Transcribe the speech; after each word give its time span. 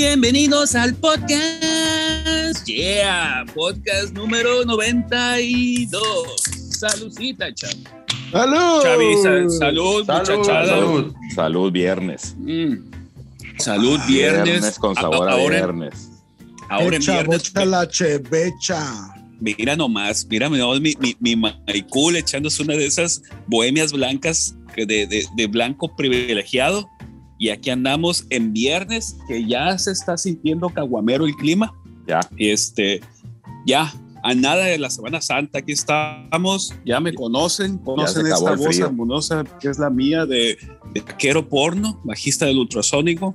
Bienvenidos 0.00 0.76
al 0.76 0.94
podcast. 0.94 2.64
Yeah, 2.66 3.44
podcast 3.52 4.12
número 4.12 4.64
92. 4.64 5.90
Saludcita, 6.70 7.52
chav. 7.52 7.72
¡Salud! 8.30 8.82
Chavi, 8.84 9.48
salud, 9.58 10.06
muchachada. 10.06 10.66
Salud. 10.66 11.14
Salud, 11.34 11.72
viernes. 11.72 12.36
Mm. 12.38 12.74
Salud, 13.58 13.98
viernes. 14.06 14.78
con 14.78 14.94
sabor 14.94 15.28
a, 15.28 15.32
ahora, 15.32 15.56
viernes. 15.56 16.08
Ahora 16.68 16.94
en 16.94 17.02
viernes. 17.02 17.52
la 17.66 17.88
chevecha. 17.88 19.12
Mira 19.40 19.74
nomás, 19.74 20.24
mira 20.30 20.48
nomás 20.48 20.80
mi, 20.80 20.94
mi, 21.00 21.16
mi 21.18 21.34
Maicul 21.34 22.14
echándose 22.14 22.62
una 22.62 22.74
de 22.74 22.86
esas 22.86 23.20
bohemias 23.48 23.92
blancas 23.92 24.54
de, 24.76 25.26
de 25.34 25.46
blanco 25.48 25.96
privilegiado. 25.96 26.88
Y 27.38 27.50
aquí 27.50 27.70
andamos 27.70 28.26
en 28.30 28.52
viernes, 28.52 29.16
que 29.28 29.46
ya 29.46 29.78
se 29.78 29.92
está 29.92 30.16
sintiendo 30.16 30.68
caguamero 30.68 31.24
el 31.26 31.34
clima. 31.36 31.72
Ya. 32.06 32.20
Este, 32.36 33.00
ya, 33.66 33.92
a 34.22 34.34
nada 34.34 34.64
de 34.64 34.78
la 34.78 34.90
Semana 34.90 35.20
Santa, 35.20 35.58
aquí 35.58 35.72
estamos, 35.72 36.74
ya 36.84 37.00
me 37.00 37.14
conocen, 37.14 37.78
conocen 37.78 38.26
esta 38.26 38.54
voz 38.56 38.80
armoniosa 38.80 39.44
que 39.60 39.68
es 39.68 39.78
la 39.78 39.90
mía 39.90 40.26
de, 40.26 40.58
de 40.92 41.00
vaquero 41.00 41.48
porno, 41.48 42.00
bajista 42.04 42.46
del 42.46 42.58
ultrasónico. 42.58 43.34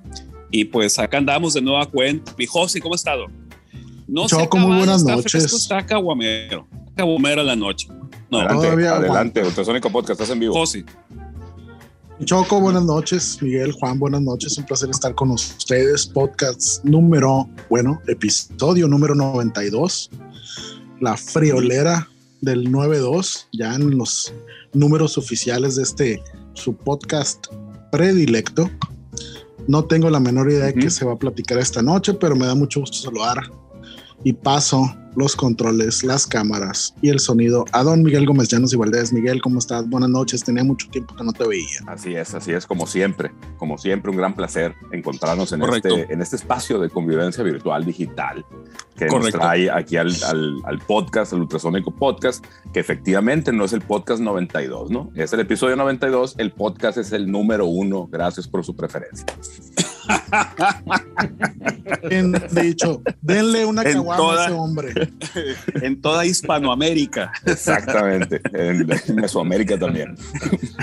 Y 0.52 0.66
pues 0.66 1.00
acá 1.00 1.18
andamos 1.18 1.54
de 1.54 1.62
nueva 1.62 1.86
cuenta. 1.88 2.34
Mi 2.38 2.46
Josi, 2.46 2.80
¿cómo 2.80 2.94
ha 2.94 2.98
estado? 2.98 3.26
No 4.08 4.28
sé, 4.28 4.36
Choco, 4.36 4.58
muy 4.58 4.66
caballo, 4.66 4.78
buenas 4.80 5.02
está 5.02 5.16
noches. 5.16 5.32
fresco, 5.32 5.58
está 5.58 5.86
caguamero, 5.86 6.68
caguamero 6.96 7.42
a 7.42 7.44
la 7.44 7.56
noche. 7.56 7.88
No, 8.30 8.40
adelante, 8.40 8.88
adelante. 8.88 9.44
Ultrasónico 9.44 9.90
Podcast, 9.90 10.20
estás 10.20 10.30
en 10.34 10.40
vivo. 10.40 10.54
Josi, 10.54 10.84
Choco, 12.22 12.62
buenas 12.62 12.86
noches. 12.86 13.40
Miguel, 13.42 13.72
Juan, 13.74 14.00
buenas 14.00 14.22
noches. 14.22 14.58
Un 14.58 14.66
placer 14.66 14.90
estar 14.90 15.14
con 15.16 15.32
ustedes. 15.32 16.06
Podcast 16.06 16.84
número, 16.86 17.50
bueno, 17.70 18.00
episodio 18.08 18.88
número 18.88 19.16
92. 19.16 20.10
La 21.02 21.18
friolera 21.18 22.08
del 22.40 22.72
92, 22.72 23.50
ya 23.52 23.74
en 23.76 23.98
los 23.98 24.34
números 24.74 25.18
oficiales 25.18 25.76
de 25.76 25.84
este, 25.84 26.24
su 26.54 26.76
podcast 26.76 27.48
predilecto. 27.92 28.70
No 29.68 29.84
tengo 29.84 30.10
la 30.10 30.20
menor 30.20 30.50
idea 30.50 30.66
de 30.66 30.76
qué 30.76 30.90
se 30.90 31.06
va 31.06 31.14
a 31.14 31.20
platicar 31.20 31.58
esta 31.58 31.82
noche, 31.82 32.14
pero 32.14 32.36
me 32.36 32.46
da 32.46 32.56
mucho 32.56 32.80
gusto 32.80 32.98
saludar 32.98 33.42
y 34.24 34.34
paso 34.34 34.96
los 35.16 35.36
controles, 35.36 36.04
las 36.04 36.26
cámaras 36.26 36.96
y 37.02 37.10
el 37.10 37.20
sonido 37.20 37.66
a 37.72 37.84
don 37.84 38.02
Miguel 38.02 38.26
Gómez 38.26 38.50
Llanos 38.50 38.74
y 38.74 38.78
Valdés. 38.78 39.14
Miguel, 39.14 39.42
¿cómo 39.44 39.60
estás? 39.60 39.88
Buenas 39.88 40.10
noches. 40.10 40.44
Tenía 40.44 40.64
mucho 40.64 40.88
tiempo 40.90 41.16
que 41.16 41.24
no 41.24 41.32
te 41.32 41.48
veía. 41.48 41.82
Así 41.86 42.16
es, 42.16 42.34
así 42.34 42.52
es, 42.52 42.66
como 42.66 42.88
siempre. 42.88 43.32
Como 43.58 43.78
siempre, 43.78 44.10
un 44.10 44.18
gran 44.18 44.36
placer 44.36 44.74
encontrarnos 44.92 45.52
en, 45.52 45.60
Correcto. 45.60 45.96
este, 45.96 46.14
en 46.14 46.22
este 46.22 46.36
espacio 46.38 46.80
de 46.80 46.90
convivencia 46.90 47.44
virtual 47.44 47.86
digital 47.86 48.44
que 48.98 49.06
nos 49.06 49.14
Correcto. 49.14 49.38
trae 49.40 49.70
aquí 49.70 49.98
al, 49.98 50.12
al, 50.26 50.56
al 50.66 50.80
podcast, 50.80 51.34
al 51.34 51.42
Ultrasónico 51.42 51.92
Podcast, 51.92 52.44
que 52.74 52.80
efectivamente 52.80 53.52
no 53.54 53.66
es 53.66 53.74
el 53.74 53.82
podcast 53.82 54.20
92, 54.20 54.90
¿no? 54.90 55.12
Es 55.16 55.32
el 55.34 55.42
episodio 55.42 55.76
92, 55.76 56.36
el 56.40 56.54
podcast 56.54 56.98
es 56.98 57.12
el 57.12 57.30
número 57.32 57.68
uno. 57.68 58.08
Gracias 58.12 58.48
por 58.48 58.66
su 58.66 58.76
preferencia. 58.76 59.26
Bien 62.10 62.34
dicho, 62.52 63.02
denle 63.22 63.66
una 63.66 63.84
En 63.84 63.94
caguama 63.94 64.18
toda- 64.18 64.44
a 64.44 64.46
ese 64.46 64.54
hombre. 64.56 64.94
en 65.82 66.02
toda 66.02 66.26
Hispanoamérica, 66.26 67.32
Exactamente. 67.46 68.42
en, 68.54 68.88
en 68.92 69.16
Mesoamérica 69.16 69.78
también. 69.78 70.16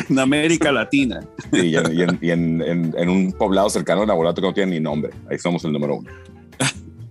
en 0.09 0.19
América 0.19 0.73
Latina. 0.73 1.21
Sí, 1.53 1.61
y, 1.69 1.77
en, 1.77 1.93
y 1.95 2.03
en- 2.03 2.19
y 2.21 2.31
en- 2.31 2.63
en- 2.63 2.95
en 2.97 3.09
un 3.09 3.33
poblado 3.33 3.69
cercano 3.71 4.03
a 4.03 4.07
Nabolato 4.07 4.41
que 4.41 4.49
no 4.49 4.55
tiene 4.55 4.73
ni 4.73 4.81
nombre. 4.81 5.13
Ahí 5.31 5.39
somos 5.39 5.65
el 5.65 5.73
número 5.73 5.97
uno. 5.97 6.11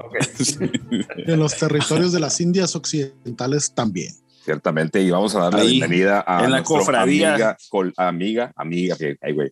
En 1.18 1.40
los 1.40 1.56
territorios 1.56 2.12
de 2.12 2.20
las 2.20 2.42
Indias 2.42 2.76
Occidentales 2.76 3.72
también. 3.76 4.12
Ciertamente, 4.44 5.02
y 5.02 5.12
vamos 5.12 5.36
a 5.36 5.42
darle 5.42 5.64
la 5.64 5.70
bienvenida 5.70 6.24
a 6.26 6.44
en 6.46 6.52
la 6.52 6.58
nuestro 6.58 6.78
cofradía. 6.80 7.34
amiga, 7.34 7.58
col- 7.70 7.94
amiga, 7.96 8.52
amiga, 8.56 8.96
que- 8.98 9.18
ay, 9.22 9.34
güey, 9.34 9.52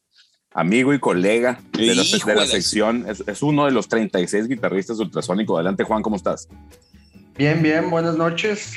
amigo 0.57 0.91
y 0.93 0.99
colega 0.99 1.59
de 1.73 1.93
la, 1.95 2.03
de 2.03 2.35
la 2.35 2.47
sección. 2.47 3.05
Es, 3.07 3.23
es 3.27 3.41
uno 3.43 3.65
de 3.65 3.71
los 3.71 3.87
36 3.87 4.47
guitarristas 4.47 4.97
de 4.97 5.03
ultrasónico. 5.03 5.55
Adelante, 5.55 5.83
Juan, 5.83 6.01
¿cómo 6.01 6.15
estás? 6.15 6.49
Bien, 7.37 7.61
bien, 7.61 7.89
buenas 7.91 8.17
noches. 8.17 8.73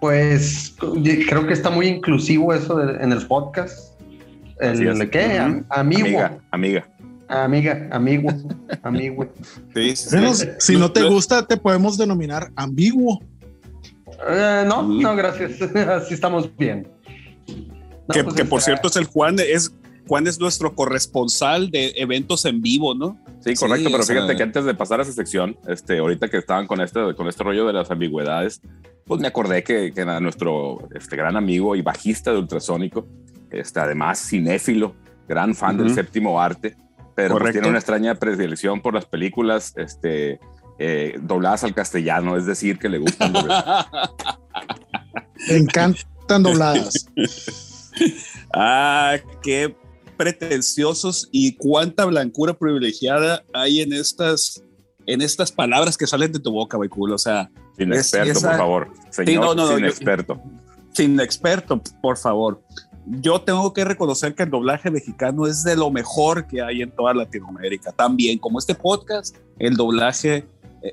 Pues 0.00 0.74
creo 0.80 1.46
que 1.46 1.52
está 1.52 1.68
muy 1.68 1.86
inclusivo 1.88 2.54
eso 2.54 2.74
de- 2.78 3.04
en 3.04 3.12
el 3.12 3.26
podcast. 3.26 4.00
El 4.58 4.86
es. 4.88 4.98
de 4.98 5.10
qué? 5.10 5.38
Am- 5.38 5.66
amigo. 5.68 6.06
Amiga, 6.06 6.38
amiga. 6.50 6.88
Amiga, 7.28 7.88
amigo, 7.92 8.30
amigo. 8.82 9.28
Sí, 9.74 9.94
sí, 9.94 10.08
Bueno, 10.16 10.34
sí. 10.34 10.48
si 10.58 10.76
no 10.76 10.90
te 10.90 11.04
gusta, 11.04 11.46
te 11.46 11.56
podemos 11.58 11.98
denominar 11.98 12.50
ambiguo. 12.56 13.20
Eh, 14.28 14.64
no, 14.66 14.82
no, 14.82 15.14
gracias. 15.14 15.60
Así 15.76 16.14
estamos 16.14 16.50
bien. 16.56 16.88
No, 18.08 18.14
que, 18.14 18.24
pues, 18.24 18.34
que 18.36 18.44
por 18.46 18.62
cierto 18.62 18.88
es 18.88 18.96
el 18.96 19.04
Juan, 19.04 19.36
es 19.38 19.70
Juan 20.10 20.26
es 20.26 20.40
nuestro 20.40 20.74
corresponsal 20.74 21.70
de 21.70 21.92
eventos 21.94 22.44
en 22.44 22.60
vivo, 22.60 22.96
¿no? 22.96 23.16
Sí, 23.44 23.54
correcto, 23.54 23.86
Sí, 23.86 23.92
pero 23.92 24.02
sea- 24.02 24.16
fíjate 24.16 24.36
que 24.36 24.42
antes 24.42 24.64
de 24.64 24.74
pasar 24.74 24.98
a 24.98 25.04
esa 25.04 25.12
sección, 25.12 25.56
este, 25.68 25.98
ahorita 25.98 26.28
que 26.28 26.38
estaban 26.38 26.66
con 26.66 26.80
este, 26.80 27.14
con 27.14 27.28
este 27.28 27.44
rollo 27.44 27.64
de 27.64 27.74
las 27.74 27.92
ambigüedades, 27.92 28.60
pues 29.06 29.20
me 29.20 29.28
acordé 29.28 29.62
que, 29.62 29.92
que 29.92 30.00
era 30.00 30.18
nuestro 30.18 30.88
este, 30.96 31.14
gran 31.14 31.36
amigo 31.36 31.76
y 31.76 31.82
bajista 31.82 32.32
de 32.32 32.38
ultrasónico, 32.38 33.06
este, 33.52 33.78
además 33.78 34.18
cinéfilo, 34.28 34.96
gran 35.28 35.54
fan 35.54 35.78
del 35.78 35.94
séptimo 35.94 36.40
arte, 36.40 36.76
pero 37.14 37.38
pues, 37.38 37.52
tiene 37.52 37.68
una 37.68 37.78
extraña 37.78 38.16
predilección 38.16 38.80
por 38.80 38.94
las 38.94 39.04
películas 39.04 39.74
este, 39.76 40.40
eh, 40.80 41.20
dobladas 41.22 41.62
al 41.62 41.72
castellano, 41.72 42.36
es 42.36 42.46
decir, 42.46 42.80
que 42.80 42.88
le 42.88 42.98
gustan 42.98 43.32
dobladas. 43.32 43.86
Me 45.48 45.56
encantan 45.56 46.42
dobladas. 46.42 47.06
ah, 48.52 49.16
qué 49.40 49.72
pretenciosos 50.24 51.28
y 51.32 51.52
cuánta 51.54 52.04
blancura 52.04 52.52
privilegiada 52.54 53.42
hay 53.54 53.80
en 53.80 53.92
estas 53.94 54.62
en 55.06 55.22
estas 55.22 55.50
palabras 55.50 55.96
que 55.96 56.06
salen 56.06 56.30
de 56.30 56.38
tu 56.38 56.52
boca, 56.52 56.76
Baikul. 56.76 57.12
O 57.12 57.18
sea, 57.18 57.50
Sin 57.76 57.90
Es- 57.92 58.00
experto, 58.12 58.32
esa- 58.38 58.48
por 58.50 58.58
favor. 58.58 58.88
Señor, 59.10 59.44
no, 59.44 59.54
no, 59.54 59.62
no, 59.66 59.68
sin 59.76 59.78
yo- 59.84 59.86
experto. 59.86 60.40
sin 60.92 61.18
experto, 61.20 61.80
por 62.02 62.18
favor. 62.18 62.60
Yo 63.06 63.40
tengo 63.40 63.72
que 63.72 63.82
reconocer 63.84 64.34
que 64.34 64.42
el 64.42 64.50
doblaje 64.50 64.90
mexicano 64.90 65.46
es 65.46 65.64
de 65.64 65.74
lo 65.74 65.90
mejor 65.90 66.46
que 66.46 66.60
hay 66.60 66.82
en 66.82 66.90
toda 66.90 67.14
Latinoamérica. 67.14 67.90
También, 67.92 68.38
como 68.38 68.58
este 68.58 68.74
podcast, 68.74 69.36
el 69.58 69.74
doblaje 69.76 70.46
eh, 70.82 70.92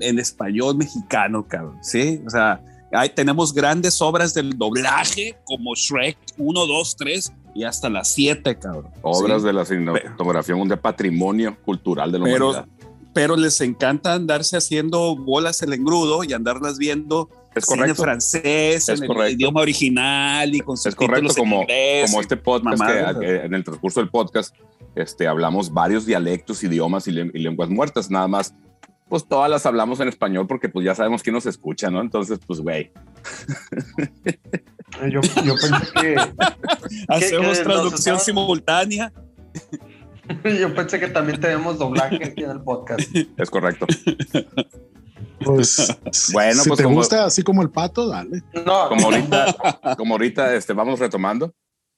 en 0.00 0.18
español 0.18 0.76
mexicano, 0.76 1.46
cabrón. 1.46 1.78
Sí, 1.82 2.20
o 2.26 2.30
sea, 2.30 2.60
hay, 2.92 3.10
tenemos 3.10 3.54
grandes 3.54 4.02
obras 4.02 4.34
del 4.34 4.58
doblaje 4.58 5.36
como 5.44 5.74
Shrek 5.76 6.18
1, 6.36 6.66
2, 6.66 6.96
3 6.96 7.32
y 7.56 7.64
hasta 7.64 7.88
las 7.88 8.08
7, 8.08 8.58
cabrón. 8.58 8.88
Obras 9.02 9.40
Sí. 9.42 9.46
de 9.48 9.52
la 9.52 9.64
cinematografía, 9.64 10.54
un 10.54 10.68
de 10.68 10.76
patrimonio 10.76 11.56
cultural 11.64 12.12
de 12.12 12.18
la 12.18 12.24
Pero- 12.24 12.50
humanidad. 12.50 12.68
Pero 13.14 13.34
les 13.34 13.58
encanta 13.62 14.12
andarse 14.12 14.58
haciendo 14.58 15.16
bolas 15.16 15.62
el 15.62 15.72
engrudo 15.72 16.22
y 16.22 16.34
andarlas 16.34 16.76
viendo 16.76 17.30
Es 17.54 17.64
cine 17.64 17.78
correcto. 17.78 18.02
francés, 18.02 18.88
Es 18.90 19.00
en 19.00 19.06
correcto. 19.06 19.22
el 19.24 19.32
idioma 19.32 19.60
original 19.62 20.54
y 20.54 20.60
con 20.60 20.74
Es 20.74 20.82
subtítulos 20.82 21.34
correcto, 21.34 21.34
como, 21.40 21.62
inglés 21.62 22.10
como 22.10 22.20
este 22.20 22.36
podcast 22.36 22.82
que, 22.82 23.20
que 23.20 23.36
en 23.46 23.54
el 23.54 23.64
transcurso 23.64 24.00
del 24.00 24.10
podcast 24.10 24.54
este, 24.94 25.26
hablamos 25.26 25.72
varios 25.72 26.04
dialectos, 26.04 26.62
idiomas 26.62 27.08
y 27.08 27.12
lenguas 27.12 27.70
muertas, 27.70 28.10
nada 28.10 28.28
más, 28.28 28.54
pues 29.08 29.26
todas 29.28 29.50
las 29.50 29.64
hablamos 29.66 30.00
en 30.00 30.08
español 30.08 30.46
porque 30.46 30.68
pues 30.68 30.84
ya 30.84 30.94
sabemos 30.94 31.22
quién 31.22 31.34
nos 31.34 31.46
escucha, 31.46 31.90
¿no? 31.90 32.00
Entonces, 32.00 32.38
pues, 32.46 32.60
güey, 32.60 32.90
Yo, 35.10 35.20
yo 35.44 35.54
pensé 35.54 35.92
que 36.00 36.16
Hacemos 37.08 37.58
que 37.58 37.64
traducción 37.64 38.18
simultánea. 38.20 39.12
yo 40.60 40.74
pensé 40.74 40.98
que 41.00 41.08
también 41.08 41.40
tenemos 41.40 41.78
doblaje 41.78 42.24
aquí 42.24 42.42
en 42.44 42.50
el 42.50 42.60
podcast. 42.62 43.00
es 43.36 43.50
correcto. 43.50 43.86
Pues, 45.44 45.76
Bueno, 46.32 46.62
si 46.62 46.68
pues 46.70 46.78
te 46.78 46.84
como- 46.84 46.96
gusta 46.96 47.24
así 47.26 47.42
como 47.42 47.62
el 47.62 47.70
pato, 47.70 48.08
dale. 48.08 48.42
No, 48.64 48.88
Como 48.88 49.06
ahorita, 49.06 49.56
como 49.96 50.14
ahorita 50.14 50.54
este, 50.54 50.72
vamos 50.72 50.98
retomando, 50.98 51.54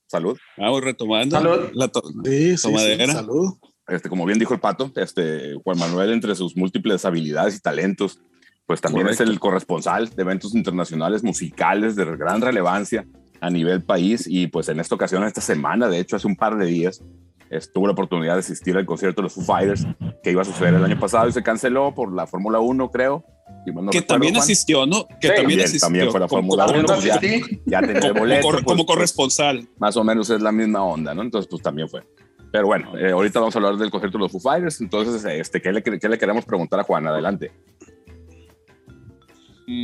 salud. 0.07 0.37
Vamos 0.57 0.83
retomando. 0.83 1.37
Salud. 1.37 1.71
La 1.73 1.89
to- 1.89 2.03
Sí, 2.25 2.51
sí, 2.51 2.57
sí, 2.57 2.63
Tomadera. 2.69 3.13
salud. 3.15 3.55
Este, 3.89 4.09
como 4.09 4.27
bien 4.27 4.39
dijo 4.39 4.55
el 4.55 4.61
pato, 4.61 4.93
este, 4.97 5.55
Juan 5.65 5.79
Manuel, 5.79 6.13
entre 6.13 6.35
sus 6.35 6.57
múltiples 6.57 7.05
habilidades 7.05 7.57
y 7.57 7.61
talentos, 7.61 8.21
pues 8.67 8.81
también 8.81 9.05
Correcto. 9.07 9.23
es 9.25 9.31
el 9.31 9.41
corresponsal 9.41 10.11
de 10.11 10.23
eventos 10.23 10.55
internacionales 10.55 11.23
musicales 11.25 11.97
de 11.97 12.05
gran 12.17 12.41
relevancia 12.43 13.07
a 13.41 13.49
nivel 13.51 13.83
país. 13.83 14.27
Y 14.29 14.49
pues 14.49 14.69
en 14.69 14.79
esta 14.81 14.95
ocasión, 14.95 15.25
esta 15.25 15.41
semana, 15.41 15.89
de 15.89 15.99
hecho, 16.01 16.17
hace 16.17 16.27
un 16.27 16.37
par 16.37 16.59
de 16.59 16.67
días, 16.67 17.03
estuvo 17.49 17.87
la 17.87 17.95
oportunidad 17.95 18.35
de 18.35 18.41
asistir 18.41 18.77
al 18.77 18.85
concierto 18.85 19.23
de 19.23 19.25
los 19.25 19.33
Foo 19.33 19.45
Fighters 19.45 19.87
que 20.23 20.33
iba 20.33 20.43
a 20.43 20.45
suceder 20.45 20.75
el 20.75 20.85
año 20.85 21.01
pasado 21.01 21.27
y 21.29 21.33
se 21.33 21.43
canceló 21.43 21.95
por 21.95 22.13
la 22.13 22.27
Fórmula 22.27 22.61
1, 22.61 22.91
creo. 22.91 23.25
Si 23.65 23.73
no 23.73 23.81
que 23.91 24.01
recuerdo, 24.01 24.07
también 24.07 24.35
Juan. 24.35 24.43
asistió, 24.43 24.85
¿no? 24.87 25.07
Que 25.19 25.29
Sí, 25.29 25.35
también 25.37 25.61
asistió. 25.61 25.81
también 25.87 26.11
fue 26.11 26.21
la 26.21 26.29
Fórmula 26.29 26.67
como- 26.67 26.85
También 26.85 26.85
uno, 26.95 27.07
ya. 27.07 27.15
asistí. 27.15 27.61
Ya 27.65 27.81
tenía 27.81 28.13
boleto, 28.13 28.49
como 28.65 28.85
pues, 28.85 28.87
corresponsal. 28.87 29.67
más 29.79 29.97
o 29.97 30.05
menos 30.05 30.29
es 30.29 30.43
la 30.43 30.53
misma 30.53 30.83
onda, 30.85 31.15
¿no? 31.15 31.23
Entonces, 31.23 31.49
pues 31.51 31.63
también 31.63 31.89
fue. 31.89 32.03
Pero 32.51 32.67
bueno, 32.67 32.97
eh, 32.97 33.11
ahorita 33.11 33.41
vamos 33.41 33.55
a 33.55 33.59
hablar 33.59 33.77
del 33.77 33.91
concierto 33.91 34.19
de 34.19 34.23
los 34.23 34.33
Foo 34.33 34.41
Fighters. 34.41 34.81
Entonces, 34.81 35.25
este, 35.25 35.61
¿qué, 35.61 35.73
le, 35.73 35.83
¿qué 35.83 36.09
le 36.09 36.19
queremos 36.19 36.45
preguntar 36.45 36.81
a 36.81 36.83
Juan? 36.83 37.07
Adelante. 37.07 37.53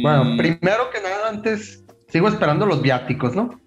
Bueno, 0.02 0.24
Mm, 0.24 0.36
primero 0.38 0.90
que 0.90 1.00
nada, 1.02 1.28
antes 1.28 1.84
sigo 2.08 2.28
esperando 2.28 2.64
los 2.64 2.80
viáticos, 2.80 3.34
¿no? 3.34 3.60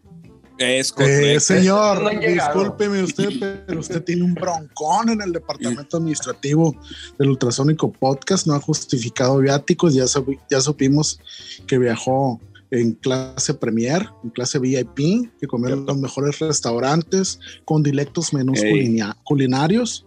Es 0.58 0.92
Eh, 0.98 1.40
señor, 1.40 2.02
No 2.02 2.10
discúlpeme 2.20 3.04
usted, 3.04 3.30
pero 3.68 3.80
usted 3.80 4.04
tiene 4.04 4.24
un 4.24 4.34
broncón 4.34 5.10
en 5.10 5.22
el 5.22 5.32
departamento 5.32 5.98
administrativo 5.98 6.76
del 7.20 7.30
Ultrasónico 7.30 7.92
Podcast. 7.92 8.48
No 8.48 8.56
ha 8.56 8.60
justificado 8.60 9.38
viáticos. 9.38 9.94
Ya, 9.94 10.06
ya 10.50 10.60
supimos 10.60 11.20
que 11.68 11.78
viajó 11.78 12.42
en 12.72 12.94
clase 12.94 13.54
Premier, 13.54 14.08
en 14.24 14.30
clase 14.31 14.60
VIP, 14.60 15.30
que 15.40 15.48
comió 15.48 15.74
en 15.74 15.86
los 15.86 15.98
mejores 15.98 16.40
restaurantes 16.40 17.40
con 17.66 17.84
directos 17.84 18.34
menús 18.34 18.62
Ey. 18.62 18.72
culinia- 18.72 19.16
culinarios. 19.24 20.06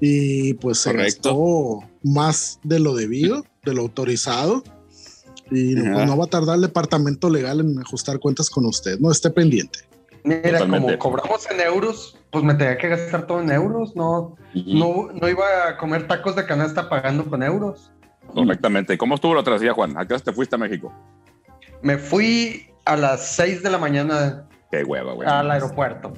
Y 0.00 0.54
pues 0.54 0.78
se 0.78 0.90
Correcto. 0.90 1.80
gastó 1.80 1.88
más 2.02 2.58
de 2.64 2.80
lo 2.80 2.94
debido, 2.94 3.44
de 3.64 3.74
lo 3.74 3.82
autorizado. 3.82 4.62
Y 5.50 5.76
pues, 5.76 6.06
no 6.06 6.16
va 6.16 6.24
a 6.24 6.28
tardar 6.28 6.56
el 6.56 6.62
departamento 6.62 7.30
legal 7.30 7.60
en 7.60 7.78
ajustar 7.78 8.18
cuentas 8.18 8.50
con 8.50 8.66
usted. 8.66 8.98
No 8.98 9.10
esté 9.10 9.30
pendiente. 9.30 9.80
Mira, 10.24 10.42
Totalmente. 10.58 10.98
como 10.98 11.18
cobramos 11.18 11.48
en 11.50 11.60
euros, 11.60 12.16
pues 12.30 12.42
me 12.44 12.54
tenía 12.54 12.78
que 12.78 12.88
gastar 12.88 13.26
todo 13.26 13.40
en 13.42 13.50
euros, 13.50 13.94
no, 13.94 14.36
no, 14.54 15.08
no 15.12 15.28
iba 15.28 15.44
a 15.68 15.76
comer 15.76 16.08
tacos 16.08 16.34
de 16.34 16.46
canasta 16.46 16.88
pagando 16.88 17.26
con 17.26 17.42
euros. 17.42 17.90
Correctamente. 18.32 18.96
¿Cómo 18.96 19.14
estuvo 19.16 19.34
la 19.34 19.42
travesía, 19.44 19.74
Juan? 19.74 19.96
¿A 19.98 20.08
qué 20.08 20.18
te 20.18 20.32
fuiste 20.32 20.56
a 20.56 20.58
México? 20.58 20.92
Me 21.84 21.98
fui 21.98 22.66
a 22.86 22.96
las 22.96 23.24
6 23.36 23.62
de 23.62 23.70
la 23.70 23.78
mañana 23.78 24.48
Qué 24.72 24.82
hueva, 24.82 25.12
güey. 25.12 25.28
al 25.28 25.50
aeropuerto. 25.50 26.12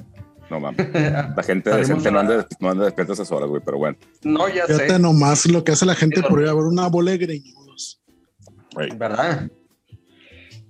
No 0.49 0.59
mames. 0.61 0.87
La 0.93 1.43
gente 1.43 1.69
decente 1.69 2.09
no 2.09 2.17
a- 2.17 2.21
anda, 2.21 2.47
no 2.59 2.69
anda 2.69 2.85
despierta 2.85 3.11
a 3.11 3.15
esas 3.15 3.31
horas, 3.31 3.49
güey, 3.49 3.61
pero 3.63 3.77
bueno. 3.77 3.97
No, 4.23 4.47
ya 4.47 4.65
Fíjate 4.65 4.89
sé, 4.89 4.99
nomás 4.99 5.45
lo 5.45 5.63
que 5.63 5.73
hace 5.73 5.85
la 5.85 5.93
gente 5.95 6.23
por 6.23 6.41
ir 6.41 6.47
a 6.47 6.53
ver 6.53 6.63
una 6.63 6.87
bola 6.87 7.11
de 7.11 7.17
greñudos. 7.19 8.01
güey. 8.73 8.89
¿verdad? 8.97 9.49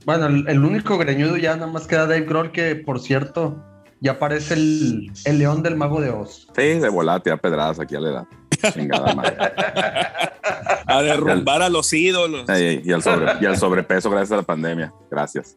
Bueno, 0.06 0.26
el, 0.28 0.48
el 0.48 0.64
único 0.64 0.98
greñudo 0.98 1.38
ya 1.38 1.56
nada 1.56 1.72
más 1.72 1.86
queda 1.86 2.08
Dave 2.08 2.22
Grohl, 2.22 2.52
que 2.52 2.76
por 2.76 3.00
cierto, 3.00 3.64
ya 4.02 4.18
parece 4.18 4.56
el, 4.56 5.12
el 5.26 5.38
león 5.38 5.62
del 5.62 5.76
mago 5.76 6.02
de 6.02 6.10
Oz. 6.10 6.48
Sí, 6.56 6.80
de 6.80 6.90
volada, 6.90 7.20
tirar 7.22 7.40
pedradas 7.42 7.80
aquí 7.80 7.96
a 7.96 8.00
la 8.00 8.10
edad. 8.10 8.24
Chingada 8.74 9.14
madre. 9.16 9.38
A 10.90 11.02
derrumbar 11.02 11.62
a 11.62 11.70
los 11.70 11.92
ídolos. 11.92 12.48
Ey, 12.50 12.82
y, 12.84 12.92
al 12.94 13.04
sobre- 13.04 13.34
y 13.42 13.46
al 13.46 13.58
sobrepeso 13.58 14.10
gracias 14.10 14.32
a 14.32 14.38
la 14.38 14.44
pandemia. 14.44 14.94
Gracias. 15.12 15.56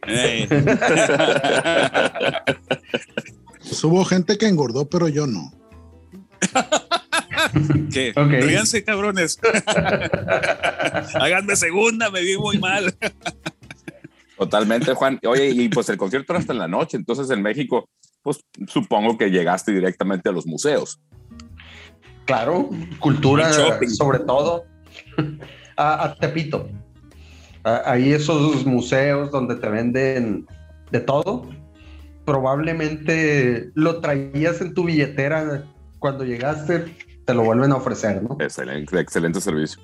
Pues 3.58 3.84
hubo 3.84 4.04
gente 4.04 4.36
que 4.38 4.46
engordó, 4.48 4.88
pero 4.88 5.06
yo 5.08 5.26
no. 5.28 5.52
¿Qué? 7.92 8.10
Ok. 8.16 8.30
Ríanse, 8.42 8.82
cabrones. 8.84 9.38
Háganme 11.14 11.54
segunda, 11.56 12.10
me 12.10 12.22
vi 12.22 12.36
muy 12.36 12.58
mal. 12.58 12.92
Totalmente, 14.36 14.94
Juan. 14.94 15.20
Oye, 15.26 15.50
y 15.50 15.68
pues 15.68 15.88
el 15.90 15.96
concierto 15.96 16.32
era 16.32 16.40
hasta 16.40 16.52
en 16.52 16.58
la 16.58 16.68
noche, 16.68 16.96
entonces 16.96 17.30
en 17.30 17.40
México, 17.42 17.88
pues 18.22 18.40
supongo 18.66 19.16
que 19.16 19.30
llegaste 19.30 19.70
directamente 19.72 20.28
a 20.28 20.32
los 20.32 20.46
museos. 20.46 20.98
Claro, 22.30 22.70
cultura 23.00 23.52
sobre 23.88 24.20
todo. 24.20 24.64
A, 25.76 26.04
a 26.04 26.14
Tepito. 26.14 26.68
A- 27.64 27.90
ahí 27.92 28.12
esos 28.12 28.64
museos 28.64 29.30
donde 29.30 29.56
te 29.56 29.68
venden 29.68 30.46
de 30.92 31.00
todo. 31.00 31.48
Probablemente 32.24 33.70
lo 33.74 34.00
traías 34.00 34.60
en 34.60 34.74
tu 34.74 34.84
billetera 34.84 35.64
cuando 35.98 36.24
llegaste, 36.24 36.84
te 37.24 37.34
lo 37.34 37.42
vuelven 37.42 37.72
a 37.72 37.76
ofrecer, 37.76 38.22
¿no? 38.22 38.36
Excelente, 38.40 38.98
excelente 39.00 39.40
servicio. 39.40 39.82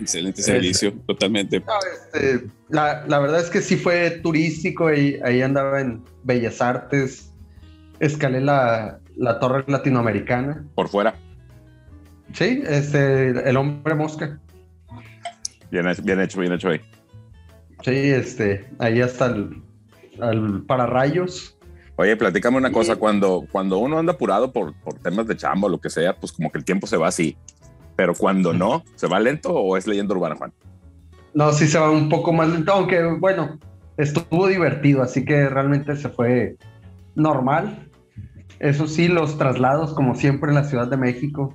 Excelente 0.00 0.42
servicio, 0.42 0.92
totalmente. 1.06 1.60
No, 1.60 1.74
este, 1.92 2.46
la, 2.68 3.04
la 3.06 3.18
verdad 3.18 3.40
es 3.40 3.50
que 3.50 3.60
sí 3.60 3.76
fue 3.76 4.10
turístico, 4.22 4.88
ahí, 4.88 5.18
ahí 5.24 5.42
andaba 5.42 5.80
en 5.80 6.02
Bellas 6.24 6.60
Artes, 6.60 7.30
escalé 8.00 8.40
la, 8.40 8.98
la 9.16 9.38
torre 9.38 9.64
latinoamericana. 9.66 10.64
Por 10.74 10.88
fuera, 10.88 11.14
Sí, 12.32 12.62
este, 12.66 13.30
el 13.48 13.56
hombre 13.56 13.94
mosca. 13.94 14.38
bien 15.70 15.88
hecho, 15.88 16.02
bien 16.02 16.20
hecho, 16.20 16.40
bien 16.40 16.52
hecho 16.52 16.68
ahí. 16.68 16.80
Sí, 17.82 17.92
este, 17.92 18.68
ahí 18.78 19.00
hasta 19.00 19.26
el, 19.26 19.62
al 20.20 20.62
pararrayos. 20.64 21.56
Oye, 21.96 22.16
platícame 22.16 22.58
una 22.58 22.72
cosa, 22.72 22.96
cuando, 22.96 23.46
cuando 23.50 23.78
uno 23.78 23.98
anda 23.98 24.12
apurado 24.12 24.52
por, 24.52 24.74
por 24.80 24.94
temas 24.94 25.26
de 25.26 25.36
chamba 25.36 25.66
o 25.66 25.70
lo 25.70 25.80
que 25.80 25.88
sea, 25.88 26.14
pues 26.14 26.32
como 26.32 26.50
que 26.50 26.58
el 26.58 26.64
tiempo 26.64 26.86
se 26.86 26.96
va 26.96 27.08
así. 27.08 27.36
Pero 27.96 28.14
cuando 28.14 28.52
no, 28.52 28.84
¿se 28.94 29.06
va 29.06 29.18
lento 29.18 29.54
o 29.54 29.76
es 29.76 29.86
leyenda 29.86 30.14
urbana, 30.14 30.36
Juan? 30.36 30.52
No, 31.32 31.52
sí 31.52 31.66
se 31.66 31.78
va 31.78 31.90
un 31.90 32.08
poco 32.10 32.32
más 32.32 32.48
lento, 32.50 32.72
aunque 32.72 33.02
bueno, 33.18 33.58
estuvo 33.96 34.46
divertido, 34.46 35.02
así 35.02 35.24
que 35.24 35.48
realmente 35.48 35.96
se 35.96 36.10
fue 36.10 36.56
normal. 37.14 37.88
Eso 38.58 38.86
sí, 38.86 39.08
los 39.08 39.38
traslados, 39.38 39.94
como 39.94 40.14
siempre 40.14 40.50
en 40.50 40.56
la 40.56 40.64
Ciudad 40.64 40.88
de 40.88 40.96
México, 40.98 41.54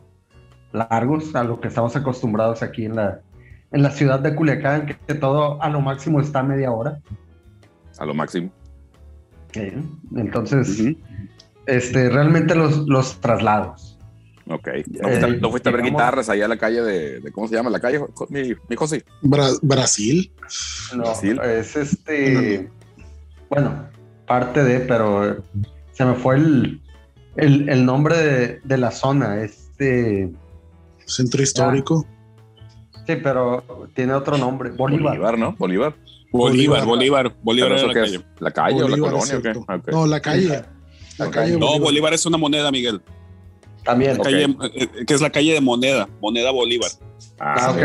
largos, 0.74 1.36
a 1.36 1.44
lo 1.44 1.60
que 1.60 1.68
estamos 1.68 1.96
acostumbrados 1.96 2.62
aquí 2.64 2.86
en 2.86 2.96
la, 2.96 3.20
en 3.72 3.84
la 3.84 3.92
ciudad 3.92 4.20
de 4.20 4.36
Culiacán, 4.36 4.86
que, 5.08 5.14
todo 5.16 5.62
a 5.62 5.70
lo 5.70 5.82
máximo 5.82 6.20
está 6.22 6.44
media 6.44 6.72
hora. 6.72 7.00
A 7.98 8.06
lo 8.06 8.14
máximo. 8.14 8.50
Eh, 9.54 9.82
Entonces, 10.16 10.80
Ujú. 10.80 10.96
este, 11.66 12.10
realmente 12.10 12.56
los, 12.56 12.78
los 12.88 13.20
traslados. 13.20 13.98
Ok. 14.48 14.68
¿No 15.02 15.08
fuiste, 15.10 15.26
Eh, 15.28 15.40
no 15.42 15.50
fuiste 15.52 15.70
a 15.70 15.72
ver 15.72 15.84
guitarras 15.84 16.30
allá 16.30 16.46
a 16.46 16.48
la 16.50 16.58
calle 16.58 16.82
de, 16.82 17.20
de- 17.22 17.32
¿cómo 17.32 17.48
se 17.48 17.56
llama 17.56 17.70
la 17.70 17.80
calle? 17.80 18.00
Mi, 18.30 18.54
mi 18.70 18.76
José. 18.76 19.04
Bra- 19.22 19.58
Brasil. 19.62 20.32
No, 20.96 21.04
Brasil. 21.04 21.40
es 21.44 21.76
este. 21.76 22.70
Bueno, 23.50 23.88
parte 24.28 24.64
de, 24.64 24.80
pero 24.82 25.44
se 25.92 26.06
me 26.06 26.16
fue 26.16 26.36
el, 26.38 26.82
el, 27.36 27.70
el 27.70 27.86
nombre 27.86 28.18
de, 28.18 28.62
de 28.64 28.78
la 28.78 28.92
zona. 28.92 29.42
Este. 29.42 30.32
Centro 31.12 31.42
histórico. 31.44 32.06
Sí, 33.08 33.16
pero 33.22 33.64
tiene 33.94 34.14
otro 34.14 34.38
nombre. 34.38 34.72
Bolívar. 34.72 35.14
Bolívar, 35.18 35.38
¿no? 35.38 35.54
Bolívar. 35.58 35.96
Bolívar, 36.32 36.86
Bolívar, 36.86 37.36
Bolívar 37.44 37.70
¿Pero 37.72 37.76
era 37.76 37.76
eso 37.76 37.88
la 37.88 37.94
calle. 37.94 38.16
es? 38.16 38.24
¿La 38.40 38.52
calle 38.52 38.76
o 38.76 38.88
la 38.88 38.96
Bolívar, 38.98 39.12
colonia 39.12 39.38
o 39.38 39.42
qué? 39.42 39.92
No, 39.92 40.08
la 40.08 40.20
calle. 40.22 40.48
La. 41.18 41.58
No, 41.58 41.80
Bolívar 41.80 42.14
es 42.14 42.26
una 42.26 42.38
moneda, 42.38 42.72
Miguel. 42.72 43.02
También. 43.84 44.18
Calle, 44.18 44.56
eh, 44.76 44.88
que 45.06 45.14
es 45.14 45.22
la 45.22 45.30
calle 45.30 45.54
de 45.54 45.62
moneda, 45.62 46.08
moneda 46.22 46.52
Bolívar. 46.52 46.90
Ah, 47.40 47.56
Ah, 47.68 47.72
ok. 47.72 47.78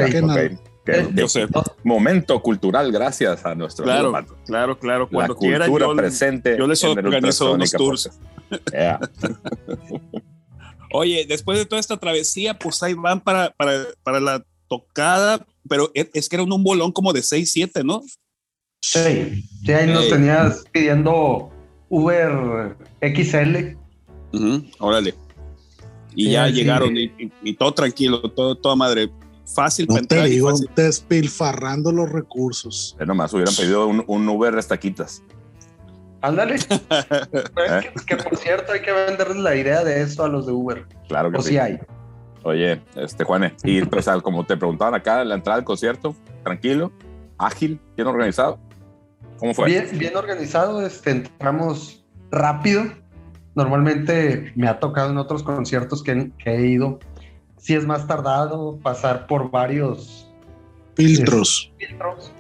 Que 0.85 1.00
Eh, 1.00 1.09
Yo 1.14 1.26
sé. 1.26 1.49
Momento 1.83 2.40
cultural, 2.40 2.92
gracias 2.92 3.45
a 3.45 3.56
nuestro 3.56 3.85
Claro, 3.85 4.12
claro, 4.47 4.78
claro. 4.78 5.04
La 5.11 5.16
Cuando 5.16 5.37
quieran, 5.37 5.68
cultura 5.68 5.90
yo, 5.90 5.97
presente. 5.97 6.56
yo 6.56 6.66
les 6.68 6.85
organizo 6.85 7.52
unos 7.54 7.73
tours. 7.73 8.11
Yeah. 8.71 9.00
Oye, 10.93 11.26
después 11.28 11.59
de 11.59 11.66
toda 11.66 11.81
esta 11.81 11.97
travesía, 11.97 12.59
pues 12.59 12.83
ahí 12.83 12.95
van 12.95 13.21
para, 13.21 13.50
para, 13.50 13.87
para 14.02 14.21
la 14.21 14.45
tocada, 14.69 15.47
pero 15.69 15.90
es, 15.95 16.09
es 16.14 16.28
que 16.28 16.37
era 16.37 16.43
un, 16.43 16.52
un 16.52 16.62
bolón 16.64 16.93
como 16.93 17.12
de 17.12 17.23
6, 17.23 17.50
7, 17.52 17.85
¿no? 17.85 18.02
Sí, 18.81 19.45
sí, 19.64 19.73
ahí 19.73 19.87
nos 19.87 20.09
tenías 20.09 20.64
pidiendo 20.73 21.50
Uber 21.88 22.76
XL. 23.00 23.76
Ujú, 24.33 24.64
Órale. 24.78 25.14
Y 26.14 26.26
Sí, 26.26 26.31
ya 26.31 26.47
sí. 26.47 26.52
llegaron 26.55 26.97
y, 26.97 27.05
y- 27.19 27.33
y 27.43 27.55
todo 27.55 27.73
tranquilo, 27.73 28.21
todo, 28.31 28.55
toda 28.55 28.76
madre. 28.76 29.11
Fácil 29.55 29.87
No 29.88 30.00
te 30.02 30.25
digo, 30.25 30.50
fácil. 30.50 30.69
despilfarrando 30.75 31.93
los 31.93 32.11
recursos. 32.11 32.97
Nomás 33.07 33.33
hubieran 33.33 33.55
pedido 33.55 33.87
un, 33.87 34.02
un 34.07 34.28
Uber 34.28 34.57
estaquitas. 34.59 35.23
Ándale. 36.26 36.56
Que, 37.28 37.92
que, 38.06 38.16
por 38.16 38.37
cierto, 38.37 38.73
hay 38.73 38.80
que 38.83 38.92
venderles 38.92 39.37
la 39.38 39.54
idea 39.54 39.85
de 39.85 40.02
eso 40.02 40.25
a 40.25 40.28
los 40.28 40.47
de 40.47 40.52
Uber. 40.52 40.85
Claro 41.09 41.30
que 41.30 41.38
O 41.38 41.42
sí. 41.42 41.50
si 41.50 41.59
hay. 41.59 41.78
Oye, 42.42 42.80
este 42.95 43.25
Juane, 43.25 43.54
y 43.64 43.83
pues 43.85 44.06
al- 44.09 44.23
como 44.23 44.45
te 44.45 44.56
preguntaban 44.56 44.95
acá, 44.95 45.25
la 45.25 45.35
entrada 45.35 45.56
del 45.59 45.64
concierto, 45.64 46.14
tranquilo, 46.45 46.92
ágil, 47.38 47.80
bien 47.97 48.06
organizado. 48.09 48.59
¿Cómo 49.38 49.52
fue? 49.54 49.66
Bien, 49.66 49.87
bien 49.99 50.16
organizado, 50.16 50.87
este, 50.87 51.11
entramos 51.11 52.04
rápido. 52.30 52.85
Normalmente 53.54 54.52
me 54.54 54.68
ha 54.68 54.78
tocado 54.78 55.11
en 55.11 55.18
otros 55.18 55.42
conciertos 55.42 56.02
que, 56.02 56.30
que 56.38 56.50
he 56.54 56.66
ido. 56.66 56.99
Si 57.56 57.75
es 57.75 57.85
más 57.87 58.06
tardado 58.06 58.78
pasar 58.83 59.26
por 59.26 59.50
varios 59.50 60.30
Filtros. 60.95 61.73
filtros. 61.78 62.33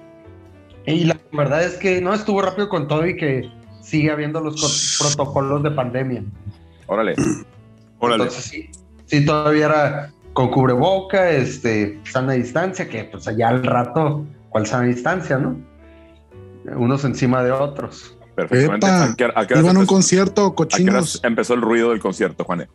Y 0.86 1.04
la 1.04 1.16
verdad 1.32 1.64
es 1.64 1.74
que 1.78 2.00
no 2.00 2.14
estuvo 2.14 2.42
rápido 2.42 2.68
con 2.68 2.86
todo 2.86 3.06
y 3.06 3.16
que 3.16 3.50
sigue 3.86 4.10
habiendo 4.10 4.40
los 4.40 4.60
co- 4.60 5.04
protocolos 5.14 5.62
de 5.62 5.70
pandemia. 5.70 6.22
Órale. 6.86 7.14
Órale. 8.00 8.24
Entonces 8.24 8.44
sí, 8.44 8.70
sí 9.06 9.24
todavía 9.24 9.66
era 9.66 10.10
con 10.32 10.50
cubreboca, 10.50 11.30
este, 11.30 11.98
sana 12.10 12.32
distancia, 12.34 12.88
que 12.88 13.04
pues 13.04 13.26
allá 13.28 13.48
al 13.48 13.62
rato, 13.62 14.26
¿cuál 14.50 14.66
sana 14.66 14.84
distancia, 14.86 15.38
no? 15.38 15.56
Unos 16.76 17.04
encima 17.04 17.42
de 17.44 17.52
otros. 17.52 18.18
Perfectamente. 18.34 18.86
Epa, 18.86 19.04
¿A 19.04 19.14
qué 19.16 19.24
hora- 19.24 19.34
a 19.40 19.46
qué 19.46 19.54
Iban 19.54 19.66
a 19.66 19.70
un 19.70 19.76
empezó- 19.76 19.86
concierto, 19.94 20.40
a 20.42 20.44
qué 20.44 20.44
hora 20.44 20.54
cochinos. 20.56 21.20
empezó 21.22 21.54
el 21.54 21.62
ruido 21.62 21.90
del 21.90 22.00
concierto, 22.00 22.44
Juane? 22.44 22.68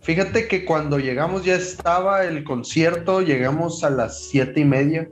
Fíjate 0.00 0.46
que 0.48 0.64
cuando 0.64 0.98
llegamos 0.98 1.44
ya 1.44 1.54
estaba 1.56 2.24
el 2.24 2.42
concierto, 2.44 3.20
llegamos 3.22 3.82
a 3.84 3.90
las 3.90 4.24
siete 4.28 4.60
y 4.60 4.64
media. 4.64 5.08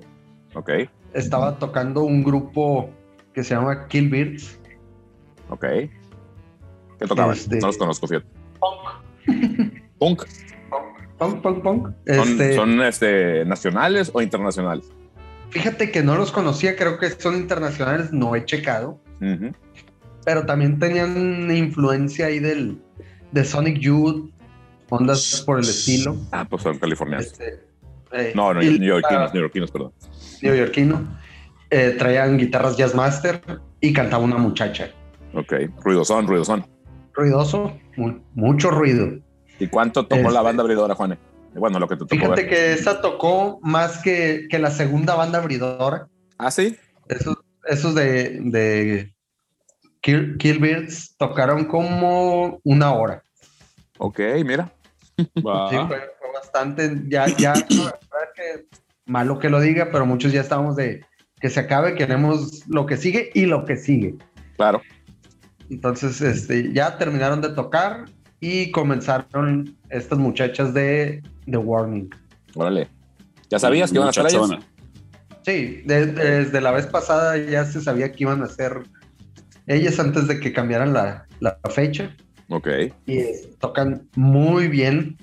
Ok, 0.54 0.70
Estaba 1.12 1.58
tocando 1.58 2.02
un 2.02 2.24
grupo 2.24 2.90
que 3.34 3.42
se 3.44 3.54
llama 3.54 3.86
Kill 3.88 4.08
Birds. 4.08 4.58
ok. 5.48 5.64
¿Qué 6.98 7.06
tocaban? 7.08 7.34
Este- 7.34 7.58
No 7.58 7.66
los 7.68 7.76
conozco, 7.76 8.06
fíjate. 8.06 8.26
Punk, 8.60 8.80
Punk. 9.98 10.22
punk, 11.18 11.42
punk, 11.42 11.62
punk. 11.62 11.88
¿Son, 12.06 12.28
Este, 12.28 12.54
son, 12.54 12.82
este, 12.82 13.44
nacionales 13.44 14.10
o 14.14 14.22
internacionales? 14.22 14.86
Fíjate 15.50 15.90
que 15.90 16.02
no 16.02 16.16
los 16.16 16.32
conocía, 16.32 16.76
creo 16.76 16.98
que 16.98 17.10
son 17.10 17.36
internacionales, 17.36 18.12
no 18.12 18.34
he 18.34 18.44
checado. 18.44 19.00
Pero 20.24 20.46
también 20.46 20.78
tenían 20.78 21.50
influencia 21.54 22.26
ahí 22.26 22.38
del, 22.38 22.78
de 23.32 23.44
Sonic 23.44 23.78
Youth, 23.78 24.30
ondas 24.88 25.42
por 25.46 25.58
el 25.58 25.64
estilo. 25.64 26.16
Ah, 26.32 26.46
pues 26.48 26.62
son 26.62 26.78
californianos. 26.78 27.26
Este, 27.26 27.60
eh, 28.12 28.32
No, 28.34 28.52
no, 28.54 28.60
neoyorquinos, 28.60 29.32
neoyorquinos, 29.34 29.70
perdón. 29.70 29.92
neoyorquino. 30.42 31.18
Eh, 31.76 31.96
traían 31.98 32.38
guitarras 32.38 32.76
Jazzmaster 32.76 33.40
y 33.80 33.92
cantaba 33.92 34.22
una 34.22 34.36
muchacha. 34.38 34.90
Ok, 35.32 35.54
ruidosón, 35.82 36.28
ruidosón. 36.28 36.64
Ruidoso, 37.14 37.76
mu- 37.96 38.20
mucho 38.34 38.70
ruido. 38.70 39.18
¿Y 39.58 39.66
cuánto 39.66 40.06
tomó 40.06 40.30
la 40.30 40.38
Este- 40.38 40.44
banda 40.44 40.62
abridora, 40.62 40.94
Juane? 40.94 41.18
Bueno, 41.52 41.80
lo 41.80 41.88
que 41.88 41.96
te 41.96 42.00
tocó 42.04 42.14
Fíjate 42.14 42.42
ver. 42.42 42.48
que 42.48 42.72
esta 42.74 43.00
tocó 43.00 43.58
más 43.62 44.00
que, 44.02 44.46
que 44.48 44.60
la 44.60 44.70
segunda 44.70 45.16
banda 45.16 45.40
abridora. 45.40 46.06
¿Ah, 46.38 46.52
sí? 46.52 46.76
Esos, 47.08 47.36
esos 47.66 47.92
de, 47.96 48.38
de 48.42 49.12
Kill, 50.00 50.36
Kill 50.38 50.60
Birds 50.60 51.16
tocaron 51.16 51.64
como 51.64 52.60
una 52.62 52.92
hora. 52.94 53.20
Ok, 53.98 54.20
mira. 54.44 54.72
Sí, 55.16 55.32
fue, 55.42 55.86
fue 55.88 56.32
bastante. 56.32 57.02
Ya, 57.08 57.26
ya, 57.36 57.52
la 57.54 57.84
verdad 57.84 58.28
que 58.36 58.66
malo 59.06 59.40
que 59.40 59.48
lo 59.50 59.60
diga, 59.60 59.88
pero 59.90 60.06
muchos 60.06 60.30
ya 60.32 60.40
estábamos 60.40 60.76
de 60.76 61.04
que 61.44 61.50
se 61.50 61.60
acabe, 61.60 61.94
queremos 61.94 62.66
lo 62.68 62.86
que 62.86 62.96
sigue 62.96 63.28
y 63.34 63.44
lo 63.44 63.66
que 63.66 63.76
sigue. 63.76 64.14
Claro. 64.56 64.80
Entonces, 65.68 66.22
este, 66.22 66.72
ya 66.72 66.96
terminaron 66.96 67.42
de 67.42 67.50
tocar 67.50 68.06
y 68.40 68.70
comenzaron 68.70 69.76
estas 69.90 70.18
muchachas 70.18 70.72
de, 70.72 71.22
de 71.44 71.56
Warning. 71.58 72.08
Órale. 72.54 72.88
¿Ya 73.50 73.58
sabías 73.58 73.90
que 73.90 73.96
iban 73.98 74.06
a 74.06 74.10
estar 74.10 74.26
ellas? 74.26 74.52
Sí, 75.42 75.82
de- 75.84 76.06
desde 76.06 76.62
la 76.62 76.70
vez 76.70 76.86
pasada 76.86 77.36
ya 77.36 77.66
se 77.66 77.82
sabía 77.82 78.10
que 78.10 78.24
iban 78.24 78.42
a 78.42 78.46
ser 78.46 78.80
ellas 79.66 80.00
antes 80.00 80.26
de 80.26 80.40
que 80.40 80.50
cambiaran 80.50 80.94
la, 80.94 81.26
la 81.40 81.58
fecha. 81.68 82.16
Ok. 82.48 82.68
Y 83.04 83.18
eh, 83.18 83.50
tocan 83.60 84.08
muy 84.16 84.68
bien 84.68 85.18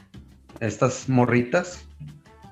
estas 0.59 1.09
morritas. 1.09 1.83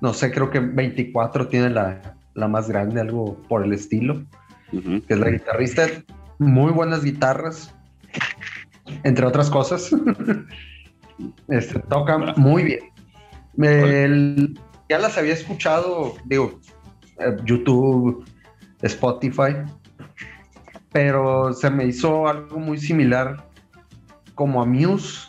No 0.01 0.15
sé, 0.15 0.31
creo 0.31 0.49
que 0.49 0.59
24 0.59 1.49
tiene 1.49 1.69
la, 1.69 2.15
la 2.39 2.47
más 2.47 2.69
grande, 2.69 3.01
algo 3.01 3.37
por 3.47 3.63
el 3.63 3.73
estilo, 3.73 4.23
que 4.71 5.03
es 5.13 5.19
la 5.19 5.29
guitarrista. 5.29 5.87
Muy 6.37 6.71
buenas 6.71 7.03
guitarras, 7.03 7.75
entre 9.03 9.25
otras 9.25 9.49
cosas. 9.49 9.89
Este, 11.49 11.79
tocan 11.79 12.33
muy 12.37 12.63
bien. 12.63 12.79
El- 13.57 14.57
ya 14.87 14.99
las 14.99 15.17
había 15.17 15.33
escuchado, 15.33 16.13
digo, 16.23 16.61
eh, 17.19 17.35
YouTube, 17.43 18.23
Spotify, 18.81 19.55
pero 20.93 21.51
se 21.53 21.69
me 21.69 21.85
hizo 21.85 22.27
algo 22.27 22.57
muy 22.57 22.77
similar 22.77 23.45
como 24.33 24.61
a 24.61 24.65
Muse, 24.65 25.27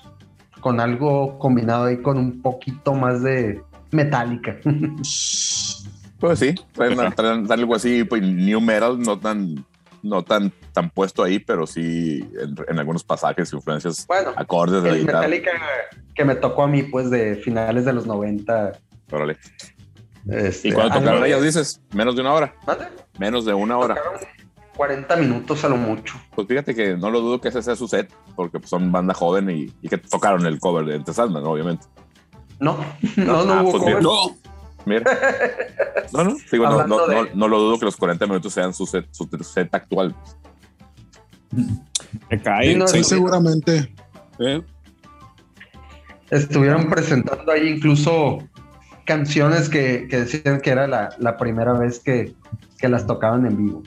con 0.61 0.79
algo 0.79 1.38
combinado 1.38 1.87
ahí 1.87 2.00
con 2.00 2.19
un 2.19 2.40
poquito 2.40 2.95
más 2.95 3.23
de 3.23 3.61
metálica. 3.90 4.57
Pues 6.21 6.39
sí, 6.39 6.55
traen, 6.73 6.97
traen 7.17 7.50
algo 7.50 7.75
así, 7.75 8.05
pues 8.05 8.23
new 8.23 8.61
metal, 8.61 9.00
no 9.00 9.19
tan, 9.19 9.65
no 10.03 10.23
tan, 10.23 10.53
tan 10.73 10.91
puesto 10.91 11.25
ahí, 11.25 11.39
pero 11.39 11.67
sí 11.67 12.21
en, 12.41 12.55
en 12.69 12.79
algunos 12.79 13.03
pasajes, 13.03 13.53
influencias, 13.53 14.07
Bueno, 14.07 14.33
acordes 14.37 14.83
de 14.83 14.91
la 14.91 14.97
el 14.97 15.05
metálica 15.07 15.50
que 16.15 16.25
me 16.25 16.35
tocó 16.35 16.62
a 16.65 16.69
mí, 16.69 16.83
pues 16.83 17.11
de 17.11 17.37
finales 17.37 17.85
de 17.87 17.93
los 17.95 18.07
90. 18.07 18.73
Órale. 19.11 19.39
este, 20.29 20.69
¿Y 20.69 20.73
cuándo 20.73 20.93
algo 20.95 21.05
tocaron 21.07 21.25
ellas, 21.25 21.43
dices? 21.43 21.81
Menos 21.95 22.15
de 22.15 22.21
una 22.21 22.35
hora. 22.35 22.55
¿Mande? 22.67 22.85
Menos 23.19 23.45
de 23.47 23.55
una 23.55 23.79
hora. 23.79 23.95
Tocaron 23.95 24.21
40 24.77 25.17
minutos 25.17 25.65
a 25.65 25.69
lo 25.69 25.77
mucho. 25.77 26.15
Pues 26.35 26.47
fíjate 26.47 26.75
que 26.75 26.97
no 26.97 27.11
lo 27.11 27.21
dudo 27.21 27.41
que 27.41 27.49
ese 27.49 27.62
sea 27.62 27.77
su 27.77 27.89
set, 27.89 28.11
porque 28.37 28.59
pues, 28.59 28.71
son 28.71 28.91
banda 28.93 29.15
joven 29.15 29.50
y, 29.50 29.73
y 29.83 29.89
que 29.89 29.99
tocaron 29.99 30.47
el 30.47 30.59
cover 30.59 30.85
de 30.87 30.97
Enter 30.97 31.15
Sandman, 31.15 31.45
obviamente. 31.45 31.87
No, 32.61 32.77
no, 33.17 33.45
no 33.45 33.53
Ah, 33.53 33.62
hubo 33.62 33.71
pues 33.73 33.83
cover. 33.83 34.03
No, 34.03 34.37
Mira. 34.87 35.03
No, 36.13 36.25
no, 36.25 36.37
digo, 36.51 36.65
no, 36.69 36.87
no, 36.89 37.07
de- 37.07 37.15
no, 37.15 37.29
no 37.35 37.49
lo 37.49 37.61
dudo 37.61 37.79
que 37.79 37.85
los 37.85 37.97
40 37.97 38.27
minutos 38.27 38.53
sean 38.53 38.75
su 38.75 38.85
set, 38.85 39.07
su 39.13 39.29
set 39.45 39.73
actual. 39.73 40.13
te 42.29 42.43
cae. 42.43 42.85
Sí, 42.89 43.05
seguramente. 43.05 43.95
¿eh? 44.41 44.61
Estuvieron 46.31 46.89
presentando 46.91 47.53
ahí 47.53 47.69
incluso 47.69 48.39
canciones 49.05 49.69
que, 49.69 50.09
que 50.09 50.21
decían 50.21 50.61
que 50.61 50.71
era 50.71 50.89
la, 50.89 51.11
la 51.19 51.37
primera 51.37 51.75
vez 51.75 52.01
que, 52.01 52.35
que 52.79 52.89
las 52.89 53.07
tocaban 53.07 53.47
en 53.47 53.57
vivo. 53.57 53.83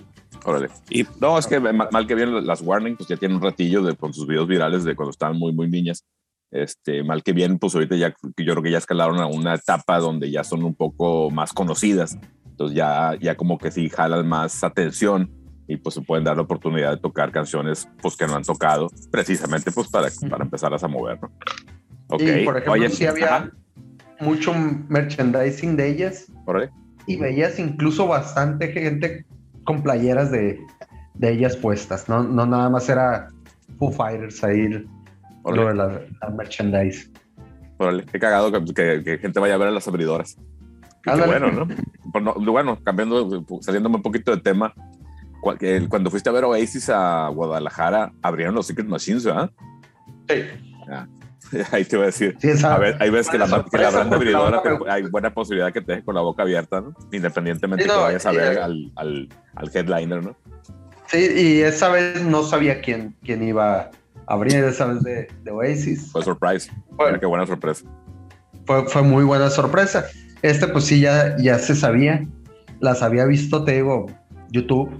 Órale. 0.45 0.69
Y 0.89 1.05
No, 1.19 1.37
es 1.37 1.45
que 1.47 1.59
mal, 1.59 1.89
mal 1.91 2.07
que 2.07 2.15
bien 2.15 2.45
las 2.47 2.61
Warning, 2.61 2.95
pues 2.95 3.07
ya 3.09 3.17
tienen 3.17 3.37
un 3.37 3.43
ratillo 3.43 3.81
de, 3.81 3.95
con 3.97 4.13
sus 4.13 4.27
videos 4.27 4.47
virales 4.47 4.85
de 4.85 4.95
cuando 4.95 5.11
estaban 5.11 5.37
muy, 5.37 5.51
muy 5.51 5.69
niñas. 5.69 6.05
Este, 6.53 7.03
mal 7.03 7.23
que 7.23 7.33
bien, 7.33 7.57
pues 7.57 7.73
ahorita 7.73 7.95
ya, 7.95 8.09
yo 8.09 8.53
creo 8.53 8.61
que 8.61 8.69
ya 8.69 8.77
escalaron 8.77 9.19
a 9.19 9.25
una 9.25 9.55
etapa 9.55 9.97
donde 9.97 10.29
ya 10.29 10.43
son 10.43 10.63
un 10.63 10.75
poco 10.75 11.31
más 11.31 11.51
conocidas. 11.51 12.15
Entonces 12.45 12.77
ya, 12.77 13.17
ya 13.19 13.35
como 13.35 13.57
que 13.57 13.71
sí 13.71 13.89
jalan 13.89 14.27
más 14.27 14.63
atención 14.63 15.31
y 15.67 15.77
pues 15.77 15.95
se 15.95 16.01
pueden 16.01 16.23
dar 16.23 16.35
la 16.35 16.43
oportunidad 16.43 16.91
de 16.91 16.97
tocar 16.97 17.31
canciones 17.31 17.89
pues 18.03 18.15
que 18.15 18.27
no 18.27 18.35
han 18.35 18.43
tocado, 18.43 18.89
precisamente 19.09 19.71
pues 19.71 19.89
para, 19.89 20.09
para 20.29 20.43
empezarlas 20.43 20.83
a 20.83 20.87
mover, 20.87 21.19
¿no? 21.23 21.31
Ok. 22.09 22.21
Y 22.21 22.45
por 22.45 22.57
ejemplo, 22.57 22.73
Oye, 22.73 22.89
sí 22.89 23.07
había 23.07 23.35
ajá, 23.35 23.51
mucho 24.19 24.53
merchandising 24.89 25.75
de 25.75 25.89
ellas 25.89 26.31
órale. 26.45 26.69
y 27.07 27.15
veías 27.15 27.57
incluso 27.57 28.05
bastante 28.05 28.71
gente 28.71 29.25
con 29.63 29.81
playeras 29.81 30.29
de, 30.29 30.59
de 31.15 31.31
ellas 31.31 31.57
puestas. 31.57 32.07
No, 32.07 32.21
no 32.21 32.45
nada 32.45 32.69
más 32.69 32.87
era 32.89 33.29
Foo 33.79 33.91
Fighters 33.91 34.43
ahí 34.43 34.85
lo 35.51 35.67
de 35.67 35.75
la, 35.75 36.01
la 36.21 36.29
merchandise. 36.29 37.09
Órale, 37.77 38.05
qué 38.05 38.19
cagado 38.19 38.51
que, 38.51 38.73
que- 38.73 39.03
que 39.03 39.17
gente 39.17 39.39
vaya 39.39 39.55
a 39.55 39.57
ver 39.57 39.67
a 39.69 39.71
las 39.71 39.87
abridoras. 39.87 40.37
Qué 41.03 41.11
bueno, 41.25 41.51
¿no? 41.51 41.67
Pues 42.11 42.23
no, 42.23 42.33
Bueno, 42.35 42.79
cambiando, 42.83 43.45
saliéndome 43.61 43.97
un 43.97 44.01
poquito 44.03 44.31
de 44.33 44.41
tema, 44.41 44.73
cuando 45.89 46.09
fuiste 46.09 46.29
a 46.29 46.31
ver 46.33 46.45
Oasis 46.45 46.89
a 46.89 47.27
Guadalajara, 47.27 48.13
abrieron 48.21 48.55
los 48.55 48.67
Secret 48.67 48.87
Machines, 48.87 49.25
¿verdad? 49.25 49.51
Sí, 50.29 50.35
Ahí 51.71 51.83
te 51.85 51.95
iba 51.97 52.03
a 52.03 52.07
decir. 52.07 52.35
sí, 52.39 52.51
A 52.65 52.77
ver, 52.77 52.95
ahí 53.01 53.09
ves 53.09 53.29
que 53.29 53.37
la, 53.37 53.45
que 53.69 53.77
la 53.77 53.91
la 53.91 54.01
abridora 54.01 54.57
boca 54.57 54.79
te- 54.85 54.89
hay 54.91 55.03
buena 55.03 55.33
posibilidad 55.33 55.71
que 55.73 55.81
te 55.81 55.91
deje 55.91 56.03
con 56.05 56.15
la 56.15 56.21
boca 56.21 56.43
abierta, 56.43 56.81
¿no? 56.81 56.95
Independientemente 57.11 57.83
Sí, 57.83 57.89
no, 57.89 57.95
que 57.95 58.01
vayas 58.01 58.25
a 58.25 58.31
ver 58.31 58.57
al, 58.59 58.91
al, 58.95 59.29
al 59.55 59.71
headliner, 59.73 60.23
¿no? 60.23 60.35
sí, 61.07 61.27
y 61.35 61.61
esa 61.61 61.89
vez 61.89 62.23
no 62.23 62.43
sabía 62.43 62.81
quién, 62.81 63.13
quién 63.23 63.43
iba 63.43 63.81
a 63.81 63.91
abrir, 64.33 64.63
esa 64.63 64.85
vez 64.85 65.03
de, 65.03 65.27
de 65.43 65.51
Oasis. 65.51 66.11
Fue 66.11 66.23
surprise. 66.23 66.71
Qué 67.19 67.25
buena 67.25 67.45
sorpresa. 67.45 67.85
fue, 68.65 68.87
fue 68.87 69.01
muy 69.01 69.23
buena 69.23 69.49
sorpresa. 69.49 70.05
Este, 70.41 70.67
pues 70.67 70.85
sí, 70.85 70.99
ya, 70.99 71.37
ya 71.37 71.57
se 71.57 71.75
sabía. 71.75 72.27
Las 72.79 73.01
había 73.01 73.25
visto, 73.25 73.63
te 73.63 73.75
digo, 73.75 74.07
YouTube, 74.49 74.91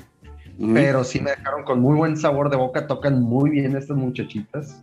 pero 0.73 1.03
sí 1.03 1.19
me 1.19 1.31
dejaron 1.31 1.63
con 1.63 1.81
muy 1.81 1.97
buen 1.97 2.15
sabor 2.15 2.49
de 2.49 2.55
boca. 2.55 2.87
Tocan 2.87 3.21
muy 3.21 3.49
bien 3.49 3.75
estas 3.75 3.97
muchachitas. 3.97 4.81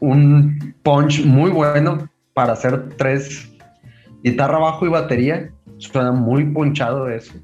Un 0.00 0.74
punch 0.84 1.24
muy 1.24 1.50
bueno 1.50 2.08
para 2.34 2.52
hacer 2.52 2.90
tres 2.96 3.50
guitarra, 4.22 4.58
bajo 4.58 4.86
y 4.86 4.90
batería. 4.90 5.50
Suena 5.78 6.12
muy 6.12 6.44
ponchado 6.44 7.08
eso. 7.08 7.34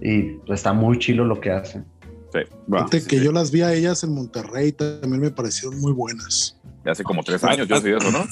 Y 0.00 0.22
pues, 0.46 0.60
está 0.60 0.72
muy 0.72 0.98
chilo 0.98 1.24
lo 1.24 1.40
que 1.40 1.50
hacen. 1.50 1.84
Sí. 2.32 2.38
Va. 2.72 2.88
Fíjate 2.88 3.04
que 3.04 3.20
yo 3.22 3.32
las 3.32 3.50
vi 3.50 3.62
a 3.62 3.74
ellas 3.74 4.02
en 4.04 4.14
Monterrey, 4.14 4.72
también 4.72 5.20
me 5.20 5.30
parecieron 5.30 5.80
muy 5.80 5.92
buenas. 5.92 6.56
Ya 6.84 6.92
hace 6.92 7.04
como 7.04 7.22
tres 7.22 7.44
años 7.44 7.68
yo 7.68 7.80
sí 7.80 7.88
eso, 7.90 8.10
¿no? 8.10 8.24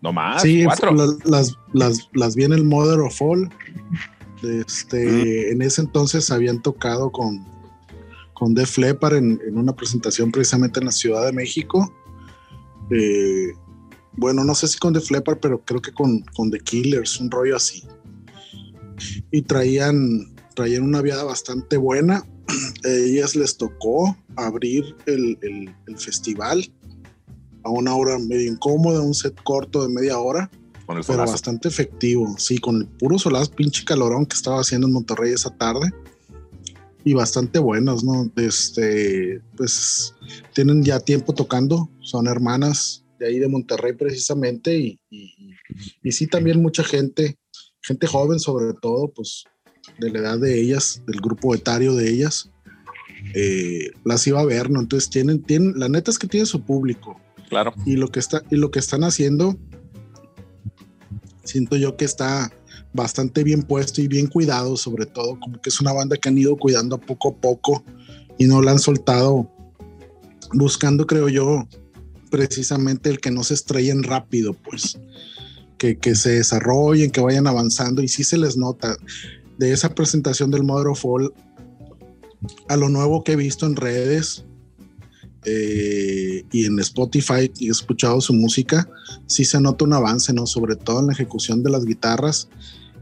No 0.00 0.12
más, 0.12 0.42
sí, 0.42 0.64
cuatro. 0.64 0.92
las, 0.92 1.24
las, 1.24 1.56
las, 1.72 2.08
las 2.12 2.34
vi 2.34 2.44
en 2.44 2.52
el 2.52 2.64
Mother 2.64 3.00
of 3.00 3.20
All. 3.20 3.48
Este, 4.42 5.52
En 5.52 5.62
ese 5.62 5.82
entonces 5.82 6.30
habían 6.30 6.60
tocado 6.62 7.12
con, 7.12 7.46
con 8.34 8.54
Def 8.54 8.78
Leppard 8.78 9.14
en, 9.14 9.40
en 9.46 9.56
una 9.56 9.76
presentación 9.76 10.32
precisamente 10.32 10.80
en 10.80 10.86
la 10.86 10.92
Ciudad 10.92 11.24
de 11.24 11.32
México. 11.32 11.92
Eh, 12.90 13.52
bueno, 14.14 14.42
no 14.44 14.54
sé 14.54 14.66
si 14.66 14.78
con 14.78 14.92
Def 14.92 15.10
Leppard, 15.10 15.38
pero 15.38 15.64
creo 15.64 15.80
que 15.80 15.92
con, 15.92 16.20
con 16.36 16.50
The 16.50 16.58
Killers, 16.58 17.20
un 17.20 17.30
rollo 17.30 17.56
así. 17.56 17.86
Y 19.30 19.42
traían, 19.42 20.34
traían 20.54 20.82
una 20.82 21.00
viada 21.00 21.22
bastante 21.24 21.76
buena. 21.76 22.24
A 22.84 22.88
ellas 22.88 23.34
les 23.36 23.56
tocó 23.56 24.16
abrir 24.36 24.94
el, 25.06 25.38
el- 25.42 25.74
el 25.86 25.98
festival 25.98 26.70
a 27.64 27.70
una 27.70 27.94
hora 27.94 28.18
medio 28.18 28.50
incómoda, 28.52 29.00
un 29.00 29.14
set 29.14 29.40
corto 29.44 29.82
de 29.86 29.88
media 29.94 30.18
hora, 30.18 30.50
pero 31.06 31.22
bastante 31.32 31.68
efectivo. 31.68 32.34
Sí, 32.38 32.58
con 32.58 32.76
el 32.76 32.86
puro 32.86 33.18
solaz, 33.18 33.48
pinche 33.48 33.84
calorón 33.84 34.26
que 34.26 34.34
estaba 34.34 34.60
haciendo 34.60 34.86
en 34.88 34.92
Monterrey 34.94 35.32
esa 35.32 35.50
tarde. 35.56 35.92
Y 37.04 37.14
bastante 37.14 37.58
buenas, 37.58 38.04
¿no? 38.04 38.30
Este, 38.36 39.40
pues 39.56 40.14
tienen 40.54 40.84
ya 40.84 41.00
tiempo 41.00 41.32
tocando, 41.34 41.90
son 42.00 42.26
hermanas 42.28 43.04
de 43.18 43.26
ahí 43.28 43.38
de 43.38 43.48
Monterrey 43.48 43.92
precisamente, 43.92 44.76
y, 44.76 44.98
y 46.02 46.12
sí 46.12 46.26
también 46.26 46.60
mucha 46.62 46.82
gente, 46.84 47.36
gente 47.80 48.06
joven 48.08 48.38
sobre 48.40 48.72
todo, 48.80 49.08
pues 49.08 49.44
de 49.98 50.10
la 50.10 50.18
edad 50.20 50.38
de 50.38 50.60
ellas, 50.60 51.02
del 51.06 51.20
grupo 51.20 51.54
etario 51.54 51.94
de 51.94 52.10
ellas, 52.10 52.50
eh, 53.34 53.90
las 54.04 54.26
iba 54.26 54.40
a 54.40 54.44
ver, 54.44 54.70
¿no? 54.70 54.80
Entonces 54.80 55.10
tienen, 55.10 55.42
tienen, 55.42 55.78
la 55.78 55.88
neta 55.88 56.10
es 56.10 56.18
que 56.18 56.26
tiene 56.26 56.46
su 56.46 56.62
público. 56.62 57.20
Claro. 57.48 57.74
Y 57.84 57.96
lo 57.96 58.08
que 58.08 58.20
está, 58.20 58.42
y 58.50 58.56
lo 58.56 58.70
que 58.70 58.78
están 58.78 59.04
haciendo, 59.04 59.56
siento 61.44 61.76
yo 61.76 61.96
que 61.96 62.04
está 62.04 62.52
bastante 62.92 63.42
bien 63.44 63.62
puesto 63.62 64.00
y 64.00 64.08
bien 64.08 64.26
cuidado, 64.26 64.76
sobre 64.76 65.06
todo, 65.06 65.38
como 65.40 65.60
que 65.60 65.70
es 65.70 65.80
una 65.80 65.92
banda 65.92 66.16
que 66.16 66.28
han 66.28 66.38
ido 66.38 66.56
cuidando 66.56 66.98
poco 66.98 67.30
a 67.30 67.36
poco 67.40 67.84
y 68.38 68.46
no 68.46 68.60
la 68.60 68.72
han 68.72 68.78
soltado, 68.78 69.50
buscando, 70.52 71.06
creo 71.06 71.28
yo, 71.28 71.66
precisamente 72.30 73.10
el 73.10 73.20
que 73.20 73.30
no 73.30 73.44
se 73.44 73.54
estrellen 73.54 74.02
rápido, 74.02 74.54
pues, 74.54 74.98
que, 75.78 75.96
que 75.98 76.14
se 76.14 76.30
desarrollen, 76.32 77.10
que 77.10 77.20
vayan 77.20 77.46
avanzando 77.46 78.02
y 78.02 78.08
sí 78.08 78.24
se 78.24 78.38
les 78.38 78.56
nota 78.56 78.96
de 79.62 79.72
esa 79.72 79.94
presentación 79.94 80.50
del 80.50 80.64
Mother 80.64 80.96
Fall 80.96 81.32
a 82.68 82.76
lo 82.76 82.88
nuevo 82.88 83.22
que 83.22 83.32
he 83.32 83.36
visto 83.36 83.64
en 83.64 83.76
redes 83.76 84.44
eh, 85.44 86.44
y 86.50 86.66
en 86.66 86.80
Spotify 86.80 87.48
y 87.58 87.68
he 87.68 87.70
escuchado 87.70 88.20
su 88.20 88.32
música, 88.32 88.88
sí 89.26 89.44
se 89.44 89.60
nota 89.60 89.84
un 89.84 89.92
avance, 89.92 90.32
¿no? 90.32 90.46
Sobre 90.46 90.74
todo 90.74 90.98
en 90.98 91.06
la 91.06 91.12
ejecución 91.12 91.62
de 91.62 91.70
las 91.70 91.84
guitarras 91.84 92.48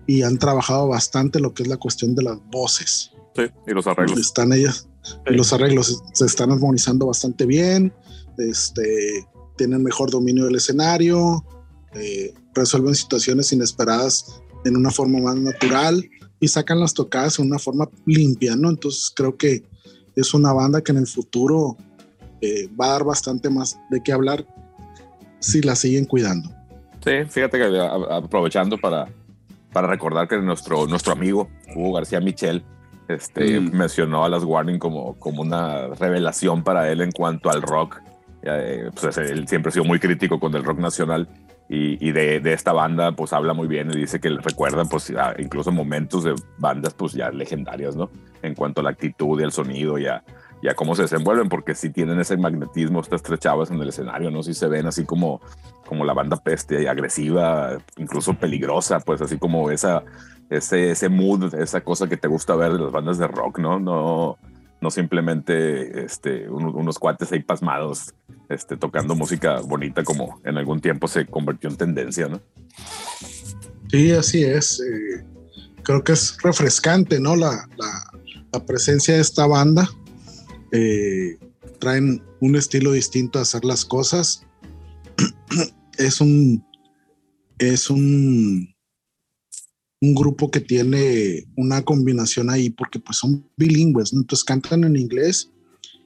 y 0.06 0.20
han 0.20 0.38
trabajado 0.38 0.86
bastante 0.86 1.40
lo 1.40 1.54
que 1.54 1.62
es 1.62 1.68
la 1.70 1.78
cuestión 1.78 2.14
de 2.14 2.24
las 2.24 2.38
voces. 2.50 3.10
Sí, 3.34 3.44
y 3.66 3.70
los 3.70 3.86
arreglos. 3.86 4.18
Están 4.18 4.52
ellas, 4.52 4.86
y 5.30 5.34
los 5.34 5.54
arreglos 5.54 6.02
se 6.12 6.26
están 6.26 6.50
armonizando 6.50 7.06
bastante 7.06 7.46
bien, 7.46 7.90
este, 8.36 9.26
tienen 9.56 9.82
mejor 9.82 10.10
dominio 10.10 10.44
del 10.44 10.56
escenario, 10.56 11.42
eh, 11.94 12.34
resuelven 12.54 12.94
situaciones 12.94 13.50
inesperadas 13.50 14.42
en 14.66 14.76
una 14.76 14.90
forma 14.90 15.20
más 15.20 15.36
natural 15.36 16.04
y 16.40 16.49
sacan 16.49 16.80
las 16.80 16.94
tocadas 16.94 17.38
en 17.38 17.47
una 17.47 17.59
forma 17.59 17.88
limpia, 18.06 18.56
¿no? 18.56 18.70
Entonces 18.70 19.12
creo 19.14 19.37
que 19.37 19.62
es 20.16 20.35
una 20.35 20.52
banda 20.52 20.80
que 20.80 20.92
en 20.92 20.99
el 20.99 21.06
futuro 21.06 21.76
eh, 22.40 22.68
va 22.80 22.87
a 22.87 22.90
dar 22.90 23.04
bastante 23.04 23.50
más 23.50 23.78
de 23.90 24.02
qué 24.02 24.12
hablar 24.12 24.44
si 25.38 25.61
la 25.61 25.76
siguen 25.76 26.06
cuidando. 26.06 26.50
Sí, 27.04 27.12
fíjate 27.28 27.59
que 27.59 27.78
aprovechando 28.11 28.78
para, 28.78 29.09
para 29.73 29.87
recordar 29.87 30.28
que 30.28 30.38
nuestro, 30.38 30.87
nuestro 30.87 31.12
amigo 31.12 31.49
Hugo 31.75 31.92
García 31.92 32.20
Michel 32.20 32.64
este, 33.09 33.61
mm. 33.61 33.73
mencionó 33.73 34.25
a 34.25 34.28
las 34.28 34.44
Warning 34.44 34.78
como, 34.78 35.18
como 35.18 35.42
una 35.42 35.88
revelación 35.88 36.62
para 36.62 36.90
él 36.90 37.00
en 37.00 37.12
cuanto 37.12 37.50
al 37.50 37.62
rock. 37.62 38.00
Eh, 38.42 38.90
pues 38.99 39.18
él 39.18 39.47
siempre 39.47 39.68
ha 39.68 39.73
sido 39.73 39.85
muy 39.85 39.99
crítico 39.99 40.40
con 40.40 40.54
el 40.54 40.64
rock 40.64 40.78
nacional 40.78 41.28
y, 41.72 42.10
de, 42.10 42.40
esta 42.52 42.72
banda 42.72 43.12
pues 43.12 43.32
habla 43.32 43.54
muy 43.54 43.68
bien 43.68 43.92
y 43.92 43.96
dice 43.96 44.18
que 44.18 44.28
recuerdan 44.28 44.88
pues 44.88 45.12
incluso 45.38 45.70
momentos 45.70 46.24
de 46.24 46.34
bandas 46.58 46.94
pues 46.94 47.12
ya 47.12 47.30
legendarias, 47.30 47.94
¿no? 47.94 48.10
En 48.42 48.56
cuanto 48.56 48.80
a 48.80 48.84
la 48.84 48.90
actitud 48.90 49.38
y 49.38 49.44
el 49.44 49.52
sonido 49.52 49.96
y 49.96 50.06
a, 50.08 50.24
cómo 50.74 50.96
se 50.96 51.02
desenvuelven, 51.02 51.48
porque 51.48 51.76
si 51.76 51.90
tienen 51.90 52.18
ese 52.18 52.36
magnetismo 52.36 53.00
estas 53.00 53.22
tres 53.22 53.38
chavas 53.38 53.70
en 53.70 53.80
el 53.80 53.88
escenario, 53.88 54.32
¿no? 54.32 54.42
Si 54.42 54.52
se 54.52 54.66
ven 54.66 54.88
así 54.88 55.04
como, 55.04 55.40
como 55.86 56.04
la 56.04 56.12
banda 56.12 56.38
peste, 56.38 56.88
agresiva, 56.88 57.78
incluso 57.97 58.34
peligrosa, 58.34 58.99
pues 58.99 59.23
así 59.23 59.38
como 59.38 59.71
esa, 59.71 60.02
ese, 60.50 60.90
ese 60.90 61.08
mood, 61.08 61.54
esa 61.54 61.82
cosa 61.82 62.08
que 62.08 62.16
te 62.16 62.26
gusta 62.26 62.56
ver 62.56 62.73
de 62.73 62.80
las 62.80 62.90
bandas 62.90 63.16
de 63.16 63.28
rock, 63.28 63.60
¿no? 63.60 63.78
No, 63.78 64.38
no 64.80 64.90
simplemente 64.90 66.04
este, 66.04 66.50
unos 66.50 66.99
cuates 66.99 67.30
ahí 67.30 67.45
pasmados 67.45 68.12
este, 68.50 68.76
tocando 68.76 69.15
música 69.15 69.60
bonita 69.60 70.02
como 70.02 70.41
en 70.45 70.58
algún 70.58 70.80
tiempo 70.80 71.06
se 71.08 71.25
convirtió 71.25 71.71
en 71.71 71.76
tendencia, 71.76 72.28
¿no? 72.28 72.43
Sí, 73.91 74.10
así 74.10 74.43
es. 74.43 74.80
Eh, 74.80 75.25
creo 75.82 76.02
que 76.02 76.13
es 76.13 76.36
refrescante, 76.43 77.21
¿no? 77.21 77.36
La, 77.36 77.67
presencia 78.67 79.15
de 79.15 79.21
esta 79.21 79.47
banda. 79.47 79.89
Eh, 80.73 81.39
traen 81.78 82.23
un 82.41 82.56
estilo 82.56 82.93
distinto 82.93 83.39
a 83.39 83.43
hacer 83.43 83.65
las 83.65 83.84
cosas. 83.84 84.45
es 85.99 86.21
un 86.21 86.65
es 87.58 87.91
un 87.91 88.75
un 90.02 90.15
grupo 90.15 90.50
que 90.50 90.60
tiene 90.60 91.45
una 91.56 91.82
combinación 91.82 92.50
ahí 92.50 92.71
porque 92.71 92.99
pues 92.99 93.19
son 93.19 93.47
bilingües, 93.56 94.13
entonces 94.13 94.45
cantan 94.45 94.84
en 94.84 94.97
inglés 94.97 95.50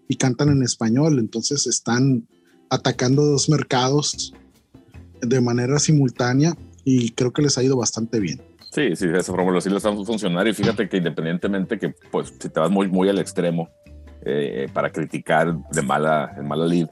y 0.08 0.16
cantan 0.16 0.50
en 0.50 0.62
español, 0.62 1.18
entonces 1.18 1.66
están 1.66 2.26
atacando 2.70 3.24
dos 3.24 3.48
mercados 3.48 4.34
de 5.20 5.40
manera 5.40 5.78
simultánea 5.78 6.56
y 6.84 7.10
creo 7.10 7.32
que 7.32 7.42
les 7.42 7.56
ha 7.56 7.62
ido 7.62 7.76
bastante 7.76 8.20
bien. 8.20 8.42
Sí, 8.72 8.96
sí, 8.96 9.06
esa 9.06 9.32
fórmula 9.32 9.60
sí 9.60 9.68
les 9.68 9.84
está 9.84 9.94
funcionar 10.04 10.48
y 10.48 10.52
fíjate 10.52 10.88
que 10.88 10.96
independientemente 10.96 11.78
que 11.78 11.94
pues 12.10 12.34
si 12.38 12.48
te 12.48 12.60
vas 12.60 12.70
muy, 12.70 12.88
muy 12.88 13.08
al 13.08 13.18
extremo 13.18 13.68
eh, 14.24 14.68
para 14.72 14.90
criticar 14.90 15.56
de 15.70 15.82
mala, 15.82 16.34
en 16.36 16.48
mala 16.48 16.66
lead, 16.66 16.88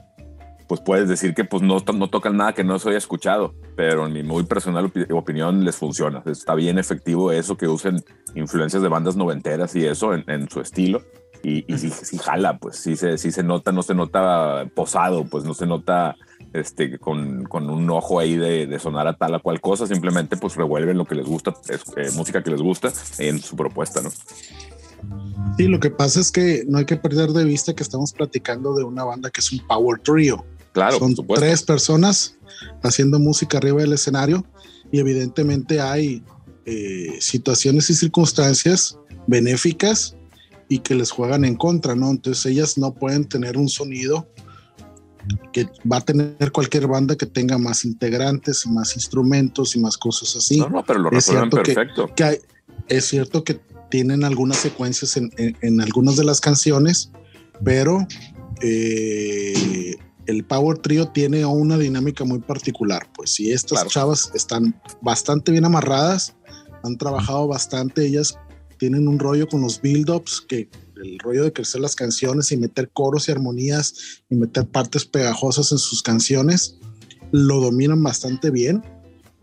pues 0.68 0.80
puedes 0.80 1.08
decir 1.08 1.34
que 1.34 1.44
pues 1.44 1.62
no, 1.62 1.82
no 1.94 2.08
tocan 2.08 2.36
nada 2.36 2.54
que 2.54 2.64
no 2.64 2.78
se 2.78 2.88
haya 2.88 2.98
escuchado, 2.98 3.54
pero 3.76 4.06
en 4.06 4.12
mi 4.12 4.22
muy 4.22 4.44
personal 4.44 4.90
opinión 5.10 5.64
les 5.64 5.76
funciona. 5.76 6.22
Está 6.24 6.54
bien 6.54 6.78
efectivo 6.78 7.30
eso 7.32 7.56
que 7.56 7.68
usen 7.68 8.02
influencias 8.34 8.82
de 8.82 8.88
bandas 8.88 9.16
noventeras 9.16 9.74
y 9.76 9.84
eso 9.84 10.14
en, 10.14 10.48
su 10.48 10.60
estilo. 10.60 11.02
Y, 11.42 11.64
y 11.72 11.78
sí, 11.78 12.18
jala, 12.18 12.58
pues 12.58 12.76
sí 12.76 12.96
se, 12.96 13.18
sí 13.18 13.32
se 13.32 13.42
nota, 13.42 13.72
no 13.72 13.82
se 13.82 13.94
nota 13.94 14.66
posado, 14.74 15.24
pues 15.24 15.44
no 15.44 15.54
se 15.54 15.66
nota 15.66 16.16
este, 16.52 16.98
con, 16.98 17.44
con 17.44 17.68
un 17.68 17.90
ojo 17.90 18.18
ahí 18.18 18.36
de, 18.36 18.66
de, 18.66 18.78
sonar 18.78 19.08
a 19.08 19.16
tal 19.16 19.34
o 19.34 19.42
cual 19.42 19.60
cosa, 19.60 19.86
simplemente 19.86 20.36
pues 20.36 20.54
revuelven 20.54 20.98
lo 20.98 21.04
que 21.04 21.14
les 21.14 21.26
gusta, 21.26 21.54
es, 21.68 21.80
eh, 21.96 22.14
música 22.14 22.42
que 22.42 22.50
les 22.50 22.60
gusta 22.60 22.92
en 23.18 23.40
su 23.40 23.56
propuesta, 23.56 24.02
¿no? 24.02 24.10
Sí, 25.56 25.66
lo 25.66 25.80
que 25.80 25.90
pasa 25.90 26.20
es 26.20 26.30
que 26.30 26.64
no 26.68 26.78
hay 26.78 26.84
que 26.84 26.96
perder 26.96 27.30
de 27.30 27.44
vista 27.44 27.74
que 27.74 27.82
estamos 27.82 28.12
platicando 28.12 28.74
de 28.74 28.84
una 28.84 29.04
banda 29.04 29.30
que 29.30 29.40
es 29.40 29.52
un 29.52 29.66
power 29.66 30.00
trio. 30.00 30.44
Claro, 30.72 30.98
son 30.98 31.14
tres 31.34 31.62
personas 31.62 32.38
haciendo 32.82 33.18
música 33.18 33.58
arriba 33.58 33.80
del 33.80 33.92
escenario 33.92 34.46
y 34.90 35.00
evidentemente 35.00 35.80
hay 35.80 36.22
eh, 36.64 37.16
situaciones 37.20 37.90
y 37.90 37.94
circunstancias 37.94 38.98
benéficas 39.26 40.16
y 40.72 40.78
que 40.78 40.94
les 40.94 41.10
juegan 41.10 41.44
en 41.44 41.54
contra, 41.54 41.94
¿no? 41.94 42.10
Entonces 42.10 42.46
ellas 42.46 42.78
no 42.78 42.94
pueden 42.94 43.26
tener 43.26 43.58
un 43.58 43.68
sonido 43.68 44.26
que 45.52 45.68
va 45.90 45.98
a 45.98 46.00
tener 46.00 46.50
cualquier 46.50 46.86
banda 46.86 47.14
que 47.14 47.26
tenga 47.26 47.58
más 47.58 47.84
integrantes 47.84 48.64
y 48.64 48.70
más 48.70 48.96
instrumentos 48.96 49.76
y 49.76 49.80
más 49.80 49.98
cosas 49.98 50.34
así. 50.34 50.58
No, 50.58 50.70
no, 50.70 50.82
pero 50.82 50.98
lo 51.00 51.10
resuelven 51.10 51.50
perfecto. 51.50 52.10
Que, 52.16 52.40
es 52.88 53.04
cierto 53.04 53.44
que 53.44 53.60
tienen 53.90 54.24
algunas 54.24 54.56
secuencias 54.56 55.18
en, 55.18 55.30
en, 55.36 55.82
algunas 55.82 56.16
de 56.16 56.24
las 56.24 56.40
canciones, 56.40 57.12
pero 57.62 58.06
eh, 58.62 59.94
el 60.24 60.42
Power 60.44 60.78
Trio 60.78 61.08
tiene 61.08 61.44
una 61.44 61.76
dinámica 61.76 62.24
muy 62.24 62.38
particular. 62.38 63.06
Pues 63.14 63.28
si 63.32 63.52
estas 63.52 63.86
chavas 63.88 64.30
están 64.34 64.74
bastante 65.02 65.52
bien 65.52 65.66
amarradas, 65.66 66.34
han 66.82 66.96
trabajado 66.96 67.46
bastante, 67.46 68.06
ellas 68.06 68.38
tienen 68.82 69.06
un 69.06 69.20
rollo 69.20 69.46
con 69.46 69.60
los 69.60 69.80
build-ups, 69.80 70.40
que 70.40 70.68
el 70.96 71.16
rollo 71.20 71.44
de 71.44 71.52
crecer 71.52 71.80
las 71.80 71.94
canciones 71.94 72.50
y 72.50 72.56
meter 72.56 72.90
coros 72.90 73.28
y 73.28 73.30
armonías 73.30 74.24
y 74.28 74.34
meter 74.34 74.66
partes 74.66 75.04
pegajosas 75.04 75.70
en 75.70 75.78
sus 75.78 76.02
canciones, 76.02 76.80
lo 77.30 77.60
dominan 77.60 78.02
bastante 78.02 78.50
bien. 78.50 78.82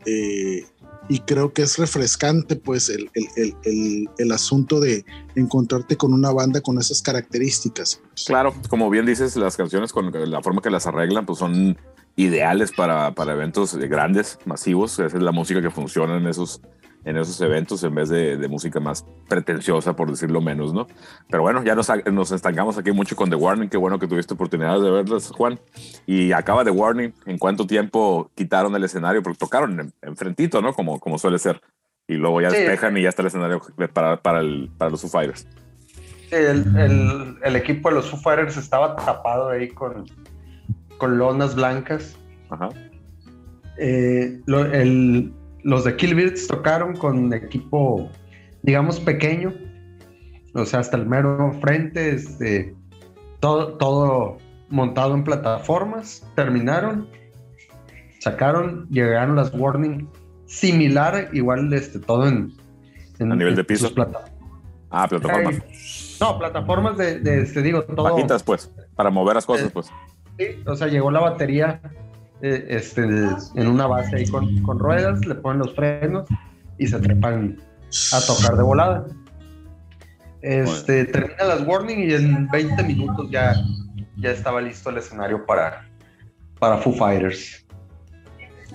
Eh, 0.06 0.65
y 1.08 1.19
creo 1.19 1.54
que 1.54 1.62
es 1.62 1.78
refrescante 1.78 2.58
pues 2.58 2.89
el, 2.89 3.10
el, 3.13 3.56
el, 3.63 4.10
el, 4.17 4.32
asunto 4.34 4.82
de 4.82 5.06
encontrarte 5.36 5.95
con 5.95 6.12
una 6.12 6.34
banda 6.34 6.60
con 6.60 6.78
esas 6.78 7.02
características. 7.02 8.02
Claro, 8.25 8.54
como 8.67 8.89
bien 8.89 9.06
dices, 9.06 9.38
las 9.38 9.56
canciones 9.56 9.93
con 9.93 10.12
la 10.12 10.41
forma 10.41 10.62
que 10.62 10.69
las 10.69 10.86
arreglan 10.86 11.25
pues 11.25 11.39
son 11.39 11.78
ideales 12.17 12.73
para, 12.73 13.15
para 13.15 13.32
eventos 13.32 13.73
grandes, 13.78 14.38
masivos, 14.43 14.99
esa 14.99 15.15
es 15.15 15.23
la 15.23 15.32
música 15.32 15.62
que 15.62 15.71
funciona 15.71 16.17
en 16.17 16.28
esos 16.28 16.60
en 17.05 17.17
esos 17.17 17.39
eventos 17.41 17.83
en 17.83 17.95
vez 17.95 18.09
de, 18.09 18.47
música 18.49 18.79
más 18.79 19.05
pretenciosa, 19.27 19.95
por 19.95 20.09
decirlo 20.09 20.41
menos, 20.41 20.73
¿no? 20.73 20.88
Pero 21.29 21.43
bueno, 21.43 21.63
ya 21.63 21.75
nos, 21.75 21.89
nos 22.12 22.31
estancamos 22.31 22.77
aquí 22.77 22.91
mucho 22.91 23.15
con 23.15 23.29
The 23.29 23.35
Warning. 23.35 23.69
Qué 23.69 23.77
bueno 23.77 23.99
que 23.99 24.07
tuviste 24.07 24.33
oportunidad 24.33 24.79
de 24.81 24.91
verlas, 24.91 25.31
Juan. 25.31 25.59
Y 26.05 26.31
acaba 26.31 26.63
The 26.63 26.71
Warning. 26.71 27.13
¿En 27.25 27.38
cuánto 27.38 27.65
tiempo 27.65 28.29
quitaron 28.35 28.75
el 28.75 28.83
escenario? 28.83 29.23
Porque 29.23 29.38
tocaron 29.38 29.93
enfrentito, 30.01 30.62
¿no? 30.62 30.73
Como, 30.73 30.99
como 30.99 31.17
suele 31.17 31.39
ser. 31.39 31.62
Y 32.07 32.15
luego 32.15 32.41
ya 32.41 32.49
despejan 32.49 32.97
y 32.97 33.03
ya 33.03 33.09
está 33.09 33.21
el 33.21 33.27
escenario 33.27 33.62
para, 33.93 34.21
para, 34.21 34.39
el, 34.39 34.69
para 34.77 34.91
los 34.91 35.01
Foo 35.01 35.09
Fighters. 35.09 35.47
El, 36.31 36.75
el, 36.77 37.38
el, 37.43 37.55
equipo 37.55 37.89
de 37.89 37.95
los 37.95 38.09
Foo 38.09 38.19
Fighters 38.19 38.57
estaba 38.57 38.95
tapado 38.95 39.49
ahí 39.49 39.69
con, 39.69 40.05
con 40.97 41.17
lonas 41.17 41.55
blancas. 41.55 42.17
Ajá. 42.49 42.69
Eh, 43.77 44.41
lo- 44.45 44.65
el- 44.65 45.33
los 45.63 45.84
de 45.84 45.95
Killbirds 45.95 46.48
tocaron 46.48 46.95
con 46.95 47.34
equipo, 47.34 48.10
digamos, 48.63 49.00
pequeño. 49.00 49.54
O 50.56 50.65
sea, 50.65 50.80
hasta 50.80 50.98
el 50.98 51.06
mero 51.06 51.52
frente, 51.62 52.12
este, 52.15 52.74
todo, 53.39 53.74
todo 53.78 54.38
montado 54.69 55.13
en 55.13 55.24
plataformas. 55.24 56.26
Terminaron, 56.36 57.08
sacaron, 58.19 58.88
llegaron 58.89 59.36
las 59.36 59.54
warning 59.54 60.08
similar, 60.45 61.30
igual 61.34 61.72
este, 61.74 62.00
todo 62.00 62.28
en, 62.28 62.54
en- 63.19 63.32
A 63.32 63.36
nivel 63.36 63.56
de 63.56 63.63
piso. 63.63 63.93
plata- 63.93 64.26
Ah, 64.91 65.08
plataformas. 65.08 66.17
No, 66.19 66.39
plataformas 66.39 66.98
de, 66.98 67.19
de, 67.19 67.41
este, 67.43 67.62
digo, 67.62 67.84
todo. 67.84 68.12
Bajitas, 68.15 68.41
pues, 68.43 68.72
para 68.95 69.12
mover 69.12 69.36
las 69.36 69.45
cosas, 69.45 69.67
Eh, 69.67 69.72
pues. 69.72 69.91
Sí, 70.39 70.45
o 70.65 70.76
sea, 70.76 70.88
llegó 70.88 71.12
la 71.12 71.19
batería 71.19 71.80
eh, 72.41 72.65
este, 72.69 73.04
en 73.04 73.67
una 73.67 73.88
base 73.88 74.15
ahí 74.15 74.28
con, 74.28 74.62
con 74.62 74.80
ruedas, 74.80 75.25
le 75.25 75.36
ponen 75.36 75.60
los 75.60 75.75
frenos 75.75 76.28
y 76.78 76.88
se 76.88 76.99
trepan 76.99 77.58
a 78.13 78.21
tocar 78.25 78.56
de 78.56 78.63
volada. 78.63 79.06
Este, 80.41 81.06
termina 81.06 81.43
las 81.43 81.67
warning 81.67 82.10
y 82.10 82.13
en 82.13 82.47
20 82.47 82.84
minutos 82.84 83.30
ya, 83.30 83.56
ya 84.17 84.32
estaba 84.32 84.62
listo 84.62 84.89
el 84.89 84.97
escenario 84.97 85.45
para, 85.45 85.86
para 86.60 86.78
Foo 86.78 86.93
Fighters. 86.93 87.65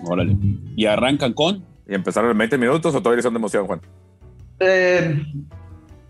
Órale. 0.05 0.37
Y 0.77 0.87
arrancan 0.87 1.33
con. 1.33 1.65
¿Y 1.87 1.95
empezaron 1.95 2.31
en 2.31 2.39
20 2.39 2.59
minutos 2.59 2.95
o 2.95 3.03
todavía 3.03 3.23
son 3.23 3.35
de 3.35 3.39
emoción, 3.39 3.67
Juan? 3.67 3.81
Eh, 4.61 5.23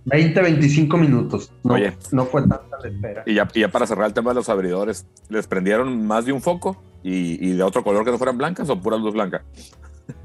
20, 0.07 0.41
25 0.43 0.97
minutos. 0.99 1.53
No, 1.63 1.75
Oye. 1.75 1.93
no 2.13 2.25
fue 2.27 2.43
tanta 2.43 2.77
la 2.83 2.89
espera. 2.89 3.23
Y 3.27 3.35
ya, 3.35 3.49
y 3.55 3.61
ya 3.61 3.69
para 3.69 3.87
cerrar 3.87 4.07
el 4.07 4.15
tema 4.15 4.31
de 4.31 4.37
los 4.37 4.49
abridores, 4.49 5.07
¿les 5.29 5.47
prendieron 5.47 6.07
más 6.07 6.27
de 6.27 6.33
un 6.33 6.43
foco 6.43 6.83
y, 7.03 7.45
y 7.47 7.53
de 7.57 7.63
otro 7.63 7.83
color 7.83 8.05
que 8.05 8.11
no 8.11 8.19
fueran 8.19 8.37
blancas 8.39 8.69
o 8.69 8.81
pura 8.81 8.97
luz 8.97 9.15
blanca? 9.15 9.43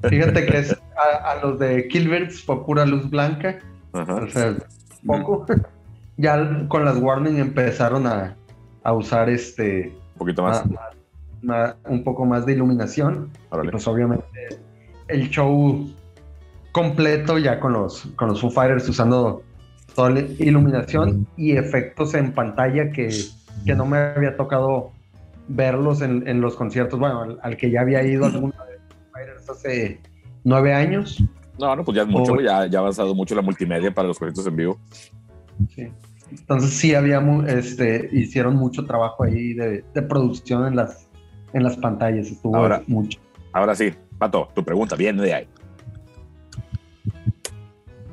Fíjate 0.09 0.45
que 0.45 0.57
es, 0.57 0.73
a, 0.73 1.31
a 1.31 1.41
los 1.41 1.57
de 1.59 1.87
Killbirds 1.87 2.43
fue 2.43 2.65
pura 2.65 2.85
luz 2.85 3.09
blanca. 3.09 3.59
Ajá. 3.93 4.15
O 4.15 4.29
sea, 4.29 4.55
poco. 5.05 5.45
Ya 6.21 6.65
con 6.67 6.83
las 6.83 6.97
warning 6.97 7.37
empezaron 7.37 8.05
a, 8.05 8.35
a 8.83 8.91
usar 8.91 9.29
este 9.29 9.93
Un 10.15 10.17
poquito 10.17 10.43
más. 10.43 10.63
un 11.87 12.03
poco 12.03 12.25
más 12.25 12.45
de 12.45 12.51
iluminación. 12.51 13.29
Y 13.63 13.69
pues 13.69 13.87
obviamente 13.87 14.27
el 15.07 15.29
show 15.29 15.89
completo 16.73 17.37
ya 17.37 17.61
con 17.61 17.71
los, 17.71 18.01
con 18.17 18.27
los 18.27 18.41
Foo 18.41 18.49
Fighters 18.51 18.89
usando 18.89 19.43
toda 19.95 20.09
la 20.11 20.19
iluminación 20.21 21.27
y 21.37 21.51
efectos 21.57 22.13
en 22.13 22.31
pantalla 22.33 22.91
que, 22.91 23.09
que 23.65 23.75
no 23.75 23.85
me 23.85 23.97
había 23.97 24.35
tocado 24.37 24.91
verlos 25.47 26.01
en, 26.01 26.27
en 26.27 26.41
los 26.41 26.55
conciertos. 26.55 26.99
Bueno, 26.99 27.21
al, 27.21 27.39
al 27.41 27.57
que 27.57 27.69
ya 27.71 27.81
había 27.81 28.03
ido 28.03 28.25
alguna 28.25 28.53
Fighters 29.11 29.49
hace 29.49 29.99
nueve 30.43 30.73
años. 30.73 31.23
No, 31.59 31.75
no, 31.75 31.83
pues 31.83 31.95
ya 31.97 32.03
es 32.03 32.07
mucho, 32.07 32.39
ya, 32.39 32.65
ya 32.67 32.79
ha 32.79 32.81
avanzado 32.81 33.13
mucho 33.13 33.35
la 33.35 33.41
multimedia 33.41 33.93
para 33.93 34.07
los 34.07 34.17
conciertos 34.17 34.47
en 34.47 34.55
vivo. 34.55 34.79
Sí. 35.75 35.87
Entonces 36.31 36.69
sí 36.71 36.93
había 36.95 37.19
mu- 37.19 37.41
este 37.47 38.07
hicieron 38.13 38.55
mucho 38.55 38.85
trabajo 38.85 39.23
ahí 39.23 39.53
de, 39.53 39.83
de 39.93 40.01
producción 40.03 40.67
en 40.67 40.75
las 40.75 41.07
en 41.53 41.63
las 41.63 41.75
pantallas 41.77 42.27
estuvo 42.27 42.55
Ahora- 42.55 42.83
mucho. 42.87 43.19
Ahora 43.51 43.73
sí, 43.75 43.91
Pato, 44.19 44.47
tu 44.53 44.63
pregunta 44.63 44.95
viene 44.95 45.23
de 45.23 45.33
ahí. 45.33 45.47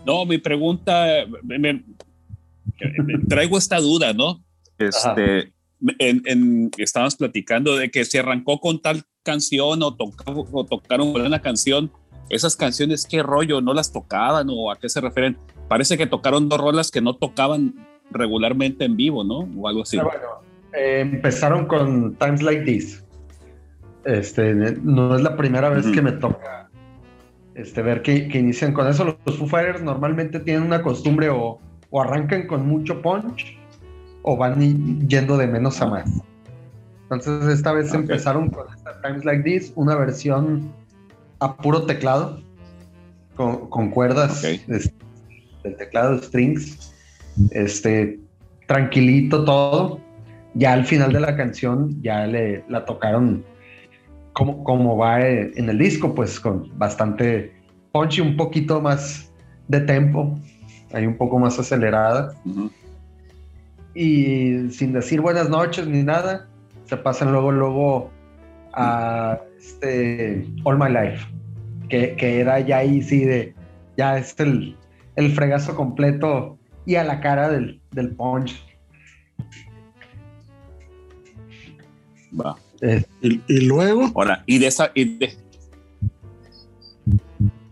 No, 0.07 0.25
mi 0.25 0.39
pregunta, 0.39 1.27
me- 1.43 1.59
me- 1.59 1.73
me- 1.73 3.19
traigo 3.29 3.59
esta 3.59 3.79
duda, 3.81 4.13
¿no? 4.13 4.43
Este, 4.79 5.53
en, 5.99 6.23
en- 6.27 6.71
estábamos 6.79 7.17
platicando 7.17 7.77
de 7.77 7.91
que 7.91 8.05
se 8.05 8.19
arrancó 8.21 8.61
con 8.61 8.81
tal 8.81 9.03
canción 9.23 9.83
o, 9.83 9.95
toca- 9.95 10.25
o 10.29 10.65
tocaron 10.65 11.13
con 11.13 11.23
una 11.23 11.41
canción. 11.41 11.91
Esas 12.29 12.57
canciones, 12.57 13.07
¿qué 13.07 13.23
rollo? 13.23 13.61
¿No 13.61 13.73
las 13.75 13.93
tocaban 13.93 14.49
o 14.51 14.71
a 14.71 14.77
qué 14.79 14.89
se 14.89 15.01
refieren? 15.01 15.37
Parece 15.69 15.97
que 15.97 16.07
tocaron 16.07 16.49
dos 16.49 16.61
rolas 16.61 16.91
que 16.91 17.01
no 17.01 17.15
tocaban 17.15 17.75
regularmente 18.11 18.85
en 18.85 18.97
vivo, 18.97 19.25
¿no? 19.25 19.49
O 19.61 19.69
algo 19.69 19.83
así. 19.83 19.99
Ah, 19.99 20.05
bueno, 20.05 20.29
eh, 20.73 21.01
empezaron 21.01 21.67
con 21.67 22.15
Times 22.17 22.43
Like 22.43 22.63
This. 22.63 23.05
Este, 24.05 24.55
no 24.55 25.17
es 25.17 25.23
la 25.23 25.37
primera 25.37 25.69
vez 25.69 25.87
que 25.89 26.01
me 26.03 26.13
toca 26.13 26.66
este, 27.57 27.83
ver 27.83 28.03
que, 28.03 28.29
que 28.29 28.39
inician 28.39 28.73
con 28.73 28.87
eso. 28.87 29.05
Los, 29.05 29.17
los 29.25 29.39
Foo 29.39 29.49
Fighters 29.49 29.83
normalmente 29.83 30.39
tienen 30.41 30.63
una 30.63 30.83
costumbre 30.83 31.29
o, 31.31 31.59
o 31.91 32.01
arrancan 32.01 32.47
con 32.47 32.67
mucho 32.67 33.03
punch 33.03 33.59
o 34.23 34.37
van 34.37 35.09
yendo 35.09 35.37
de 35.37 35.47
menos 35.47 35.81
a 35.81 35.87
más. 35.87 36.11
Entonces 37.11 37.49
esta 37.53 37.73
vez 37.73 37.91
Ok. 37.91 38.01
empezaron 38.01 38.51
con 38.51 38.67
esta 38.75 39.01
Times 39.01 39.25
Like 39.25 39.43
This, 39.45 39.73
una 39.77 39.95
versión 39.95 40.73
a 41.41 41.57
puro 41.57 41.87
teclado, 41.87 42.41
con, 43.37 43.69
con 43.71 43.91
cuerdas 43.91 44.45
Ok. 44.45 44.61
este, 44.69 44.95
del 45.63 45.77
teclado, 45.77 46.19
strings, 46.23 46.93
este, 47.51 48.19
tranquilito 48.67 49.45
todo. 49.45 50.01
Ya 50.55 50.73
al 50.73 50.87
final 50.87 51.13
de 51.13 51.21
la 51.21 51.37
canción 51.37 52.01
ya 52.03 52.27
le 52.27 52.65
la 52.69 52.85
tocaron 52.85 53.45
como, 54.37 54.63
como 54.65 54.99
va 54.99 55.27
en 55.27 55.71
el 55.71 55.79
disco, 55.79 56.15
pues 56.15 56.39
con 56.39 56.71
bastante 56.79 57.55
punch 57.91 58.19
y 58.19 58.21
un 58.21 58.37
poquito 58.37 58.83
más 58.83 59.33
de 59.69 59.81
tempo, 59.81 60.39
ahí 60.93 61.07
un 61.07 61.17
poco 61.17 61.39
más 61.39 61.59
acelerada. 61.59 62.35
Ujú. 62.45 62.71
Y 63.95 64.69
sin 64.69 64.93
decir 64.93 65.23
buenas 65.23 65.49
noches 65.49 65.87
ni 65.87 66.03
nada, 66.03 66.47
se 66.85 66.99
pasan 66.99 67.33
luego, 67.33 67.51
luego 67.51 68.11
a 68.75 69.39
este 69.59 70.47
All 70.65 70.79
My 70.79 70.91
Life, 70.91 71.27
que, 71.89 72.15
que 72.17 72.41
era 72.41 72.61
ya 72.61 72.79
ahí 72.79 73.01
sí 73.01 73.25
de, 73.25 73.55
ya 73.97 74.19
es 74.19 74.39
el, 74.39 74.77
el 75.15 75.33
fregazo 75.33 75.75
completo 75.75 76.59
y 76.85 76.97
a 76.97 77.05
la 77.05 77.21
cara 77.21 77.49
del, 77.49 77.81
del 77.93 78.15
punch. 78.15 78.55
Va. 82.39 82.55
Eh, 82.87 83.05
Y, 83.21 83.41
y 83.49 83.61
luego, 83.67 84.13
Ahora, 84.15 84.43
y 84.47 84.59
de 84.59 84.67
esa, 84.69 84.91
y 84.95 85.17
de- 85.19 85.37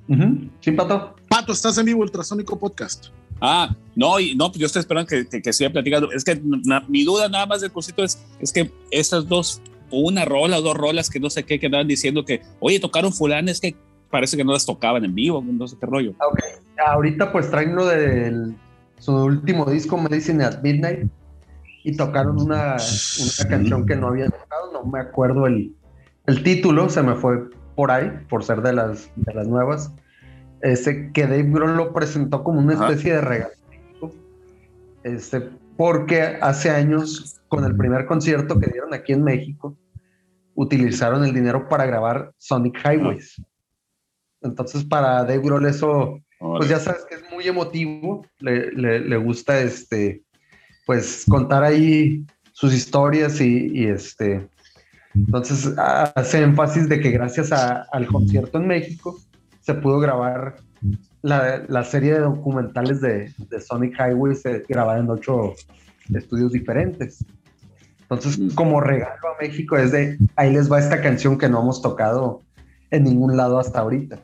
ujú, 0.09 0.50
¿Sí, 0.61 0.72
Pato? 0.72 1.14
Pato, 1.29 1.53
estás 1.53 1.79
en 1.79 1.87
vivo, 1.87 2.00
Ultrasónico 2.03 2.59
Podcast. 2.59 3.07
Ah, 3.40 3.74
no, 3.94 4.18
y 4.20 4.35
no, 4.35 4.48
pues 4.48 4.59
yo 4.61 4.66
estoy 4.66 4.81
esperando 4.81 5.09
que, 5.09 5.27
que, 5.27 5.42
que 5.42 5.53
siga 5.53 5.70
platicando. 5.70 6.11
Es 6.12 6.24
que 6.24 6.40
na- 6.64 6.85
mi 6.88 7.05
duda 7.05 7.29
nada 7.29 7.46
más 7.46 7.61
del 7.61 7.72
concierto 7.72 8.05
es, 8.05 8.18
es 8.40 8.53
que 8.53 8.70
estas 8.90 9.29
dos, 9.29 9.61
una 9.90 10.24
rola 10.24 10.59
o 10.59 10.62
dos 10.62 10.77
rolas 10.77 11.11
que 11.11 11.20
no 11.20 11.31
sé 11.31 11.44
qué, 11.44 11.59
que 11.59 11.66
andaban 11.66 11.88
diciendo 11.88 12.24
que, 12.24 12.42
oye, 12.61 12.81
tocaron 12.81 13.12
fulanes 13.12 13.61
que 13.61 13.74
parece 14.11 14.37
que 14.37 14.44
no 14.44 14.53
las 14.53 14.64
tocaban 14.66 15.05
en 15.05 15.14
vivo, 15.14 15.42
no 15.44 15.66
sé 15.66 15.77
qué 15.79 15.87
rollo. 15.87 16.14
Ahorita 16.87 17.33
pues 17.33 17.50
traen 17.50 17.74
lo 17.74 17.87
del 17.87 18.55
su 18.98 19.12
último 19.12 19.64
disco, 19.66 19.96
Medicine 19.98 20.44
at 20.44 20.62
Midnight, 20.62 21.09
y 21.85 21.97
tocaron 21.97 22.40
una, 22.40 22.77
una 22.77 23.49
canción 23.49 23.87
que 23.87 23.94
no 23.94 24.09
habían 24.09 24.31
tocado, 24.31 24.73
no 24.73 24.85
me 24.85 24.99
acuerdo 25.01 25.47
el, 25.47 25.77
el 26.27 26.42
título, 26.42 26.88
se 26.88 27.03
me 27.03 27.14
fue 27.14 27.49
por 27.77 27.90
ahí, 27.90 28.11
por 28.29 28.42
ser 28.42 28.62
de 28.62 28.73
las, 28.73 29.11
de 29.16 29.35
las 29.35 29.47
nuevas. 29.47 29.92
Ese 30.62 31.12
que 31.12 31.23
Dave 31.23 31.42
Grohl 31.44 31.77
lo 31.77 31.92
presentó 31.92 32.42
como 32.42 32.59
una 32.61 32.73
Ajá. 32.75 32.88
especie 32.88 33.14
de 33.14 33.20
regalo. 33.20 33.53
Este, 35.03 35.51
porque 35.77 36.23
hace 36.40 36.70
años, 36.70 37.38
con 37.49 37.64
el 37.64 37.77
primer 37.77 38.07
concierto 38.07 38.59
que 38.59 38.70
dieron 38.70 38.94
aquí 38.94 39.12
en 39.12 39.23
México, 39.23 39.77
utilizaron 40.55 41.23
el 41.25 41.35
dinero 41.35 41.68
para 41.68 41.85
grabar 41.85 42.33
Sonic 42.38 42.79
Highways. 42.85 43.42
Entonces, 44.40 44.85
para 44.85 45.23
Dave 45.25 45.40
Grohl 45.40 45.66
eso 45.66 46.18
pues 46.38 46.68
ya 46.68 46.79
sabes 46.79 47.05
que 47.09 47.14
es 47.16 47.25
muy 47.33 47.47
emotivo, 47.49 48.27
le, 48.38 48.70
le- 48.73 49.01
le 49.01 49.16
gusta 49.16 49.61
este, 49.61 50.23
pues 50.87 51.25
contar 51.29 51.62
ahí 51.64 52.25
sus 52.53 52.73
historias 52.75 53.40
y, 53.40 53.68
y, 53.73 53.87
este, 53.87 54.47
entonces 55.14 55.73
hace 55.79 56.42
énfasis 56.42 56.88
de 56.88 57.01
que 57.01 57.11
gracias 57.11 57.53
a- 57.53 57.83
al 57.92 58.07
concierto 58.07 58.59
en 58.59 58.66
México 58.66 59.18
se 59.61 59.75
pudo 59.75 59.99
grabar 60.01 60.57
la, 61.23 61.64
la 61.68 61.85
serie 61.85 62.14
de 62.14 62.20
documentales 62.20 63.01
de, 63.01 63.33
de 63.51 63.61
Sonic 63.61 63.94
Highways 63.99 64.44
eh, 64.47 64.62
grabada 64.68 65.01
en 65.01 65.09
ocho 65.11 65.55
estudios 66.14 66.53
diferentes. 66.53 67.25
Entonces, 68.03 68.38
Mm. 68.38 68.49
como 68.55 68.81
regalo 68.83 69.29
a 69.29 69.40
México 69.42 69.77
es 69.79 69.90
de, 69.90 70.18
ahí 70.37 70.53
les 70.53 70.70
va 70.70 70.79
esta 70.79 71.01
canción 71.01 71.38
que 71.38 71.49
no 71.49 71.62
hemos 71.62 71.81
tocado 71.81 72.42
en 72.90 73.05
ningún 73.05 73.37
lado 73.37 73.59
hasta 73.59 73.81
ahorita. 73.81 74.23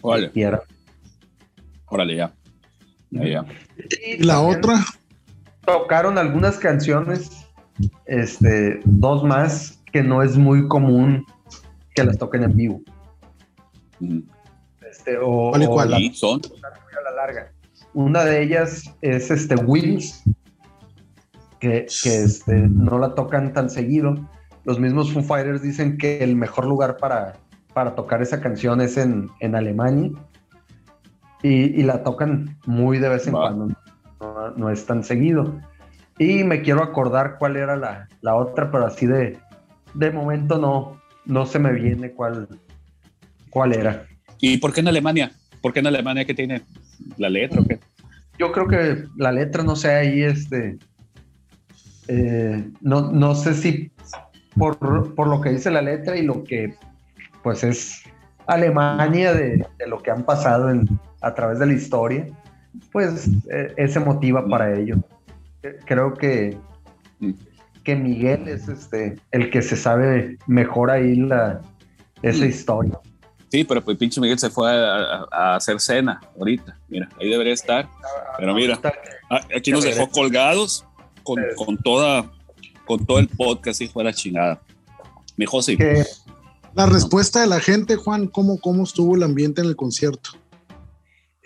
Órale, 0.00 0.32
órale, 1.86 2.16
ya. 2.16 2.34
Ya, 3.10 3.26
ya. 3.26 3.44
Y 4.04 4.22
la 4.24 4.34
también 4.34 4.58
otra, 4.58 4.84
Tocaron 5.64 6.18
algunas 6.18 6.58
canciones, 6.58 7.30
este, 8.06 8.80
dos 8.84 9.22
más, 9.24 9.82
que 9.92 10.02
no 10.02 10.22
es 10.22 10.36
muy 10.36 10.66
común 10.68 11.24
que 11.94 12.04
las 12.04 12.18
toquen 12.18 12.44
en 12.44 12.56
vivo. 12.56 12.80
Este, 14.88 15.18
o, 15.18 15.50
¿Cuál 15.50 15.62
y 15.62 15.66
o 15.66 15.84
la- 15.84 15.98
son, 16.14 16.40
a 16.62 17.10
la 17.10 17.16
larga. 17.16 17.52
Una 17.94 18.24
de 18.24 18.42
ellas 18.42 18.94
es 19.00 19.30
este 19.30 19.56
Wings, 19.56 20.22
que, 21.58 21.86
que 22.02 22.22
este, 22.22 22.54
no 22.54 22.98
la 22.98 23.14
tocan 23.14 23.52
tan 23.52 23.68
seguido. 23.70 24.14
los 24.64 24.78
mismos 24.78 25.12
Foo 25.12 25.22
Fighters 25.22 25.62
dicen 25.62 25.96
que 25.98 26.22
el 26.22 26.36
mejor 26.36 26.66
lugar 26.66 26.96
para, 26.98 27.34
para 27.74 27.94
tocar 27.94 28.22
esa 28.22 28.40
canción 28.40 28.80
es 28.80 28.96
en, 28.96 29.28
en 29.40 29.54
Alemania. 29.54 30.10
Y, 31.42 31.80
y, 31.80 31.82
la 31.84 32.02
tocan 32.02 32.58
muy 32.66 32.98
de 32.98 33.08
vez 33.08 33.26
en 33.28 33.34
Va. 33.34 33.40
cuando, 33.42 33.74
no, 34.50 34.56
no 34.56 34.70
es 34.70 34.86
tan 34.86 35.04
seguido. 35.04 35.60
Y 36.18 36.44
me 36.44 36.62
quiero 36.62 36.82
acordar 36.82 37.36
cuál 37.38 37.56
era 37.56 37.76
la, 37.76 38.08
la 38.22 38.34
otra, 38.34 38.70
pero 38.70 38.86
así 38.86 39.06
de, 39.06 39.38
de 39.94 40.10
momento 40.10 40.58
no, 40.58 41.00
no 41.26 41.46
se 41.46 41.58
me 41.58 41.72
viene 41.72 42.10
cuál, 42.10 42.48
cuál 43.50 43.72
era. 43.72 44.06
¿Y 44.40 44.58
por 44.58 44.72
qué 44.72 44.80
en 44.80 44.88
Alemania? 44.88 45.32
¿Por 45.60 45.72
qué 45.72 45.80
en 45.80 45.86
Alemania 45.86 46.24
que 46.24 46.34
tiene 46.34 46.62
la 47.16 47.28
letra 47.30 47.60
o 47.60 47.64
qué? 47.64 47.78
Yo 48.38 48.52
creo 48.52 48.68
que 48.68 49.04
la 49.16 49.32
letra, 49.32 49.62
no 49.62 49.76
sé, 49.76 49.90
ahí 49.92 50.22
este. 50.22 50.78
eh, 52.08 52.68
no, 52.80 53.12
no 53.12 53.34
sé 53.34 53.54
si 53.54 53.90
por, 54.56 55.14
por 55.14 55.28
lo 55.28 55.40
que 55.40 55.50
dice 55.50 55.70
la 55.70 55.82
letra 55.82 56.16
y 56.16 56.22
lo 56.22 56.44
que 56.44 56.74
pues 57.42 57.62
es 57.64 58.02
Alemania 58.46 59.32
de, 59.34 59.64
de 59.78 59.86
lo 59.86 59.98
que 59.98 60.10
han 60.10 60.24
pasado 60.24 60.70
en, 60.70 60.88
a 61.20 61.34
través 61.34 61.58
de 61.58 61.66
la 61.66 61.72
historia, 61.74 62.26
pues 62.92 63.28
eh, 63.50 63.72
ese 63.76 64.00
motiva 64.00 64.46
para 64.46 64.78
ello. 64.78 64.96
Eh, 65.62 65.78
Creo 65.84 66.14
que, 66.14 66.56
que 67.84 67.96
Miguel 67.96 68.48
es 68.48 68.68
este 68.68 69.18
el 69.30 69.50
que 69.50 69.62
se 69.62 69.76
sabe 69.76 70.38
mejor 70.46 70.90
ahí 70.90 71.16
la, 71.16 71.60
esa 72.22 72.46
historia. 72.46 72.98
Sí, 73.50 73.64
pero 73.64 73.82
pues 73.82 73.96
pinche 73.96 74.20
Miguel 74.20 74.38
se 74.38 74.50
fue 74.50 74.70
a, 74.70 75.56
hacer 75.56 75.80
cena 75.80 76.20
ahorita. 76.38 76.76
Mira, 76.88 77.08
ahí 77.18 77.30
debería 77.30 77.54
estar. 77.54 77.88
Pero 78.38 78.54
mira, 78.54 78.78
aquí 79.56 79.72
nos 79.72 79.84
dejó 79.84 80.08
colgados 80.10 80.84
con, 81.22 81.42
con 81.56 81.78
toda, 81.78 82.30
con 82.84 83.04
todo 83.06 83.18
el 83.18 83.28
podcast, 83.28 83.80
hijo 83.80 84.00
de 84.00 84.04
la 84.04 84.12
chingada. 84.12 84.60
Mi 85.36 85.46
José, 85.46 85.76
Que, 85.76 86.04
La 86.74 86.86
respuesta 86.86 87.40
de 87.40 87.46
la 87.46 87.60
gente, 87.60 87.96
Juan, 87.96 88.26
¿cómo, 88.26 88.58
cómo 88.58 88.82
estuvo 88.82 89.16
el 89.16 89.22
ambiente 89.22 89.62
en 89.62 89.68
el 89.68 89.76
concierto? 89.76 90.30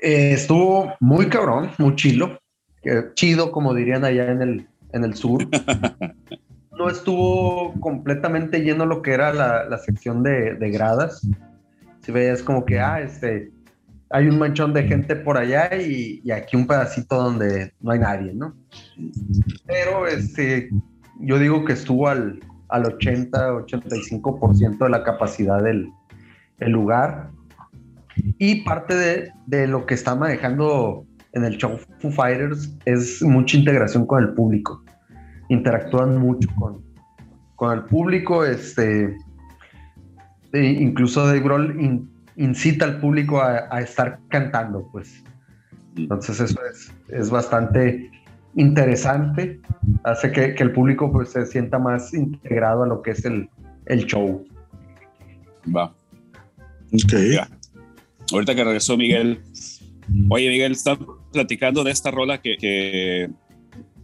Eh, 0.02 0.32
estuvo 0.32 0.92
muy 0.98 1.28
cabrón, 1.28 1.70
muy 1.78 1.94
chilo, 1.94 2.38
eh, 2.82 3.04
chido 3.14 3.52
como 3.52 3.72
dirían 3.72 4.04
allá 4.04 4.32
en 4.32 4.42
el, 4.42 4.66
en 4.92 5.04
el 5.04 5.14
sur. 5.14 5.46
No 6.78 6.88
estuvo 6.88 7.74
completamente 7.80 8.60
lleno 8.60 8.86
lo 8.86 9.02
que 9.02 9.12
era 9.12 9.32
la, 9.32 9.66
la 9.66 9.76
sección 9.76 10.22
de, 10.22 10.54
de 10.54 10.70
gradas. 10.70 11.20
Si 12.00 12.10
veías 12.10 12.42
como 12.42 12.64
que, 12.64 12.80
ah, 12.80 13.00
este, 13.00 13.52
hay 14.08 14.26
un 14.26 14.38
manchón 14.38 14.72
de 14.72 14.84
gente 14.84 15.14
por 15.14 15.36
allá 15.36 15.70
y, 15.76 16.22
y 16.24 16.30
aquí 16.30 16.56
un 16.56 16.66
pedacito 16.66 17.14
donde 17.16 17.74
no 17.82 17.92
hay 17.92 17.98
nadie, 17.98 18.32
¿no? 18.34 18.56
Pero 19.66 20.06
este, 20.06 20.70
yo 21.20 21.38
digo 21.38 21.64
que 21.66 21.74
estuvo 21.74 22.08
al, 22.08 22.40
al 22.70 22.84
80-85% 22.84 24.78
de 24.78 24.90
la 24.90 25.04
capacidad 25.04 25.62
del 25.62 25.92
el 26.58 26.72
lugar. 26.72 27.30
Y 28.38 28.62
parte 28.62 28.94
de, 28.94 29.32
de 29.46 29.66
lo 29.66 29.86
que 29.86 29.94
está 29.94 30.14
manejando 30.14 31.06
en 31.32 31.44
el 31.44 31.56
show 31.56 31.78
Foo 32.00 32.10
Fighters 32.10 32.74
es 32.84 33.22
mucha 33.22 33.56
integración 33.56 34.06
con 34.06 34.22
el 34.22 34.34
público. 34.34 34.84
Interactúan 35.48 36.18
mucho 36.18 36.48
con, 36.56 36.82
con 37.56 37.78
el 37.78 37.84
público. 37.84 38.44
Este, 38.44 39.16
e 40.52 40.64
incluso 40.64 41.26
Dave 41.26 41.40
Grohl 41.40 41.80
in- 41.80 42.10
incita 42.36 42.84
al 42.84 43.00
público 43.00 43.40
a, 43.40 43.68
a 43.70 43.80
estar 43.80 44.18
cantando, 44.28 44.88
pues. 44.92 45.22
Entonces 45.96 46.40
eso 46.40 46.58
es, 46.70 46.92
es 47.08 47.30
bastante 47.30 48.10
interesante. 48.54 49.60
Hace 50.04 50.32
que, 50.32 50.54
que 50.54 50.62
el 50.62 50.72
público 50.72 51.10
pues, 51.10 51.30
se 51.30 51.46
sienta 51.46 51.78
más 51.78 52.12
integrado 52.14 52.82
a 52.82 52.86
lo 52.86 53.02
que 53.02 53.12
es 53.12 53.24
el, 53.24 53.48
el 53.86 54.04
show. 54.06 54.44
va. 55.74 55.94
Ok. 56.92 57.12
Ya. 57.32 57.48
Ahorita 58.32 58.54
que 58.54 58.64
regresó 58.64 58.96
Miguel. 58.96 59.40
Oye, 60.30 60.48
Miguel, 60.48 60.72
está 60.72 60.98
platicando 61.32 61.84
de 61.84 61.90
esta 61.90 62.10
rola 62.10 62.40
que, 62.40 62.56
que, 62.56 63.30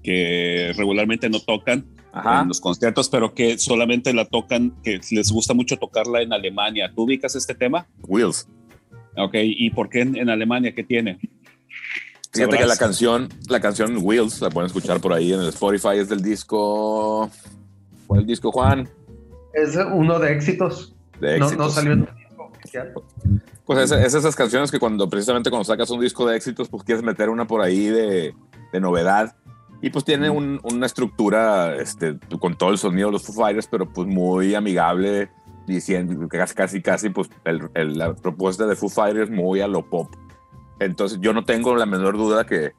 que 0.02 0.72
regularmente 0.76 1.28
no 1.28 1.40
tocan 1.40 1.86
Ajá. 2.12 2.42
en 2.42 2.48
los 2.48 2.60
conciertos, 2.60 3.08
pero 3.08 3.34
que 3.34 3.58
solamente 3.58 4.12
la 4.12 4.24
tocan, 4.24 4.74
que 4.82 5.00
les 5.10 5.30
gusta 5.30 5.54
mucho 5.54 5.76
tocarla 5.76 6.22
en 6.22 6.32
Alemania. 6.32 6.92
¿Tú 6.94 7.02
ubicas 7.02 7.34
este 7.36 7.54
tema? 7.54 7.86
Wheels. 8.06 8.48
Ok, 9.16 9.34
¿y 9.34 9.70
por 9.70 9.88
qué 9.88 10.02
en, 10.02 10.16
en 10.16 10.30
Alemania? 10.30 10.72
¿Qué 10.74 10.84
tiene? 10.84 11.18
Fíjate 12.32 12.58
que 12.58 12.66
la 12.66 12.76
canción, 12.76 13.28
la 13.48 13.58
canción 13.60 13.98
Wheels, 14.00 14.40
la 14.40 14.50
pueden 14.50 14.66
escuchar 14.66 15.00
por 15.00 15.12
ahí 15.12 15.32
en 15.32 15.40
el 15.40 15.48
Spotify, 15.48 15.96
es 15.98 16.08
del 16.08 16.22
disco. 16.22 17.30
¿Cuál 18.06 18.20
es 18.20 18.22
el 18.22 18.26
disco, 18.28 18.52
Juan? 18.52 18.88
Es 19.54 19.76
uno 19.92 20.18
de 20.18 20.32
éxitos. 20.32 20.94
De 21.20 21.38
No, 21.38 21.46
éxitos. 21.46 21.66
no 21.66 21.70
salió 21.72 21.92
en 21.94 22.08
Pues 23.64 23.78
es, 23.80 23.90
es 23.92 24.14
esas 24.14 24.34
canciones 24.36 24.70
que 24.70 24.78
cuando 24.78 25.08
precisamente 25.08 25.50
cuando 25.50 25.64
sacas 25.64 25.90
un 25.90 26.00
disco 26.00 26.26
de 26.26 26.36
éxitos, 26.36 26.68
pues 26.68 26.82
quieres 26.84 27.04
meter 27.04 27.28
una 27.28 27.46
por 27.46 27.60
ahí 27.60 27.86
de, 27.86 28.34
de 28.72 28.80
novedad. 28.80 29.36
Y 29.80 29.90
pues 29.90 30.04
tiene 30.04 30.28
un- 30.30 30.60
una 30.64 30.86
estructura 30.86 31.76
este, 31.76 32.18
con 32.40 32.56
todo 32.58 32.70
el 32.70 32.78
sonido 32.78 33.08
de 33.08 33.12
los 33.12 33.24
Foo 33.24 33.34
Fighters, 33.34 33.68
pero 33.68 33.88
pues 33.92 34.08
muy 34.08 34.54
amigable, 34.54 35.30
diciendo 35.66 36.28
que 36.28 36.38
casi, 36.38 36.54
casi, 36.54 36.82
casi, 36.82 37.10
pues 37.10 37.28
el- 37.44 37.68
el- 37.74 37.96
la 37.98 38.14
propuesta 38.14 38.66
de 38.66 38.74
Foo 38.74 38.88
Fighters 38.88 39.30
muy 39.30 39.60
a 39.60 39.68
lo 39.68 39.88
pop. 39.88 40.08
Entonces 40.80 41.18
yo 41.20 41.32
no 41.32 41.44
tengo 41.44 41.76
la 41.76 41.86
menor 41.86 42.16
duda 42.16 42.44
que, 42.44 42.72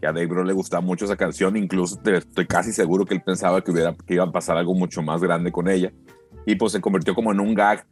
que 0.00 0.06
a 0.06 0.12
Dave 0.12 0.26
Grohl 0.26 0.46
le 0.46 0.52
gustaba 0.52 0.80
mucho 0.80 1.04
esa 1.06 1.16
canción, 1.16 1.56
incluso 1.56 1.96
te- 1.96 2.18
estoy 2.18 2.46
casi 2.46 2.72
seguro 2.72 3.04
que 3.04 3.14
él 3.14 3.22
pensaba 3.22 3.62
que, 3.62 3.70
hubiera, 3.70 3.94
que 4.06 4.14
iba 4.14 4.24
a 4.24 4.32
pasar 4.32 4.56
algo 4.56 4.74
mucho 4.74 5.02
más 5.02 5.20
grande 5.22 5.50
con 5.52 5.68
ella. 5.68 5.92
Y 6.46 6.54
pues 6.54 6.72
se 6.72 6.80
convirtió 6.80 7.14
como 7.14 7.32
en 7.32 7.40
un 7.40 7.54
gag 7.54 7.86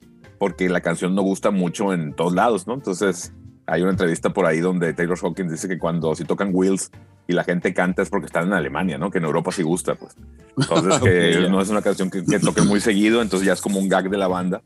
porque 0.44 0.68
la 0.68 0.83
canción 0.83 1.14
no 1.14 1.22
gusta 1.22 1.50
mucho 1.50 1.94
en 1.94 2.12
todos 2.12 2.35
lados, 2.35 2.66
¿no? 2.66 2.74
Entonces, 2.74 3.33
hay 3.64 3.80
una 3.80 3.92
entrevista 3.92 4.28
por 4.28 4.44
ahí 4.44 4.61
donde 4.61 4.92
Taylor 4.92 5.18
Hawkins 5.18 5.50
dice 5.50 5.68
que 5.68 5.78
cuando 5.78 6.14
si 6.14 6.26
tocan 6.26 6.50
Wheels 6.52 6.90
y 7.26 7.33
la 7.33 7.44
gente 7.44 7.72
canta 7.72 8.02
es 8.02 8.11
porque 8.11 8.26
están 8.26 8.48
en 8.48 8.52
Alemania, 8.52 8.98
¿no? 8.98 9.11
Que 9.11 9.16
en 9.16 9.24
Europa 9.24 9.52
sí 9.52 9.62
gusta, 9.62 9.94
pues. 9.94 10.14
Entonces, 10.59 11.00
que 11.02 11.48
no 11.48 11.62
es 11.62 11.70
una 11.70 11.80
canción 11.80 12.11
que, 12.11 12.22
que 12.26 12.38
toquen 12.40 12.66
muy 12.66 12.83
seguido, 12.83 13.22
entonces 13.22 13.46
ya 13.46 13.54
es 13.54 13.62
como 13.62 13.78
un 13.78 13.88
gag 13.88 14.11
de 14.11 14.18
la 14.18 14.28
banda. 14.28 14.61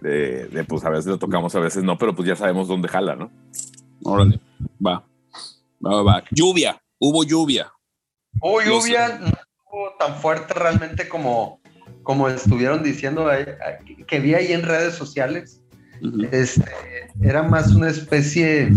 De, 0.00 0.46
de, 0.46 0.62
pues 0.62 0.84
a 0.84 0.90
veces 0.90 1.06
lo 1.06 1.18
tocamos, 1.18 1.52
a 1.56 1.58
veces 1.58 1.82
no, 1.82 1.98
pero 1.98 2.14
pues 2.14 2.28
ya 2.28 2.36
sabemos 2.36 2.68
dónde 2.68 2.86
jala, 2.86 3.16
¿no? 3.16 3.32
Órale, 4.04 4.38
va. 4.86 5.04
Va, 5.84 5.94
va, 5.96 6.02
va. 6.04 6.24
Lluvia, 6.30 6.80
hubo 7.00 7.24
lluvia. 7.24 7.72
Hubo 8.40 8.62
lluvia, 8.62 9.18
no 9.18 9.26
estuvo 9.26 9.96
tan 9.98 10.14
fuerte 10.14 10.54
realmente 10.54 11.08
como, 11.08 11.58
como 12.04 12.28
estuvieron 12.28 12.84
diciendo 12.84 13.32
eh, 13.32 13.58
eh, 13.88 14.04
que 14.06 14.20
vi 14.20 14.34
ahí 14.34 14.52
en 14.52 14.62
redes 14.62 14.94
sociales. 14.94 15.60
Este, 16.30 16.70
era 17.22 17.42
más 17.42 17.74
una 17.74 17.88
especie 17.88 18.70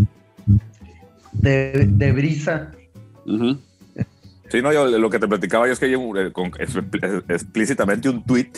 de, 1.34 1.86
de 1.88 2.12
brisa. 2.13 2.72
Sí, 4.50 4.62
no, 4.62 4.72
yo 4.72 4.88
lo 4.88 5.10
que 5.10 5.20
te 5.20 5.28
platicaba 5.28 5.68
yo 5.68 5.74
es 5.74 5.80
que 5.80 5.92
yo, 5.92 6.00
eh, 6.16 6.32
con- 6.32 6.52
explícitamente 7.28 8.08
un 8.10 8.24
tweet 8.24 8.52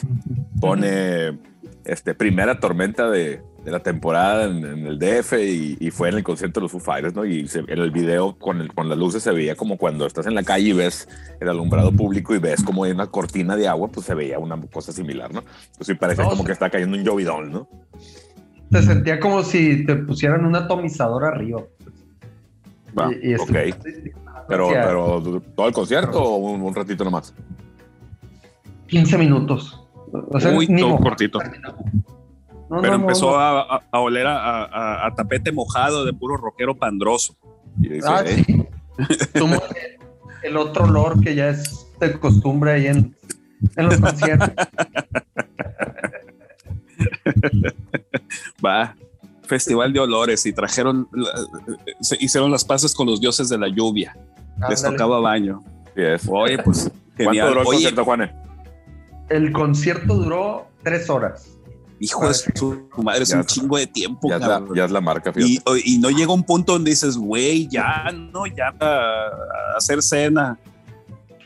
pone 0.61 1.37
este, 1.83 2.13
primera 2.13 2.59
tormenta 2.59 3.09
de, 3.09 3.41
de 3.69 3.77
la 3.77 3.83
temporada 3.83 4.45
en, 4.45 4.65
en 4.65 4.87
el 4.87 4.97
DF 4.97 5.33
y, 5.33 5.77
y 5.79 5.91
fue 5.91 6.09
en 6.09 6.15
el 6.15 6.23
concierto 6.23 6.59
de 6.59 6.63
los 6.63 6.71
Foo 6.71 6.79
Fighters, 6.79 7.13
¿no? 7.15 7.23
Y 7.23 7.47
se- 7.47 7.59
en 7.59 7.69
el 7.79 7.91
video 7.91 8.35
con, 8.37 8.61
el, 8.61 8.73
con 8.73 8.89
las 8.89 8.97
luces 8.97 9.21
se 9.21 9.31
veía 9.31 9.55
como 9.55 9.77
cuando 9.77 10.05
estás 10.07 10.25
en 10.25 10.33
la 10.35 10.43
calle 10.43 10.69
y 10.69 10.73
ves 10.73 11.07
el 11.39 11.49
alumbrado 11.49 11.91
público 11.91 12.33
y 12.33 12.39
ves 12.39 12.63
como 12.63 12.83
hay 12.83 12.91
una 12.91 13.07
cortina 13.07 13.55
de 13.55 13.67
agua, 13.67 13.87
pues 13.89 14.05
se 14.07 14.15
veía 14.15 14.39
una 14.39 14.59
cosa 14.59 14.91
similar, 14.91 15.31
¿no? 15.33 15.43
Pues 15.77 15.87
sí, 15.87 15.93
parece 15.93 16.23
No, 16.23 16.29
como 16.29 16.43
que 16.43 16.51
está 16.51 16.69
cayendo 16.69 16.97
un 16.97 17.03
llovidón, 17.03 17.51
¿no? 17.51 17.67
Se 18.71 18.81
sentía 18.83 19.19
como 19.19 19.43
si 19.43 19.85
te 19.85 19.95
pusieran 19.95 20.45
un 20.45 20.55
atomizador 20.55 21.25
arriba. 21.25 21.61
Va, 22.97 23.11
Y- 23.21 23.31
y 23.31 23.35
ok. 23.35 23.51
Pero, 24.47 24.69
pero 24.69 25.41
¿todo 25.55 25.67
el 25.67 25.73
concierto 25.73 26.23
o 26.23 26.37
un, 26.37 26.61
un 26.61 26.73
ratito 26.73 27.03
nomás? 27.03 27.33
15 28.87 29.17
minutos. 29.19 29.79
O 30.11 30.39
sea, 30.39 30.51
Muy 30.51 30.65
cortito. 30.97 31.39
No, 32.69 32.81
Pero 32.81 32.97
no, 32.97 33.01
empezó 33.01 33.31
no. 33.31 33.37
A, 33.37 33.61
a- 33.77 33.81
a 33.91 33.99
oler 33.99 34.27
a, 34.27 34.63
a- 34.65 35.07
a 35.07 35.15
tapete 35.15 35.51
mojado 35.51 36.05
de 36.05 36.13
puro 36.13 36.37
rockero 36.37 36.75
pandroso. 36.77 37.35
Y 37.81 37.89
dice, 37.89 38.07
Ah, 38.09 38.23
"Eh, 38.25 38.43
sí. 38.45 38.67
El, 40.43 40.55
otro 40.57 40.85
olor 40.85 41.19
que 41.21 41.35
ya 41.35 41.49
es 41.49 41.87
de 41.99 42.17
costumbre 42.19 42.71
ahí 42.73 42.87
en, 42.87 43.15
en 43.75 43.85
los 43.85 43.97
conciertos. 43.97 44.49
Va. 48.65 48.95
Festival 49.43 49.91
de 49.93 49.99
olores 49.99 50.45
y 50.45 50.53
trajeron, 50.53 51.09
se 52.01 52.17
hicieron 52.23 52.51
las 52.51 52.63
paces 52.63 52.93
con 52.93 53.07
los 53.07 53.19
dioses 53.19 53.49
de 53.49 53.57
la 53.57 53.67
lluvia. 53.67 54.15
Les 54.69 54.79
Ándale. 54.83 54.97
tocaba 54.97 55.19
baño. 55.19 55.63
Oye, 56.29 56.59
pues 56.59 56.83
¿Cuánto 57.17 57.23
genial. 57.31 57.47
duró 57.49 57.61
el 57.61 57.67
Oye, 57.67 57.75
concierto, 57.77 58.05
Juane? 58.05 58.31
El 59.29 59.51
concierto 59.51 60.13
duró 60.15 60.67
tres 60.83 61.09
horas. 61.09 61.57
Hijo 61.99 62.27
de 62.27 62.33
su 62.33 62.89
madre, 63.03 63.23
es 63.23 63.29
Ya 63.29 63.35
un 63.35 63.41
es- 63.41 63.47
chingo 63.47 63.77
de 63.77 63.87
tiempo. 63.87 64.29
Ya 64.29 64.35
es, 64.35 64.41
la, 64.41 64.47
cabrón. 64.47 64.75
ya 64.75 64.85
es 64.85 64.91
la 64.91 65.01
marca. 65.01 65.33
Y, 65.35 65.59
y 65.85 65.97
no 65.99 66.09
llega 66.09 66.33
un 66.33 66.43
punto 66.43 66.73
donde 66.73 66.91
dices, 66.91 67.17
güey, 67.17 67.67
ya, 67.67 68.05
no, 68.31 68.45
ya 68.47 68.73
a, 68.79 68.85
a 68.85 69.77
hacer 69.77 70.01
cena. 70.01 70.57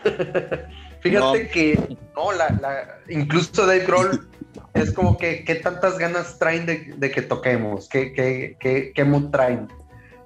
Fíjate 1.02 1.50
que 1.50 1.98
no, 2.16 2.32
la, 2.32 2.50
la, 2.62 2.98
incluso 3.10 3.66
Dave 3.66 3.86
Grohl 3.86 4.28
es 4.74 4.92
como 4.94 5.18
que 5.18 5.44
qué 5.44 5.56
tantas 5.56 5.98
ganas 5.98 6.40
traen 6.40 6.66
de, 6.66 6.94
de 6.98 7.12
que 7.12 7.22
toquemos, 7.22 7.90
qué, 7.90 8.14
qué, 8.14 8.56
qué, 8.60 8.92
qué 8.96 9.04
mood 9.04 9.30
traen. 9.32 9.68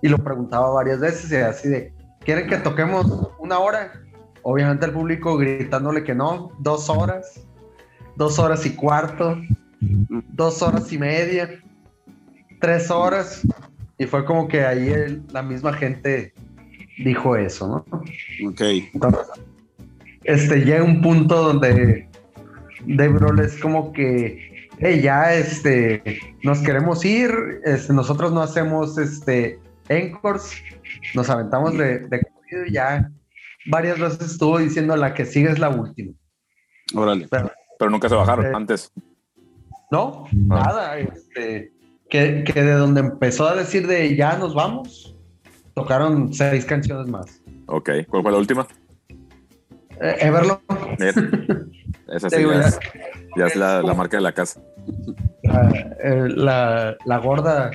Y 0.02 0.08
lo 0.10 0.18
preguntaba 0.20 0.70
varias 0.70 1.00
veces 1.00 1.32
y 1.32 1.36
así 1.38 1.70
de, 1.70 1.92
¿quieren 2.24 2.48
que 2.48 2.58
toquemos 2.58 3.08
una 3.40 3.58
hora? 3.58 3.92
Obviamente 4.44 4.86
el 4.86 4.94
público 4.94 5.36
gritándole 5.38 6.04
que 6.04 6.14
no, 6.14 6.52
dos 6.60 6.90
horas, 6.90 7.42
dos 8.16 8.38
horas 8.38 8.64
y 8.66 8.76
cuarto, 8.76 9.38
dos 9.80 10.62
horas 10.62 10.92
y 10.92 10.98
media, 10.98 11.50
tres 12.60 12.90
horas. 12.92 13.42
Y 13.98 14.06
fue 14.06 14.26
como 14.26 14.48
que 14.48 14.64
ahí 14.66 14.90
el- 14.90 15.24
la 15.32 15.42
misma 15.42 15.74
gente 15.74 16.34
dijo 17.04 17.36
eso, 17.36 17.68
¿no? 17.68 17.86
Ok. 18.50 18.62
Entonces, 18.94 19.28
este, 20.24 20.64
llega 20.66 20.84
un 20.84 21.02
punto 21.02 21.42
donde 21.42 22.08
Dave 22.86 23.14
Grohl 23.14 23.40
es 23.40 23.58
como 23.60 23.92
que, 23.94 24.68
hey, 24.80 25.02
ya, 25.02 25.34
este, 25.34 26.20
nos 26.44 26.60
queremos 26.60 27.04
ir, 27.06 27.32
este, 27.66 27.94
nosotros 27.94 28.32
no 28.32 28.42
hacemos, 28.42 28.98
este, 28.98 29.60
encores, 29.90 30.54
nos 31.16 31.30
aventamos 31.30 31.76
de, 31.78 32.00
de 32.00 32.22
corrido 32.22 32.66
y 32.68 32.74
ya 32.74 33.10
varias 33.68 34.00
veces 34.00 34.32
estuvo 34.32 34.58
diciendo 34.60 34.96
la 34.96 35.14
que 35.14 35.26
sigue 35.26 35.50
es 35.50 35.60
la 35.60 35.70
última. 35.70 36.14
Órale. 36.94 37.28
Pero, 37.30 37.52
Pero 37.80 37.92
nunca 37.92 38.10
se 38.10 38.16
bajaron 38.16 38.46
Eh, 38.46 38.52
antes. 38.54 38.92
No, 39.92 40.26
nada, 40.34 40.98
este, 40.98 41.72
que, 42.10 42.44
que 42.44 42.64
de 42.64 42.74
donde 42.74 43.02
empezó 43.02 43.48
a 43.48 43.56
decir 43.56 43.88
de 43.88 44.16
ya 44.16 44.38
nos 44.38 44.54
vamos, 44.54 45.16
tocaron 45.74 46.34
seis 46.34 46.66
canciones 46.66 47.08
más. 47.08 47.42
Ok. 47.68 47.90
¿Cuál 48.10 48.24
fue 48.24 48.32
la 48.32 48.38
última? 48.38 48.68
Eh, 50.02 50.32
Mira. 51.00 51.14
Esa 52.08 52.30
sí 52.30 52.38
digo, 52.38 52.54
ya 52.54 52.60
es, 52.62 52.80
ya 53.36 53.46
es 53.48 53.56
la, 53.56 53.82
la 53.82 53.94
marca 53.94 54.18
de 54.18 54.24
la 54.24 54.32
casa. 54.32 54.62
la, 55.44 55.70
eh, 56.04 56.30
la, 56.30 56.96
la 57.06 57.18
gorda 57.18 57.72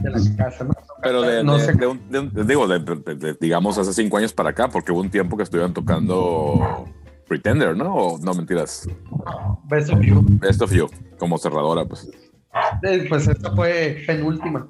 de 0.00 0.10
la 0.10 0.18
casa, 0.36 0.64
¿no? 0.64 0.72
Pero 1.02 1.22
de, 1.22 1.44
no 1.44 1.58
de- 1.58 1.64
sé. 1.64 1.72
de 1.74 1.86
un- 1.86 2.10
de 2.10 2.18
un- 2.20 2.46
digo, 2.46 2.66
de, 2.66 2.78
de- 2.80 3.14
de- 3.14 3.34
digamos 3.40 3.78
hace 3.78 3.92
cinco 3.92 4.16
años 4.16 4.32
para 4.32 4.50
acá, 4.50 4.68
porque 4.68 4.90
hubo 4.92 5.00
un 5.00 5.10
tiempo 5.10 5.36
que 5.36 5.42
estuvieron 5.44 5.72
tocando 5.72 6.86
Pretender, 7.32 7.74
¿no? 7.74 7.94
O 7.94 8.18
no, 8.18 8.34
mentiras. 8.34 8.86
Best 9.64 9.90
of 9.90 10.02
You. 10.02 10.22
Best 10.38 10.60
of 10.60 10.70
You, 10.70 10.86
como 11.18 11.38
cerradora, 11.38 11.82
pues. 11.86 12.06
Eh, 12.82 13.06
Pues 13.08 13.26
esta 13.26 13.50
fue 13.52 14.02
penúltima. 14.06 14.68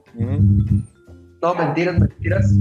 No, 1.43 1.55
mentiras, 1.57 1.99
mentiras. 1.99 2.55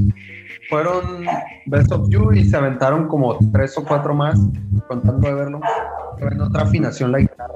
Fueron 0.72 1.28
Best 1.68 1.92
of 1.92 2.10
You 2.10 2.34
y 2.34 2.46
se 2.46 2.58
aventaron 2.58 3.08
como 3.10 3.38
tres 3.52 3.78
o 3.78 3.84
cuatro 3.84 4.16
más, 4.16 4.40
contando 4.88 5.28
de 5.28 5.36
verlo. 5.36 5.62
En 6.18 6.42
otra 6.42 6.64
afinación 6.64 7.12
la 7.12 7.20
guitarra. 7.20 7.54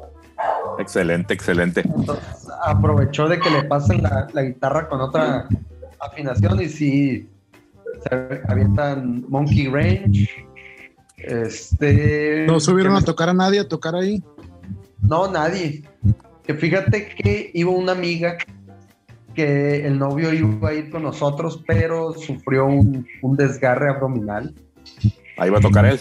Excelente, 0.78 1.34
excelente. 1.34 1.82
Entonces 1.82 2.48
aprovechó 2.64 3.28
de 3.28 3.40
que 3.40 3.50
le 3.50 3.64
pasen 3.64 4.04
la, 4.04 4.28
la 4.34 4.44
guitarra 4.44 4.88
con 4.88 5.02
otra 5.02 5.48
afinación 6.00 6.62
y 6.62 6.70
sí 6.70 7.28
se 8.08 8.42
avientan 8.48 9.26
Monkey 9.30 9.66
Range. 9.68 10.30
Este. 11.26 12.46
No 12.48 12.60
subieron 12.60 12.96
a 12.96 13.02
tocar 13.02 13.30
a 13.30 13.34
nadie 13.34 13.60
a 13.60 13.68
tocar 13.68 13.96
ahí. 13.96 14.24
No, 15.02 15.30
nadie. 15.30 15.84
Que 16.44 16.54
fíjate 16.54 17.08
que 17.08 17.50
iba 17.54 17.72
una 17.72 17.94
amiga 17.94 18.38
que 19.34 19.86
el 19.86 19.98
novio 19.98 20.32
iba 20.32 20.70
a 20.70 20.74
ir 20.74 20.90
con 20.92 21.04
nosotros, 21.04 21.64
pero 21.66 22.14
sufrió 22.14 22.66
un, 22.66 23.08
un 23.22 23.36
desgarre 23.36 23.90
abdominal. 23.90 24.54
Ahí 25.38 25.50
va 25.50 25.58
a 25.58 25.62
tocar 25.62 25.86
él. 25.86 26.00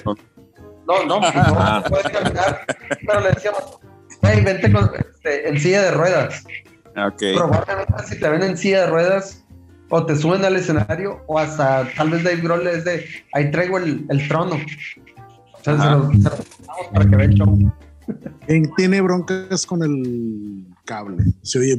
No, 0.87 1.05
no, 1.07 1.21
pues 1.21 1.35
no 1.35 1.83
puede 1.89 2.11
caminar. 2.11 2.67
Pero 3.07 3.21
le 3.21 3.31
decíamos, 3.31 3.79
hey, 4.23 4.43
vente 4.45 4.71
con, 4.71 4.91
este, 4.99 5.49
en 5.49 5.59
silla 5.59 5.83
de 5.83 5.91
ruedas. 5.93 6.45
Ok. 6.97 7.23
Probablemente 7.35 8.05
si 8.07 8.21
te 8.21 8.29
ven 8.29 8.43
en 8.43 8.57
silla 8.57 8.83
de 8.83 8.87
ruedas, 8.89 9.45
o 9.89 10.05
te 10.05 10.17
suben 10.17 10.45
al 10.45 10.57
escenario, 10.57 11.23
o 11.27 11.39
hasta 11.39 11.89
tal 11.97 12.11
vez 12.11 12.25
Dave 12.25 12.41
Grohl 12.41 12.67
es 12.67 12.85
de, 12.85 13.07
ahí 13.33 13.51
traigo 13.51 13.79
el, 13.79 14.07
el 14.09 14.29
trono. 14.29 14.57
Sea, 15.65 16.01
se 16.13 16.21
se 16.21 16.31
para 16.93 17.09
que 17.11 17.17
vea 17.17 17.27
el 17.27 17.35
show. 17.35 17.59
¿Quién 18.47 18.71
tiene 18.77 19.01
broncas 19.01 19.65
con 19.67 19.83
el 19.83 20.67
cable? 20.85 21.25
Se 21.43 21.59
oye. 21.59 21.73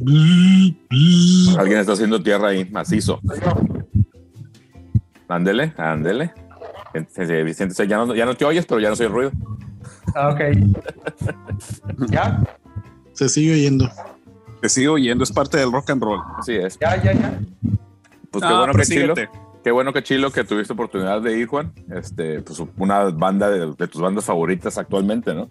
Alguien 1.58 1.78
está 1.78 1.92
haciendo 1.92 2.20
tierra 2.22 2.48
ahí, 2.48 2.68
macizo. 2.70 3.20
Ándele, 5.28 5.72
ándele. 5.76 6.32
Siéntese, 7.10 7.86
Ya 7.86 7.98
no, 7.98 8.14
ya 8.14 8.24
no 8.24 8.34
te 8.34 8.44
oyes, 8.44 8.66
pero 8.66 8.80
ya 8.80 8.90
no 8.90 8.96
soy 8.96 9.06
el 9.06 9.12
ruido. 9.12 9.32
Ah, 10.14 10.30
ok. 10.30 10.40
ya, 12.10 12.42
Se 13.12 13.28
sigue 13.28 13.52
oyendo. 13.54 13.88
Te 14.62 14.68
sigo 14.68 14.94
oyendo, 14.94 15.22
es 15.24 15.30
parte 15.32 15.58
del 15.58 15.70
rock 15.70 15.90
and 15.90 16.02
roll. 16.02 16.20
Así 16.38 16.54
es. 16.54 16.78
ya, 16.80 17.00
ya, 17.02 17.12
ya. 17.12 17.38
Pues 18.30 18.42
qué 18.42 18.50
Ah, 18.52 18.58
bueno 18.60 18.74
que 18.74 18.82
Chilo. 18.82 19.14
Qué 19.66 19.72
bueno 19.72 19.92
que 19.92 20.04
Chilo 20.04 20.30
que 20.30 20.44
tuviste 20.44 20.74
oportunidad 20.74 21.20
de 21.20 21.36
ir, 21.40 21.48
Juan. 21.48 21.72
Este, 21.92 22.40
pues 22.40 22.62
una 22.78 23.02
banda 23.10 23.50
de, 23.50 23.74
de 23.76 23.88
tus 23.88 24.00
bandas 24.00 24.24
favoritas 24.24 24.78
actualmente, 24.78 25.34
¿no? 25.34 25.48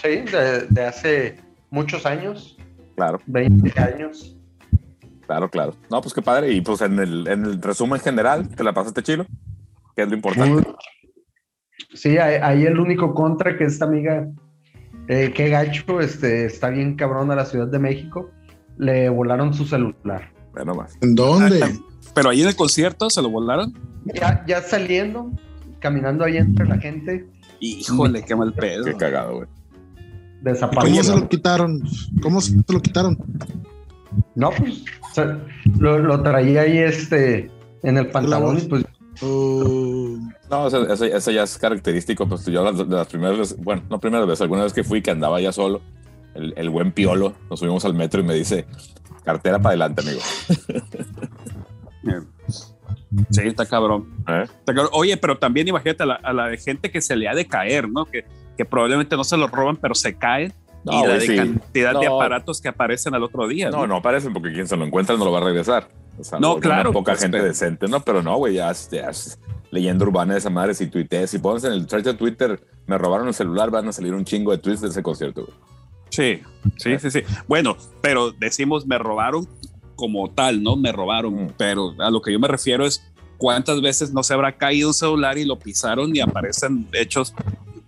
Sí, 0.00 0.20
de, 0.20 0.68
de 0.70 0.84
hace 0.84 1.40
muchos 1.68 2.06
años, 2.06 2.56
Claro, 2.94 3.18
20 3.26 3.80
años. 3.80 4.36
claro, 5.26 5.50
claro. 5.50 5.74
No, 5.90 6.00
pues 6.00 6.14
qué 6.14 6.22
padre. 6.22 6.52
Y 6.52 6.60
pues 6.60 6.80
en 6.80 6.96
el, 7.00 7.26
en 7.26 7.44
el 7.44 7.60
resumen 7.60 7.98
general, 7.98 8.48
¿te 8.50 8.62
la 8.62 8.72
pasaste 8.72 9.02
chilo? 9.02 9.26
Que 9.96 10.02
es 10.02 10.08
lo 10.08 10.14
importante. 10.14 10.68
Sí, 11.94 12.18
ahí, 12.18 12.36
ahí 12.40 12.66
el 12.66 12.78
único 12.78 13.14
contra 13.14 13.58
que 13.58 13.64
esta 13.64 13.86
amiga, 13.86 14.28
eh, 15.08 15.32
qué 15.34 15.48
gacho, 15.48 16.00
este, 16.00 16.44
está 16.44 16.68
bien 16.70 16.94
cabrón 16.94 17.32
a 17.32 17.34
la 17.34 17.46
Ciudad 17.46 17.66
de 17.66 17.80
México, 17.80 18.30
le 18.76 19.08
volaron 19.08 19.52
su 19.54 19.64
celular. 19.66 20.30
Bueno, 20.52 20.76
más. 20.76 20.96
¿En 21.02 21.16
dónde? 21.16 21.58
Pero 22.14 22.30
ahí 22.30 22.42
en 22.42 22.48
el 22.48 22.56
concierto 22.56 23.10
se 23.10 23.22
lo 23.22 23.30
volaron. 23.30 23.72
Ya, 24.14 24.44
ya 24.46 24.62
saliendo, 24.62 25.30
caminando 25.80 26.24
ahí 26.24 26.36
entre 26.36 26.66
la 26.66 26.78
gente, 26.78 27.26
Híjole, 27.60 28.22
qué 28.24 28.36
mal 28.36 28.52
pedo. 28.52 28.84
Qué 28.84 28.94
cagado, 28.94 29.34
güey. 29.36 29.48
¿Cómo 29.96 30.52
desapareció. 30.54 31.02
se 31.02 31.16
lo 31.16 31.28
quitaron? 31.28 31.82
¿Cómo 32.22 32.40
se 32.40 32.54
lo 32.68 32.80
quitaron? 32.80 33.18
No, 34.36 34.50
pues 34.50 34.84
se- 35.12 35.36
lo, 35.78 35.98
lo 35.98 36.22
traía 36.22 36.60
ahí 36.62 36.78
este, 36.78 37.50
en 37.82 37.98
el 37.98 38.08
pantalón 38.10 38.58
y 38.58 38.62
pues 38.62 38.84
Oh, 39.20 40.16
No, 40.48 40.68
eso, 40.68 40.88
eso- 40.92 41.04
eso 41.04 41.30
ya 41.32 41.42
es 41.42 41.58
característico. 41.58 42.28
Pues 42.28 42.44
yo 42.46 42.62
las- 42.62 42.78
de 42.78 42.84
las 42.94 43.08
primeras 43.08 43.36
veces, 43.36 43.56
bueno, 43.60 43.82
no 43.90 43.98
primeras 43.98 44.28
veces, 44.28 44.42
alguna 44.42 44.62
vez 44.62 44.72
que 44.72 44.84
fui 44.84 45.02
que 45.02 45.10
andaba 45.10 45.40
ya 45.40 45.50
solo, 45.50 45.80
el, 46.36 46.54
el 46.56 46.70
buen 46.70 46.92
piolo, 46.92 47.34
nos 47.50 47.58
subimos 47.58 47.84
al 47.84 47.94
metro 47.94 48.20
y 48.20 48.24
me 48.24 48.34
dice, 48.34 48.64
cartera 49.24 49.58
para 49.58 49.70
adelante, 49.70 50.02
amigo. 50.02 50.20
Sí, 53.30 53.40
está 53.42 53.66
cabrón. 53.66 54.08
¿Eh? 54.28 54.42
Está 54.44 54.74
cabrón. 54.74 54.90
Oye, 54.92 55.16
pero 55.16 55.38
también 55.38 55.66
imagínate 55.68 56.02
a 56.02 56.06
la, 56.06 56.14
a 56.14 56.32
la 56.32 56.46
de 56.48 56.58
gente 56.58 56.90
que 56.90 57.00
se 57.00 57.16
le 57.16 57.28
ha 57.28 57.34
de 57.34 57.46
caer, 57.46 57.88
¿no? 57.88 58.04
Que, 58.04 58.24
que 58.56 58.64
probablemente 58.64 59.16
no 59.16 59.24
se 59.24 59.36
lo 59.36 59.46
roban, 59.48 59.76
pero 59.76 59.94
se 59.94 60.16
caen. 60.16 60.52
No, 60.84 60.92
y 60.92 60.96
la 61.02 61.14
güey, 61.16 61.18
de 61.20 61.26
sí. 61.26 61.36
cantidad 61.36 61.98
de 61.98 62.06
No. 62.06 62.16
aparatos 62.16 62.60
que 62.60 62.68
aparecen 62.68 63.14
al 63.14 63.22
otro 63.22 63.48
día. 63.48 63.70
No, 63.70 63.86
no 63.86 64.00
parecen 64.00 64.32
porque 64.32 64.52
quien 64.52 64.68
se 64.68 64.76
lo 64.76 64.84
encuentra 64.84 65.16
no 65.16 65.24
lo 65.24 65.32
va 65.32 65.38
a 65.40 65.44
regresar. 65.44 65.88
O 66.18 66.24
sea, 66.24 66.38
No, 66.38 66.58
claro, 66.58 66.92
Poca 66.92 67.12
pues, 67.12 67.22
gente 67.22 67.38
pero- 67.38 67.48
decente, 67.48 67.88
¿no? 67.88 68.00
Pero 68.00 68.22
no, 68.22 68.36
güey, 68.36 68.54
ya, 68.54 68.70
es- 68.70 68.88
ya 68.90 69.10
leyenda 69.70 70.04
urbana 70.04 70.34
de 70.34 70.38
esa 70.38 70.50
madre. 70.50 70.74
Si 70.74 70.86
tuitees, 70.86 71.30
si 71.30 71.38
pones 71.38 71.64
en 71.64 71.72
el 71.72 71.88
search 71.88 72.04
de 72.04 72.14
Twitter, 72.14 72.60
me 72.86 72.96
robaron 72.96 73.28
el 73.28 73.34
celular, 73.34 73.70
van 73.70 73.88
a 73.88 73.92
salir 73.92 74.14
un 74.14 74.24
chingo 74.24 74.52
de 74.52 74.58
tweets 74.58 74.80
de 74.80 74.88
ese 74.88 75.02
concierto, 75.02 75.42
güey. 75.46 75.54
Sí, 76.10 76.40
sí, 76.78 76.98
sí, 76.98 77.10
sí. 77.10 77.22
Bueno, 77.46 77.76
pero 78.00 78.32
decimos 78.32 78.86
me 78.86 78.96
robaron 78.98 79.46
como 79.98 80.30
tal, 80.30 80.62
¿no? 80.62 80.76
Me 80.76 80.92
robaron, 80.92 81.34
Mm. 81.46 81.52
pero 81.58 81.94
a 81.98 82.10
lo 82.10 82.22
que 82.22 82.32
yo 82.32 82.38
me 82.38 82.46
refiero 82.48 82.86
es 82.86 83.02
cuántas 83.36 83.80
veces 83.82 84.12
no 84.12 84.22
se 84.22 84.32
habrá 84.32 84.56
caído 84.56 84.88
un 84.88 84.94
celular 84.94 85.36
y 85.38 85.44
lo 85.44 85.58
pisaron 85.58 86.14
y 86.14 86.20
aparecen 86.20 86.86
hechos 86.92 87.34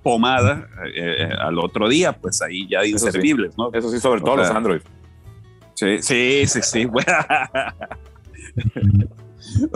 pomada 0.02 0.66
eh, 0.94 1.16
eh, 1.18 1.28
al 1.38 1.58
otro 1.58 1.88
día, 1.88 2.12
pues 2.12 2.42
ahí 2.42 2.66
ya 2.68 2.80
sí. 2.82 2.90
inservibles, 2.90 3.56
¿no? 3.56 3.70
Eso 3.72 3.90
sí, 3.90 4.00
sobre 4.00 4.20
todo 4.22 4.32
O 4.32 4.36
sea, 4.38 4.46
los 4.48 4.56
Android. 4.56 4.80
Sí, 5.74 6.02
sí, 6.02 6.42
sí, 6.46 6.60
sí. 6.62 6.86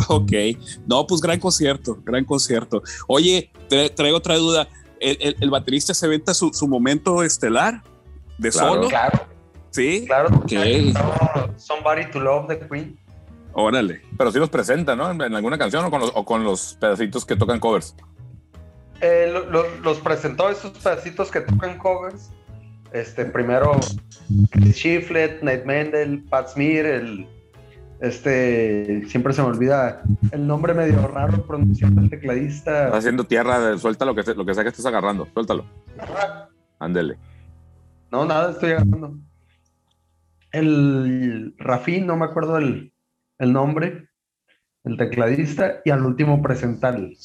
ok. 0.08 0.32
No, 0.86 1.06
pues 1.06 1.20
gran 1.20 1.38
concierto, 1.38 1.98
gran 2.04 2.24
concierto. 2.24 2.82
Oye, 3.06 3.50
tra- 3.68 3.92
traigo 3.94 4.16
otra 4.18 4.36
duda. 4.36 4.68
¿El, 5.00 5.16
el- 5.20 5.36
el 5.40 5.50
baterista 5.50 5.92
se 5.94 6.08
venta 6.08 6.34
su, 6.34 6.50
su 6.52 6.66
momento 6.68 7.22
estelar 7.22 7.82
de 8.38 8.50
Claro. 8.50 8.74
solo? 8.74 8.88
claro, 8.88 9.26
Sí. 9.74 10.04
claro. 10.06 10.28
Somebody 11.56 12.04
to 12.12 12.20
Love 12.20 12.46
the 12.48 12.58
Queen. 12.68 12.96
Órale. 13.54 14.02
Pero 14.16 14.30
sí 14.30 14.38
los 14.38 14.50
presenta, 14.50 14.94
¿no? 14.94 15.10
En, 15.10 15.20
en 15.20 15.34
alguna 15.34 15.58
canción 15.58 15.84
o 15.84 15.90
con, 15.90 16.00
los, 16.00 16.12
o 16.14 16.24
con 16.24 16.44
los 16.44 16.74
pedacitos 16.80 17.24
que 17.24 17.34
tocan 17.36 17.58
covers. 17.58 17.96
Eh, 19.00 19.28
lo- 19.32 19.50
lo- 19.50 19.76
los 19.82 19.98
presentó 19.98 20.48
esos 20.48 20.70
pedacitos 20.78 21.30
que 21.30 21.40
tocan 21.40 21.76
covers. 21.78 22.30
Este, 22.92 23.24
primero 23.24 23.72
Chris 24.50 24.76
Shiflett, 24.76 25.42
Nate 25.42 25.64
Mendel, 25.64 26.22
Pat 26.30 26.48
Smear, 26.50 26.86
el, 26.86 27.26
Este, 28.00 29.02
siempre 29.08 29.32
se 29.32 29.42
me 29.42 29.48
olvida 29.48 30.02
el 30.30 30.46
nombre 30.46 30.74
medio 30.74 31.06
raro 31.08 31.44
pronunciando 31.46 32.00
el 32.02 32.10
tecladista. 32.10 32.84
Estás 32.86 32.98
haciendo 33.00 33.24
tierra, 33.24 33.76
suelta 33.78 34.04
lo 34.04 34.14
que, 34.14 34.22
lo 34.34 34.44
que 34.44 34.54
sea 34.54 34.62
que 34.62 34.68
estés 34.70 34.86
agarrando, 34.86 35.26
suéltalo. 35.34 35.64
Ándele. 36.78 37.16
No, 38.12 38.24
nada, 38.24 38.50
estoy 38.52 38.72
agarrando. 38.72 39.14
El 40.54 41.52
Rafín, 41.58 42.06
no 42.06 42.16
me 42.16 42.26
acuerdo 42.26 42.58
el, 42.58 42.92
el 43.40 43.52
nombre, 43.52 44.08
el 44.84 44.96
tecladista, 44.96 45.80
y 45.84 45.90
al 45.90 46.06
último 46.06 46.40
presenta 46.42 46.90
al, 46.90 47.16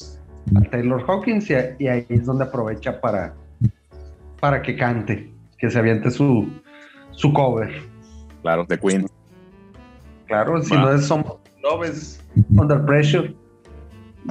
Taylor 0.72 1.04
Hawkins 1.06 1.48
y, 1.48 1.86
ahí 1.86 2.06
es 2.08 2.26
donde 2.26 2.44
aprovecha 2.44 3.00
para, 3.00 3.36
para 4.40 4.60
que 4.62 4.74
cante, 4.74 5.32
que 5.58 5.70
se 5.70 5.78
aviente 5.78 6.10
su, 6.10 6.50
su 7.12 7.32
cover. 7.32 7.70
Claro, 8.42 8.64
de 8.64 8.80
Queen. 8.80 9.06
Claro, 10.26 10.60
si 10.62 10.74
no 10.74 10.92
es 10.92 11.08
Love, 11.08 11.84
es 11.84 12.24
Under 12.50 12.84
Pressure. 12.84 13.32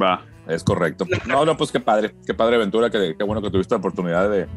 Va, 0.01 0.25
es 0.45 0.61
correcto. 0.61 1.05
No, 1.25 1.45
no, 1.45 1.55
pues 1.55 1.71
qué 1.71 1.79
padre, 1.79 2.13
qué 2.25 2.33
padre 2.33 2.57
aventura, 2.57 2.89
qué, 2.89 3.15
qué 3.17 3.23
bueno 3.23 3.41
que 3.41 3.49
tuviste 3.49 3.75
la 3.75 3.79
oportunidad 3.79 4.29
de, 4.29 4.47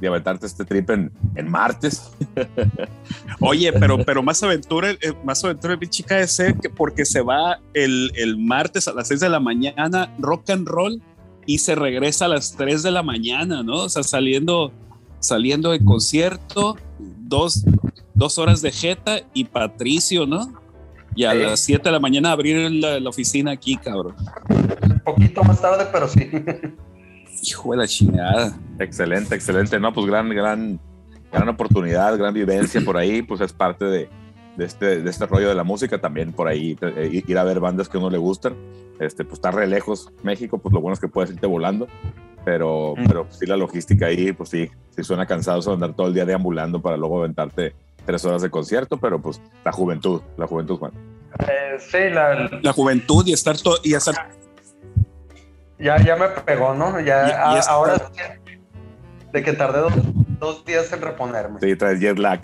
de 0.00 0.08
aventarte 0.08 0.46
este 0.46 0.64
trip 0.64 0.90
en, 0.90 1.10
en 1.34 1.50
martes. 1.50 2.12
Oye, 3.40 3.72
pero, 3.72 4.04
pero 4.04 4.22
más 4.22 4.42
aventura, 4.42 4.90
eh, 4.90 5.12
más 5.24 5.44
aventura 5.44 5.76
mi 5.76 5.86
chica 5.86 6.16
de 6.16 6.26
ser 6.26 6.54
que 6.56 6.70
porque 6.70 7.04
se 7.04 7.20
va 7.20 7.60
el, 7.74 8.12
el, 8.16 8.38
martes 8.38 8.88
a 8.88 8.92
las 8.92 9.08
6 9.08 9.20
de 9.20 9.28
la 9.28 9.40
mañana, 9.40 10.14
rock 10.18 10.50
and 10.50 10.68
roll, 10.68 11.02
y 11.46 11.58
se 11.58 11.74
regresa 11.74 12.26
a 12.26 12.28
las 12.28 12.56
3 12.56 12.82
de 12.82 12.90
la 12.90 13.02
mañana, 13.02 13.62
¿no? 13.62 13.84
O 13.84 13.88
sea, 13.88 14.02
saliendo, 14.02 14.72
saliendo 15.18 15.70
de 15.70 15.82
concierto, 15.84 16.76
dos, 16.98 17.64
dos 18.14 18.38
horas 18.38 18.62
de 18.62 18.70
Jeta 18.70 19.20
y 19.32 19.44
Patricio, 19.44 20.26
¿no? 20.26 20.60
Y 21.16 21.24
a 21.24 21.34
las 21.34 21.60
7 21.60 21.82
de 21.82 21.92
la 21.92 22.00
mañana 22.00 22.32
abrir 22.32 22.70
la, 22.70 23.00
la, 23.00 23.08
oficina 23.08 23.50
aquí, 23.50 23.76
cabrón. 23.76 24.14
Un 24.50 25.00
poquito 25.04 25.42
más 25.42 25.60
tarde, 25.60 25.88
pero 25.90 26.06
sí. 26.06 26.30
Hijo 27.42 27.72
de 27.72 27.76
la 27.78 27.86
chingada. 27.86 28.58
Excelente, 28.78 29.34
excelente. 29.34 29.78
No, 29.78 29.92
pues 29.92 30.06
gran, 30.06 30.28
gran, 30.30 30.80
gran 31.32 31.48
oportunidad, 31.48 32.16
gran 32.18 32.34
vivencia 32.34 32.80
por 32.80 32.96
ahí. 32.96 33.22
Pues 33.22 33.40
es 33.40 33.52
parte 33.52 33.84
de, 33.84 34.08
de 34.56 34.64
este, 34.64 35.02
de 35.02 35.10
este 35.10 35.26
rollo 35.26 35.48
de 35.48 35.54
la 35.54 35.64
música. 35.64 36.00
También 36.00 36.32
por 36.32 36.48
ahí 36.48 36.76
eh, 36.80 37.22
ir 37.26 37.38
a 37.38 37.44
ver 37.44 37.60
bandas 37.60 37.88
que 37.88 37.96
a 37.96 38.00
uno 38.00 38.10
le 38.10 38.18
gustan. 38.18 38.54
Este, 39.00 39.24
pues 39.24 39.34
está 39.34 39.50
re 39.50 39.66
lejos 39.66 40.10
México, 40.22 40.58
pues 40.58 40.72
lo 40.72 40.80
bueno 40.80 40.94
es 40.94 41.00
que 41.00 41.08
puedes 41.08 41.30
irte 41.30 41.46
volando. 41.46 41.86
Pero, 42.44 42.94
mm. 42.96 43.06
pero 43.06 43.26
sí, 43.30 43.46
la 43.46 43.56
logística 43.56 44.06
ahí, 44.06 44.32
pues 44.32 44.48
sí, 44.48 44.70
sí 44.96 45.04
suena 45.04 45.26
cansado 45.26 45.72
andar 45.72 45.94
todo 45.94 46.06
el 46.08 46.14
día 46.14 46.24
deambulando 46.24 46.80
para 46.80 46.96
luego 46.96 47.18
aventarte 47.18 47.74
tres 48.06 48.24
horas 48.24 48.40
de 48.40 48.50
concierto, 48.50 48.96
pero 48.96 49.20
pues 49.20 49.40
la 49.64 49.70
juventud, 49.70 50.22
la 50.38 50.46
juventud, 50.46 50.78
Juan. 50.78 50.92
Eh, 51.40 51.76
sí, 51.78 52.10
la, 52.10 52.58
la 52.62 52.72
juventud 52.72 53.22
y 53.26 53.34
estar 53.34 53.56
todo 53.58 53.76
y 53.84 53.92
hacer 53.92 54.14
ya, 55.78 55.98
ya 55.98 56.16
me 56.16 56.28
pegó, 56.28 56.74
¿no? 56.74 57.00
Ya 57.00 57.60
ahora 57.62 58.10
de 59.32 59.42
que 59.42 59.52
tardé 59.52 59.80
dos, 60.40 60.64
días 60.64 60.92
en 60.92 61.02
reponerme. 61.02 61.60
Sí, 61.60 61.76
traes 61.76 62.00
jet 62.00 62.18
lag. 62.18 62.40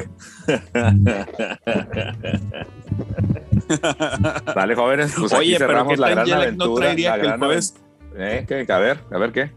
Dale, 4.55 4.75
jóvenes. 4.75 5.15
Pues 5.19 5.33
Oye, 5.33 5.55
aquí 5.55 5.59
cerramos 5.59 5.99
la 5.99 6.11
gran 6.11 6.31
aventura. 6.31 6.69
No 6.69 6.75
traería 6.75 7.21
que 7.21 7.27
el 7.27 7.39
jueves... 7.39 7.75
¿Eh? 8.17 8.45
¿Qué? 8.47 8.65
A 8.71 8.79
ver, 8.79 9.01
a 9.11 9.19
ver 9.19 9.33
qué. 9.33 9.51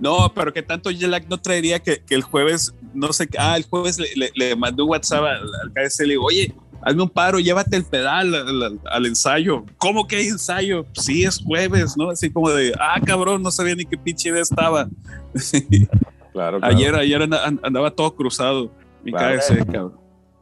No, 0.00 0.32
pero 0.34 0.52
que 0.52 0.62
tanto 0.62 0.90
jet 0.90 1.28
no 1.28 1.38
traería 1.38 1.78
que, 1.78 2.02
que, 2.02 2.14
el 2.14 2.22
jueves, 2.22 2.74
no 2.94 3.12
sé, 3.12 3.28
ah, 3.38 3.56
el 3.56 3.64
jueves 3.64 3.98
le, 3.98 4.08
le, 4.16 4.32
le 4.34 4.56
mandó 4.56 4.84
un 4.84 4.90
WhatsApp 4.90 5.24
al, 5.24 5.42
al 5.62 5.72
KS 5.74 6.00
y 6.00 6.04
le 6.04 6.12
digo, 6.14 6.24
oye, 6.24 6.54
hazme 6.82 7.02
un 7.02 7.08
paro, 7.08 7.38
llévate 7.38 7.76
el 7.76 7.84
pedal 7.84 8.80
al, 8.86 9.06
ensayo. 9.06 9.64
¿Cómo 9.78 10.06
que 10.06 10.16
hay 10.16 10.28
ensayo? 10.28 10.86
Sí, 10.92 11.24
es 11.24 11.42
jueves, 11.42 11.96
¿no? 11.96 12.10
Así 12.10 12.30
como 12.30 12.50
de, 12.50 12.72
ah, 12.78 13.00
cabrón, 13.04 13.42
no 13.42 13.50
sabía 13.50 13.74
ni 13.74 13.84
qué 13.84 13.96
pinche 13.96 14.28
idea 14.28 14.42
estaba. 14.42 14.88
Claro, 16.32 16.60
Ayer, 16.62 16.94
ayer 16.94 17.22
andaba 17.22 17.90
todo 17.90 18.14
cruzado. 18.14 18.70
Mi 19.02 19.10
cabrón. 19.10 19.94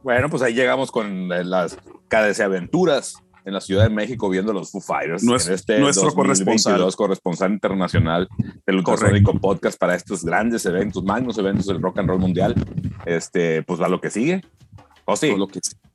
Bueno, 0.03 0.29
pues 0.29 0.43
ahí 0.43 0.53
llegamos 0.53 0.91
con 0.91 1.31
eh, 1.31 1.43
las 1.43 1.77
KDC 2.09 2.41
Aventuras 2.41 3.15
en 3.43 3.53
la 3.53 3.61
Ciudad 3.61 3.83
de 3.83 3.89
México 3.89 4.29
viendo 4.29 4.53
los 4.53 4.71
Foo 4.71 4.81
Fighters. 4.81 5.23
Nuestro, 5.23 5.55
este 5.55 5.79
nuestro 5.79 6.13
corresponsal. 6.13 6.95
corresponsal 6.95 7.51
internacional 7.51 8.27
del 8.65 8.77
Ultrasonico 8.77 9.33
Podcast 9.33 9.79
para 9.79 9.95
estos 9.95 10.23
grandes 10.23 10.65
eventos, 10.65 11.03
magnos 11.03 11.37
eventos 11.37 11.65
del 11.65 11.81
rock 11.81 11.99
and 11.99 12.09
roll 12.09 12.19
mundial. 12.19 12.55
Este, 13.05 13.63
pues 13.63 13.81
va 13.81 13.89
lo 13.89 13.99
que 13.99 14.09
sigue. 14.09 14.41
¿O 15.05 15.15
sí? 15.15 15.35
Lo 15.35 15.47
que 15.47 15.59
sigue. 15.61 15.88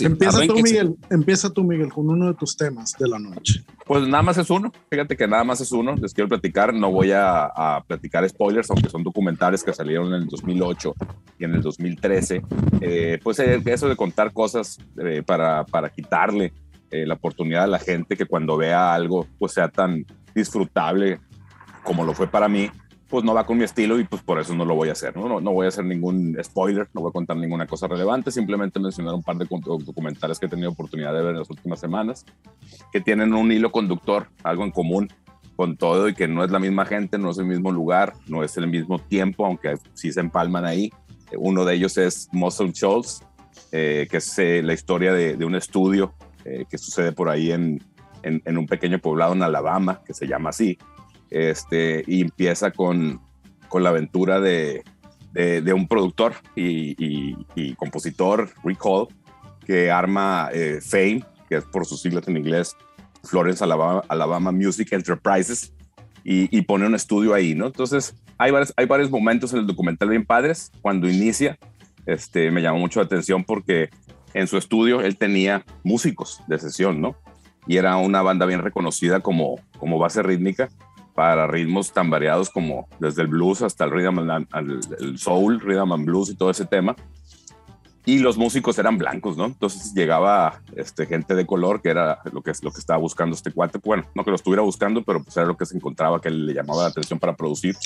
Empieza 0.00 0.46
tú, 0.46 0.54
Miguel. 0.54 0.96
Empieza 1.10 1.50
tú, 1.50 1.64
Miguel, 1.64 1.92
con 1.92 2.08
uno 2.08 2.26
de 2.26 2.34
tus 2.34 2.56
temas 2.56 2.94
de 2.98 3.08
la 3.08 3.18
noche. 3.18 3.64
Pues 3.86 4.06
nada 4.06 4.22
más 4.22 4.36
es 4.38 4.50
uno. 4.50 4.72
Fíjate 4.90 5.16
que 5.16 5.26
nada 5.26 5.44
más 5.44 5.60
es 5.60 5.72
uno. 5.72 5.94
Les 5.94 6.12
quiero 6.12 6.28
platicar. 6.28 6.74
No 6.74 6.90
voy 6.90 7.12
a, 7.12 7.82
platicar 7.86 8.28
spoilers, 8.28 8.70
aunque 8.70 8.88
son 8.88 9.02
documentales 9.02 9.62
que 9.62 9.72
salieron 9.72 10.08
en 10.08 10.22
el 10.22 10.26
2008 10.26 10.94
y 11.38 11.44
en 11.44 11.54
el 11.54 11.62
2013. 11.62 12.42
Eh, 12.80 13.18
pues 13.22 13.38
eh, 13.38 13.62
eso 13.64 13.88
de 13.88 13.96
contar 13.96 14.32
cosas 14.32 14.78
eh, 14.98 15.22
para, 15.24 15.64
para 15.64 15.90
quitarle 15.90 16.52
la 16.90 17.14
oportunidad 17.14 17.64
a 17.64 17.68
la 17.68 17.78
gente 17.78 18.18
que 18.18 18.26
cuando 18.26 18.58
vea 18.58 18.92
algo, 18.92 19.26
pues 19.38 19.52
sea 19.52 19.68
tan 19.68 20.04
disfrutable 20.34 21.20
como 21.84 22.04
lo 22.04 22.12
fue 22.12 22.26
para 22.26 22.48
mí 22.48 22.70
pues 23.12 23.26
no 23.26 23.34
va 23.34 23.44
con 23.44 23.58
mi 23.58 23.64
estilo 23.64 24.00
y 24.00 24.04
pues 24.04 24.22
por 24.22 24.40
eso 24.40 24.54
no 24.54 24.64
lo 24.64 24.74
voy 24.74 24.88
a 24.88 24.92
hacer, 24.92 25.14
¿no? 25.14 25.38
No, 25.38 25.52
voy 25.52 25.66
a 25.66 25.68
hacer 25.68 25.84
ningún 25.84 26.34
spoiler, 26.42 26.88
no 26.94 27.02
voy 27.02 27.10
a 27.10 27.12
contar 27.12 27.36
ninguna 27.36 27.66
cosa 27.66 27.86
relevante, 27.86 28.30
simplemente 28.30 28.80
mencionar 28.80 29.12
un 29.12 29.22
par 29.22 29.36
de 29.36 29.44
documentales 29.44 30.38
que 30.38 30.46
he 30.46 30.48
tenido 30.48 30.70
oportunidad 30.70 31.12
de 31.12 31.20
ver 31.20 31.32
en 31.32 31.40
las 31.40 31.50
últimas 31.50 31.78
semanas, 31.78 32.24
que 32.90 33.02
tienen 33.02 33.34
un 33.34 33.52
hilo 33.52 33.70
conductor, 33.70 34.28
algo 34.42 34.64
en 34.64 34.70
común 34.70 35.12
con 35.56 35.76
todo 35.76 36.08
y 36.08 36.14
que 36.14 36.26
no 36.26 36.42
es 36.42 36.50
la 36.50 36.58
misma 36.58 36.86
gente, 36.86 37.18
no 37.18 37.32
es 37.32 37.36
el 37.36 37.44
mismo 37.44 37.70
lugar, 37.70 38.14
no 38.28 38.42
es 38.42 38.56
el 38.56 38.66
mismo 38.66 38.98
tiempo, 38.98 39.44
aunque 39.44 39.74
sí 39.92 40.10
se 40.10 40.20
empalman 40.20 40.64
ahí. 40.64 40.90
Uno 41.36 41.66
de 41.66 41.74
ellos 41.74 41.98
es 41.98 42.30
Muscle 42.32 42.72
Shoals, 42.72 43.22
eh, 43.72 44.08
que 44.10 44.16
es 44.16 44.38
eh, 44.38 44.62
la 44.62 44.72
historia 44.72 45.12
de, 45.12 45.44
un 45.44 45.54
estudio 45.54 46.14
eh, 46.46 46.64
que 46.66 46.78
sucede 46.78 47.12
por 47.12 47.28
ahí 47.28 47.52
en, 47.52 47.78
en 48.22 48.56
un 48.56 48.66
pequeño 48.66 49.00
poblado 49.00 49.34
en 49.34 49.42
Alabama, 49.42 50.00
que 50.02 50.14
se 50.14 50.26
llama 50.26 50.48
así, 50.48 50.78
este, 51.32 52.04
y 52.06 52.22
empieza 52.22 52.70
con, 52.70 53.20
con 53.68 53.82
la 53.82 53.90
aventura 53.90 54.40
de, 54.40 54.84
de, 55.32 55.72
un 55.72 55.88
productor 55.88 56.34
y, 56.54 56.94
y, 57.54 57.74
compositor, 57.74 58.50
Rick 58.64 58.84
Hall, 58.84 59.08
que 59.66 59.90
arma 59.90 60.50
eh, 60.52 60.80
Fame, 60.82 61.24
que 61.48 61.56
es 61.56 61.64
por 61.64 61.86
sus 61.86 62.02
siglas 62.02 62.28
en 62.28 62.36
inglés, 62.36 62.76
Florence 63.24 63.62
Alabama, 63.62 64.02
Alabama 64.08 64.52
Music 64.52 64.92
Enterprises, 64.92 65.72
y, 66.24 66.56
y, 66.56 66.62
pone 66.62 66.86
un 66.86 66.94
estudio 66.94 67.34
ahí, 67.34 67.54
¿no? 67.54 67.66
Entonces, 67.66 68.14
hay 68.38 68.50
varios, 68.50 68.72
hay 68.76 68.86
varios 68.86 69.10
momentos 69.10 69.52
en 69.52 69.60
el 69.60 69.66
documental 69.66 70.08
bien 70.08 70.24
padres. 70.24 70.70
Cuando 70.80 71.08
inicia, 71.08 71.58
este, 72.06 72.50
me 72.50 72.62
llamó 72.62 72.78
mucho 72.78 73.00
la 73.00 73.06
atención 73.06 73.42
porque 73.42 73.90
en 74.34 74.46
su 74.46 74.56
estudio 74.56 75.00
él 75.00 75.16
tenía 75.16 75.64
músicos 75.82 76.42
de 76.46 76.58
sesión, 76.58 77.00
¿no? 77.00 77.16
Y 77.66 77.76
era 77.76 77.96
una 77.96 78.22
banda 78.22 78.46
bien 78.46 78.60
reconocida 78.60 79.20
como, 79.20 79.60
como 79.78 79.98
base 79.98 80.22
rítmica 80.22 80.68
para 81.14 81.46
ritmos 81.46 81.92
tan 81.92 82.10
variados 82.10 82.50
como 82.50 82.88
desde 82.98 83.22
el 83.22 83.28
blues 83.28 83.62
hasta 83.62 83.84
el 83.84 83.90
rhythm 83.90 84.18
el 84.98 85.18
soul, 85.18 85.60
rhythm 85.60 85.92
and 85.92 86.06
blues 86.06 86.30
y 86.30 86.34
todo 86.34 86.50
ese 86.50 86.64
tema. 86.64 86.96
Y 88.04 88.18
los 88.18 88.36
músicos 88.36 88.76
eran 88.80 88.98
blancos, 88.98 89.36
¿no? 89.36 89.46
Entonces 89.46 89.94
llegaba 89.94 90.60
este, 90.74 91.06
gente 91.06 91.36
de 91.36 91.46
color, 91.46 91.80
que 91.80 91.90
era 91.90 92.18
lo 92.32 92.42
que, 92.42 92.50
lo 92.62 92.72
que 92.72 92.80
estaba 92.80 92.98
buscando 92.98 93.36
este 93.36 93.52
cuate. 93.52 93.78
Bueno, 93.78 94.02
no 94.16 94.24
que 94.24 94.30
lo 94.30 94.36
estuviera 94.36 94.62
buscando, 94.62 95.04
pero 95.04 95.22
pues 95.22 95.36
era 95.36 95.46
lo 95.46 95.56
que 95.56 95.66
se 95.66 95.76
encontraba, 95.76 96.20
que 96.20 96.28
le 96.28 96.52
llamaba 96.52 96.82
la 96.82 96.88
atención 96.88 97.20
para 97.20 97.36
producir. 97.36 97.76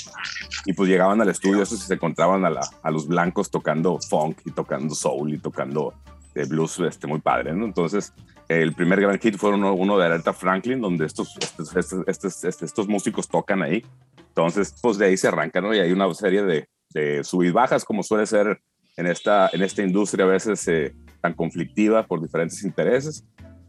Y 0.65 0.73
pues 0.73 0.89
llegaban 0.89 1.21
al 1.21 1.29
estudio, 1.29 1.61
eso 1.61 1.77
se 1.77 1.93
encontraban 1.93 2.43
a, 2.45 2.91
los 2.91 3.07
blancos 3.07 3.51
tocando 3.51 3.99
funk 4.09 4.39
y 4.43 4.51
tocando 4.51 4.95
soul 4.95 5.35
y 5.35 5.37
tocando 5.37 5.93
de 6.33 6.45
blues 6.45 6.79
este, 6.79 7.05
muy 7.05 7.19
padre, 7.19 7.53
¿no? 7.53 7.65
Entonces, 7.65 8.11
el 8.47 8.73
primer 8.73 9.01
gran 9.01 9.19
hit 9.19 9.35
fue 9.37 9.51
uno, 9.51 9.73
uno 9.73 9.97
de 9.97 10.05
Aretha 10.05 10.33
Franklin, 10.33 10.79
donde 10.79 11.05
estos, 11.05 11.35
estos, 11.37 12.07
estos, 12.07 12.43
estos, 12.63 12.87
músicos 12.87 13.27
tocan 13.27 13.61
ahí. 13.61 13.83
Entonces, 14.29 14.73
pues 14.81 14.97
de 14.97 15.07
ahí 15.07 15.17
se 15.17 15.27
arranca, 15.27 15.59
¿no? 15.59 15.73
Y 15.73 15.79
hay 15.79 15.91
una 15.91 16.13
serie 16.13 16.43
de, 16.43 16.67
de 16.93 17.23
sub 17.23 17.51
bajas, 17.51 17.83
como 17.83 18.03
suele 18.03 18.25
ser 18.25 18.61
en 18.95 19.07
esta, 19.07 19.49
en 19.51 19.61
esta 19.63 19.83
industria 19.83 20.25
a 20.25 20.29
veces 20.29 20.67
eh, 20.67 20.93
tan 21.21 21.33
conflictiva 21.33 22.05
por 22.05 22.21
diferentes 22.21 22.63
intereses. 22.63 23.25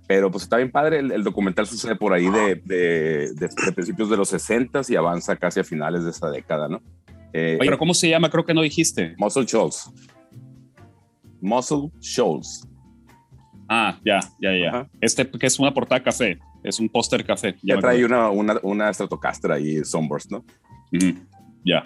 Pero 0.06 0.30
pues 0.30 0.44
está 0.44 0.56
bien 0.56 0.70
padre, 0.70 1.00
el, 1.00 1.22
documental 1.22 1.66
sucede 1.66 1.94
por 1.94 2.14
ahí 2.14 2.30
de, 2.30 2.54
de, 2.64 3.30
de, 3.34 3.72
principios 3.74 4.08
de 4.08 4.16
los 4.16 4.30
60 4.30 4.80
y 4.88 4.96
avanza 4.96 5.36
casi 5.36 5.60
a 5.60 5.64
finales 5.64 6.04
de 6.04 6.10
esta 6.10 6.30
década, 6.30 6.66
¿no? 6.66 6.80
Eh, 7.34 7.58
Oye, 7.60 7.68
pero 7.68 7.78
¿cómo 7.78 7.92
se 7.92 8.08
llama? 8.08 8.30
Creo 8.30 8.46
que 8.46 8.54
no 8.54 8.62
dijiste. 8.62 9.14
Muscle 9.18 9.44
Shoals. 9.44 9.90
Muscle 11.42 11.90
Shoals. 12.00 12.66
Ah, 13.68 13.98
ya, 14.04 14.18
ya, 14.40 14.50
ya. 14.56 14.88
Este 15.00 15.28
que 15.28 15.46
es 15.46 15.58
una 15.58 15.74
portada 15.74 16.02
café, 16.02 16.38
es 16.62 16.80
un 16.80 16.88
póster 16.88 17.24
café. 17.24 17.54
Ya, 17.62 17.78
trae 17.78 18.04
una, 18.04 18.30
una, 18.30 18.58
una 18.62 18.92
Stratocaster 18.92 19.52
ahí, 19.52 19.84
Sunburst, 19.84 20.30
¿no? 20.30 20.42
Ya. 21.64 21.84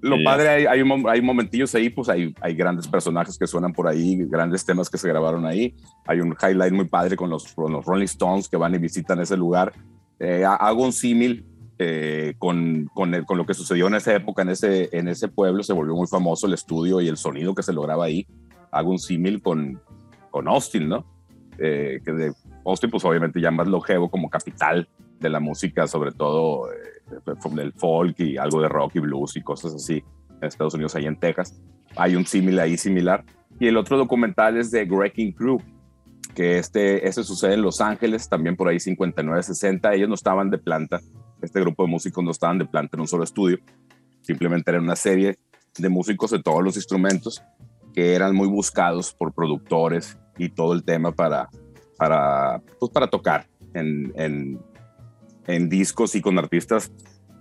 lo 0.00 0.16
padre, 0.24 0.48
hay, 0.48 0.66
hay, 0.66 0.82
hay, 1.08 1.22
momentillos 1.22 1.72
ahí, 1.76 1.88
pues 1.88 2.08
hay, 2.08 2.34
hay 2.40 2.54
grandes 2.54 2.88
personajes 2.88 3.38
que 3.38 3.46
suenan 3.46 3.72
por 3.72 3.86
ahí, 3.86 4.16
grandes 4.26 4.64
temas 4.64 4.90
que 4.90 4.98
se 4.98 5.08
grabaron 5.08 5.46
ahí. 5.46 5.74
Hay 6.06 6.20
un 6.20 6.34
highlight 6.42 6.72
muy 6.72 6.86
padre 6.86 7.14
con 7.14 7.30
los, 7.30 7.54
los 7.56 7.84
Rolling 7.84 8.06
Stones 8.06 8.48
que 8.48 8.56
van 8.56 8.74
y 8.74 8.78
visitan 8.78 9.20
ese 9.20 9.36
lugar. 9.36 9.72
Eh, 10.18 10.44
hago 10.44 10.84
un 10.84 10.92
símil 10.92 11.46
eh, 11.78 12.34
con, 12.38 12.90
con, 12.92 13.24
con, 13.24 13.38
lo 13.38 13.46
que 13.46 13.54
sucedió 13.54 13.86
en 13.86 13.94
esa 13.94 14.14
época, 14.14 14.42
en 14.42 14.50
ese, 14.50 14.88
en 14.92 15.06
ese 15.06 15.28
pueblo, 15.28 15.62
se 15.62 15.72
volvió 15.72 15.94
muy 15.94 16.08
famoso 16.08 16.46
el 16.46 16.54
estudio 16.54 17.00
y 17.00 17.08
el 17.08 17.16
sonido 17.16 17.54
que 17.54 17.62
se 17.62 17.72
lograba 17.72 18.04
ahí. 18.04 18.26
Hago 18.72 18.90
un 18.90 18.98
símil 18.98 19.40
con, 19.40 19.80
con 20.30 20.48
Austin, 20.48 20.88
¿no? 20.88 21.04
Eh, 21.58 22.00
que 22.04 22.12
de 22.12 22.32
Austin, 22.64 22.90
pues 22.90 23.04
obviamente 23.04 23.40
ya 23.40 23.50
más 23.50 23.68
longevo 23.68 24.10
como 24.10 24.30
capital 24.30 24.88
de 25.18 25.28
la 25.28 25.40
música, 25.40 25.86
sobre 25.86 26.12
todo 26.12 26.68
del 27.52 27.72
folk 27.72 28.18
y 28.20 28.36
algo 28.36 28.62
de 28.62 28.68
rock 28.68 28.96
y 28.96 29.00
blues 29.00 29.36
y 29.36 29.42
cosas 29.42 29.74
así 29.74 30.02
en 30.40 30.48
Estados 30.48 30.74
Unidos, 30.74 30.94
ahí 30.94 31.06
en 31.06 31.18
Texas. 31.18 31.60
Hay 31.96 32.16
un 32.16 32.24
símil 32.24 32.58
ahí 32.58 32.76
similar. 32.76 33.24
Y 33.58 33.66
el 33.66 33.76
otro 33.76 33.98
documental 33.98 34.56
es 34.56 34.70
de 34.70 34.84
Wrecking 34.84 35.32
Crew, 35.32 35.60
que 36.34 36.58
este, 36.58 37.06
este 37.06 37.24
sucede 37.24 37.54
en 37.54 37.62
Los 37.62 37.80
Ángeles, 37.80 38.28
también 38.28 38.56
por 38.56 38.68
ahí 38.68 38.76
59-60. 38.76 39.92
Ellos 39.94 40.08
no 40.08 40.14
estaban 40.14 40.50
de 40.50 40.58
planta, 40.58 41.00
este 41.42 41.60
grupo 41.60 41.84
de 41.84 41.90
músicos 41.90 42.24
no 42.24 42.30
estaban 42.30 42.58
de 42.58 42.64
planta 42.64 42.96
en 42.96 43.02
un 43.02 43.08
solo 43.08 43.24
estudio, 43.24 43.58
simplemente 44.22 44.70
era 44.70 44.80
una 44.80 44.96
serie 44.96 45.38
de 45.76 45.88
músicos 45.88 46.30
de 46.30 46.42
todos 46.42 46.62
los 46.62 46.76
instrumentos 46.76 47.42
que 47.94 48.14
eran 48.14 48.34
muy 48.34 48.48
buscados 48.48 49.12
por 49.12 49.32
productores 49.32 50.18
y 50.38 50.48
todo 50.48 50.72
el 50.72 50.84
tema 50.84 51.12
para, 51.12 51.48
para, 51.96 52.62
pues 52.78 52.90
para 52.92 53.08
tocar 53.08 53.46
en, 53.74 54.12
en, 54.16 54.60
en 55.46 55.68
discos 55.68 56.14
y 56.14 56.20
con 56.20 56.38
artistas 56.38 56.92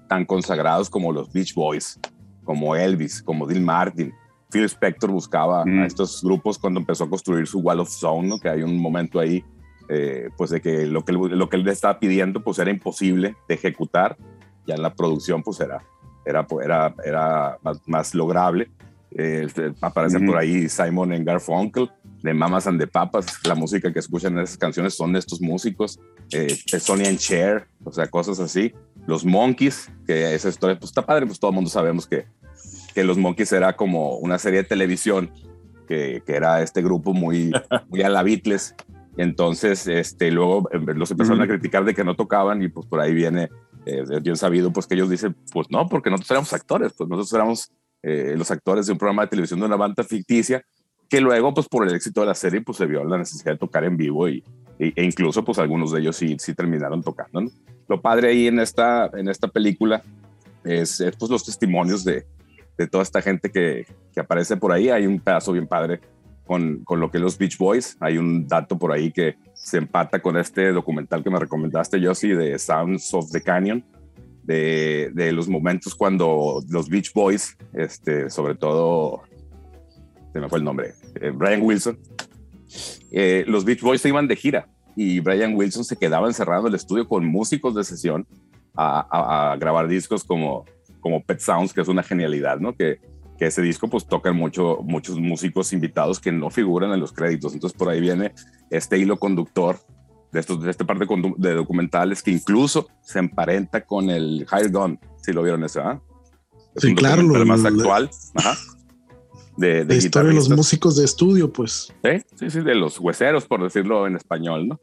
tan 0.08 0.26
consagrados 0.26 0.90
como 0.90 1.14
los 1.14 1.32
Beach 1.32 1.54
Boys, 1.54 2.00
como 2.44 2.76
Elvis, 2.76 3.22
como 3.22 3.48
Dean 3.48 3.64
Martin. 3.64 4.14
Phil 4.52 4.64
Spector 4.66 5.12
buscaba 5.12 5.62
a 5.62 5.66
mm. 5.66 5.84
estos 5.84 6.24
grupos 6.24 6.58
cuando 6.58 6.80
empezó 6.80 7.04
a 7.04 7.10
construir 7.10 7.48
su 7.48 7.60
Wall 7.60 7.80
of 7.80 7.90
Sound, 7.90 8.42
que 8.42 8.50
hay 8.50 8.64
un 8.64 8.78
momento 8.80 9.20
ahí, 9.20 9.46
eh, 9.88 10.30
pues 10.36 10.50
de 10.50 10.60
que 10.60 10.88
lo, 10.88 11.06
que 11.06 11.14
lo 11.14 11.50
que 11.50 11.56
él 11.56 11.64
le 11.64 11.72
estaba 11.72 12.00
pidiendo 12.00 12.44
pues 12.44 12.58
era 12.58 12.72
imposible 12.72 13.36
de 13.48 13.54
ejecutar, 13.54 14.18
ya 14.66 14.74
en 14.76 14.82
la 14.82 14.94
producción 14.94 15.44
pues 15.44 15.60
era, 15.60 15.84
era, 16.26 16.48
era, 16.64 16.96
era 17.06 17.58
más, 17.86 18.16
lograble. 18.16 18.72
Eh, 19.12 19.48
aparecen 19.82 20.26
por 20.26 20.38
ahí 20.38 20.70
Simon 20.70 21.14
en 21.14 21.26
Garfunkel, 21.26 21.90
de 22.22 22.34
Mamas 22.34 22.68
and 22.68 22.80
the 22.80 22.88
Papas, 22.88 23.26
la 23.44 23.56
música 23.56 23.92
que 23.92 24.00
escuchan 24.00 24.34
en 24.34 24.44
esas 24.44 24.58
canciones 24.58 24.94
son 24.94 25.14
de 25.14 25.20
estos 25.20 25.42
músicos, 25.42 26.00
eh, 26.32 26.56
Sony 26.80 27.06
and 27.08 27.18
Cher, 27.18 27.68
o 27.84 27.92
sea, 27.92 28.08
cosas 28.08 28.40
así. 28.40 28.74
Los 29.08 29.26
Monkeys, 29.26 29.90
que 30.06 30.36
esa 30.36 30.50
historia, 30.50 30.78
pues 30.78 30.92
está 30.92 31.06
padre, 31.06 31.26
pues 31.26 31.40
todo 31.40 31.52
el 31.52 31.56
mundo 31.56 31.70
sabemos 31.70 32.06
que, 32.06 32.28
que 32.94 33.04
los 33.04 33.18
Monkeys 33.18 33.52
era 33.52 33.76
como 33.76 34.18
una 34.18 34.38
serie 34.38 34.64
de 34.64 34.70
televisión, 34.70 35.32
que, 35.88 36.22
que 36.26 36.36
era 36.36 36.62
este 36.62 36.82
grupo 36.84 37.14
muy, 37.14 37.52
muy 37.90 38.02
a 38.04 38.10
la 38.10 38.22
Beatles. 38.22 38.76
Entonces, 39.18 39.88
este, 39.88 40.32
luego 40.32 40.70
eh, 40.72 40.80
los 40.96 41.12
empezaron 41.12 41.42
a 41.42 41.48
criticar 41.48 41.84
de 41.84 41.96
que 41.96 42.04
no 42.04 42.16
tocaban 42.16 42.62
y 42.62 42.70
pues 42.70 42.86
por 42.86 43.00
ahí 43.00 43.14
viene 43.14 43.50
eh, 43.86 44.04
bien 44.22 44.38
sabido, 44.38 44.72
pues 44.72 44.86
que 44.86 44.96
ellos 44.96 45.10
dicen, 45.10 45.36
pues 45.52 45.68
no, 45.72 45.88
porque 45.88 46.10
nosotros 46.10 46.32
éramos 46.32 46.54
actores, 46.54 46.94
pues 46.96 47.10
nosotros 47.10 47.34
éramos 47.34 47.72
eh, 48.04 48.36
los 48.38 48.50
actores 48.52 48.86
de 48.86 48.94
un 48.94 48.98
programa 48.98 49.24
de 49.24 49.30
televisión 49.30 49.60
de 49.60 49.66
una 49.66 49.76
banda 49.76 50.04
ficticia 50.04 50.64
que 51.10 51.20
luego, 51.20 51.54
pues 51.54 51.68
por 51.68 51.88
el 51.88 51.96
éxito 51.96 52.22
de 52.22 52.28
la 52.28 52.36
serie, 52.36 52.62
pues 52.62 52.78
se 52.78 52.86
vio 52.86 53.04
la 53.04 53.18
necesidad 53.18 53.54
de 53.54 53.58
tocar 53.58 53.84
en 53.84 53.98
vivo 53.98 54.30
y, 54.30 54.44
e 54.78 55.04
incluso, 55.04 55.44
pues 55.44 55.58
algunos 55.58 55.92
de 55.92 56.00
ellos 56.00 56.16
sí, 56.16 56.38
sí 56.40 56.54
terminaron 56.54 57.02
tocando. 57.02 57.44
Lo 57.88 58.02
padre 58.02 58.30
ahí 58.30 58.48
en 58.48 58.60
esta, 58.60 59.10
en 59.14 59.28
esta 59.28 59.48
película 59.48 60.04
es, 60.64 61.04
pues 61.18 61.32
los 61.32 61.44
testimonios 61.44 62.04
de, 62.06 62.26
de 62.78 62.88
toda 62.88 63.04
esta 63.04 63.22
gente 63.22 63.52
que, 63.52 63.86
que, 64.14 64.20
aparece 64.20 64.56
por 64.56 64.72
ahí. 64.72 64.90
Hay 64.90 65.06
un 65.08 65.20
pedazo 65.20 65.52
bien 65.52 65.68
padre 65.68 66.00
con, 66.46 66.84
con 66.86 67.00
lo 67.00 67.10
que 67.12 67.20
los 67.20 67.38
Beach 67.38 67.58
Boys. 67.58 67.98
Hay 68.00 68.18
un 68.18 68.48
dato 68.48 68.78
por 68.78 68.94
ahí 68.94 69.12
que 69.12 69.36
se 69.54 69.80
empata 69.80 70.22
con 70.22 70.38
este 70.38 70.72
documental 70.72 71.24
que 71.24 71.30
me 71.30 71.40
recomendaste, 71.40 72.00
Josie, 72.06 72.36
de 72.36 72.58
Sounds 72.58 73.14
of 73.14 73.32
the 73.32 73.42
Canyon. 73.42 73.84
De, 74.50 75.32
los 75.32 75.48
momentos 75.48 75.94
cuando 75.94 76.64
los 76.70 76.90
Beach 76.90 77.14
Boys, 77.14 77.56
este, 77.72 78.32
sobre 78.32 78.56
todo 78.56 79.22
se 80.34 80.40
me 80.40 80.50
fue 80.50 80.58
el 80.58 80.66
nombre, 80.66 80.96
eh, 81.22 81.30
Brian 81.30 81.62
Wilson, 81.62 82.00
eh, 83.12 83.44
los 83.48 83.64
Beach 83.64 83.82
Boys 83.82 84.02
se 84.02 84.10
iban 84.10 84.28
de 84.28 84.36
gira 84.36 84.68
y 84.96 85.20
Brian 85.20 85.56
Wilson 85.56 85.84
se 85.84 85.96
quedaba 85.98 86.28
encerrado 86.28 86.64
en 86.64 86.70
el 86.70 86.76
estudio 86.76 87.08
con 87.08 87.28
músicos 87.28 87.76
de 87.76 87.84
sesión 87.84 88.26
a, 88.76 89.56
grabar 89.60 89.88
discos 89.88 90.24
como, 90.24 90.66
como 91.00 91.24
Pet 91.24 91.42
Sounds, 91.42 91.72
que 91.72 91.82
es 91.82 91.88
una 91.88 92.02
genialidad, 92.02 92.60
¿no? 92.60 92.74
Que, 92.74 93.00
que 93.38 93.46
ese 93.46 93.62
disco 93.62 93.88
pues 93.88 94.08
tocan 94.08 94.36
mucho, 94.36 94.80
muchos 94.82 95.20
músicos 95.20 95.74
invitados 95.74 96.20
que 96.20 96.32
no 96.32 96.50
figuran 96.50 96.92
en 96.92 97.00
los 97.00 97.12
créditos. 97.12 97.54
Entonces 97.54 97.78
por 97.78 97.90
ahí 97.90 98.02
viene 98.02 98.34
este 98.72 98.98
hilo 98.98 99.18
conductor 99.18 99.78
de, 100.32 100.40
estos, 100.40 100.62
de 100.62 100.72
esta 100.72 100.86
parte 100.86 101.06
de 101.38 101.54
documentales 101.54 102.22
que 102.22 102.32
incluso 102.32 102.88
se 103.02 103.20
emparenta 103.20 103.86
con 103.86 104.10
el 104.10 104.46
High 104.48 104.70
Gun, 104.72 105.00
si 105.22 105.34
lo 105.34 105.44
vieron 105.44 105.64
ese, 105.64 105.80
¿ah? 105.80 106.02
Es 106.76 106.84
sí, 106.84 106.96
claro. 106.96 107.24
Lo, 107.24 107.46
más 107.46 107.66
actual. 107.66 108.10
Ajá 108.36 108.56
de, 109.60 109.84
de 109.84 109.98
historia 109.98 110.30
de 110.30 110.36
los 110.36 110.50
músicos 110.50 110.96
de 110.96 111.04
estudio, 111.04 111.52
pues. 111.52 111.94
Sí, 112.04 112.12
sí, 112.36 112.50
sí, 112.50 112.62
de 112.62 112.76
los 112.76 112.98
hueseros, 113.00 113.46
por 113.46 113.62
decirlo 113.62 114.08
en 114.08 114.16
español, 114.16 114.70
¿no? 114.70 114.80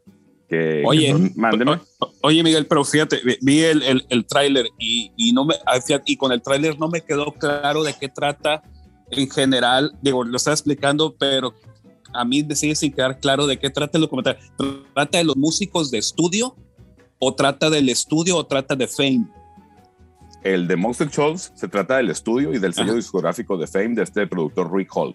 Que, 0.47 0.83
oye, 0.85 1.13
mándeme. 1.35 1.79
Oye, 2.21 2.43
Miguel, 2.43 2.67
pero 2.67 2.85
fíjate, 2.85 3.19
vi 3.41 3.61
el, 3.61 3.81
el, 3.81 4.05
el 4.09 4.25
tráiler 4.25 4.67
y, 4.77 5.11
y, 5.17 5.33
no 5.33 5.45
me, 5.45 5.55
ah, 5.65 5.79
y 6.05 6.15
con 6.15 6.31
el 6.31 6.41
tráiler 6.41 6.79
no 6.79 6.87
me 6.87 7.01
quedó 7.01 7.33
claro 7.33 7.83
de 7.83 7.95
qué 7.99 8.07
trata 8.07 8.61
en 9.09 9.29
general. 9.29 9.97
Digo, 10.01 10.23
lo 10.23 10.37
estaba 10.37 10.53
explicando, 10.53 11.15
pero 11.17 11.55
a 12.13 12.25
mí 12.25 12.43
me 12.43 12.55
sigue 12.55 12.75
sin 12.75 12.91
quedar 12.91 13.19
claro 13.19 13.47
de 13.47 13.57
qué 13.57 13.69
trata 13.69 13.97
el 13.97 14.03
documental. 14.03 14.37
¿Trata 14.93 15.17
de 15.17 15.23
los 15.23 15.37
músicos 15.37 15.91
de 15.91 15.97
estudio 15.97 16.55
o 17.19 17.33
trata 17.33 17.69
del 17.69 17.89
estudio 17.89 18.37
o 18.37 18.45
trata 18.45 18.75
de 18.75 18.87
Fame? 18.87 19.27
El 20.43 20.67
de 20.67 20.75
Monster 20.75 21.09
Shoals 21.09 21.51
se 21.55 21.67
trata 21.67 21.97
del 21.97 22.09
estudio 22.09 22.53
y 22.53 22.59
del 22.59 22.73
sello 22.73 22.93
discográfico 22.93 23.57
de 23.57 23.67
Fame 23.67 23.95
de 23.95 24.03
este 24.03 24.27
productor 24.27 24.73
Rick 24.73 24.89
Hall, 24.95 25.13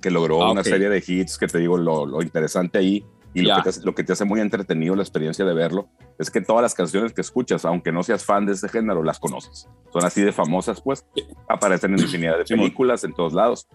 que 0.00 0.10
logró 0.10 0.42
ah, 0.42 0.52
una 0.52 0.64
serie 0.64 0.88
de 0.88 1.02
hits 1.06 1.36
que 1.36 1.46
te 1.46 1.58
digo, 1.58 1.76
lo, 1.76 2.22
interesante 2.22 2.78
ahí 2.78 3.04
y 3.34 3.42
lo, 3.42 3.94
que 3.94 4.04
te 4.04 4.12
hace, 4.12 4.24
muy 4.24 4.40
entretenido 4.40 4.96
la 4.96 5.02
experiencia 5.02 5.44
de 5.44 5.52
verlo 5.52 5.88
es 6.18 6.30
que 6.30 6.40
todas 6.40 6.62
las 6.62 6.74
canciones 6.74 7.12
que 7.12 7.20
escuchas, 7.20 7.64
aunque 7.64 7.92
no 7.92 8.02
seas 8.02 8.24
fan 8.24 8.46
de 8.46 8.52
ese 8.52 8.68
género, 8.68 9.02
las 9.02 9.18
conoces. 9.18 9.68
Son 9.92 10.04
así 10.04 10.22
de 10.22 10.32
famosas, 10.32 10.80
pues 10.80 11.04
aparecen 11.48 11.92
en 11.92 12.00
infinidad 12.00 12.38
de 12.38 12.44
películas 12.44 13.04
en 13.04 13.12
todos 13.12 13.34
lados. 13.34 13.68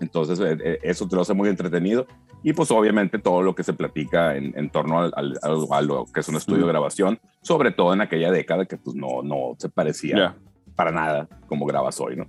Entonces, 0.00 0.38
eh, 0.40 0.56
eh, 0.62 0.78
eso 0.82 1.08
te 1.08 1.16
lo 1.16 1.22
hace 1.22 1.34
muy 1.34 1.48
entretenido. 1.48 2.06
Y 2.42 2.52
pues 2.52 2.70
obviamente 2.70 3.18
todo 3.18 3.42
lo 3.42 3.54
que 3.54 3.64
se 3.64 3.72
platica 3.72 4.36
en, 4.36 4.70
torno 4.70 5.00
al, 5.00 5.38
a 5.42 5.82
lo 5.82 6.06
que 6.06 6.20
es 6.20 6.28
un 6.28 6.36
estudio 6.36 6.62
de 6.62 6.68
grabación, 6.68 7.20
sobre 7.42 7.72
todo 7.72 7.92
en 7.92 8.00
aquella 8.00 8.30
década 8.30 8.64
que 8.64 8.76
pues 8.76 8.94
no, 8.94 9.22
no 9.22 9.56
se 9.58 9.68
parecía 9.68 10.36
para 10.76 10.92
nada 10.92 11.28
como 11.48 11.66
grabas 11.66 12.00
hoy, 12.00 12.16
¿no? 12.16 12.26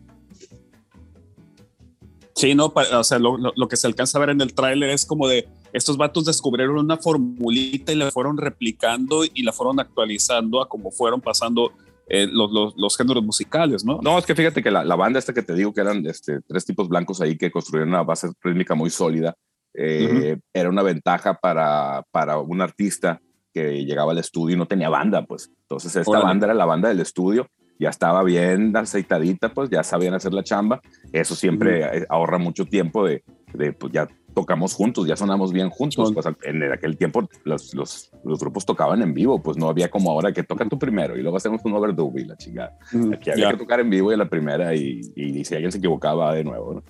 Sí, 2.34 2.56
no, 2.56 2.74
o 2.74 3.04
sea, 3.04 3.20
lo, 3.20 3.38
lo, 3.38 3.68
que 3.68 3.76
se 3.76 3.86
alcanza 3.86 4.18
a 4.18 4.22
ver 4.22 4.30
en 4.30 4.40
el 4.42 4.54
tráiler 4.54 4.90
es 4.90 5.06
como 5.06 5.28
de 5.28 5.48
estos 5.74 5.98
vatos 5.98 6.26
descubrieron 6.26 6.78
una 6.78 6.98
formulita 6.98 7.92
y 7.92 7.96
la 7.96 8.10
fueron 8.12 8.38
replicando 8.38 9.24
y 9.26 9.44
la 9.44 9.52
fueron 9.52 9.80
actualizando 9.80 10.62
a 10.62 10.70
como 10.70 10.90
fueron 10.90 11.22
pasando 11.22 11.74
eh, 12.10 12.28
los, 12.32 12.52
los, 12.52 12.74
los, 12.76 12.98
géneros 12.98 13.24
musicales, 13.24 13.86
¿no? 13.86 14.00
No, 14.02 14.18
es 14.18 14.26
que 14.26 14.36
fíjate 14.36 14.64
que 14.64 14.72
la, 14.72 14.84
la, 14.84 14.96
banda 14.96 15.20
esta 15.20 15.34
que 15.34 15.44
te 15.44 15.54
digo 15.54 15.74
que 15.74 15.82
eran 15.82 16.06
este, 16.08 16.42
tres 16.48 16.66
tipos 16.66 16.90
blancos 16.90 17.22
ahí 17.22 17.38
que 17.38 17.52
construyeron 17.52 17.90
una 17.90 18.04
base 18.04 18.30
rítmica 18.42 18.74
muy 18.74 18.90
sólida, 18.90 19.36
eh, 19.74 20.38
era 20.54 20.70
una 20.70 20.82
ventaja 20.82 21.36
para, 21.36 22.04
para 22.12 22.40
un 22.40 22.62
artista 22.62 23.22
que 23.54 23.86
llegaba 23.86 24.12
al 24.12 24.18
estudio 24.18 24.56
y 24.56 24.60
no 24.60 24.66
tenía 24.66 24.90
banda, 24.90 25.26
pues. 25.26 25.52
Entonces 25.62 25.96
esta 25.96 26.20
banda 26.20 26.48
era 26.48 26.54
la 26.54 26.66
banda 26.66 26.90
del 26.90 27.00
estudio, 27.00 27.48
ya 27.80 27.90
estaba 27.90 28.24
bien 28.24 28.76
aceitadita, 28.76 29.54
pues 29.54 29.70
ya 29.70 29.84
sabían 29.84 30.14
hacer 30.14 30.34
la 30.34 30.44
chamba. 30.44 30.82
Eso 31.14 31.36
siempre 31.36 32.06
ahorra 32.10 32.38
mucho 32.38 32.66
tiempo 32.66 33.06
de, 33.06 33.24
de, 33.54 33.72
pues 33.72 33.94
ya 33.94 34.08
tocamos 34.40 34.74
juntos, 34.74 35.06
ya 35.06 35.18
sonamos 35.18 35.52
bien 35.52 35.70
juntos. 35.70 36.14
Pues 36.14 36.26
en 36.44 36.64
aquel 36.72 36.98
tiempo 36.98 37.28
los, 37.44 37.74
los, 37.74 38.12
los, 38.24 38.40
grupos 38.40 38.66
tocaban 38.66 39.02
en 39.02 39.14
vivo, 39.14 39.42
pues 39.42 39.58
no 39.58 39.68
había 39.68 39.90
como 39.90 40.12
ahora 40.12 40.32
que 40.32 40.44
tocan 40.44 40.70
tú 40.70 40.80
primero 40.80 41.18
y 41.18 41.22
luego 41.22 41.38
hacemos 41.38 41.62
un 41.66 41.74
overdub 41.74 42.18
y 42.18 42.26
la 42.26 42.38
chingada. 42.38 42.78
Aquí 43.14 43.32
había 43.32 43.52
que 43.52 43.58
tocar 43.58 43.82
en 43.82 43.90
vivo 43.90 44.14
y 44.14 44.18
la 44.18 44.30
primera 44.30 44.74
y, 44.74 45.02
y, 45.16 45.44
si 45.44 45.56
alguien 45.56 45.72
se 45.72 45.78
equivocaba 45.78 46.34
de 46.34 46.44
nuevo, 46.44 46.76
¿no? 46.76 46.84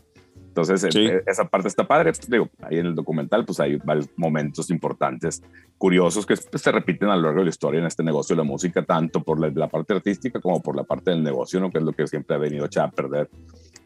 Entonces, 0.49 0.95
eh, 0.95 1.23
esa 1.25 1.45
parte 1.45 1.67
está 1.67 1.87
padre. 1.87 2.11
Pues, 2.11 2.29
digo, 2.29 2.49
ahí 2.61 2.79
en 2.79 2.87
el 2.87 2.95
documental, 2.95 3.45
pues 3.45 3.59
hay 3.59 3.77
varios 3.77 4.09
momentos 4.17 4.69
importantes, 4.71 5.41
curiosos, 5.77 6.25
que 6.25 6.35
pues, 6.35 6.61
se 6.61 6.71
repiten 6.71 7.09
a 7.09 7.15
lo 7.15 7.23
largo 7.23 7.39
de 7.39 7.45
la 7.45 7.49
historia 7.49 7.79
en 7.79 7.85
este 7.85 8.03
negocio 8.03 8.35
de 8.35 8.41
la 8.41 8.43
música, 8.43 8.83
tanto 8.83 9.23
por 9.23 9.39
la, 9.39 9.67
parte 9.67 9.93
artística 9.93 10.41
como 10.41 10.61
por 10.61 10.75
la 10.75 10.83
parte 10.83 11.11
del 11.11 11.23
negocio, 11.23 11.59
¿no? 11.59 11.69
Que 11.69 11.77
es 11.77 11.83
lo 11.83 11.93
que 11.93 12.07
siempre 12.07 12.35
ha 12.35 12.39
venido 12.39 12.65
a 12.65 12.91
perder 12.91 13.29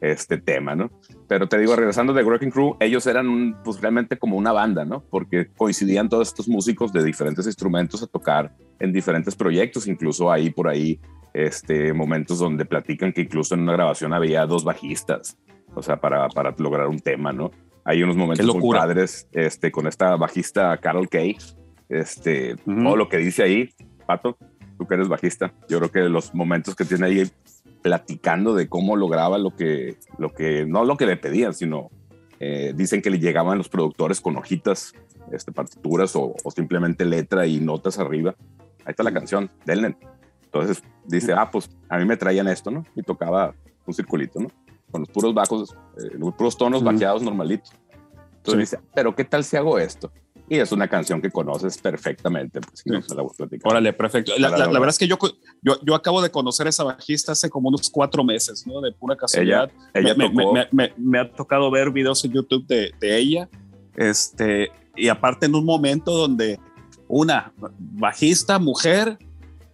este 0.03 0.37
tema, 0.37 0.75
¿no? 0.75 0.91
Pero 1.29 1.47
te 1.47 1.57
digo, 1.57 1.75
regresando 1.75 2.11
de 2.11 2.23
Working 2.23 2.51
Crew, 2.51 2.75
ellos 2.81 3.07
eran 3.07 3.57
pues 3.63 3.79
realmente 3.79 4.17
como 4.17 4.35
una 4.35 4.51
banda, 4.51 4.83
¿no? 4.83 5.01
Porque 5.09 5.47
coincidían 5.55 6.09
todos 6.09 6.27
estos 6.27 6.49
músicos 6.49 6.91
de 6.91 7.03
diferentes 7.03 7.45
instrumentos 7.45 8.03
a 8.03 8.07
tocar 8.07 8.53
en 8.79 8.91
diferentes 8.91 9.33
proyectos, 9.33 9.87
incluso 9.87 10.29
ahí 10.29 10.49
por 10.49 10.67
ahí 10.67 10.99
este, 11.33 11.93
momentos 11.93 12.39
donde 12.39 12.65
platican 12.65 13.13
que 13.13 13.21
incluso 13.21 13.55
en 13.55 13.61
una 13.61 13.73
grabación 13.73 14.13
había 14.13 14.45
dos 14.45 14.65
bajistas, 14.65 15.37
o 15.73 15.81
sea, 15.81 16.01
para, 16.01 16.27
para 16.27 16.53
lograr 16.57 16.87
un 16.87 16.99
tema, 16.99 17.31
¿no? 17.31 17.51
Hay 17.85 18.03
unos 18.03 18.17
momentos 18.17 18.45
muy 18.57 18.75
padres 18.75 19.27
este, 19.31 19.71
con 19.71 19.87
esta 19.87 20.17
bajista 20.17 20.77
Carol 20.77 21.07
Kay, 21.07 21.37
este, 21.87 22.55
todo 22.65 22.97
lo 22.97 23.07
que 23.07 23.17
dice 23.17 23.43
ahí, 23.43 23.69
Pato, 24.05 24.37
tú 24.77 24.85
que 24.85 24.95
eres 24.95 25.07
bajista, 25.07 25.53
yo 25.69 25.79
creo 25.79 25.91
que 25.91 25.99
los 26.09 26.35
momentos 26.35 26.75
que 26.75 26.83
tiene 26.83 27.05
ahí 27.05 27.31
platicando 27.83 28.55
de 28.55 28.67
cómo 28.67 28.95
lograba 28.95 29.37
lo 29.37 29.55
que, 29.55 29.97
lo 30.17 30.33
que 30.33 30.65
no 30.65 30.85
lo 30.85 30.97
que 30.97 31.05
le 31.05 31.17
pedían, 31.17 31.53
sino 31.53 31.91
eh, 32.39 32.73
dicen 32.75 33.01
que 33.01 33.11
le 33.11 33.19
llegaban 33.19 33.57
los 33.57 33.69
productores 33.69 34.19
con 34.19 34.35
hojitas, 34.37 34.93
este, 35.31 35.51
partituras 35.51 36.15
o, 36.15 36.33
simplemente 36.55 37.05
letra 37.05 37.45
y 37.45 37.59
notas 37.59 37.99
arriba. 37.99 38.35
Ahí 38.85 38.91
está 38.91 39.03
la 39.03 39.13
canción, 39.13 39.51
Delnen. 39.65 39.97
Entonces 40.45 40.83
dice, 41.05 41.33
ah, 41.33 41.51
pues 41.51 41.69
a 41.89 41.97
mí 41.97 42.05
me 42.05 42.17
traían 42.17 42.47
esto, 42.47 42.71
¿no? 42.71 42.85
Y 42.95 43.03
tocaba 43.03 43.53
un 43.85 43.93
circulito, 43.93 44.39
¿no? 44.39 44.47
Con 44.91 45.01
los 45.01 45.09
puros 45.09 45.33
bajos, 45.33 45.75
eh, 45.97 46.17
los 46.17 46.33
puros 46.35 46.57
tonos 46.57 46.83
bajeados 46.83 47.21
normalitos. 47.21 47.71
Entonces 48.37 48.71
dice, 48.71 48.79
pero 48.93 49.15
¿qué 49.15 49.23
tal 49.23 49.43
si 49.43 49.57
hago 49.57 49.77
esto? 49.77 50.11
Y 50.53 50.59
es 50.59 50.71
una 50.71 50.87
canción 50.87 51.21
que 51.21 51.29
conoces 51.29 51.77
perfectamente. 51.77 52.61
Pues, 52.61 52.83
no 52.85 53.01
se 53.01 53.15
la 53.15 53.21
voy 53.23 53.31
a 53.33 53.37
platicar. 53.37 53.71
Órale, 53.71 53.93
perfecto. 53.93 54.33
La, 54.37 54.49
la, 54.49 54.67
verdad 54.67 54.89
es 54.89 54.97
que 54.97 55.07
yo, 55.07 55.17
yo, 55.61 55.77
yo, 55.83 55.95
acabo 55.95 56.21
de 56.21 56.29
conocer 56.29 56.67
a 56.67 56.69
esa 56.69 56.83
bajista 56.83 57.31
hace 57.31 57.49
como 57.49 57.69
unos 57.69 57.89
cuatro 57.89 58.23
meses, 58.23 58.65
¿no? 58.67 58.81
De 58.81 58.91
pura 58.91 59.15
casualidad. 59.15 59.71
Ella, 59.93 60.15
me, 60.15 60.29
me, 60.29 60.67
me, 60.71 60.93
me, 60.97 61.19
ha 61.19 61.31
tocado 61.31 61.69
ver 61.71 61.91
videos 61.91 62.23
en 62.25 62.33
YouTube 62.33 62.65
de, 62.67 62.91
de 62.99 63.17
ella. 63.17 63.49
Este, 63.95 64.71
y 64.95 65.07
aparte 65.07 65.45
en 65.45 65.55
un 65.55 65.65
momento 65.65 66.11
donde 66.11 66.59
una 67.07 67.53
bajista, 67.77 68.59
mujer, 68.59 69.17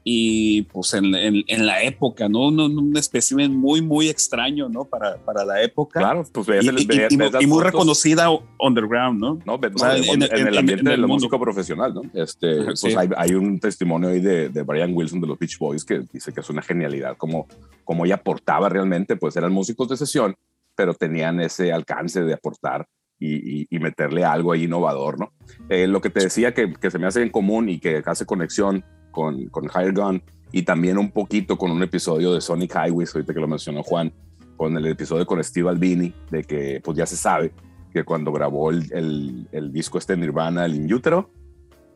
y 0.03 0.61
pues 0.63 0.93
en, 0.93 1.13
en, 1.13 1.65
la 1.65 1.83
época, 1.83 2.29
¿no? 2.29 2.47
Un, 2.47 2.59
un 2.59 2.97
espécimen 2.97 3.55
muy, 3.55 3.81
muy 3.81 4.07
extraño, 4.07 4.69
¿no? 4.69 4.85
Para, 4.85 5.17
para 5.17 5.43
la 5.43 5.61
época. 5.61 5.99
Claro, 5.99 6.23
pues 6.31 6.63
y, 6.63 7.43
y, 7.43 7.47
muy 7.47 7.63
reconocida 7.63 8.29
underground, 8.59 9.19
¿no? 9.19 9.39
No, 9.45 9.59
en, 9.61 10.23
el 10.23 10.57
ambiente 10.57 10.89
del 10.89 11.05
músico 11.05 11.39
profesional, 11.39 11.93
¿no? 11.93 12.01
Este, 12.13 12.63
pues 12.63 12.95
hay, 12.95 13.09
hay, 13.15 13.33
un 13.33 13.59
testimonio 13.59 14.09
ahí 14.09 14.21
de, 14.21 14.49
de, 14.49 14.63
Brian 14.63 14.93
Wilson 14.93 15.19
de 15.19 15.27
los 15.27 15.37
Beach 15.37 15.59
Boys 15.59 15.83
que 15.83 16.01
dice 16.11 16.31
que 16.31 16.39
es 16.39 16.49
una 16.49 16.61
genialidad, 16.61 17.17
como, 17.17 17.47
como 17.83 18.05
ella 18.05 18.15
aportaba 18.15 18.69
realmente, 18.69 19.17
pues 19.17 19.35
eran 19.35 19.51
músicos 19.51 19.89
de 19.89 19.97
sesión, 19.97 20.35
pero 20.75 20.93
tenían 20.93 21.41
ese 21.41 21.73
alcance 21.73 22.21
de 22.21 22.33
aportar 22.33 22.87
y, 23.19 23.67
y, 23.75 23.79
meterle 23.79 24.23
algo 24.23 24.53
ahí 24.53 24.63
innovador, 24.63 25.19
¿no? 25.19 25.33
Eh, 25.67 25.87
lo 25.87 25.99
que 25.99 26.09
te 26.09 26.21
decía 26.21 26.53
que, 26.53 26.71
que, 26.71 26.89
se 26.89 26.99
me 26.99 27.07
hace 27.07 27.21
en 27.21 27.29
común 27.29 27.67
y 27.67 27.79
que 27.79 28.01
hace 28.05 28.25
conexión 28.25 28.85
con, 29.11 29.47
con 29.47 29.65
Higher 29.65 29.93
Gun 29.93 30.21
y 30.51 30.63
también 30.63 30.97
un 30.97 31.11
poquito 31.11 31.57
con 31.57 31.71
un 31.71 31.83
episodio 31.83 32.33
de 32.33 32.41
Sonic 32.41 32.75
Highways, 32.75 33.13
ahorita 33.13 33.33
que 33.33 33.39
lo 33.39 33.47
mencionó 33.47 33.83
Juan, 33.83 34.11
con 34.57 34.75
el 34.75 34.85
episodio 34.87 35.25
con 35.25 35.43
Steve 35.43 35.69
Albini, 35.69 36.13
de 36.31 36.43
que 36.43 36.81
pues 36.83 36.97
ya 36.97 37.05
se 37.05 37.15
sabe 37.15 37.51
que 37.93 38.03
cuando 38.03 38.31
grabó 38.31 38.71
el, 38.71 38.91
el, 38.93 39.47
el 39.51 39.71
disco 39.71 39.97
este 39.97 40.17
Nirvana, 40.17 40.65
el 40.65 40.75
In 40.75 40.91
Utero, 40.93 41.29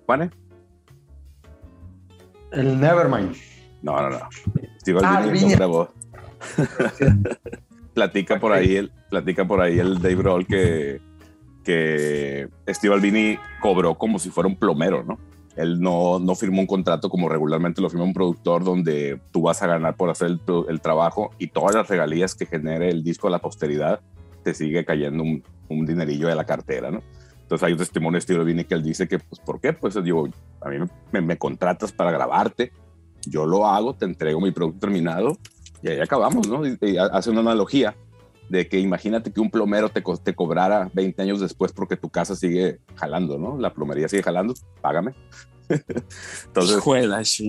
Juan. 0.05 0.31
El 2.51 2.79
Nevermind. 2.79 3.35
No, 3.81 4.01
no, 4.01 4.09
no. 4.09 4.19
Steve 4.79 4.99
Albini 5.03 5.41
lo 5.41 5.57
grabó. 5.57 5.89
platica 7.93 8.39
por 8.39 8.51
ahí 8.51 8.75
el, 8.75 8.91
platica 9.09 9.45
por 9.45 9.61
ahí 9.61 9.79
el 9.79 10.01
Dave 10.01 10.21
Roll 10.21 10.45
que, 10.45 11.01
que 11.63 12.49
Steve 12.67 12.93
Albini 12.93 13.37
cobró 13.61 13.95
como 13.95 14.19
si 14.19 14.29
fuera 14.29 14.47
un 14.47 14.55
plomero, 14.55 15.03
¿no? 15.03 15.19
Él 15.55 15.79
no, 15.79 16.19
no 16.19 16.35
firmó 16.35 16.61
un 16.61 16.67
contrato 16.67 17.09
como 17.09 17.29
regularmente 17.29 17.81
lo 17.81 17.89
firma 17.89 18.05
un 18.05 18.13
productor 18.13 18.63
donde 18.63 19.19
tú 19.31 19.43
vas 19.43 19.61
a 19.61 19.67
ganar 19.67 19.95
por 19.95 20.09
hacer 20.09 20.39
el, 20.67 20.81
trabajo 20.81 21.29
y 21.37 21.47
todas 21.47 21.75
las 21.75 21.87
regalías 21.87 22.33
que 22.33 22.45
genere 22.45 22.89
el 22.89 23.03
disco 23.03 23.27
a 23.27 23.31
la 23.31 23.39
posteridad 23.39 24.01
te 24.43 24.53
sigue 24.53 24.83
cayendo 24.83 25.23
un, 25.23 25.43
un 25.69 25.85
dinerillo 25.85 26.27
de 26.27 26.35
la 26.35 26.45
cartera, 26.45 26.89
¿no? 26.89 27.01
Entonces 27.41 27.65
hay 27.65 27.73
un 27.73 27.77
testimonio 27.77 28.17
de 28.17 28.21
Steve 28.21 28.43
Vini 28.43 28.63
que 28.63 28.73
él 28.73 28.83
dice 28.83 29.07
que, 29.07 29.19
pues, 29.19 29.39
¿por 29.41 29.61
qué? 29.61 29.73
Pues 29.73 30.01
digo, 30.03 30.27
a 30.61 30.69
mí 30.69 30.77
me, 31.11 31.21
me, 31.21 31.37
contratas 31.37 31.91
para 31.91 32.11
grabarte, 32.11 32.71
yo 33.27 33.45
lo 33.45 33.67
hago, 33.67 33.93
te 33.93 34.05
entrego 34.05 34.41
mi 34.41 34.51
producto 34.51 34.79
terminado 34.79 35.37
y 35.83 35.89
ahí 35.89 35.99
acabamos, 35.99 36.47
¿no? 36.47 36.65
y 36.65 36.97
hace 36.97 37.29
una 37.29 37.41
analogía 37.41 37.95
de 38.49 38.67
que 38.67 38.79
imagínate 38.79 39.31
que 39.31 39.41
un 39.41 39.49
plomero 39.49 39.89
te, 39.89 40.03
te 40.23 40.35
cobrara 40.35 40.89
20 40.93 41.21
años 41.21 41.39
después 41.39 41.71
porque 41.71 41.97
tu 41.97 42.09
casa 42.09 42.35
sigue 42.35 42.79
jalando, 42.95 43.37
¿no? 43.37 43.57
La 43.57 43.73
plomería 43.73 44.07
sigue 44.07 44.23
jalando, 44.23 44.53
págame. 44.81 45.13
entonces, 45.69 46.83
entonces 46.85 47.41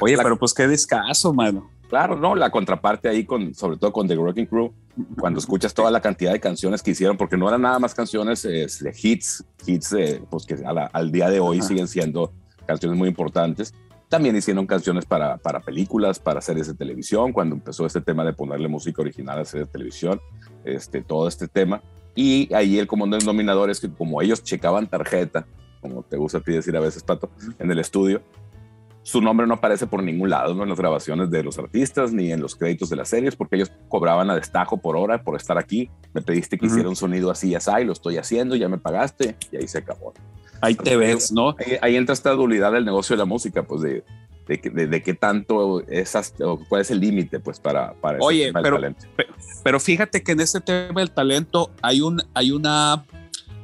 oye, 0.00 0.16
pero 0.16 0.38
pues 0.38 0.54
qué 0.54 0.68
descaso, 0.68 1.32
mano. 1.32 1.70
Claro, 1.88 2.16
no, 2.16 2.34
la 2.34 2.50
contraparte 2.50 3.08
ahí 3.08 3.24
con, 3.24 3.54
sobre 3.54 3.76
todo 3.76 3.92
con 3.92 4.08
The 4.08 4.14
Rocking 4.14 4.46
Crew, 4.46 4.72
cuando 5.18 5.38
escuchas 5.38 5.74
toda 5.74 5.90
la 5.90 6.00
cantidad 6.00 6.32
de 6.32 6.40
canciones 6.40 6.82
que 6.82 6.92
hicieron, 6.92 7.16
porque 7.16 7.36
no 7.36 7.46
eran 7.46 7.62
nada 7.62 7.78
más 7.78 7.94
canciones 7.94 8.42
de 8.42 8.94
hits, 9.00 9.44
hits 9.66 9.94
pues 10.30 10.46
que 10.46 10.56
al 10.64 11.12
día 11.12 11.28
de 11.28 11.40
hoy 11.40 11.60
siguen 11.60 11.86
siendo 11.86 12.32
canciones 12.66 12.98
muy 12.98 13.08
importantes, 13.08 13.74
también 14.14 14.36
hicieron 14.36 14.64
canciones 14.64 15.06
para, 15.06 15.38
para 15.38 15.58
películas, 15.58 16.20
para 16.20 16.40
series 16.40 16.68
de 16.68 16.74
televisión, 16.74 17.32
cuando 17.32 17.56
empezó 17.56 17.84
este 17.84 18.00
tema 18.00 18.24
de 18.24 18.32
ponerle 18.32 18.68
música 18.68 19.02
original 19.02 19.40
a 19.40 19.44
series 19.44 19.66
de 19.66 19.72
televisión, 19.72 20.20
este, 20.64 21.02
todo 21.02 21.26
este 21.26 21.48
tema. 21.48 21.82
Y 22.14 22.48
ahí 22.54 22.78
el 22.78 22.86
común 22.86 23.10
denominador 23.10 23.70
es 23.70 23.80
que 23.80 23.90
como 23.90 24.22
ellos 24.22 24.44
checaban 24.44 24.88
tarjeta, 24.88 25.48
como 25.80 26.04
te 26.04 26.16
gusta 26.16 26.38
a 26.38 26.42
ti 26.42 26.52
decir 26.52 26.76
a 26.76 26.80
veces, 26.80 27.02
Pato, 27.02 27.28
en 27.58 27.68
el 27.68 27.80
estudio, 27.80 28.22
su 29.02 29.20
nombre 29.20 29.48
no 29.48 29.54
aparece 29.54 29.88
por 29.88 30.00
ningún 30.00 30.30
lado, 30.30 30.54
¿no? 30.54 30.62
En 30.62 30.68
las 30.68 30.78
grabaciones 30.78 31.28
de 31.28 31.42
los 31.42 31.58
artistas 31.58 32.12
ni 32.12 32.30
en 32.30 32.40
los 32.40 32.54
créditos 32.54 32.90
de 32.90 32.94
las 32.94 33.08
series, 33.08 33.34
porque 33.34 33.56
ellos 33.56 33.72
cobraban 33.88 34.30
a 34.30 34.36
destajo 34.36 34.76
por 34.76 34.96
hora 34.96 35.24
por 35.24 35.34
estar 35.34 35.58
aquí. 35.58 35.90
Me 36.12 36.22
pediste 36.22 36.56
que 36.56 36.66
hiciera 36.66 36.88
un 36.88 36.94
sonido 36.94 37.32
así 37.32 37.48
y 37.48 37.54
así, 37.56 37.82
lo 37.84 37.92
estoy 37.92 38.18
haciendo, 38.18 38.54
ya 38.54 38.68
me 38.68 38.78
pagaste 38.78 39.36
y 39.50 39.56
ahí 39.56 39.66
se 39.66 39.78
acabó. 39.78 40.14
Ahí 40.64 40.74
te 40.74 40.96
ves, 40.96 41.30
¿no? 41.32 41.54
Ahí, 41.82 41.96
entra 41.96 42.12
esta 42.12 42.30
dualidad 42.32 42.72
del 42.72 42.84
negocio 42.84 43.14
de 43.14 43.18
la 43.18 43.24
música, 43.24 43.64
pues 43.64 43.82
de, 43.82 44.04
de, 44.46 44.86
de, 44.86 45.02
qué 45.02 45.14
tanto 45.14 45.86
esas, 45.88 46.34
cuál 46.68 46.80
es 46.80 46.90
el 46.90 47.00
límite, 47.00 47.40
pues 47.40 47.60
para, 47.60 47.92
para 48.00 48.18
Oye, 48.20 48.52
pero, 48.52 48.78
pero 49.62 49.80
fíjate 49.80 50.22
que 50.22 50.32
en 50.32 50.40
este 50.40 50.60
tema 50.60 51.00
del 51.00 51.10
talento 51.10 51.70
hay, 51.82 52.00
un, 52.00 52.22
hay, 52.32 52.50
una, 52.50 53.04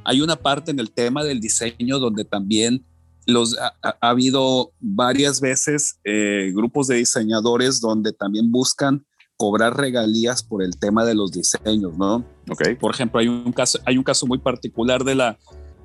hay 0.04 0.20
una 0.20 0.36
parte 0.36 0.70
en 0.70 0.78
el 0.78 0.90
tema 0.90 1.24
del 1.24 1.40
diseño 1.40 1.98
donde 1.98 2.24
también 2.24 2.84
los, 3.26 3.56
ha, 3.58 3.74
habido 4.00 4.72
varias 4.80 5.40
veces 5.40 6.00
eh, 6.04 6.52
grupos 6.54 6.86
de 6.86 6.96
diseñadores 6.96 7.80
donde 7.80 8.12
también 8.12 8.50
buscan 8.50 9.06
cobrar 9.36 9.74
regalías 9.74 10.42
por 10.42 10.62
el 10.62 10.78
tema 10.78 11.06
de 11.06 11.14
los 11.14 11.32
diseños, 11.32 11.96
¿no? 11.96 12.26
Okay. 12.50 12.74
Por 12.74 12.92
ejemplo, 12.92 13.20
hay 13.20 13.28
un 13.28 13.52
caso, 13.52 13.78
hay 13.86 13.96
un 13.96 14.04
caso 14.04 14.26
muy 14.26 14.36
particular 14.36 15.02
de 15.02 15.14
la, 15.14 15.38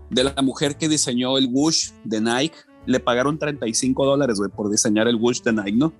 de 0.10 0.24
la 0.24 0.42
mujer 0.42 0.78
que 0.78 0.88
diseñó 0.88 1.38
el 1.38 1.50
Whoosh 1.52 1.92
de 2.04 2.22
Nike, 2.22 2.56
le 2.86 3.00
pagaron 3.00 3.38
35 3.38 4.06
dólares, 4.06 4.40
por 4.56 4.70
diseñar 4.70 5.08
el 5.08 5.16
Whoosh 5.16 5.42
de 5.42 5.54
Nike, 5.54 5.78
¿no? 5.78 5.94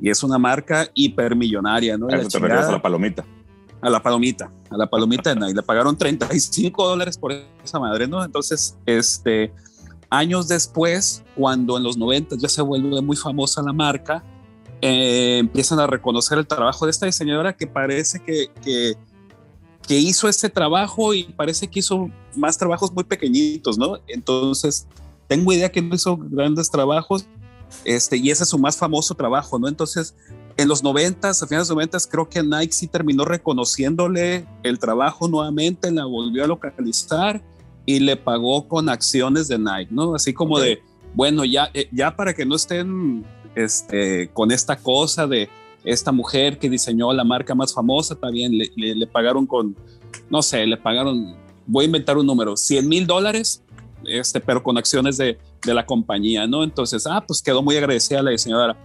Y 0.00 0.10
es 0.10 0.22
una 0.22 0.38
marca 0.38 0.88
hipermillonaria, 0.94 1.96
¿no? 1.96 2.08
Eso 2.08 2.28
te 2.28 2.38
refieres 2.38 2.66
a 2.66 2.72
la 2.72 2.82
palomita. 2.82 3.24
A 3.80 3.90
la 3.90 4.02
palomita, 4.02 4.50
a 4.70 4.76
la 4.76 4.88
palomita 4.88 5.34
de 5.34 5.40
Nike. 5.40 5.54
Le 5.54 5.62
pagaron 5.62 5.96
35 5.96 6.88
dólares 6.88 7.16
por 7.16 7.32
esa 7.32 7.78
madre, 7.78 8.08
¿no? 8.08 8.24
Entonces, 8.24 8.76
este, 8.86 9.52
años 10.10 10.48
después, 10.48 11.22
cuando 11.36 11.76
en 11.76 11.84
los 11.84 11.96
90 11.96 12.36
ya 12.36 12.48
se 12.48 12.62
vuelve 12.62 13.00
muy 13.00 13.16
famosa 13.16 13.62
la 13.62 13.72
marca, 13.72 14.24
eh, 14.80 15.38
empiezan 15.38 15.78
a 15.78 15.86
reconocer 15.86 16.38
el 16.38 16.46
trabajo 16.46 16.86
de 16.86 16.90
esta 16.90 17.06
diseñadora 17.06 17.56
que 17.56 17.68
parece 17.68 18.20
que, 18.20 18.50
que 18.64 18.96
que 19.86 19.98
hizo 19.98 20.28
este 20.28 20.48
trabajo 20.48 21.14
y 21.14 21.24
parece 21.24 21.68
que 21.68 21.80
hizo 21.80 22.10
más 22.36 22.56
trabajos 22.56 22.92
muy 22.92 23.04
pequeñitos, 23.04 23.78
¿no? 23.78 23.98
Entonces, 24.06 24.86
tengo 25.28 25.52
idea 25.52 25.70
que 25.70 25.82
no 25.82 25.94
hizo 25.94 26.16
grandes 26.16 26.70
trabajos, 26.70 27.26
este, 27.84 28.16
y 28.16 28.30
ese 28.30 28.44
es 28.44 28.48
su 28.48 28.58
más 28.58 28.76
famoso 28.76 29.14
trabajo, 29.14 29.58
¿no? 29.58 29.68
Entonces, 29.68 30.14
en 30.56 30.68
los 30.68 30.82
90, 30.82 31.30
a 31.30 31.34
finales 31.34 31.68
de 31.68 31.74
los 31.74 31.76
90, 31.76 31.98
creo 32.10 32.28
que 32.28 32.42
Nike 32.42 32.72
sí 32.72 32.86
terminó 32.86 33.24
reconociéndole 33.24 34.46
el 34.62 34.78
trabajo 34.78 35.28
nuevamente, 35.28 35.90
la 35.90 36.04
volvió 36.04 36.44
a 36.44 36.46
localizar 36.46 37.42
y 37.86 38.00
le 38.00 38.16
pagó 38.16 38.68
con 38.68 38.88
acciones 38.88 39.48
de 39.48 39.58
Nike, 39.58 39.88
¿no? 39.90 40.14
Así 40.14 40.32
como 40.32 40.60
de, 40.60 40.82
bueno, 41.14 41.44
ya, 41.44 41.70
eh, 41.74 41.88
ya 41.92 42.14
para 42.14 42.34
que 42.34 42.44
no 42.44 42.54
estén 42.54 43.24
este, 43.54 44.30
con 44.32 44.52
esta 44.52 44.76
cosa 44.76 45.26
de 45.26 45.48
esta 45.84 46.12
mujer 46.12 46.58
que 46.58 46.70
diseñó 46.70 47.12
la 47.12 47.24
marca 47.24 47.54
más 47.54 47.74
famosa, 47.74 48.14
también 48.14 48.56
le, 48.56 48.70
le, 48.76 49.06
pagaron 49.06 49.46
con, 49.46 49.76
no 50.30 50.42
sé, 50.42 50.66
le 50.66 50.76
pagaron, 50.76 51.36
voy 51.66 51.84
a 51.84 51.86
inventar 51.86 52.16
un 52.16 52.26
número, 52.26 52.56
100 52.56 52.88
mil 52.88 53.06
dólares, 53.06 53.62
este, 54.06 54.40
pero 54.40 54.62
con 54.62 54.78
acciones 54.78 55.16
de, 55.16 55.38
de, 55.64 55.74
la 55.74 55.86
compañía, 55.86 56.46
¿no? 56.46 56.64
Entonces, 56.64 57.06
ah, 57.06 57.24
pues 57.26 57.42
quedó 57.42 57.62
muy 57.62 57.76
agradecida 57.76 58.22
la 58.22 58.30
diseñadora. 58.30 58.76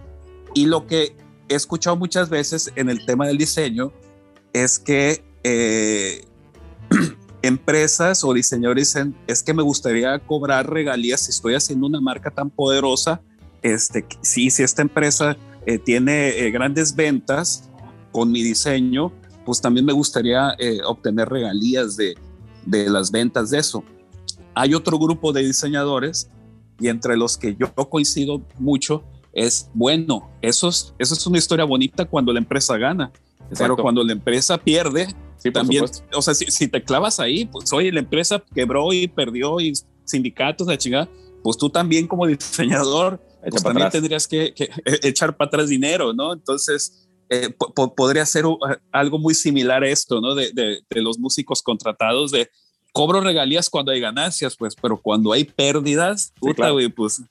Y 0.54 0.66
lo 0.66 0.86
que 0.86 1.14
he 1.48 1.54
escuchado 1.54 1.96
muchas 1.96 2.28
veces 2.28 2.72
en 2.76 2.88
el 2.88 3.04
tema 3.04 3.26
del 3.26 3.38
diseño 3.38 3.92
es 4.52 4.78
que 4.78 5.24
eh, 5.42 6.24
empresas 7.42 8.24
o 8.24 8.32
diseñadores 8.32 8.92
dicen, 8.92 9.16
es 9.26 9.42
que 9.42 9.54
me 9.54 9.62
gustaría 9.62 10.18
cobrar 10.20 10.70
regalías 10.70 11.22
si 11.22 11.30
estoy 11.30 11.54
haciendo 11.54 11.86
una 11.86 12.00
marca 12.00 12.30
tan 12.30 12.50
poderosa 12.50 13.20
este, 13.62 14.06
sí, 14.20 14.50
si 14.50 14.62
esta 14.62 14.82
empresa 14.82 15.36
eh, 15.68 15.78
tiene 15.78 16.30
eh, 16.30 16.50
grandes 16.50 16.96
ventas 16.96 17.68
con 18.10 18.32
mi 18.32 18.42
diseño, 18.42 19.12
pues 19.44 19.60
también 19.60 19.84
me 19.84 19.92
gustaría 19.92 20.56
eh, 20.58 20.80
obtener 20.82 21.28
regalías 21.28 21.94
de, 21.94 22.16
de 22.64 22.88
las 22.88 23.10
ventas 23.10 23.50
de 23.50 23.58
eso. 23.58 23.84
Hay 24.54 24.72
otro 24.72 24.98
grupo 24.98 25.30
de 25.30 25.44
diseñadores 25.44 26.30
y 26.80 26.88
entre 26.88 27.18
los 27.18 27.36
que 27.36 27.54
yo 27.54 27.74
coincido 27.74 28.40
mucho 28.58 29.04
es, 29.34 29.68
bueno, 29.74 30.30
eso 30.40 30.70
es, 30.70 30.94
eso 30.98 31.12
es 31.12 31.26
una 31.26 31.36
historia 31.36 31.66
bonita 31.66 32.06
cuando 32.06 32.32
la 32.32 32.38
empresa 32.38 32.78
gana, 32.78 33.12
pero 33.58 33.76
cuando 33.76 34.02
la 34.02 34.12
empresa 34.12 34.56
pierde, 34.56 35.14
también, 35.52 35.84
o 36.14 36.22
sea, 36.22 36.32
si, 36.32 36.46
si, 36.46 36.66
te 36.68 36.82
clavas 36.82 37.20
ahí, 37.20 37.44
pues 37.44 37.70
oye, 37.74 37.92
la 37.92 38.00
empresa 38.00 38.42
quebró 38.54 38.90
y 38.94 39.06
perdió 39.06 39.60
y 39.60 39.74
sindicatos, 40.04 40.66
la 40.66 40.78
chingada, 40.78 41.10
pues 41.42 41.58
tú 41.58 41.68
también 41.68 42.06
como 42.06 42.26
diseñador, 42.26 43.20
pues 43.48 43.62
también 43.62 43.90
tendrías 43.90 44.26
que, 44.26 44.52
que, 44.54 44.70
echar 45.02 45.36
para 45.36 45.48
atrás 45.48 45.68
dinero, 45.68 46.12
¿no? 46.12 46.32
Entonces, 46.32 47.08
eh, 47.30 47.54
podría 47.96 48.24
ser 48.24 48.44
algo 48.90 49.18
muy 49.18 49.34
similar 49.34 49.82
a 49.82 49.88
esto, 49.88 50.20
¿no? 50.20 50.34
De, 50.34 50.50
de, 50.52 50.80
de, 50.88 51.02
los 51.02 51.18
músicos 51.18 51.62
contratados, 51.62 52.30
de 52.30 52.48
cobro 52.92 53.20
regalías 53.20 53.68
cuando 53.70 53.92
hay 53.92 54.00
ganancias, 54.00 54.56
pues, 54.56 54.74
pero 54.80 55.00
cuando 55.00 55.32
hay 55.32 55.44
pérdidas, 55.44 56.32
puta, 56.40 56.70
güey, 56.70 56.88
pues 56.88 57.22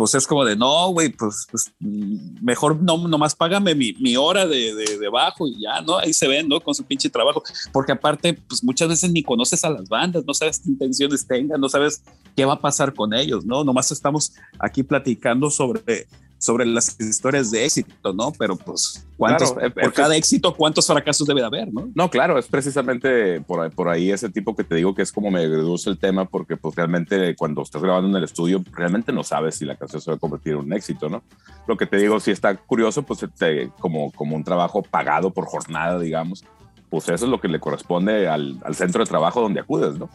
pues 0.00 0.14
es 0.14 0.26
como 0.26 0.46
de 0.46 0.56
no, 0.56 0.88
güey, 0.92 1.10
pues, 1.10 1.46
pues, 1.50 1.70
mejor 1.78 2.80
no 2.82 3.06
nomás 3.06 3.34
págame 3.34 3.74
mi, 3.74 3.92
mi 4.00 4.16
hora 4.16 4.46
de, 4.46 4.74
de, 4.74 4.96
de, 4.96 5.08
bajo 5.10 5.46
y 5.46 5.60
ya, 5.60 5.82
¿no? 5.82 5.98
Ahí 5.98 6.14
se 6.14 6.26
ven, 6.26 6.48
¿no? 6.48 6.58
Con 6.58 6.74
su 6.74 6.84
pinche 6.84 7.10
trabajo. 7.10 7.42
Porque 7.70 7.92
aparte, 7.92 8.32
pues 8.32 8.64
muchas 8.64 8.88
veces 8.88 9.12
ni 9.12 9.22
conoces 9.22 9.62
a 9.62 9.68
las 9.68 9.90
bandas, 9.90 10.24
no 10.26 10.32
sabes 10.32 10.60
qué 10.60 10.70
intenciones 10.70 11.26
tengan, 11.26 11.60
no 11.60 11.68
sabes 11.68 12.02
qué 12.34 12.46
va 12.46 12.54
a 12.54 12.60
pasar 12.62 12.94
con 12.94 13.12
ellos, 13.12 13.44
¿no? 13.44 13.62
Nomás 13.62 13.92
estamos 13.92 14.32
aquí 14.58 14.82
platicando 14.82 15.50
sobre 15.50 16.06
sobre 16.40 16.64
las 16.64 16.98
historias 16.98 17.50
de 17.50 17.66
éxito, 17.66 18.14
¿no? 18.14 18.32
Pero 18.32 18.56
pues, 18.56 19.06
¿cuántos, 19.18 19.52
claro, 19.52 19.74
por 19.74 19.92
cada 19.92 20.16
éxito, 20.16 20.54
¿cuántos 20.56 20.86
fracasos 20.86 21.26
debe 21.26 21.42
de 21.42 21.46
haber, 21.46 21.72
no? 21.72 21.90
No, 21.94 22.08
claro, 22.08 22.38
es 22.38 22.46
precisamente 22.46 23.42
por, 23.42 23.70
por 23.72 23.90
ahí 23.90 24.10
ese 24.10 24.30
tipo 24.30 24.56
que 24.56 24.64
te 24.64 24.74
digo 24.74 24.94
que 24.94 25.02
es 25.02 25.12
como 25.12 25.30
me 25.30 25.46
reduce 25.46 25.90
el 25.90 25.98
tema, 25.98 26.24
porque 26.24 26.56
pues 26.56 26.74
realmente 26.74 27.36
cuando 27.36 27.60
estás 27.60 27.82
grabando 27.82 28.08
en 28.08 28.16
el 28.16 28.24
estudio, 28.24 28.64
realmente 28.72 29.12
no 29.12 29.22
sabes 29.22 29.56
si 29.56 29.66
la 29.66 29.76
canción 29.76 30.00
se 30.00 30.10
va 30.10 30.16
a 30.16 30.18
convertir 30.18 30.54
en 30.54 30.60
un 30.60 30.72
éxito, 30.72 31.10
¿no? 31.10 31.22
Lo 31.66 31.76
que 31.76 31.84
te 31.84 31.98
digo, 31.98 32.18
si 32.20 32.30
está 32.30 32.56
curioso, 32.56 33.02
pues 33.02 33.20
te, 33.38 33.68
como, 33.78 34.10
como 34.12 34.34
un 34.34 34.42
trabajo 34.42 34.82
pagado 34.82 35.30
por 35.30 35.44
jornada, 35.44 35.98
digamos, 35.98 36.42
pues 36.88 37.04
eso 37.10 37.26
es 37.26 37.30
lo 37.30 37.38
que 37.38 37.48
le 37.48 37.60
corresponde 37.60 38.28
al, 38.28 38.58
al 38.64 38.74
centro 38.74 39.04
de 39.04 39.10
trabajo 39.10 39.42
donde 39.42 39.60
acudes, 39.60 39.98
¿no? 39.98 40.08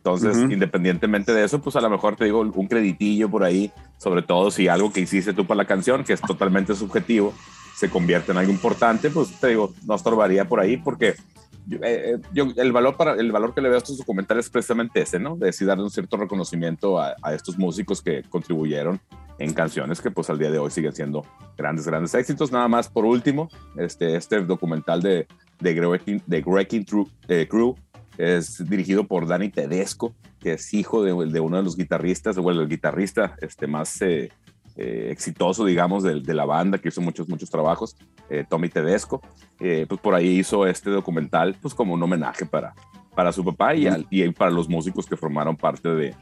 Entonces, 0.00 0.34
uh 0.36 0.40
-huh. 0.40 0.52
independientemente 0.54 1.34
de 1.34 1.44
eso, 1.44 1.60
pues 1.60 1.76
a 1.76 1.80
lo 1.82 1.90
mejor 1.90 2.16
te 2.16 2.24
digo 2.24 2.40
un 2.40 2.66
creditillo 2.68 3.28
por 3.28 3.44
ahí, 3.44 3.70
sobre 3.98 4.22
todo 4.22 4.50
si 4.50 4.66
algo 4.66 4.90
que 4.90 5.00
hiciste 5.00 5.34
tú 5.34 5.46
para 5.46 5.58
la 5.58 5.64
canción, 5.66 6.04
que 6.04 6.14
es 6.14 6.22
totalmente 6.22 6.74
subjetivo, 6.74 7.34
se 7.76 7.90
convierte 7.90 8.32
en 8.32 8.38
algo 8.38 8.50
importante, 8.50 9.10
pues 9.10 9.38
te 9.38 9.48
digo, 9.48 9.74
no 9.86 9.94
estorbaría 9.94 10.46
por 10.46 10.58
ahí 10.58 10.78
porque 10.78 11.16
eh, 11.82 12.18
yo, 12.32 12.46
el, 12.56 12.72
valor 12.72 12.96
para, 12.96 13.12
el 13.12 13.30
valor 13.30 13.54
que 13.54 13.60
le 13.60 13.68
veo 13.68 13.76
a 13.76 13.78
estos 13.78 13.98
documentales 13.98 14.46
es 14.46 14.50
precisamente 14.50 15.02
ese, 15.02 15.18
¿no? 15.18 15.36
De 15.36 15.46
decir 15.46 15.66
darle 15.66 15.84
un 15.84 15.90
cierto 15.90 16.16
reconocimiento 16.16 16.98
a, 16.98 17.14
a, 17.22 17.34
estos 17.34 17.58
músicos 17.58 18.00
que 18.00 18.22
contribuyeron 18.28 19.00
en 19.38 19.52
canciones 19.52 20.00
que 20.00 20.10
pues 20.10 20.30
al 20.30 20.38
día 20.38 20.50
de 20.50 20.58
hoy 20.58 20.70
siguen 20.70 20.94
siendo 20.94 21.24
grandes, 21.56 21.86
grandes 21.86 22.14
éxitos. 22.14 22.50
Nada 22.50 22.68
más 22.68 22.88
por 22.88 23.04
último, 23.04 23.48
este, 23.76 24.16
este 24.16 24.40
documental 24.40 25.02
de, 25.02 25.26
de, 25.60 25.80
Wrecking, 25.80 26.22
de 26.26 26.40
Wrecking 26.40 26.86
eh, 27.28 27.46
Crew 27.48 27.76
es 28.20 28.68
dirigido 28.68 29.04
por 29.04 29.26
Danny 29.26 29.48
Tedesco, 29.48 30.14
que 30.38 30.54
es 30.54 30.72
hijo 30.74 31.02
de, 31.02 31.30
de 31.30 31.40
uno 31.40 31.56
de 31.56 31.62
los 31.62 31.76
guitarristas, 31.76 32.36
bueno, 32.36 32.60
el 32.60 32.68
guitarrista 32.68 33.36
este, 33.40 33.66
más 33.66 34.00
eh, 34.02 34.30
eh, 34.76 35.08
exitoso, 35.10 35.64
digamos, 35.64 36.02
de, 36.02 36.20
de, 36.20 36.34
la 36.34 36.44
banda, 36.44 36.78
que 36.78 36.88
hizo 36.88 37.00
muchos, 37.00 37.28
muchos 37.28 37.50
trabajos, 37.50 37.96
eh, 38.28 38.44
Tommy 38.48 38.68
Tedesco. 38.68 39.20
pues 39.58 40.00
por 40.00 40.14
ahí 40.14 40.38
hizo 40.38 40.66
este 40.66 40.90
documental, 40.90 41.56
pues 41.60 41.74
como 41.74 41.94
un 41.94 42.02
homenaje 42.02 42.46
para, 42.46 42.74
para 43.14 43.32
su 43.32 43.44
papá 43.44 43.74
y, 43.74 43.86
al, 43.86 44.06
y 44.10 44.28
para 44.30 44.50
los 44.50 44.68
músicos 44.68 45.06
que 45.06 45.16
formaron 45.16 45.56
parte 45.56 45.88
de, 45.88 46.14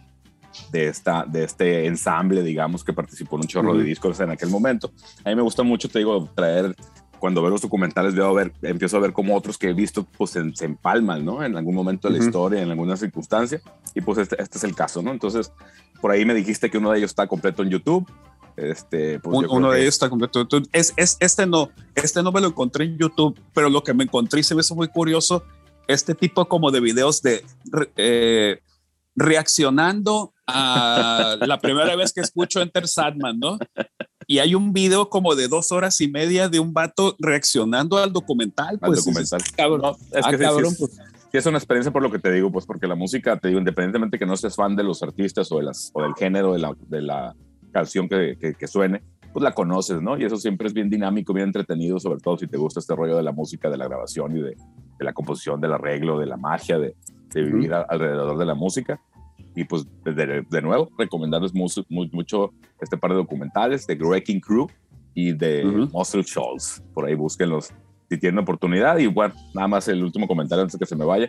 de, 0.72 0.88
esta, 0.88 1.24
de 1.24 1.44
este 1.44 1.86
ensamble, 1.86 2.42
digamos, 2.42 2.82
que 2.82 2.92
participó 2.92 3.36
en 3.36 3.42
un 3.42 3.48
chorro 3.48 3.72
uh 3.72 3.74
-huh. 3.74 3.78
de 3.78 3.84
discos 3.84 4.18
en 4.20 4.30
aquel 4.30 4.50
momento. 4.50 4.90
A 5.24 5.30
mí 5.30 5.36
me 5.36 5.42
gusta 5.42 5.62
mucho, 5.62 5.88
te 5.88 6.00
digo, 6.00 6.28
traer 6.34 6.74
cuando 7.18 7.42
veo 7.42 7.50
los 7.50 7.62
documentales 7.62 8.14
veo 8.14 8.26
a 8.26 8.32
ver, 8.32 8.52
empiezo 8.62 8.96
a 8.96 9.00
ver 9.00 9.12
como 9.12 9.36
otros 9.36 9.58
que 9.58 9.68
he 9.68 9.72
visto 9.72 10.04
pues 10.16 10.30
se, 10.30 10.54
se 10.54 10.64
empalman, 10.64 11.24
¿no? 11.24 11.44
En 11.44 11.56
algún 11.56 11.74
momento 11.74 12.08
de 12.08 12.14
la 12.14 12.18
uh 12.18 12.22
-huh. 12.22 12.26
historia, 12.26 12.62
en 12.62 12.70
alguna 12.70 12.96
circunstancia, 12.96 13.60
y 13.94 14.00
pues 14.00 14.18
este, 14.18 14.40
este, 14.40 14.58
es 14.58 14.64
el 14.64 14.74
caso, 14.74 15.02
¿no? 15.02 15.10
Entonces, 15.10 15.52
por 16.00 16.10
ahí 16.10 16.24
me 16.24 16.34
dijiste 16.34 16.70
que 16.70 16.78
uno 16.78 16.90
de 16.90 16.98
ellos 16.98 17.10
está 17.10 17.26
completo 17.26 17.62
en 17.62 17.70
YouTube. 17.70 18.06
Este, 18.56 19.20
pues 19.20 19.46
uno 19.48 19.70
de 19.70 19.82
ellos 19.82 19.94
está 19.94 20.10
completo 20.10 20.40
en 20.40 20.46
YouTube. 20.46 20.68
Es, 20.72 20.92
es, 20.96 21.16
este 21.20 21.46
no, 21.46 21.70
este 21.94 22.22
no 22.24 22.32
me 22.32 22.40
lo 22.40 22.48
encontré 22.48 22.86
en 22.86 22.98
YouTube, 22.98 23.38
pero 23.54 23.70
lo 23.70 23.82
que 23.84 23.94
me 23.94 24.04
encontré 24.04 24.40
y 24.40 24.42
se 24.42 24.54
me 24.54 24.62
hizo 24.62 24.74
muy 24.74 24.88
curioso, 24.88 25.44
este 25.86 26.14
tipo 26.14 26.46
como 26.48 26.70
de 26.72 26.80
videos 26.80 27.22
de 27.22 27.44
eh, 27.96 28.60
reaccionando 29.14 30.32
a 30.46 31.36
la 31.40 31.58
primera 31.60 31.94
vez 31.96 32.12
que 32.12 32.20
escucho 32.20 32.60
Enter 32.60 32.88
Sadman, 32.88 33.38
¿no? 33.38 33.58
Y 34.30 34.40
hay 34.40 34.54
un 34.54 34.74
video 34.74 35.08
como 35.08 35.34
de 35.34 35.48
dos 35.48 35.72
horas 35.72 36.02
y 36.02 36.08
media 36.08 36.50
de 36.50 36.60
un 36.60 36.74
vato 36.74 37.16
reaccionando 37.18 37.96
al 37.96 38.12
documental. 38.12 38.78
Pues, 38.78 38.90
al 38.90 38.96
documental. 38.96 39.40
Es, 39.40 39.52
cabrón. 39.52 39.80
No, 39.80 39.92
es 39.92 40.26
que 40.26 40.44
ah, 40.44 40.50
sí, 40.52 40.68
sí, 40.68 40.76
pues. 40.78 41.00
sí, 41.32 41.38
es 41.38 41.46
una 41.46 41.56
experiencia 41.56 41.90
por 41.90 42.02
lo 42.02 42.10
que 42.10 42.18
te 42.18 42.30
digo, 42.30 42.52
pues 42.52 42.66
porque 42.66 42.86
la 42.86 42.94
música, 42.94 43.38
te 43.38 43.48
digo, 43.48 43.58
independientemente 43.58 44.18
que 44.18 44.26
no 44.26 44.36
seas 44.36 44.54
fan 44.54 44.76
de 44.76 44.84
los 44.84 45.02
artistas 45.02 45.50
o, 45.50 45.56
de 45.56 45.64
las, 45.64 45.90
o 45.94 46.02
del 46.02 46.14
género 46.14 46.52
de 46.52 46.58
la, 46.58 46.76
de 46.88 47.00
la 47.00 47.34
canción 47.72 48.06
que, 48.06 48.36
que, 48.38 48.52
que, 48.52 48.66
suene, 48.66 49.02
pues 49.32 49.42
la 49.42 49.52
conoces, 49.52 50.02
¿no? 50.02 50.18
Y 50.18 50.24
eso 50.24 50.36
siempre 50.36 50.68
es 50.68 50.74
bien 50.74 50.90
dinámico, 50.90 51.32
bien 51.32 51.46
entretenido, 51.46 51.98
sobre 51.98 52.20
todo 52.20 52.36
si 52.36 52.46
te 52.46 52.58
gusta 52.58 52.80
este 52.80 52.94
rollo 52.94 53.16
de 53.16 53.22
la 53.22 53.32
música, 53.32 53.70
de 53.70 53.78
la 53.78 53.86
grabación 53.86 54.36
y 54.36 54.42
de, 54.42 54.50
de 54.98 55.04
la 55.04 55.14
composición, 55.14 55.58
del 55.58 55.72
arreglo, 55.72 56.18
de 56.18 56.26
la 56.26 56.36
magia, 56.36 56.78
de, 56.78 56.94
de 57.32 57.42
vivir 57.42 57.70
uh 57.72 57.76
-huh. 57.76 57.86
alrededor 57.88 58.36
de 58.36 58.44
la 58.44 58.54
música 58.54 59.00
y 59.58 59.64
pues 59.64 59.84
de, 60.04 60.44
de 60.48 60.62
nuevo 60.62 60.88
recomendarles 60.96 61.52
mucho, 61.52 61.84
mucho, 61.88 62.52
este 62.80 62.96
par 62.96 63.10
de 63.10 63.16
documentales 63.16 63.86
de 63.88 63.96
Wrecking 63.96 64.40
Crew 64.40 64.68
y 65.14 65.32
de 65.32 65.66
uh 65.66 65.70
-huh. 65.70 65.92
Muscle 65.92 66.22
Shoals. 66.22 66.80
Por 66.94 67.06
ahí 67.06 67.16
búsquenlos 67.16 67.72
si 68.08 68.18
tienen 68.18 68.38
oportunidad. 68.38 68.98
Y 68.98 69.08
bueno, 69.08 69.34
nada 69.54 69.66
más 69.66 69.88
el 69.88 70.04
último 70.04 70.28
comentario 70.28 70.62
antes 70.62 70.78
de 70.78 70.78
que 70.78 70.86
se 70.86 70.94
me 70.94 71.04
vaya. 71.04 71.28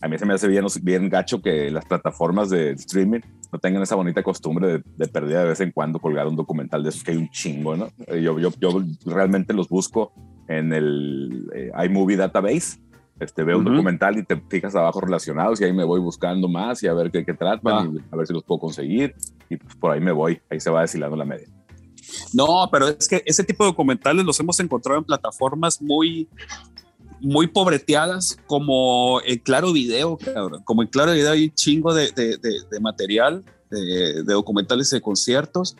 A 0.00 0.06
mí 0.06 0.18
se 0.18 0.26
me 0.26 0.34
hace 0.34 0.46
bien, 0.46 0.66
bien 0.82 1.08
gacho 1.08 1.40
que 1.40 1.70
las 1.70 1.84
plataformas 1.86 2.50
de 2.50 2.72
streaming 2.72 3.20
no 3.52 3.58
tengan 3.58 3.82
esa 3.82 3.96
bonita 3.96 4.22
costumbre 4.22 4.68
de, 4.68 4.82
de 4.96 5.08
perder 5.08 5.38
de 5.38 5.48
vez 5.48 5.60
en 5.60 5.72
cuando 5.72 5.98
colgar 5.98 6.28
un 6.28 6.36
documental 6.36 6.82
de 6.82 6.90
esos 6.90 7.02
que 7.02 7.12
hay 7.12 7.16
un 7.16 7.30
chingo, 7.30 7.74
¿no? 7.76 7.88
Yo, 8.08 8.38
yo, 8.38 8.50
yo 8.60 8.84
realmente 9.06 9.52
los 9.52 9.68
busco 9.68 10.12
en 10.46 10.72
el 10.72 11.50
eh, 11.54 11.72
iMovie 11.86 12.16
Database 12.16 12.78
este, 13.20 13.44
veo 13.44 13.56
uh 13.56 13.60
-huh. 13.60 13.66
un 13.66 13.72
documental 13.72 14.18
y 14.18 14.24
te 14.24 14.36
fijas 14.48 14.74
abajo 14.74 15.00
relacionados 15.00 15.60
y 15.60 15.64
ahí 15.64 15.72
me 15.72 15.84
voy 15.84 16.00
buscando 16.00 16.48
más 16.48 16.82
y 16.82 16.88
a 16.88 16.94
ver 16.94 17.10
qué, 17.10 17.24
qué 17.24 17.34
tratan, 17.34 17.98
ah. 17.98 18.04
a 18.10 18.16
ver 18.16 18.26
si 18.26 18.32
los 18.32 18.44
puedo 18.44 18.60
conseguir 18.60 19.14
y 19.48 19.56
pues 19.56 19.74
por 19.76 19.92
ahí 19.92 20.00
me 20.00 20.12
voy, 20.12 20.40
ahí 20.50 20.60
se 20.60 20.70
va 20.70 20.82
deshilando 20.82 21.16
la 21.16 21.24
media. 21.24 21.46
No, 22.32 22.68
pero 22.70 22.88
es 22.88 23.08
que 23.08 23.22
ese 23.24 23.44
tipo 23.44 23.64
de 23.64 23.70
documentales 23.70 24.24
los 24.24 24.38
hemos 24.40 24.58
encontrado 24.60 24.98
en 24.98 25.04
plataformas 25.04 25.80
muy, 25.80 26.28
muy 27.20 27.46
pobreteadas, 27.46 28.38
como 28.46 29.20
en 29.24 29.38
Claro 29.38 29.72
Video, 29.72 30.18
cabrón. 30.18 30.62
Como 30.64 30.82
en 30.82 30.88
Claro 30.88 31.12
Video 31.12 31.30
hay 31.30 31.44
un 31.44 31.54
chingo 31.54 31.94
de, 31.94 32.12
de, 32.12 32.36
de, 32.36 32.50
de 32.70 32.80
material, 32.80 33.42
de, 33.70 34.22
documentales 34.24 34.90
de 34.90 35.00
conciertos 35.00 35.76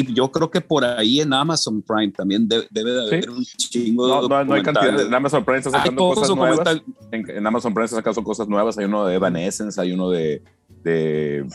y 0.00 0.12
yo 0.12 0.28
creo 0.32 0.50
que 0.50 0.60
por 0.60 0.84
ahí 0.84 1.20
en 1.20 1.32
Amazon 1.32 1.80
Prime 1.80 2.10
también 2.10 2.48
debe, 2.48 2.66
debe 2.70 2.90
de 2.90 3.06
haber 3.06 3.24
¿Sí? 3.24 3.30
un 3.30 3.44
chingo 3.44 4.08
no, 4.08 4.28
no, 4.28 4.44
no, 4.44 4.54
hay 4.54 4.62
cantidad. 4.62 5.00
En 5.00 5.14
Amazon 5.14 5.44
Prime 5.44 5.58
está 5.58 5.70
sacando 5.70 6.08
cosas 6.14 6.34
nuevas. 6.34 6.82
En, 7.12 7.30
en, 7.30 7.46
Amazon 7.46 7.72
Prime 7.72 7.84
está 7.84 7.96
sacando 7.98 8.24
cosas 8.24 8.48
nuevas. 8.48 8.76
Hay 8.76 8.86
uno 8.86 9.06
de 9.06 9.14
Evanescence, 9.14 9.80
hay 9.80 9.92
uno 9.92 10.10
de, 10.10 10.42
de 10.82 11.46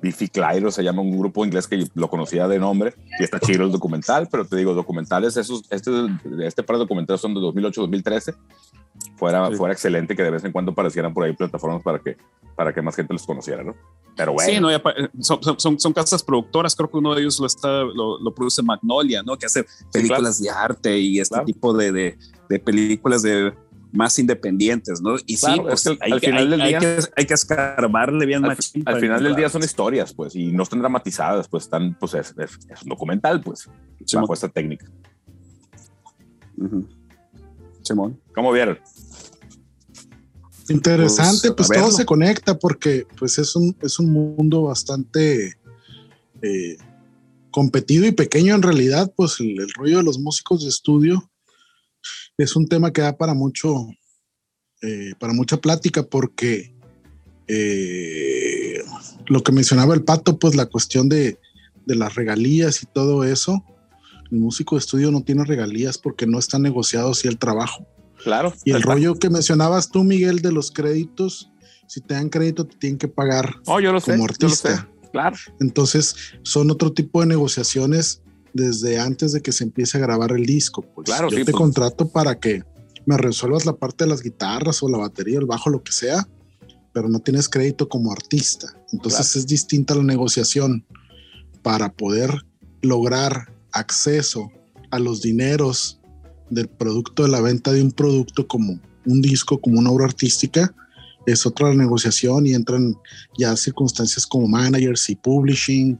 Biffy 0.00 0.28
Clyro, 0.28 0.70
se 0.70 0.82
llama 0.82 1.02
un 1.02 1.18
grupo 1.18 1.44
inglés 1.44 1.68
que 1.68 1.86
lo 1.94 2.08
conocía 2.08 2.48
de 2.48 2.58
nombre. 2.58 2.94
Y 3.18 3.24
está 3.24 3.38
chido 3.38 3.64
el 3.64 3.72
documental, 3.72 4.28
pero 4.30 4.46
te 4.46 4.56
digo, 4.56 4.72
documentales, 4.72 5.36
esos, 5.36 5.64
este, 5.70 5.90
este 6.42 6.62
par 6.62 6.76
de 6.76 6.80
documentales 6.80 7.20
son 7.20 7.34
de 7.34 7.40
2008-2013. 7.40 8.34
Fuera, 9.20 9.50
sí. 9.50 9.56
fuera 9.56 9.74
excelente 9.74 10.16
que 10.16 10.22
de 10.22 10.30
vez 10.30 10.42
en 10.44 10.50
cuando 10.50 10.72
aparecieran 10.72 11.12
por 11.12 11.24
ahí 11.24 11.34
plataformas 11.34 11.82
para 11.82 11.98
que, 11.98 12.16
para 12.56 12.72
que 12.72 12.80
más 12.80 12.96
gente 12.96 13.12
los 13.12 13.26
conociera, 13.26 13.62
¿no? 13.62 13.74
Pero 14.16 14.32
bueno. 14.32 14.50
Sí, 14.50 14.58
no, 14.58 14.70
son, 15.22 15.60
son, 15.60 15.78
son, 15.78 15.92
casas 15.92 16.22
productoras, 16.22 16.74
creo 16.74 16.90
que 16.90 16.96
uno 16.96 17.14
de 17.14 17.20
ellos 17.20 17.38
lo, 17.38 17.46
está, 17.46 17.82
lo, 17.82 18.18
lo 18.18 18.34
produce 18.34 18.62
Magnolia, 18.62 19.22
¿no? 19.22 19.36
Que 19.36 19.44
hace 19.44 19.66
películas 19.92 20.38
sí, 20.38 20.44
claro. 20.44 20.58
de 20.58 20.64
arte 20.64 20.98
y 20.98 21.20
este 21.20 21.34
claro. 21.34 21.44
tipo 21.44 21.74
de, 21.74 21.92
de, 21.92 22.18
de, 22.48 22.58
películas 22.60 23.20
de 23.20 23.52
más 23.92 24.18
independientes, 24.18 25.02
¿no? 25.02 25.16
Y 25.26 25.36
claro, 25.36 25.54
sí, 25.54 25.60
pues, 25.60 25.86
es 25.86 25.98
que 25.98 25.98
hay, 26.00 26.12
al 26.12 26.20
final 26.20 26.38
hay, 26.38 26.48
del 26.48 26.60
día, 26.60 26.78
hay, 26.78 26.80
que, 26.80 27.04
hay 27.16 27.26
que 27.26 27.34
escarbarle 27.34 28.24
bien 28.24 28.42
al, 28.46 28.56
al 28.86 29.00
final 29.00 29.22
del 29.22 29.36
día 29.36 29.50
son 29.50 29.62
historias, 29.62 30.14
pues, 30.14 30.34
y 30.34 30.50
no 30.50 30.62
están 30.62 30.78
dramatizadas, 30.78 31.46
pues 31.46 31.64
están, 31.64 31.94
pues 32.00 32.14
es, 32.14 32.34
es, 32.38 32.58
es 32.70 32.82
un 32.82 32.88
documental, 32.88 33.42
pues, 33.42 33.68
Simón. 34.06 34.22
bajo 34.22 34.32
esta 34.32 34.48
técnica. 34.48 34.86
Uh 36.56 36.64
-huh. 36.64 36.88
Simón. 37.82 38.18
¿Cómo 38.34 38.50
vieron? 38.52 38.78
Interesante, 40.70 41.52
pues, 41.52 41.68
pues 41.68 41.80
todo 41.80 41.90
se 41.90 42.04
conecta 42.04 42.58
porque 42.58 43.06
pues 43.18 43.38
es 43.38 43.56
un, 43.56 43.76
es 43.82 43.98
un 43.98 44.12
mundo 44.12 44.62
bastante 44.62 45.58
eh, 46.42 46.76
competido 47.50 48.06
y 48.06 48.12
pequeño 48.12 48.54
en 48.54 48.62
realidad, 48.62 49.12
pues 49.16 49.40
el, 49.40 49.68
rollo 49.74 49.98
de 49.98 50.04
los 50.04 50.18
músicos 50.18 50.62
de 50.62 50.68
estudio 50.68 51.30
es 52.38 52.54
un 52.54 52.68
tema 52.68 52.92
que 52.92 53.02
da 53.02 53.16
para 53.16 53.34
mucho, 53.34 53.88
eh, 54.82 55.12
para 55.18 55.32
mucha 55.32 55.56
plática 55.56 56.04
porque 56.04 56.74
eh, 57.48 58.82
lo 59.26 59.42
que 59.42 59.52
mencionaba 59.52 59.94
el 59.94 60.04
pato, 60.04 60.38
pues 60.38 60.54
la 60.54 60.66
cuestión 60.66 61.08
de, 61.08 61.38
de 61.84 61.94
las 61.96 62.14
regalías 62.14 62.82
y 62.84 62.86
todo 62.86 63.24
eso, 63.24 63.64
el 64.30 64.38
músico 64.38 64.76
de 64.76 64.80
estudio 64.80 65.10
no 65.10 65.22
tiene 65.22 65.44
regalías 65.44 65.98
porque 65.98 66.26
no 66.26 66.38
está 66.38 66.60
negociado 66.60 67.10
así 67.10 67.26
el 67.26 67.38
trabajo. 67.38 67.86
Claro. 68.24 68.52
Y 68.64 68.72
el 68.72 68.82
rollo 68.82 69.14
que 69.14 69.30
mencionabas 69.30 69.90
tú, 69.90 70.04
Miguel, 70.04 70.40
de 70.40 70.52
los 70.52 70.70
créditos, 70.70 71.50
si 71.86 72.00
te 72.00 72.14
dan 72.14 72.28
crédito, 72.28 72.66
te 72.66 72.76
tienen 72.76 72.98
que 72.98 73.08
pagar 73.08 73.54
oh, 73.66 73.80
yo 73.80 73.92
lo 73.92 74.00
como 74.00 74.18
sé, 74.18 74.24
artista. 74.24 74.88
Claro. 75.12 75.36
Entonces, 75.58 76.14
son 76.42 76.70
otro 76.70 76.92
tipo 76.92 77.20
de 77.20 77.26
negociaciones 77.26 78.22
desde 78.52 78.98
antes 78.98 79.32
de 79.32 79.40
que 79.40 79.52
se 79.52 79.64
empiece 79.64 79.98
a 79.98 80.00
grabar 80.00 80.32
el 80.32 80.46
disco. 80.46 80.82
Pues 80.82 81.06
claro, 81.06 81.28
yo 81.28 81.38
sí, 81.38 81.44
te 81.44 81.52
pues. 81.52 81.60
contrato 81.60 82.08
para 82.08 82.38
que 82.38 82.62
me 83.06 83.16
resuelvas 83.16 83.66
la 83.66 83.74
parte 83.74 84.04
de 84.04 84.10
las 84.10 84.22
guitarras 84.22 84.82
o 84.82 84.88
la 84.88 84.98
batería, 84.98 85.38
el 85.38 85.46
bajo, 85.46 85.70
lo 85.70 85.82
que 85.82 85.92
sea, 85.92 86.28
pero 86.92 87.08
no 87.08 87.20
tienes 87.20 87.48
crédito 87.48 87.88
como 87.88 88.12
artista. 88.12 88.68
Entonces 88.92 89.30
Claro. 89.32 89.40
es 89.40 89.46
distinta 89.46 89.94
la 89.94 90.02
negociación 90.02 90.84
para 91.62 91.92
poder 91.92 92.44
lograr 92.82 93.52
acceso 93.72 94.50
a 94.90 94.98
los 94.98 95.22
dineros 95.22 95.99
del 96.50 96.68
producto 96.68 97.22
de 97.22 97.30
la 97.30 97.40
venta 97.40 97.72
de 97.72 97.82
un 97.82 97.92
producto 97.92 98.46
como 98.46 98.80
un 99.06 99.22
disco, 99.22 99.60
como 99.60 99.78
una 99.78 99.90
obra 99.90 100.06
artística, 100.06 100.74
es 101.26 101.46
otra 101.46 101.74
negociación 101.74 102.46
y 102.46 102.54
entran 102.54 102.96
ya 103.38 103.56
circunstancias 103.56 104.26
como 104.26 104.48
managers 104.48 105.08
y 105.10 105.16
publishing 105.16 105.98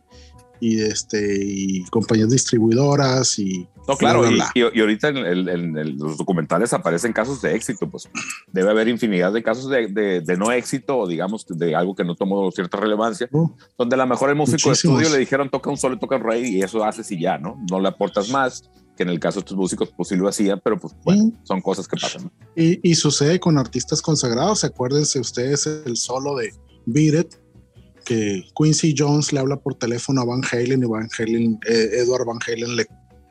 y 0.60 0.80
este 0.82 1.38
y 1.44 1.84
compañías 1.86 2.30
distribuidoras 2.30 3.38
y 3.38 3.66
No, 3.88 3.96
claro, 3.96 4.20
bla, 4.20 4.30
y, 4.30 4.34
bla, 4.34 4.50
bla. 4.54 4.70
y- 4.72 4.78
y 4.78 4.80
ahorita 4.80 5.08
en, 5.08 5.16
el- 5.18 5.48
en 5.48 5.98
los 5.98 6.18
documentales 6.18 6.72
aparecen 6.72 7.12
casos 7.12 7.40
de 7.42 7.54
éxito, 7.54 7.90
pues 7.90 8.08
debe 8.52 8.70
haber 8.70 8.88
infinidad 8.88 9.32
de 9.32 9.42
casos 9.42 9.68
de, 9.70 9.88
de- 9.88 10.20
de 10.20 10.36
no 10.36 10.52
éxito 10.52 10.98
o 10.98 11.06
digamos 11.08 11.46
de 11.48 11.74
algo 11.74 11.94
que 11.94 12.04
no 12.04 12.14
tomó 12.14 12.50
cierta 12.52 12.76
relevancia, 12.78 13.28
Uh, 13.32 13.48
donde 13.78 13.94
a 13.94 13.98
lo 13.98 14.06
mejor 14.06 14.30
el 14.30 14.36
músico 14.36 14.68
Muchísimos. 14.68 14.98
de 14.98 15.02
estudio 15.04 15.16
le 15.16 15.20
dijeron 15.20 15.48
toca 15.50 15.70
un 15.70 15.76
solo, 15.76 15.98
toca 15.98 16.16
un 16.16 16.22
rey 16.24 16.44
y 16.56 16.62
eso 16.62 16.84
haces 16.84 17.10
y 17.10 17.20
ya, 17.20 17.38
¿no? 17.38 17.56
No 17.70 17.80
le 17.80 17.88
aportas 17.88 18.28
más, 18.30 18.62
que 18.96 19.04
en 19.04 19.08
el 19.08 19.18
caso 19.18 19.36
de 19.40 19.44
estos 19.44 19.56
músicos 19.56 19.90
pues 19.96 20.08
sí 20.10 20.16
lo 20.16 20.28
hacían, 20.28 20.60
pero 20.62 20.78
pues 20.78 20.94
bueno, 21.04 21.22
Sí. 21.24 21.34
son 21.44 21.60
cosas 21.62 21.88
que 21.88 21.96
pasan. 21.96 22.30
Y, 22.54 22.86
y 22.88 22.94
sucede 22.96 23.40
con 23.40 23.56
artistas 23.56 24.02
consagrados. 24.02 24.62
Acuérdense 24.64 25.18
ustedes 25.18 25.66
el 25.86 25.96
solo 25.96 26.36
de 26.36 26.52
Beat 26.86 27.14
It, 27.26 27.34
que 28.04 28.44
Quincy 28.56 28.94
Jones 28.96 29.32
le 29.32 29.40
habla 29.40 29.56
por 29.56 29.74
teléfono 29.74 30.20
a 30.20 30.24
Van 30.24 30.42
Halen 30.50 30.82
y 30.82 30.86
Van 30.86 31.08
Halen, 31.18 31.58
eh, 31.68 31.90
Edward 31.94 32.26
Van 32.26 32.38
Halen 32.46 32.76
le 32.76 32.86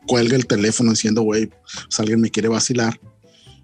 cuelga 0.07 0.35
el 0.35 0.47
teléfono 0.47 0.91
diciendo, 0.91 1.21
güey, 1.21 1.47
pues 1.47 1.99
alguien 1.99 2.21
me 2.21 2.31
quiere 2.31 2.47
vacilar. 2.47 2.99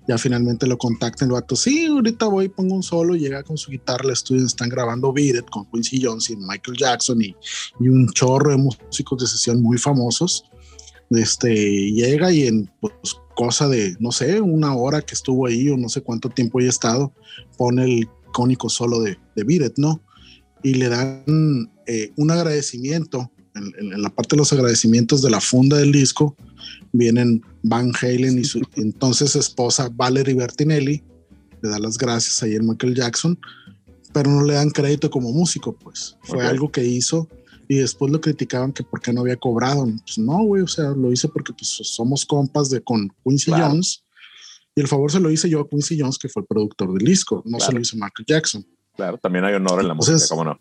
Ya 0.08 0.20
finalmente 0.20 0.68
lo 0.68 0.78
contacta 0.78 1.26
el 1.26 1.32
vato, 1.32 1.56
sí, 1.56 1.88
ahorita 1.88 2.28
voy, 2.28 2.48
pongo 2.48 2.76
un 2.76 2.84
solo, 2.84 3.16
llega 3.16 3.42
con 3.42 3.58
su 3.58 3.72
guitarra 3.72 4.04
al 4.04 4.12
estudio, 4.12 4.46
están 4.46 4.70
grabando 4.70 5.12
Beat 5.12 5.50
con 5.50 5.66
Quincy 5.72 6.00
Jones 6.04 6.30
y 6.30 6.36
Michael 6.36 6.78
Jackson 6.78 7.22
y, 7.24 7.36
un 7.80 8.08
chorro 8.10 8.52
de 8.52 8.58
músicos 8.58 9.20
de 9.20 9.28
sesión 9.28 9.64
muy 9.64 9.80
famosos. 9.80 10.46
Este, 11.10 11.92
llega 11.92 12.32
y 12.32 12.44
en 12.44 12.70
pues, 12.80 12.94
cosa 13.36 13.68
de, 13.68 13.96
no 14.00 14.12
sé, 14.12 14.42
una 14.42 14.76
hora 14.76 15.02
que 15.02 15.16
estuvo 15.16 15.48
ahí 15.48 15.70
o 15.70 15.78
no 15.78 15.90
sé 15.90 16.02
cuánto 16.02 16.30
tiempo 16.30 16.60
haya 16.60 16.70
estado, 16.70 17.12
pone 17.58 17.84
el 17.84 18.10
icónico 18.30 18.70
solo 18.70 19.02
de, 19.02 19.18
de 19.36 19.74
¿no? 19.78 20.02
Y 20.66 20.74
le 20.74 20.90
dan 20.90 21.70
eh, 21.86 22.12
un 22.16 22.32
agradecimiento, 22.32 23.32
en, 23.54 23.66
en- 23.80 23.94
en 23.94 24.02
la 24.02 24.10
parte 24.10 24.36
de 24.36 24.40
los 24.40 24.52
agradecimientos 24.52 25.22
de 25.22 25.30
la 25.30 25.40
funda 25.40 25.78
del 25.78 25.92
disco, 25.92 26.36
vienen 26.92 27.42
Van 27.62 27.92
Halen 28.02 28.40
y 28.40 28.44
su 28.44 28.62
entonces 28.76 29.36
esposa 29.36 29.90
Valerie 29.94 30.34
Bertinelli, 30.34 31.04
le 31.62 31.70
da 31.70 31.78
las 31.80 31.98
gracias 31.98 32.42
a 32.42 32.48
Michael 32.64 32.96
Jackson, 32.96 33.38
pero 34.14 34.32
no 34.32 34.44
le 34.44 34.54
dan 34.56 34.72
crédito 34.72 35.10
como 35.10 35.32
músico, 35.32 35.74
pues. 35.78 36.18
Fue 36.24 36.40
Ok. 36.40 36.44
algo 36.46 36.72
que 36.72 36.84
hizo 36.84 37.28
y 37.68 37.76
después 37.76 38.12
lo 38.12 38.20
criticaban 38.22 38.72
que 38.74 38.84
por 38.84 39.02
qué 39.02 39.12
no 39.14 39.22
había 39.22 39.36
cobrado. 39.38 39.86
Pues 40.06 40.18
no, 40.18 40.44
güey, 40.46 40.64
o 40.64 40.68
sea, 40.68 40.90
lo 40.92 41.12
hice 41.12 41.28
porque 41.28 41.54
pues 41.54 41.70
somos 41.84 42.26
compas 42.26 42.70
de 42.70 42.82
con 42.82 43.10
Quincy 43.24 43.46
Claro. 43.52 43.68
Jones 43.70 44.04
y 44.76 44.82
el 44.82 44.88
favor 44.88 45.12
se 45.12 45.20
lo 45.20 45.30
hice 45.32 45.48
yo 45.50 45.60
a 45.62 45.70
Quincy 45.70 46.00
Jones, 46.00 46.18
que 46.18 46.28
fue 46.30 46.42
el 46.42 46.48
productor 46.48 46.94
del 46.98 47.06
disco, 47.08 47.42
no 47.46 47.60
se 47.60 47.66
Claro. 47.66 47.78
lo 47.78 47.82
hizo 47.82 47.96
Michael 47.98 48.26
Jackson. 48.28 48.66
Claro, 48.96 49.18
también 49.18 49.46
hay 49.46 49.54
honor 49.56 49.82
en 49.82 49.88
la 49.88 49.94
Entonces- 49.94 50.16
música, 50.16 50.30
¿cómo 50.36 50.44
no? 50.46 50.60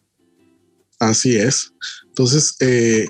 Así 0.98 1.36
es. 1.36 1.72
Entonces, 2.06 2.56
eh, 2.60 3.08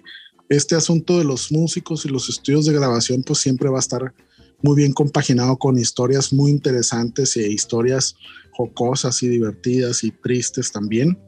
este 0.48 0.74
asunto 0.74 1.18
de 1.18 1.24
los 1.24 1.52
músicos 1.52 2.04
y 2.04 2.08
los 2.08 2.28
estudios 2.28 2.66
de 2.66 2.72
grabación, 2.72 3.22
pues 3.22 3.38
siempre 3.38 3.68
va 3.68 3.76
a 3.76 3.80
estar 3.80 4.14
muy 4.62 4.76
bien 4.76 4.92
compaginado 4.92 5.56
con 5.58 5.78
historias 5.78 6.32
muy 6.32 6.50
interesantes 6.50 7.36
e 7.36 7.48
historias 7.50 8.14
jocosas 8.52 9.22
y 9.22 9.28
divertidas 9.28 10.04
y 10.04 10.10
tristes 10.10 10.72
también. 10.72 11.18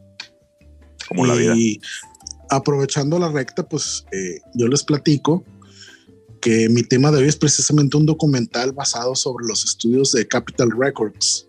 Como 1.09 1.26
la 1.26 1.34
vida. 1.34 1.55
Y 1.57 1.80
aprovechando 2.51 3.18
la 3.18 3.30
recta, 3.30 3.68
pues 3.68 4.05
eh, 4.12 4.40
yo 4.55 4.68
les 4.68 4.82
platico 4.82 5.44
que 6.40 6.68
mi 6.68 6.82
tema 6.82 7.11
de 7.11 7.18
hoy 7.18 7.28
es 7.28 7.36
precisamente 7.36 7.97
un 7.97 8.07
documental 8.07 8.72
basado 8.72 9.14
sobre 9.14 9.47
los 9.47 9.64
estudios 9.64 10.12
de 10.12 10.26
Capitol 10.26 10.70
Records, 10.78 11.45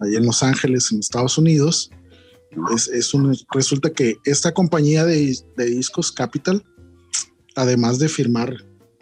ahí 0.00 0.16
en 0.16 0.26
Los 0.26 0.42
Ángeles, 0.42 0.90
en 0.92 1.00
Estados 1.00 1.38
Unidos. 1.38 1.90
Es, 2.74 2.88
es 2.88 3.12
resulta 3.52 3.90
que 3.90 4.16
esta 4.24 4.52
compañía 4.52 5.04
de, 5.04 5.36
de 5.56 5.64
discos 5.66 6.10
Capital, 6.12 6.64
además 7.54 7.98
de 7.98 8.08
firmar 8.08 8.54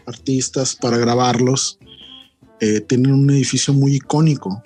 artistas 0.07 0.75
para 0.77 0.99
grabarlos, 0.99 1.79
eh, 2.61 2.81
tienen 2.81 3.13
un 3.13 3.31
edificio 3.31 3.75
muy 3.75 3.97
icónico 3.97 4.63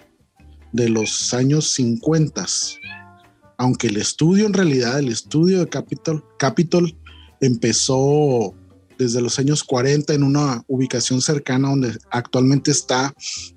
de 0.73 0.89
los 0.89 1.35
años 1.35 1.73
50 1.73 2.47
aunque 3.61 3.89
el 3.89 3.99
estudio 3.99 4.47
en 4.47 4.55
realidad, 4.55 4.99
el 4.99 5.11
estudio 5.11 5.59
de 5.59 5.69
Capitol, 5.69 6.25
Capitol 6.39 6.97
empezó 7.43 8.55
desde 9.05 9.21
los 9.23 9.39
años 9.39 9.65
40 9.65 10.13
en 10.15 10.23
una 10.23 10.63
ubicación 10.69 11.21
cercana 11.23 11.71
donde 11.71 11.97
actualmente 12.11 12.71
está 12.71 13.13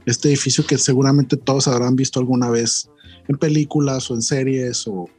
este 0.06 0.30
edificio 0.30 0.66
que 0.66 0.78
seguramente 0.78 1.36
todos 1.38 1.68
habrán 1.68 1.96
visto 1.96 2.20
alguna 2.20 2.50
vez 2.50 2.90
en 3.28 3.38
películas 3.38 4.10
o 4.10 4.16
en 4.16 4.22
series 4.22 4.88
o 4.88 5.10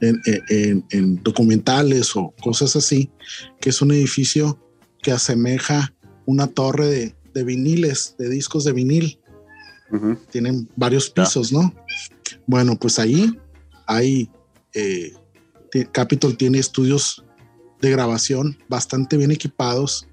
en, 0.00 0.20
en- 0.48 0.84
en 0.90 1.22
documentales 1.22 2.14
o 2.16 2.32
cosas 2.42 2.74
así, 2.76 3.10
que 3.60 3.70
es 3.70 3.82
un 3.82 3.90
edificio 3.90 4.58
que 5.02 5.12
asemeja 5.12 5.92
una 6.26 6.46
torre 6.46 6.86
de, 6.86 7.14
de 7.34 7.44
viniles, 7.44 8.14
de 8.18 8.28
discos 8.28 8.64
de 8.64 8.72
vinil. 8.72 9.18
Tienen 10.30 10.68
varios 10.76 11.10
pisos, 11.10 11.52
¿no? 11.52 11.74
Bueno, 12.46 12.76
pues 12.78 12.98
ahí 13.00 13.36
hay, 13.86 14.30
eh, 14.72 15.12
Capitol 15.92 16.36
tiene 16.36 16.58
estudios 16.58 17.24
de 17.80 17.90
grabación 17.90 18.58
bastante 18.68 19.16
bien 19.16 19.30
equipados 19.30 20.06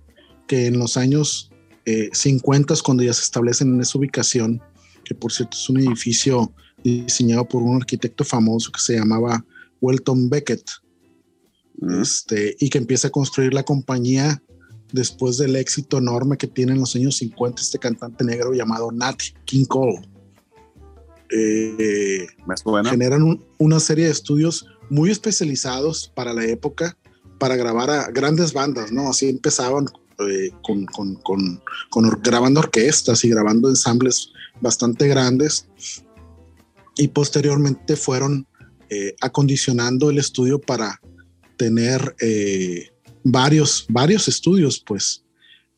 que 0.47 0.67
en 0.67 0.79
los 0.79 0.97
años 0.97 1.51
eh, 1.85 2.09
50, 2.13 2.73
cuando 2.83 3.03
ya 3.03 3.13
se 3.13 3.21
establecen 3.23 3.73
en 3.73 3.81
esa 3.81 3.97
ubicación, 3.97 4.61
que 5.05 5.15
por 5.15 5.31
cierto 5.31 5.57
es 5.57 5.69
un 5.69 5.77
edificio 5.79 6.53
diseñado 6.83 7.47
por 7.47 7.63
un 7.63 7.77
arquitecto 7.77 8.23
famoso 8.23 8.71
que 8.71 8.79
se 8.79 8.95
llamaba 8.97 9.43
Welton 9.81 10.29
Beckett, 10.29 10.63
Mm. 11.79 12.01
este, 12.01 12.55
y 12.59 12.69
que 12.71 12.79
empieza 12.79 13.09
a 13.09 13.11
construir 13.11 13.53
la 13.53 13.61
compañía 13.61 14.41
después 14.91 15.37
del 15.37 15.55
éxito 15.55 15.99
enorme 15.99 16.35
que 16.35 16.47
tiene 16.47 16.71
en 16.71 16.79
los 16.79 16.95
años 16.95 17.17
50 17.17 17.61
este 17.61 17.77
cantante 17.77 18.23
negro 18.23 18.51
llamado 18.53 18.91
Nat 18.91 19.19
King 19.45 19.65
Cole. 19.65 20.01
Eh, 21.29 22.25
generan 22.89 23.21
un- 23.21 23.45
una 23.59 23.79
serie 23.79 24.05
de 24.05 24.11
estudios 24.11 24.65
muy 24.89 25.11
especializados 25.11 26.11
para 26.15 26.33
la 26.33 26.45
época, 26.45 26.97
para 27.37 27.55
grabar 27.55 27.89
a 27.89 28.11
grandes 28.11 28.53
bandas, 28.53 28.91
¿no? 28.91 29.09
Así 29.09 29.29
empezaban 29.29 29.85
eh, 30.19 30.51
con, 30.63 31.61
grabando 32.23 32.59
orquestas 32.59 33.23
y 33.23 33.29
grabando 33.29 33.69
ensambles 33.69 34.31
bastante 34.61 35.07
grandes 35.07 35.67
y 36.95 37.09
posteriormente 37.09 37.95
fueron 37.95 38.47
eh, 38.89 39.15
acondicionando 39.21 40.09
el 40.09 40.17
estudio 40.17 40.59
para 40.59 40.99
tener 41.55 42.15
eh, 42.19 42.89
varios, 43.23 43.85
varios 43.89 44.27
estudios, 44.27 44.83
pues. 44.85 45.23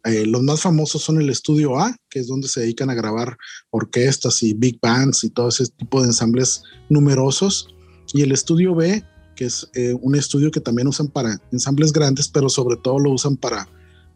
Los 0.05 0.41
más 0.41 0.61
famosos 0.61 1.03
son 1.03 1.21
el 1.21 1.29
estudio 1.29 1.77
A, 1.77 1.93
que 2.09 2.19
es 2.19 2.27
donde 2.27 2.47
se 2.47 2.61
dedican 2.61 2.89
a 2.89 2.95
grabar 2.95 3.37
orquestas 3.69 4.41
y 4.41 4.53
big 4.53 4.79
bands 4.81 5.25
y 5.25 5.29
todo 5.29 5.49
ese 5.49 5.67
tipo 5.77 6.01
de 6.01 6.07
ensambles 6.07 6.63
numerosos, 6.87 7.67
y 8.13 8.21
el 8.21 8.31
estudio 8.31 8.73
B, 8.73 9.03
que 9.39 9.45
es 9.45 9.69
eh, 9.73 9.93
un 10.01 10.15
estudio 10.15 10.51
que 10.51 10.59
también 10.59 10.85
usan 10.89 11.07
para 11.07 11.39
ensambles 11.53 11.93
grandes, 11.93 12.27
pero 12.27 12.49
sobre 12.49 12.75
todo 12.75 12.99
lo 12.99 13.11
usan 13.11 13.37
para, 13.37 13.69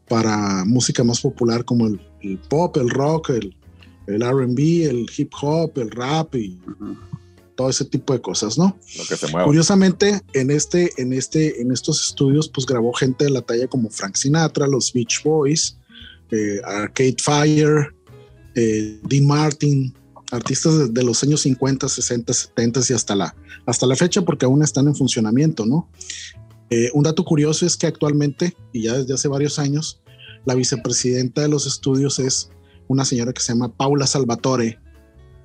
para 0.10 0.66
música 0.66 1.02
más 1.06 1.22
popular 1.22 1.64
como 1.64 1.88
el, 1.88 2.02
el 2.24 2.38
pop, 2.40 2.76
el 2.76 2.90
rock, 2.90 3.30
el, 3.30 3.56
el 4.08 4.22
RB, 4.22 4.60
el 4.86 5.10
hip 5.16 5.32
hop, 5.42 5.80
el 5.80 5.92
rap 5.92 6.36
y 6.36 6.60
todo 7.56 7.70
ese 7.70 7.86
tipo 7.86 8.12
de 8.12 8.20
cosas, 8.20 8.58
¿no? 8.58 8.78
Lo 8.98 9.06
que 9.06 9.16
se 9.16 9.28
mueve. 9.28 9.46
Curiosamente, 9.46 10.20
en 10.34 10.52
este, 10.52 10.92
en 10.98 11.14
este, 11.14 11.62
en 11.62 11.72
estos 11.72 12.06
estudios, 12.06 12.50
pues 12.50 12.66
grabó 12.66 12.92
gente 12.92 13.24
de 13.24 13.32
la 13.32 13.44
talla 13.44 13.68
como 13.68 13.90
Frank 13.90 14.18
Sinatra, 14.18 14.68
los 14.68 14.92
Beach 14.92 15.24
Boys, 15.24 15.78
eh, 16.32 16.60
Arcade 16.66 17.16
Fire, 17.24 17.96
eh, 18.56 19.00
Dean 19.04 19.26
Martin, 19.26 19.94
artistas 20.34 20.78
de, 20.78 20.88
de, 20.90 21.04
los 21.04 21.24
años 21.24 21.42
50, 21.42 21.88
60, 21.88 22.34
70 22.34 22.80
y 22.90 22.94
hasta 22.94 23.16
la, 23.16 23.36
hasta 23.66 23.86
la 23.86 23.96
fecha, 23.96 24.22
porque 24.24 24.46
aún 24.46 24.64
están 24.64 24.88
en 24.88 24.96
funcionamiento, 24.96 25.66
¿no? 25.66 25.90
Eh, 26.70 26.90
un 26.94 27.04
dato 27.04 27.24
curioso 27.24 27.66
es 27.66 27.78
que 27.78 27.86
actualmente, 27.86 28.56
y 28.72 28.84
ya 28.84 28.98
desde 28.98 29.14
hace 29.14 29.28
varios 29.28 29.60
años, 29.60 30.02
la 30.46 30.56
vicepresidenta 30.56 31.42
de 31.42 31.48
los 31.48 31.68
estudios 31.68 32.18
es 32.20 32.50
una 32.88 33.06
señora 33.06 33.32
que 33.32 33.42
se 33.42 33.54
llama 33.54 33.72
Paula 33.72 34.08
Salvatore, 34.08 34.80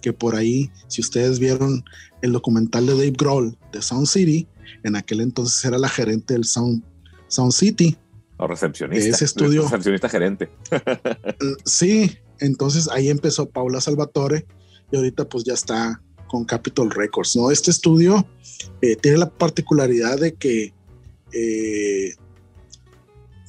que 0.01 0.13
por 0.13 0.37
ahí, 0.37 0.71
si 0.87 1.01
ustedes 1.01 1.39
vieron 1.39 1.85
el 2.23 2.33
documental 2.33 2.87
de 2.87 2.93
Dave 2.93 3.13
Grohl 3.17 3.59
de 3.73 3.83
Sound 3.83 4.07
City, 4.07 4.49
en 4.85 4.97
aquel 4.97 5.21
entonces 5.21 5.63
era 5.65 5.79
la 5.79 5.89
gerente 5.89 6.35
del 6.35 6.45
Sound, 6.45 6.83
Sound 7.29 7.53
City. 7.53 7.97
O 8.39 8.47
recepcionista. 8.47 9.09
Ese 9.09 9.25
estudio. 9.25 9.63
Recepcionista 9.65 10.09
gerente. 10.09 10.51
sí, 11.65 12.17
entonces 12.39 12.89
ahí 12.89 13.11
empezó 13.11 13.51
Paula 13.51 13.81
Salvatore 13.81 14.47
y 14.91 14.97
ahorita 14.97 15.29
pues 15.29 15.45
ya 15.45 15.55
está 15.55 16.01
con 16.29 16.45
Capitol 16.45 16.91
Records, 16.91 17.35
¿no? 17.37 17.51
Este 17.51 17.71
estudio 17.71 18.27
eh, 18.81 18.97
tiene 18.97 19.19
la 19.19 19.31
particularidad 19.31 20.19
de 20.19 20.35
que 20.35 20.73
eh, 21.33 22.15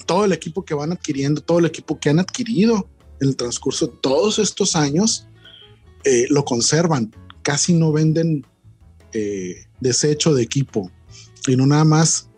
todo 0.06 0.26
el 0.26 0.34
equipo 0.34 0.66
que 0.66 0.74
van 0.74 0.92
adquiriendo, 0.92 1.42
todo 1.42 1.60
el 1.60 1.66
equipo 1.66 2.00
que 2.00 2.10
han 2.10 2.20
adquirido 2.20 2.88
en 3.22 3.30
el 3.30 3.36
transcurso 3.36 3.88
de 3.88 3.94
todos 4.02 4.40
estos 4.40 4.76
años, 4.76 5.28
eh, 6.06 6.26
lo 6.30 6.46
conservan, 6.46 7.14
casi 7.44 7.74
no 7.74 7.92
venden 7.92 8.46
desecho 9.80 10.36
de 10.36 10.44
equipo 10.44 10.92
y 11.48 11.56
no 11.56 11.66
nada 11.66 11.84
más 11.84 12.30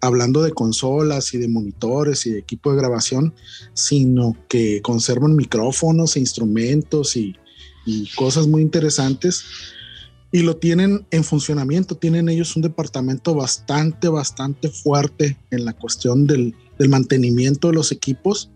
hablando 0.00 0.42
de 0.42 0.52
consolas 0.52 1.34
y 1.34 1.38
de 1.38 1.46
monitores 1.46 2.24
y 2.24 2.30
de 2.30 2.38
equipo 2.38 2.70
de 2.70 2.78
grabación, 2.78 3.34
sino 3.74 4.34
que 4.48 4.80
conservan 4.80 5.36
micrófonos 5.36 6.16
e 6.16 6.20
instrumentos 6.20 7.16
y, 7.16 7.36
y 7.90 8.08
cosas 8.14 8.46
muy 8.46 8.62
interesantes 8.62 9.44
y 10.32 10.42
lo 10.42 10.56
tienen 10.56 11.06
en 11.10 11.24
funcionamiento. 11.24 11.96
Tienen 11.96 12.28
ellos 12.28 12.54
un 12.56 12.62
departamento 12.62 13.34
bastante, 13.34 14.08
bastante 14.08 14.68
fuerte 14.68 15.36
en 15.50 15.64
la 15.64 15.72
cuestión 15.72 16.26
del, 16.26 16.54
del, 16.78 16.88
mantenimiento 16.88 17.68
de 17.68 17.74
los 17.74 17.90
equipos. 17.90 18.50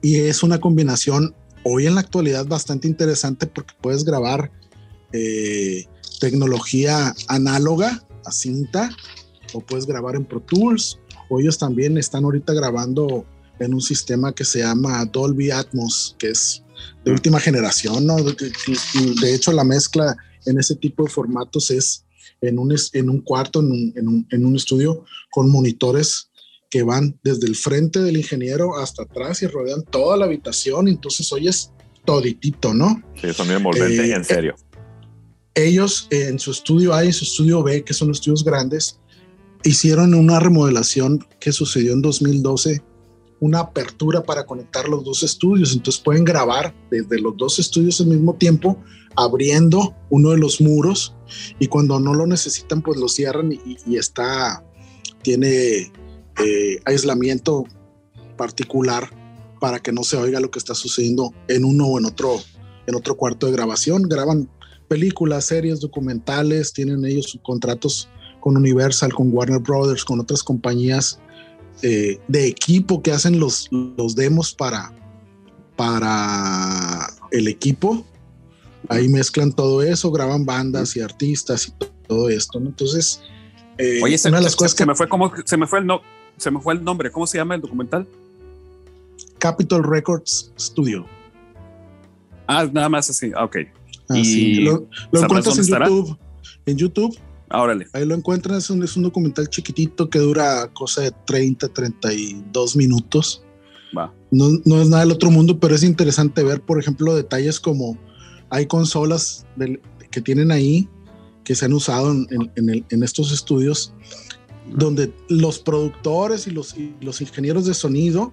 Y 0.00 0.16
es 0.16 0.42
una 0.42 0.58
combinación 0.58 1.34
hoy 1.64 1.86
en 1.86 1.94
la 1.94 2.00
actualidad 2.00 2.46
bastante 2.46 2.88
interesante 2.88 3.46
porque 3.46 3.74
puedes 3.80 4.04
grabar 4.04 4.50
eh, 5.12 5.86
tecnología 6.18 7.14
análoga 7.28 8.04
a 8.24 8.32
cinta 8.32 8.90
o 9.52 9.60
puedes 9.60 9.86
grabar 9.86 10.16
en 10.16 10.24
Pro 10.24 10.40
Tools 10.40 10.98
o 11.28 11.40
ellos 11.40 11.58
también 11.58 11.98
están 11.98 12.24
ahorita 12.24 12.52
grabando 12.52 13.24
en 13.58 13.74
un 13.74 13.80
sistema 13.80 14.34
que 14.34 14.44
se 14.44 14.60
llama 14.60 15.04
Dolby 15.04 15.50
Atmos, 15.50 16.16
que 16.18 16.30
es 16.30 16.62
de 17.04 17.12
última 17.12 17.40
generación, 17.40 18.06
¿no? 18.06 18.16
De, 18.16 19.34
hecho, 19.34 19.52
la 19.52 19.64
mezcla 19.64 20.16
en 20.46 20.58
ese 20.58 20.76
tipo 20.76 21.04
de 21.04 21.10
formatos 21.10 21.70
es 21.70 22.04
en 22.40 22.58
un, 22.58 22.74
en 22.92 23.08
un 23.08 23.20
cuarto, 23.20 23.60
en 23.60 23.70
un, 23.70 23.92
en, 23.96 24.08
un, 24.08 24.26
en 24.30 24.44
un, 24.44 24.56
estudio 24.56 25.04
con 25.30 25.50
monitores 25.50 26.30
que 26.70 26.82
van 26.82 27.18
desde 27.22 27.46
el 27.46 27.54
frente 27.54 28.00
del 28.00 28.16
ingeniero 28.16 28.78
hasta 28.78 29.02
atrás 29.02 29.42
y 29.42 29.46
rodean 29.46 29.82
toda 29.84 30.16
la 30.16 30.24
habitación, 30.24 30.88
entonces 30.88 31.32
oyes 31.32 31.70
toditito, 32.04 32.74
¿no? 32.74 33.02
Sí, 33.20 33.32
son 33.32 33.46
bien 33.46 33.58
envolvente 33.58 34.04
eh, 34.04 34.08
y 34.08 34.12
en 34.12 34.24
serio. 34.24 34.56
Ellos 35.54 36.08
en 36.10 36.38
su 36.38 36.50
estudio 36.50 36.94
A 36.94 37.04
y 37.04 37.08
en 37.08 37.12
su 37.12 37.24
estudio 37.24 37.62
B, 37.62 37.84
que 37.84 37.92
son 37.92 38.10
estudios 38.10 38.42
grandes, 38.42 38.98
hicieron 39.64 40.14
una 40.14 40.40
remodelación 40.40 41.26
que 41.38 41.52
sucedió 41.52 41.92
en 41.92 42.02
2012 42.02 42.82
una 43.42 43.58
apertura 43.58 44.22
para 44.22 44.46
conectar 44.46 44.88
los 44.88 45.02
dos 45.02 45.24
estudios. 45.24 45.72
Entonces 45.72 46.00
pueden 46.00 46.24
grabar 46.24 46.72
desde 46.92 47.20
los 47.20 47.36
dos 47.36 47.58
estudios 47.58 48.00
al 48.00 48.06
mismo 48.06 48.34
tiempo, 48.36 48.78
abriendo 49.16 49.96
uno 50.10 50.30
de 50.30 50.38
los 50.38 50.60
muros 50.60 51.16
y 51.58 51.66
cuando 51.66 51.98
no 51.98 52.14
lo 52.14 52.24
necesitan, 52.24 52.82
pues 52.82 53.00
lo 53.00 53.08
cierran 53.08 53.50
y, 53.52 53.96
está, 53.96 54.64
tiene 55.22 55.90
eh, 56.38 56.80
aislamiento 56.84 57.64
particular 58.36 59.10
para 59.60 59.80
que 59.80 59.90
no 59.90 60.04
se 60.04 60.16
oiga 60.16 60.38
lo 60.38 60.52
que 60.52 60.60
está 60.60 60.76
sucediendo 60.76 61.34
en 61.48 61.64
uno 61.64 61.88
o 61.88 61.98
en 61.98 62.04
otro, 62.04 62.36
en 62.86 62.94
otro 62.94 63.16
cuarto 63.16 63.46
de 63.46 63.52
grabación. 63.52 64.04
Graban 64.04 64.48
películas, 64.86 65.46
series, 65.46 65.80
documentales, 65.80 66.72
tienen 66.72 67.04
ellos 67.04 67.36
contratos 67.42 68.08
con 68.38 68.56
Universal, 68.56 69.12
con 69.12 69.34
Warner 69.34 69.58
Brothers, 69.58 70.04
con 70.04 70.20
otras 70.20 70.44
compañías 70.44 71.20
eh, 71.82 72.20
de 72.28 72.46
equipo 72.46 73.02
que 73.02 73.12
hacen 73.12 73.40
los, 73.40 73.68
los 73.70 74.14
demos 74.14 74.54
para, 74.54 74.92
para 75.76 77.08
el 77.30 77.48
equipo. 77.48 78.04
Ahí 78.88 79.08
mezclan 79.08 79.52
todo 79.52 79.82
eso, 79.82 80.10
graban 80.10 80.44
bandas 80.44 80.96
y 80.96 81.00
artistas 81.00 81.68
y 81.68 81.72
todo 82.06 82.28
esto, 82.28 82.60
¿no? 82.60 82.68
Entonces, 82.68 83.22
eh, 83.78 84.00
Oye, 84.02 84.18
se, 84.18 84.28
una 84.28 84.38
de 84.38 84.44
las 84.44 84.52
se, 84.52 84.58
cosas 84.58 84.72
se 84.72 84.76
que 84.78 84.86
me 84.86 84.94
fue 84.94 85.08
como 85.08 85.32
se 85.44 85.56
me 85.56 85.66
fue 85.66 85.78
el 85.78 85.86
no, 85.86 86.02
se 86.36 86.50
me 86.50 86.60
fue 86.60 86.74
el 86.74 86.84
nombre. 86.84 87.10
¿Cómo 87.10 87.26
se 87.26 87.38
llama 87.38 87.54
el 87.54 87.60
documental? 87.60 88.06
Capitol 89.38 89.82
Records 89.84 90.52
Studio. 90.58 91.06
Ah, 92.46 92.68
nada 92.70 92.88
más 92.88 93.08
así. 93.08 93.32
Ok. 93.34 93.56
Ah, 94.08 94.18
y 94.18 94.56
lo, 94.56 94.88
lo 95.10 95.22
encuentras 95.22 95.56
en 95.56 95.62
estará? 95.62 95.86
YouTube. 95.88 96.18
En 96.66 96.76
YouTube. 96.76 97.18
Ah, 97.52 97.60
órale. 97.60 97.86
Ahí 97.92 98.06
lo 98.06 98.14
encuentras, 98.14 98.64
es 98.64 98.70
un, 98.70 98.82
es 98.82 98.96
un 98.96 99.02
documental 99.02 99.46
chiquitito 99.46 100.08
que 100.08 100.18
dura 100.18 100.68
cosa 100.72 101.02
de 101.02 101.12
30, 101.26 101.68
32 101.68 102.76
minutos. 102.76 103.44
Va. 103.96 104.10
No, 104.30 104.48
no, 104.64 104.80
es 104.80 104.88
nada 104.88 105.02
del 105.02 105.12
otro 105.12 105.30
mundo, 105.30 105.60
pero 105.60 105.74
es 105.74 105.82
interesante 105.82 106.42
ver, 106.42 106.62
por 106.62 106.80
ejemplo, 106.80 107.14
detalles 107.14 107.60
como 107.60 107.98
hay 108.48 108.64
consolas 108.64 109.46
del, 109.56 109.82
que 110.10 110.22
tienen 110.22 110.50
ahí 110.50 110.88
que 111.44 111.54
se 111.54 111.66
han 111.66 111.74
usado 111.74 112.10
en, 112.10 112.26
en, 112.56 112.70
el, 112.70 112.86
en 112.88 113.02
estos 113.02 113.30
estudios, 113.32 113.92
uh 113.92 114.70
-huh. 114.70 114.78
donde 114.78 115.12
los 115.28 115.58
productores 115.58 116.46
y 116.46 116.52
los, 116.52 116.74
y 116.74 116.94
los 117.02 117.20
ingenieros 117.20 117.66
de 117.66 117.74
sonido 117.74 118.32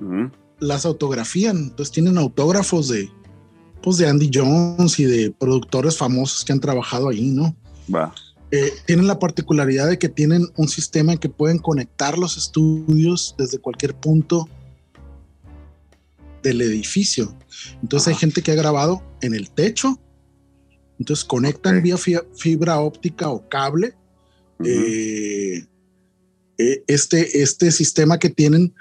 uh 0.00 0.04
-huh. 0.04 0.32
las 0.60 0.86
autografían. 0.86 1.56
Entonces 1.58 1.92
tienen 1.92 2.16
autógrafos 2.16 2.88
de, 2.88 3.10
pues, 3.82 3.98
de 3.98 4.08
Andy 4.08 4.30
Jones 4.32 4.98
y 4.98 5.04
de 5.04 5.32
productores 5.32 5.98
famosos 5.98 6.46
que 6.46 6.52
han 6.52 6.60
trabajado 6.60 7.10
ahí, 7.10 7.26
¿no? 7.26 7.54
Va. 7.94 8.14
Eh, 8.50 8.72
tienen 8.86 9.06
la 9.06 9.18
particularidad 9.18 9.88
de 9.88 9.98
que 9.98 10.08
tienen 10.08 10.46
un 10.56 10.68
sistema 10.68 11.12
en 11.12 11.18
que 11.18 11.28
pueden 11.28 11.58
conectar 11.58 12.16
los 12.16 12.36
estudios 12.38 13.34
desde 13.36 13.58
cualquier 13.58 13.94
punto 13.94 14.48
del 16.42 16.62
edificio. 16.62 17.36
Entonces 17.82 18.08
Ajá. 18.08 18.16
hay 18.16 18.20
gente 18.20 18.42
que 18.42 18.52
ha 18.52 18.54
grabado 18.54 19.02
en 19.20 19.34
el 19.34 19.50
techo, 19.50 20.00
entonces 20.98 21.24
conectan 21.24 21.78
okay. 21.78 21.92
vía 21.92 22.24
fibra 22.36 22.80
óptica 22.80 23.28
o 23.28 23.46
cable 23.48 23.94
uh 24.58 24.64
-huh. 24.64 25.68
eh, 26.56 26.84
este, 26.86 27.42
este 27.42 27.70
sistema 27.70 28.18
que 28.18 28.30
tienen 28.30 28.74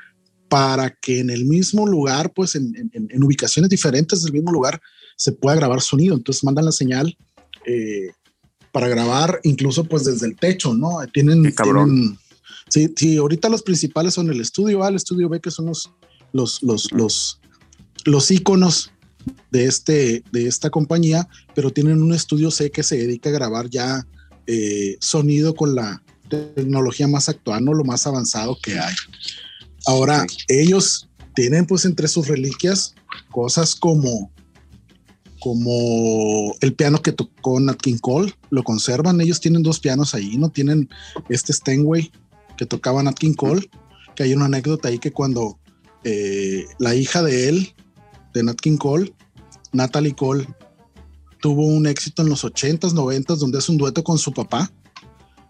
para 0.50 0.90
que 0.90 1.20
en 1.20 1.30
el 1.30 1.46
mismo 1.46 1.86
lugar, 1.86 2.34
pues 2.34 2.56
en, 2.56 2.74
en, 2.94 3.08
en, 3.12 3.24
ubicaciones 3.24 3.70
diferentes 3.70 4.24
del 4.24 4.34
mismo 4.34 4.52
lugar, 4.52 4.82
se 5.18 5.34
pueda 5.34 5.58
grabar 5.58 5.82
sonido. 5.82 6.16
Entonces 6.16 6.44
mandan 6.44 6.66
la 6.66 6.72
señal 6.72 7.18
eh, 7.66 8.12
para 8.78 8.90
grabar 8.90 9.40
incluso 9.42 9.86
pues 9.86 10.06
desde 10.06 10.28
el 10.28 10.36
techo, 10.36 10.72
¿no? 10.72 11.00
Tienen, 11.12 11.52
tienen 11.52 12.20
sí, 12.70 12.94
sí, 12.96 13.18
ahorita 13.18 13.50
los 13.50 13.64
principales 13.64 14.14
son 14.14 14.30
el 14.30 14.40
estudio 14.40 14.84
A, 14.84 14.90
el 14.90 14.98
estudio 14.98 15.30
B, 15.30 15.42
que 15.42 15.50
son 15.50 15.66
los, 15.66 15.90
los, 16.32 16.62
los, 16.62 16.92
los, 16.92 17.40
los 18.06 18.30
iconos 18.30 18.92
de, 19.50 19.66
este, 19.66 20.24
de 20.32 20.48
esta 20.48 20.70
compañía, 20.70 21.28
pero 21.56 21.72
tienen 21.72 22.04
un 22.04 22.14
estudio 22.14 22.52
C 22.52 22.70
que 22.70 22.84
se 22.84 22.98
dedica 22.98 23.30
a 23.30 23.34
grabar 23.34 23.68
ya 23.68 24.06
eh, 24.46 24.98
sonido 25.00 25.56
con 25.56 25.74
la 25.74 26.04
tecnología 26.30 27.08
más 27.08 27.30
actual, 27.30 27.66
¿no? 27.66 27.74
Lo 27.74 27.84
más 27.84 28.06
avanzado 28.06 28.60
que 28.62 28.78
hay. 28.78 28.94
Ahora, 29.88 30.24
ellos 30.48 31.10
tienen 31.34 31.66
pues 31.66 31.84
entre 31.84 32.08
sus 32.08 32.28
reliquias 32.28 32.94
cosas 33.32 33.74
como 33.74 34.32
como 35.48 36.54
el 36.60 36.74
piano 36.74 37.02
que 37.02 37.14
tocó 37.14 37.58
Nat 37.58 37.78
King 37.78 38.00
Cole, 38.02 38.34
lo 38.50 38.64
conservan, 38.64 39.22
ellos 39.22 39.40
tienen 39.40 39.64
dos 39.64 39.80
pianos 39.80 40.14
ahí, 40.14 40.36
no 40.36 40.50
tienen 40.50 40.90
este 41.30 41.54
Steinway 41.54 42.12
que 42.58 42.66
tocaba 42.66 43.02
Nat 43.02 43.18
King 43.18 43.34
Cole, 43.34 43.70
que 44.14 44.24
hay 44.24 44.34
una 44.34 44.48
anécdota 44.48 44.90
ahí 44.90 45.00
que 45.00 45.14
cuando 45.14 45.58
eh, 46.04 46.66
la 46.80 46.96
hija 46.96 47.24
de 47.24 47.48
él, 47.48 47.74
de 48.34 48.44
Nat 48.44 48.60
King 48.60 48.76
Cole, 48.76 49.14
Natalie 49.72 50.16
Cole, 50.16 50.46
tuvo 51.40 51.66
un 51.66 51.88
éxito 51.88 52.24
en 52.24 52.28
los 52.28 52.44
80s, 52.44 52.92
90s, 52.92 53.38
donde 53.38 53.60
es 53.60 53.70
un 53.70 53.78
dueto 53.78 54.04
con 54.04 54.18
su 54.18 54.34
papá, 54.34 54.70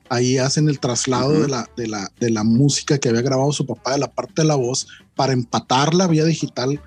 ahí 0.09 0.37
hacen 0.37 0.69
el 0.69 0.79
traslado 0.79 1.29
uh 1.29 1.37
-huh. 1.37 1.41
de, 1.41 1.47
la, 1.47 1.69
de, 1.75 1.87
la, 1.87 2.11
de 2.19 2.29
la 2.29 2.43
música 2.43 2.99
que 2.99 3.09
había 3.09 3.23
grabado 3.23 3.51
su 3.51 3.65
papá, 3.65 3.93
de 3.93 3.97
la 3.97 4.11
parte 4.11 4.43
de 4.43 4.47
la 4.47 4.55
voz, 4.57 4.85
para 5.15 5.33
empatar 5.33 5.95
la 5.95 6.05
vía 6.05 6.23
digital 6.23 6.79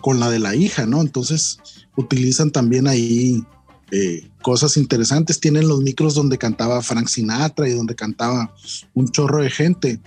con 0.00 0.20
la 0.20 0.30
de 0.30 0.38
la 0.38 0.54
hija, 0.54 0.86
¿no? 0.86 1.00
Entonces 1.00 1.58
utilizan 1.96 2.50
también 2.50 2.86
ahí 2.86 3.44
eh, 3.90 4.28
cosas 4.42 4.76
interesantes. 4.76 5.40
Tienen 5.40 5.68
los 5.68 5.80
micros 5.80 6.14
donde 6.14 6.38
cantaba 6.38 6.82
Frank 6.82 7.08
Sinatra 7.08 7.68
y 7.68 7.72
donde 7.72 7.94
cantaba 7.94 8.54
un 8.94 9.10
chorro 9.10 9.42
de 9.42 9.50
gente. 9.50 10.00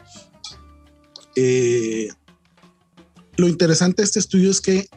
Eh, 1.36 2.10
lo 3.38 3.48
interesante 3.48 4.02
de 4.02 4.06
este 4.06 4.20
estudio 4.20 4.52
es 4.52 4.62
que 4.62 4.88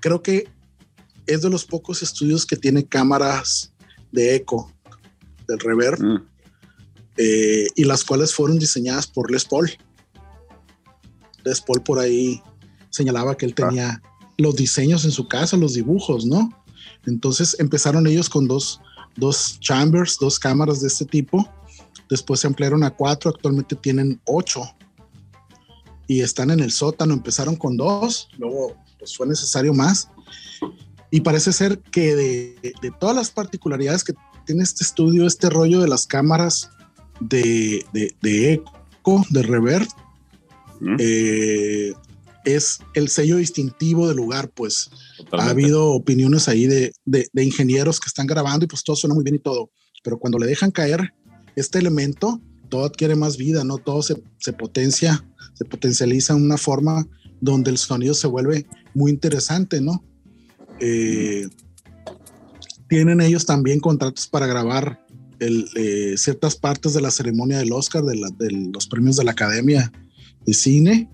creo 0.00 0.22
que 0.22 0.48
es 1.26 1.42
de 1.42 1.50
los 1.50 1.64
pocos 1.64 2.02
estudios 2.02 2.44
que 2.44 2.56
tiene 2.56 2.84
cámaras 2.84 3.72
de 4.10 4.34
eco 4.34 4.72
del 5.46 5.60
reverb 5.60 6.02
mm. 6.02 6.26
eh, 7.16 7.68
y 7.76 7.84
las 7.84 8.04
cuales 8.04 8.34
fueron 8.34 8.58
diseñadas 8.58 9.06
por 9.06 9.30
Les 9.30 9.44
Paul. 9.44 9.70
Les 11.44 11.60
Paul 11.60 11.82
por 11.82 11.98
ahí 11.98 12.42
señalaba 12.90 13.36
que 13.36 13.46
él 13.46 13.54
ah. 13.80 14.00
Los 14.42 14.56
diseños 14.56 15.04
en 15.04 15.12
su 15.12 15.28
casa, 15.28 15.56
los 15.56 15.74
dibujos, 15.74 16.26
¿no? 16.26 16.50
Entonces 17.06 17.56
empezaron 17.58 18.06
ellos 18.06 18.28
con 18.28 18.46
dos, 18.46 18.80
dos 19.16 19.58
chambers, 19.60 20.18
dos 20.18 20.38
cámaras 20.38 20.80
de 20.80 20.88
este 20.88 21.04
tipo. 21.04 21.48
Después 22.08 22.40
se 22.40 22.46
ampliaron 22.46 22.84
a 22.84 22.90
cuatro, 22.90 23.30
actualmente 23.30 23.76
tienen 23.76 24.20
ocho 24.24 24.62
y 26.06 26.20
están 26.20 26.50
en 26.50 26.60
el 26.60 26.70
sótano. 26.70 27.14
Empezaron 27.14 27.56
con 27.56 27.76
dos, 27.76 28.28
luego 28.36 28.76
pues, 28.98 29.16
fue 29.16 29.26
necesario 29.26 29.72
más. 29.72 30.08
Y 31.10 31.20
parece 31.20 31.52
ser 31.52 31.78
que 31.78 32.14
de, 32.14 32.74
de, 32.80 32.90
todas 32.98 33.14
las 33.14 33.30
particularidades 33.30 34.02
que 34.02 34.14
tiene 34.46 34.62
este 34.62 34.82
estudio, 34.82 35.26
este 35.26 35.50
rollo 35.50 35.80
de 35.80 35.88
las 35.88 36.06
cámaras 36.06 36.70
de, 37.20 37.84
de 37.92 38.52
eco, 38.52 39.24
de 39.30 39.42
reverb, 39.42 39.88
eh, 40.98 41.92
es 42.44 42.80
el 42.94 43.08
sello 43.08 43.36
distintivo 43.36 44.08
del 44.08 44.16
lugar, 44.16 44.50
pues 44.50 44.90
ha 45.32 45.48
habido 45.48 45.90
opiniones 45.90 46.48
ahí 46.48 46.66
de, 46.66 46.92
de, 47.04 47.44
ingenieros 47.44 48.00
que 48.00 48.08
están 48.08 48.26
grabando 48.26 48.64
y 48.64 48.68
pues 48.68 48.82
todo 48.82 48.96
suena 48.96 49.14
muy 49.14 49.24
bien 49.24 49.36
y 49.36 49.40
todo, 49.40 49.70
pero 50.02 50.18
cuando 50.18 50.38
le 50.38 50.46
dejan 50.46 50.70
caer 50.70 51.14
este 51.56 51.78
elemento, 51.78 52.40
todo 52.68 52.84
adquiere 52.84 53.14
más 53.14 53.36
vida, 53.36 53.64
¿no? 53.64 53.78
Todo 53.78 54.02
se, 54.02 54.22
se 54.38 54.52
potencia, 54.52 55.24
se 55.54 55.64
potencializa 55.64 56.32
en 56.34 56.42
una 56.42 56.56
forma 56.56 57.06
donde 57.40 57.70
el 57.70 57.78
sonido 57.78 58.14
se 58.14 58.26
vuelve 58.26 58.66
muy 58.94 59.10
interesante, 59.10 59.80
¿no? 59.80 60.04
Eh, 60.80 61.48
tienen 62.88 63.20
ellos 63.20 63.46
también 63.46 63.80
contratos 63.80 64.26
para 64.26 64.46
grabar 64.46 65.04
el, 65.38 65.66
eh, 65.76 66.14
ciertas 66.16 66.56
partes 66.56 66.94
de 66.94 67.00
la 67.00 67.10
ceremonia 67.10 67.58
del 67.58 67.72
Oscar, 67.72 68.04
de, 68.04 68.14
de, 68.38 68.50
los 68.72 68.86
premios 68.86 69.16
de 69.16 69.24
la 69.24 69.32
Academia 69.32 69.92
de 70.44 70.54
Cine. 70.54 71.10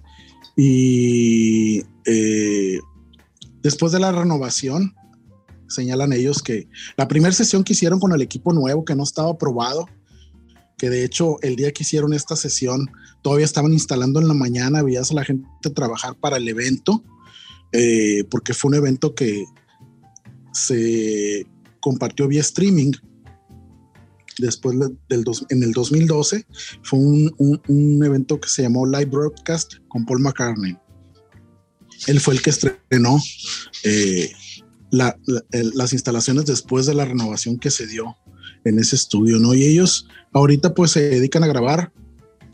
Y 0.60 1.84
eh, 2.04 2.80
después 3.62 3.92
de 3.92 4.00
la 4.00 4.10
renovación, 4.10 4.92
señalan 5.68 6.12
ellos 6.12 6.42
que 6.42 6.68
la 6.96 7.06
primera 7.06 7.32
sesión 7.32 7.62
que 7.62 7.74
hicieron 7.74 8.00
con 8.00 8.12
el 8.12 8.22
equipo 8.22 8.52
nuevo, 8.52 8.84
que 8.84 8.96
no 8.96 9.04
estaba 9.04 9.30
aprobado, 9.30 9.86
que 10.76 10.90
de 10.90 11.04
hecho 11.04 11.36
el 11.42 11.54
día 11.54 11.70
que 11.70 11.84
hicieron 11.84 12.12
esta 12.12 12.34
sesión 12.34 12.90
todavía 13.22 13.44
estaban 13.44 13.72
instalando 13.72 14.20
en 14.20 14.26
la 14.26 14.34
mañana, 14.34 14.82
veías 14.82 15.12
a 15.12 15.14
la 15.14 15.24
gente 15.24 15.46
trabajar 15.76 16.16
para 16.16 16.38
el 16.38 16.48
evento, 16.48 17.04
eh, 17.70 18.24
porque 18.28 18.52
fue 18.52 18.70
un 18.70 18.74
evento 18.78 19.14
que 19.14 19.44
se 20.52 21.46
compartió 21.78 22.26
vía 22.26 22.40
streaming. 22.40 22.92
Después 24.38 24.78
del 24.78 25.24
en 25.50 25.62
el 25.62 25.72
2012 25.72 26.46
fue 26.82 26.98
un, 26.98 28.04
evento 28.04 28.40
que 28.40 28.48
se 28.48 28.62
llamó 28.62 28.86
Live 28.86 29.06
Broadcast 29.06 29.74
con 29.88 30.06
Paul 30.06 30.20
McCartney. 30.20 30.76
Él 32.06 32.20
fue 32.20 32.34
el 32.34 32.42
que 32.42 32.50
estrenó 32.50 33.18
eh, 33.84 34.30
las 34.90 35.92
instalaciones 35.92 36.46
después 36.46 36.86
de 36.86 36.94
la 36.94 37.04
renovación 37.04 37.58
que 37.58 37.70
se 37.70 37.86
dio 37.86 38.16
en 38.64 38.78
ese 38.78 38.96
estudio, 38.96 39.38
¿no? 39.38 39.54
Y 39.54 39.64
ellos 39.64 40.06
ahorita 40.32 40.74
pues 40.74 40.92
se 40.92 41.08
dedican 41.08 41.42
a 41.42 41.48
grabar 41.48 41.92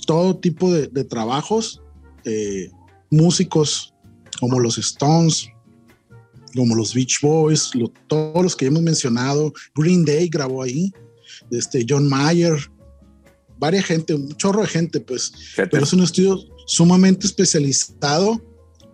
todo 0.06 0.36
tipo 0.36 0.72
de, 0.72 1.04
trabajos, 1.04 1.82
eh, 2.24 2.70
músicos 3.10 3.94
como 4.40 4.60
los 4.60 4.78
Stones, 4.78 5.48
como 6.54 6.74
los 6.74 6.94
Beach 6.94 7.20
Boys, 7.20 7.70
todos 8.06 8.42
los 8.42 8.56
que 8.56 8.66
hemos 8.66 8.82
mencionado, 8.82 9.52
Green 9.74 10.04
Day 10.04 10.28
grabó 10.28 10.62
ahí, 10.62 10.92
este, 11.50 11.84
John 11.88 12.08
Mayer, 12.08 12.54
varias 13.58 13.84
gente, 13.86 14.14
un 14.14 14.34
chorro 14.36 14.62
de 14.62 14.68
gente, 14.68 15.00
pues, 15.00 15.32
pero 15.56 15.84
es 15.84 15.92
un 15.92 16.02
estudio 16.02 16.38
sumamente 16.66 17.26
especializado 17.26 18.42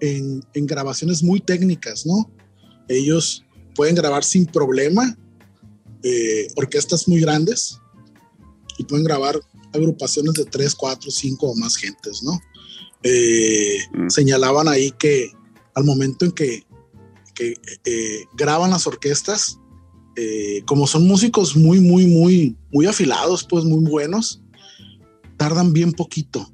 en, 0.00 0.44
en, 0.54 0.66
grabaciones 0.66 1.22
muy 1.22 1.40
técnicas, 1.40 2.06
¿no? 2.06 2.30
Ellos 2.88 3.44
pueden 3.74 3.94
grabar 3.94 4.24
sin 4.24 4.46
problema 4.46 5.16
eh, 6.02 6.48
orquestas 6.56 7.06
muy 7.06 7.20
grandes 7.20 7.78
y 8.78 8.84
pueden 8.84 9.04
grabar 9.04 9.38
agrupaciones 9.74 10.32
de 10.32 10.46
3, 10.46 10.74
4, 10.74 11.10
5 11.10 11.46
o 11.46 11.54
más 11.56 11.76
gentes, 11.76 12.22
¿no? 12.22 12.40
Eh, 13.02 13.78
mm. 13.92 14.08
Señalaban 14.08 14.66
ahí 14.68 14.92
que 14.92 15.30
al 15.74 15.84
momento 15.84 16.24
en 16.24 16.32
que 16.32 16.64
eh, 17.38 18.24
graban 18.34 18.70
las 18.70 18.86
orquestas, 18.86 19.59
eh, 20.22 20.62
como 20.66 20.86
son 20.86 21.06
músicos 21.06 21.56
muy, 21.56 21.80
muy, 21.80 22.06
muy, 22.06 22.54
muy 22.70 22.84
afilados, 22.84 23.42
pues 23.42 23.64
muy 23.64 23.82
buenos, 23.82 24.42
tardan 25.38 25.72
bien 25.72 25.92
poquito. 25.92 26.52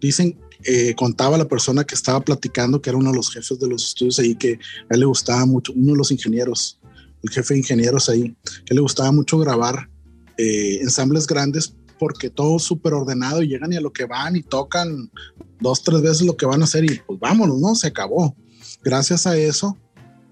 Dicen, 0.00 0.38
eh, 0.62 0.94
contaba 0.94 1.36
la 1.36 1.48
persona 1.48 1.82
que 1.82 1.96
estaba 1.96 2.20
platicando, 2.20 2.80
que 2.80 2.90
era 2.90 2.96
uno 2.96 3.10
de 3.10 3.16
los 3.16 3.32
jefes 3.32 3.58
de 3.58 3.66
los 3.66 3.84
estudios 3.84 4.20
ahí, 4.20 4.36
que 4.36 4.60
a 4.88 4.94
él 4.94 5.00
le 5.00 5.06
gustaba 5.06 5.44
mucho, 5.44 5.72
uno 5.72 5.90
de 5.90 5.98
los 5.98 6.12
ingenieros, 6.12 6.78
el 7.24 7.30
jefe 7.30 7.54
de 7.54 7.60
ingenieros 7.60 8.08
ahí, 8.08 8.36
que 8.64 8.74
le 8.74 8.80
gustaba 8.80 9.10
mucho 9.10 9.38
grabar 9.38 9.90
ensambles 10.36 11.26
grandes 11.26 11.74
porque 11.98 12.30
todo 12.30 12.60
súper 12.60 12.94
ordenado 12.94 13.42
y 13.42 13.48
llegan 13.48 13.72
y 13.72 13.76
a 13.76 13.80
lo 13.80 13.92
que 13.92 14.04
van 14.04 14.36
y 14.36 14.42
tocan 14.42 15.10
dos, 15.58 15.82
tres 15.82 16.00
veces 16.00 16.22
lo 16.22 16.36
que 16.36 16.46
van 16.46 16.60
a 16.60 16.64
hacer 16.64 16.84
y 16.84 17.00
pues 17.04 17.18
vámonos, 17.18 17.58
¿no? 17.58 17.74
Se 17.74 17.88
acabó. 17.88 18.36
Gracias 18.84 19.26
a 19.26 19.36
eso, 19.36 19.76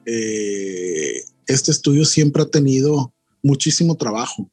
eh, 0.04 1.22
este 1.46 1.70
estudio 1.70 2.04
siempre 2.04 2.42
ha 2.42 2.46
tenido 2.46 3.12
muchísimo 3.42 3.96
trabajo. 3.96 4.50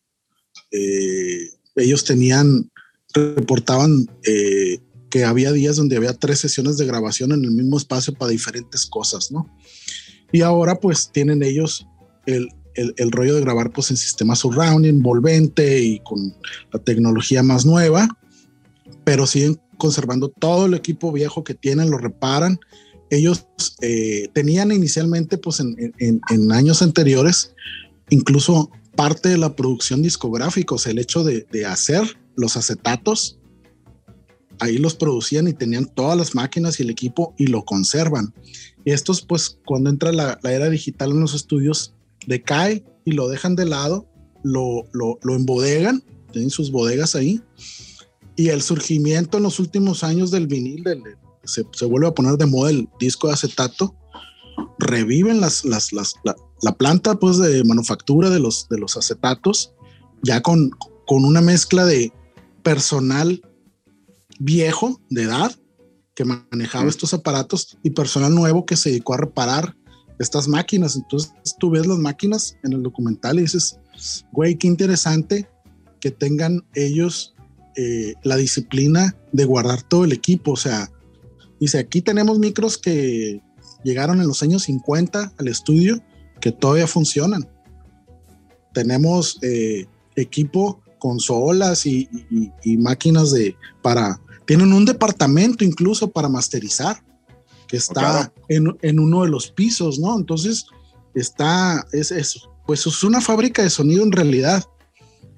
Eh, 0.71 1.49
ellos 1.75 2.03
tenían, 2.03 2.71
reportaban 3.13 4.07
eh, 4.23 4.79
que 5.09 5.23
había 5.23 5.51
días 5.51 5.75
donde 5.75 5.97
había 5.97 6.13
tres 6.13 6.39
sesiones 6.39 6.77
de 6.77 6.85
grabación 6.85 7.31
en 7.31 7.43
el 7.43 7.51
mismo 7.51 7.77
espacio 7.77 8.13
para 8.13 8.31
diferentes 8.31 8.85
cosas, 8.85 9.31
¿no? 9.31 9.47
Y 10.31 10.41
ahora 10.41 10.75
pues 10.79 11.11
tienen 11.11 11.43
ellos 11.43 11.87
el, 12.25 12.49
el, 12.75 13.11
rollo 13.11 13.35
de 13.35 13.41
grabar 13.41 13.71
pues 13.71 13.91
en 13.91 13.97
sistema 13.97 14.35
surround, 14.35 14.85
envolvente 14.85 15.79
y 15.79 15.99
con 15.99 16.35
la 16.71 16.79
tecnología 16.79 17.43
más 17.43 17.65
nueva, 17.65 18.07
pero 19.03 19.27
siguen 19.27 19.59
conservando 19.77 20.29
todo 20.29 20.65
el 20.65 20.73
equipo 20.73 21.11
viejo 21.11 21.43
que 21.43 21.53
tienen, 21.53 21.91
lo 21.91 21.97
reparan 21.97 22.59
ellos 23.09 23.45
eh, 23.81 24.29
tenían 24.33 24.71
inicialmente, 24.71 25.37
pues 25.37 25.59
en, 25.59 26.21
años 26.51 26.81
anteriores, 26.81 27.53
incluso 28.09 28.71
parte 28.95 29.29
de 29.29 29.37
la 29.37 29.55
producción 29.55 30.01
discográfica, 30.01 30.75
o 30.75 30.77
sea, 30.77 30.91
el 30.91 30.99
hecho 30.99 31.23
de, 31.23 31.45
hacer 31.65 32.03
los 32.35 32.57
acetatos, 32.57 33.39
ahí 34.59 34.77
los 34.77 34.95
producían 34.95 35.47
y 35.47 35.53
tenían 35.53 35.85
todas 35.85 36.17
las 36.17 36.35
máquinas 36.35 36.80
y 36.80 36.84
el 36.84 36.89
equipo 36.89 37.34
y 37.38 37.47
lo 37.47 37.65
conservan. 37.65 38.34
Y 38.85 38.91
estos, 38.91 39.21
pues, 39.21 39.59
cuando 39.65 39.89
entra 39.89 40.11
la, 40.11 40.39
era 40.43 40.69
digital 40.69 41.11
en 41.11 41.19
los 41.19 41.34
estudios, 41.34 41.93
decae 42.27 42.84
y 43.05 43.11
lo 43.11 43.27
dejan 43.27 43.55
de 43.55 43.65
lado, 43.65 44.07
lo, 44.43 44.85
lo, 44.91 45.19
lo 45.23 45.35
embodegan, 45.35 46.03
tienen 46.31 46.49
sus 46.49 46.71
bodegas 46.71 47.15
ahí. 47.15 47.41
Y 48.35 48.49
el 48.49 48.61
surgimiento 48.63 49.38
en 49.38 49.43
los 49.43 49.59
últimos 49.59 50.03
años 50.03 50.31
del 50.31 50.47
vinil, 50.47 50.84
del, 50.84 51.03
se, 51.44 51.86
vuelve 51.86 52.07
a 52.07 52.14
poner 52.14 52.38
de 52.38 52.45
moda 52.45 52.72
el 52.72 52.90
disco 52.99 53.28
de 53.28 53.34
acetato, 53.34 53.95
reviven 54.80 55.41
las, 55.41 55.65
las, 55.65 55.91
la, 55.91 56.78
planta 56.78 57.15
pues 57.15 57.38
de 57.38 57.64
manufactura 57.64 58.30
de 58.30 58.40
los, 58.40 58.68
de 58.70 58.78
los 58.78 58.98
acetatos, 58.98 59.74
ya 60.22 60.41
con, 60.41 60.72
con 61.06 61.26
una 61.26 61.41
mezcla 61.41 61.86
de 61.86 62.11
personal 62.61 63.41
viejo 64.40 64.99
de 65.10 65.24
edad 65.24 65.56
que 66.15 66.26
manejaba 66.26 66.90
estos 66.90 67.14
aparatos 67.14 67.78
y 67.84 67.91
personal 67.91 68.34
nuevo 68.34 68.65
que 68.65 68.78
se 68.78 68.90
dedicó 68.90 69.15
a 69.15 69.18
reparar 69.18 69.76
estas 70.20 70.48
máquinas. 70.48 70.95
Entonces 70.95 71.34
tú 71.60 71.72
ves 71.72 71.88
las 71.88 71.98
máquinas 71.98 72.57
en 72.64 72.74
el 72.74 72.84
documental 72.84 73.40
y 73.40 73.44
dices, 73.44 73.80
güey, 74.32 74.56
qué 74.57 74.68
interesante 74.68 75.49
que 75.99 76.11
tengan 76.11 76.64
ellos 76.76 77.34
eh, 77.76 78.14
la 78.24 78.36
disciplina 78.36 79.15
de 79.32 79.45
guardar 79.45 79.82
todo 79.82 80.06
el 80.06 80.11
equipo. 80.11 80.52
O 80.52 80.57
sea, 80.57 80.91
Dice, 81.59 81.80
aquí 81.80 82.01
tenemos 82.01 82.39
micros 82.39 82.77
que 82.77 83.41
llegaron 83.84 84.21
en 84.21 84.27
los 84.27 84.41
años 84.43 84.63
50 84.63 85.34
al 85.38 85.47
estudio 85.47 86.01
que 86.41 86.51
todavía 86.51 86.88
funcionan. 86.88 87.47
Tenemos 88.73 89.39
eh, 89.43 89.85
equipo, 90.15 90.81
consolas 90.99 91.85
y, 91.85 92.09
y, 92.63 92.77
máquinas 92.77 93.31
de 93.31 93.55
para. 93.81 94.19
Tienen 94.45 94.73
un 94.73 94.84
departamento 94.85 95.63
incluso 95.63 96.09
para 96.09 96.27
masterizar 96.27 97.01
que 97.67 97.77
está 97.77 98.34
en, 98.49 98.75
en, 98.81 98.99
uno 98.99 99.23
de 99.23 99.30
los 99.30 99.49
pisos, 99.51 99.99
¿no? 99.99 100.17
Entonces 100.17 100.65
está, 101.15 101.85
es 101.93 102.11
eso. 102.11 102.53
pues 102.67 102.85
es 102.85 103.03
una 103.03 103.21
fábrica 103.21 103.63
de 103.63 103.69
sonido 103.69 104.03
en 104.03 104.11
realidad. 104.11 104.63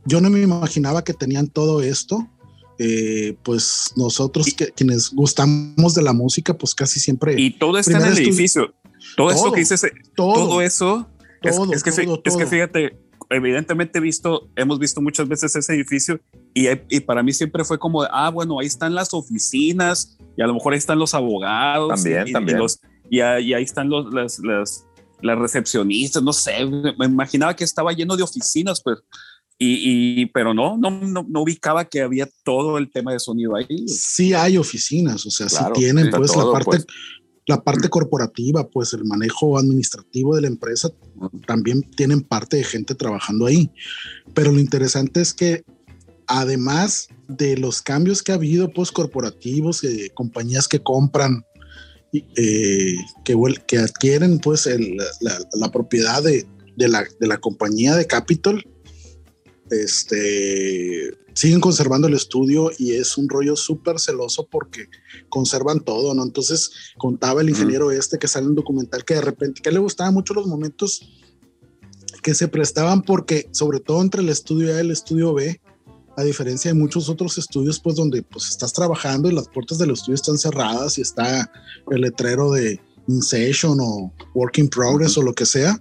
Yo 0.06 0.22
no 0.22 0.30
me 0.30 0.42
imaginaba 0.42 1.04
que 1.04 1.14
tenían 1.14 1.48
todo 1.48 1.82
esto. 1.82 2.28
Eh, 2.78 3.38
pues 3.44 3.94
nosotros 3.96 4.54
que, 4.54 4.72
quienes 4.72 5.12
gustamos 5.12 5.94
de 5.94 6.02
la 6.02 6.14
música, 6.14 6.58
pues 6.58 6.76
casi 6.76 7.00
siempre. 7.00 7.40
Y 7.40 7.52
todo 7.52 7.78
está 7.78 7.98
en 7.98 8.06
el 8.06 8.18
edificio. 8.18 8.74
Todo, 9.16 9.32
eso 9.32 9.52
que 9.52 9.60
dices, 9.60 9.86
todo, 10.16 10.62
eso. 10.62 11.08
es, 11.42 11.84
que, 11.84 11.90
es 11.90 12.36
que 12.36 12.46
fíjate, 12.46 12.98
evidentemente 13.30 14.00
visto, 14.00 14.50
hemos 14.56 14.80
visto 14.80 15.02
muchas 15.02 15.28
veces 15.28 15.56
ese 15.56 15.74
edificio 15.74 16.20
y, 16.54 16.68
y, 16.90 17.00
para 17.02 17.24
mí 17.24 17.34
siempre 17.34 17.64
fue 17.64 17.78
como, 17.78 18.04
ah, 18.04 18.30
bueno, 18.30 18.60
ahí 18.60 18.68
están 18.68 18.94
las 18.94 19.14
oficinas 19.14 20.18
y 20.38 20.42
a 20.42 20.48
lo 20.48 20.54
mejor 20.54 20.74
ahí 20.74 20.80
están 20.80 21.00
los 21.00 21.14
abogados. 21.14 21.90
También, 21.90 22.28
y, 22.28 22.32
también. 22.32 22.58
Y, 22.58 22.62
los, 22.62 22.80
y, 23.10 23.22
ahí 23.22 23.64
están 23.64 23.90
los, 23.90 24.14
las, 24.14 24.40
las, 24.40 24.86
las, 25.22 25.38
recepcionistas, 25.38 26.24
no 26.24 26.34
sé, 26.34 26.66
me 26.66 27.06
imaginaba 27.06 27.56
que 27.56 27.64
estaba 27.64 27.94
lleno 27.94 28.16
de 28.18 28.24
oficinas, 28.24 28.82
pues. 28.84 29.00
Y, 29.58 30.26
pero 30.28 30.54
no, 30.54 30.78
no, 30.78 30.92
no, 30.92 31.42
ubicaba 31.42 31.86
que 31.86 32.02
había 32.02 32.28
todo 32.44 32.78
el 32.78 32.92
tema 32.92 33.14
de 33.14 33.20
sonido 33.20 33.56
ahí. 33.56 33.88
Sí 33.88 34.34
hay 34.34 34.58
oficinas, 34.58 35.26
o 35.26 35.32
sea, 35.32 35.48
sí 35.48 35.64
tienen 35.74 36.10
pues 36.12 36.36
la 36.36 36.52
parte, 36.52 36.66
pues 36.66 36.86
la 37.48 37.64
parte 37.64 37.90
corporativa, 37.90 38.68
pues 38.68 38.94
el 38.94 39.06
manejo 39.06 39.58
administrativo 39.58 40.36
de 40.36 40.42
la 40.42 40.48
empresa, 40.48 40.90
también 41.46 41.84
tienen 41.96 42.22
parte 42.22 42.58
de 42.58 42.64
gente 42.64 42.96
trabajando 42.96 43.46
ahí. 43.46 43.72
Pero 44.34 44.52
lo 44.52 44.60
interesante 44.60 45.22
es 45.22 45.34
que 45.34 45.64
además 46.28 47.08
de 47.28 47.58
los 47.58 47.82
cambios 47.82 48.24
que 48.24 48.32
ha 48.32 48.36
habido, 48.36 48.74
pues 48.74 48.92
corporativos, 48.92 49.84
eh, 49.84 50.12
compañías 50.16 50.68
que 50.68 50.82
compran, 50.82 51.46
eh, 52.12 52.96
que, 53.24 53.36
que 53.68 53.78
adquieren 53.78 54.40
pues 54.40 54.68
la, 55.54 55.72
propiedad 55.72 56.24
de, 56.24 56.48
la, 56.78 57.06
de 57.20 57.28
la 57.28 57.38
compañía 57.38 57.96
de 57.96 58.08
Capital, 58.08 58.66
este, 59.70 61.18
siguen 61.34 61.60
conservando 61.60 62.08
el 62.08 62.14
estudio 62.14 62.72
y 62.78 62.94
es 62.94 63.18
un 63.18 63.28
rollo 63.28 63.56
súper 63.56 64.00
celoso 64.00 64.48
porque 64.50 64.88
conservan 65.30 65.82
todo, 65.82 66.14
¿no? 66.14 66.24
Entonces 66.24 66.72
contaba 66.98 67.42
el 67.42 67.50
ingeniero 67.50 67.92
este 67.92 68.18
que 68.18 68.28
sale 68.28 68.48
en 68.48 68.56
documental 68.56 69.04
que 69.04 69.16
de 69.16 69.22
repente, 69.22 69.62
que 69.62 69.72
le 69.72 69.80
gustaban 69.80 70.14
mucho 70.14 70.34
los 70.34 70.48
momentos 70.48 71.02
que 72.22 72.34
se 72.34 72.48
prestaban 72.48 73.02
porque 73.02 73.50
sobre 73.52 73.80
todo 73.80 74.02
entre 74.02 74.22
el 74.22 74.30
estudio 74.30 74.74
A 74.74 74.78
y 74.78 74.80
el 74.82 74.92
estudio 74.92 75.34
B, 75.34 75.62
a 76.18 76.24
diferencia 76.24 76.72
de 76.72 76.80
muchos 76.80 77.10
otros 77.10 77.38
estudios, 77.38 77.80
pues 77.80 77.96
donde 77.96 78.24
pues 78.24 78.50
estás 78.50 78.72
trabajando 78.72 79.30
y 79.30 79.34
las 79.34 79.50
puertas 79.50 79.78
del 79.78 79.92
estudio 79.92 80.16
están 80.16 80.38
cerradas 80.38 80.98
y 80.98 81.02
está 81.02 81.52
el 81.92 82.02
letrero 82.02 82.52
de 82.52 82.80
in 83.08 83.22
session 83.22 83.78
o 83.80 84.12
work 84.34 84.58
in 84.58 84.68
progress 84.70 85.18
o 85.18 85.22
lo 85.22 85.34
que 85.34 85.46
sea, 85.46 85.80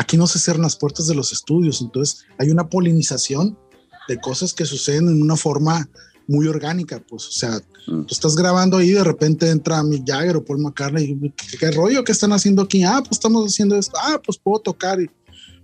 aquí 0.00 0.16
no 0.16 0.26
se 0.26 0.38
cierran 0.38 0.62
las 0.62 0.76
puertas 0.76 1.06
de 1.06 1.14
los 1.14 1.30
estudios, 1.30 1.82
entonces 1.82 2.24
hay 2.38 2.50
una 2.50 2.68
polinización 2.68 3.58
de 4.08 4.18
cosas 4.18 4.54
que 4.54 4.64
suceden 4.64 5.08
en 5.08 5.20
una 5.20 5.36
forma 5.36 5.88
muy 6.26 6.46
orgánica, 6.46 7.02
pues, 7.06 7.28
o 7.28 7.32
sea, 7.32 7.60
mm. 7.86 8.06
tú 8.06 8.08
estás 8.10 8.34
grabando 8.34 8.78
ahí 8.78 8.90
y 8.90 8.94
de 8.94 9.04
repente 9.04 9.50
entra 9.50 9.82
Mick 9.82 10.08
Jagger 10.08 10.36
o 10.36 10.44
Paul 10.44 10.60
McCartney 10.60 11.04
y 11.04 11.30
¿qué, 11.58 11.70
rollo? 11.70 12.02
¿Qué 12.02 12.12
están 12.12 12.32
haciendo 12.32 12.62
aquí? 12.62 12.82
Ah, 12.82 13.00
pues 13.00 13.12
estamos 13.12 13.44
haciendo 13.44 13.76
esto, 13.76 13.92
ah, 14.02 14.18
pues 14.24 14.38
puedo 14.38 14.60
tocar 14.60 14.98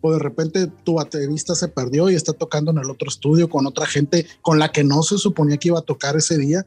o 0.02 0.12
de 0.12 0.18
repente 0.18 0.66
tu 0.84 0.94
baterista 0.94 1.54
se 1.54 1.68
perdió 1.68 2.10
y 2.10 2.14
está 2.14 2.34
tocando 2.34 2.70
en 2.70 2.78
el 2.78 2.90
otro 2.90 3.08
estudio 3.08 3.48
con 3.48 3.66
otra 3.66 3.86
gente 3.86 4.26
con 4.42 4.58
la 4.58 4.70
que 4.70 4.84
no 4.84 5.02
se 5.02 5.16
suponía 5.16 5.56
que 5.56 5.68
iba 5.68 5.78
a 5.78 5.82
tocar 5.82 6.14
ese 6.16 6.36
día, 6.36 6.66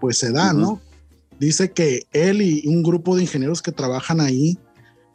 pues 0.00 0.16
se 0.16 0.32
da, 0.32 0.54
¿no? 0.54 0.80
Dice 1.38 1.72
que 1.72 2.06
él 2.12 2.40
y 2.40 2.66
un 2.68 2.82
grupo 2.82 3.16
de 3.16 3.22
ingenieros 3.22 3.60
que 3.60 3.72
trabajan 3.72 4.20
ahí, 4.20 4.56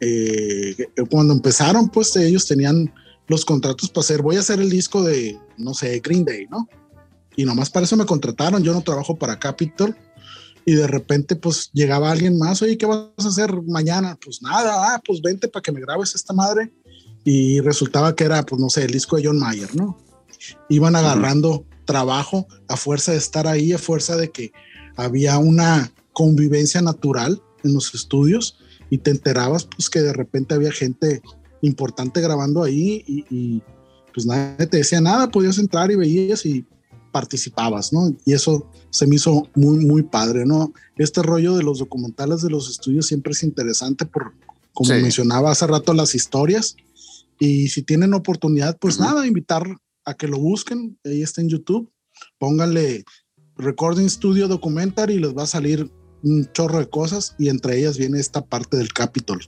eh, 0.00 0.76
cuando 1.10 1.34
empezaron, 1.34 1.88
pues 1.88 2.14
ellos 2.16 2.46
tenían 2.46 2.92
los 3.26 3.44
contratos 3.44 3.90
para 3.90 4.00
hacer, 4.00 4.22
voy 4.22 4.36
a 4.36 4.40
hacer 4.40 4.60
el 4.60 4.70
disco 4.70 5.02
de, 5.02 5.38
no 5.56 5.74
sé, 5.74 6.00
Green 6.00 6.24
Day, 6.24 6.46
¿no? 6.50 6.68
Y 7.36 7.44
nomás 7.44 7.70
para 7.70 7.84
eso 7.84 7.96
me 7.96 8.06
contrataron, 8.06 8.62
yo 8.64 8.72
no 8.72 8.82
trabajo 8.82 9.16
para 9.16 9.38
Capitol. 9.38 9.96
Y 10.64 10.74
de 10.74 10.86
repente, 10.86 11.36
pues 11.36 11.70
llegaba 11.72 12.10
alguien 12.10 12.38
más, 12.38 12.60
oye, 12.62 12.76
¿qué 12.76 12.84
vas 12.84 13.08
a 13.16 13.28
hacer 13.28 13.62
mañana? 13.62 14.18
Pues 14.22 14.42
nada, 14.42 14.94
ah, 14.94 15.00
pues 15.04 15.22
vente 15.22 15.48
para 15.48 15.62
que 15.62 15.72
me 15.72 15.80
grabes 15.80 16.14
esta 16.14 16.32
madre. 16.32 16.72
Y 17.24 17.60
resultaba 17.60 18.14
que 18.14 18.24
era, 18.24 18.44
pues 18.44 18.60
no 18.60 18.68
sé, 18.68 18.84
el 18.84 18.90
disco 18.90 19.16
de 19.16 19.26
John 19.26 19.38
Mayer, 19.38 19.74
¿no? 19.76 19.98
Iban 20.68 20.96
agarrando 20.96 21.64
trabajo 21.84 22.46
a 22.66 22.76
fuerza 22.76 23.12
de 23.12 23.18
estar 23.18 23.46
ahí, 23.46 23.72
a 23.72 23.78
fuerza 23.78 24.16
de 24.16 24.30
que 24.30 24.52
había 24.96 25.38
una 25.38 25.92
convivencia 26.12 26.82
natural 26.82 27.40
en 27.62 27.74
los 27.74 27.94
estudios 27.94 28.58
y 28.90 28.98
te 28.98 29.10
enterabas, 29.10 29.64
pues 29.64 29.90
que 29.90 30.00
de 30.00 30.12
repente 30.12 30.54
había 30.54 30.72
gente 30.72 31.22
importante 31.62 32.20
grabando 32.20 32.62
ahí 32.62 33.04
y, 33.06 33.62
pues 34.14 34.26
nadie 34.26 34.66
te 34.66 34.78
decía 34.78 35.00
nada, 35.00 35.30
podías 35.30 35.58
entrar 35.58 35.90
y 35.90 35.96
veías 35.96 36.44
y 36.44 36.64
participabas, 37.12 37.92
¿no? 37.92 38.14
Y 38.24 38.32
eso 38.32 38.68
se 38.90 39.06
me 39.06 39.16
hizo 39.16 39.48
muy, 39.54 39.84
muy 39.84 40.02
padre, 40.02 40.44
¿no? 40.44 40.72
Este 40.96 41.22
rollo 41.22 41.56
de 41.56 41.62
los 41.62 41.78
documentales 41.78 42.42
de 42.42 42.50
los 42.50 42.68
estudios 42.68 43.06
siempre 43.06 43.32
es 43.32 43.42
interesante 43.42 44.06
por, 44.06 44.32
como 44.72 44.90
mencionaba 44.90 45.50
hace 45.50 45.66
rato, 45.66 45.92
las 45.94 46.14
historias. 46.14 46.76
Y 47.38 47.68
si 47.68 47.82
tienen 47.82 48.14
oportunidad, 48.14 48.76
pues 48.78 48.98
nada, 48.98 49.26
invitar 49.26 49.78
a 50.04 50.14
que 50.14 50.26
lo 50.26 50.38
busquen, 50.38 50.98
ahí 51.04 51.22
está 51.22 51.40
en 51.40 51.50
YouTube, 51.50 51.90
pónganle 52.38 53.04
Recording 53.56 54.08
Studio 54.08 54.48
Documentary 54.48 55.14
y 55.14 55.18
les 55.18 55.36
va 55.36 55.42
a 55.42 55.46
salir 55.46 55.90
un 56.22 56.50
chorro 56.52 56.78
de 56.78 56.88
cosas 56.88 57.34
y 57.38 57.48
entre 57.48 57.78
ellas 57.78 57.98
viene 57.98 58.18
esta 58.20 58.44
parte 58.44 58.76
del 58.76 58.92
Capitol. 58.92 59.40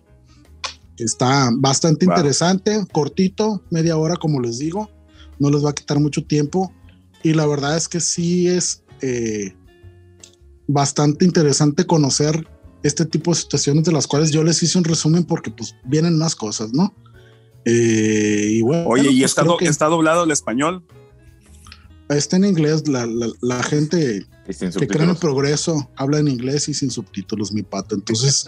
Está 0.96 1.50
bastante 1.54 2.04
interesante, 2.04 2.84
cortito, 2.92 3.62
media 3.70 3.96
hora 3.96 4.16
como 4.16 4.40
les 4.40 4.58
digo, 4.58 4.90
no 5.38 5.50
les 5.50 5.64
va 5.64 5.70
a 5.70 5.74
quitar 5.74 5.98
mucho 5.98 6.24
tiempo 6.24 6.72
y 7.22 7.32
la 7.32 7.46
verdad 7.46 7.76
es 7.76 7.88
que 7.88 8.00
sí 8.00 8.48
es 8.48 8.82
eh, 9.00 9.54
bastante 10.66 11.24
interesante 11.24 11.86
conocer 11.86 12.46
este 12.82 13.04
tipo 13.04 13.32
de 13.32 13.36
situaciones 13.36 13.84
de 13.84 13.92
las 13.92 14.06
cuales 14.06 14.30
yo 14.30 14.42
les 14.42 14.62
hice 14.62 14.78
un 14.78 14.84
resumen 14.84 15.24
porque 15.24 15.50
pues 15.50 15.74
vienen 15.84 16.16
más 16.16 16.34
cosas, 16.34 16.72
¿no? 16.72 16.94
Eh, 17.64 18.46
y 18.52 18.62
bueno, 18.62 18.84
Oye, 18.86 19.10
¿y 19.10 19.20
pues 19.20 19.32
está, 19.32 19.44
está 19.60 19.86
doblado 19.86 20.24
el 20.24 20.30
español? 20.30 20.82
Está 22.08 22.36
en 22.36 22.44
inglés, 22.44 22.88
la, 22.88 23.06
la, 23.40 23.62
gente 23.62 24.26
que 24.58 24.86
cree 24.86 25.04
en 25.04 25.10
el 25.10 25.16
progreso 25.16 25.90
habla 25.96 26.18
en 26.18 26.28
inglés 26.28 26.68
y 26.68 26.74
sin 26.74 26.90
subtítulos, 26.90 27.52
mi 27.52 27.62
pato. 27.62 27.94
Entonces, 27.94 28.46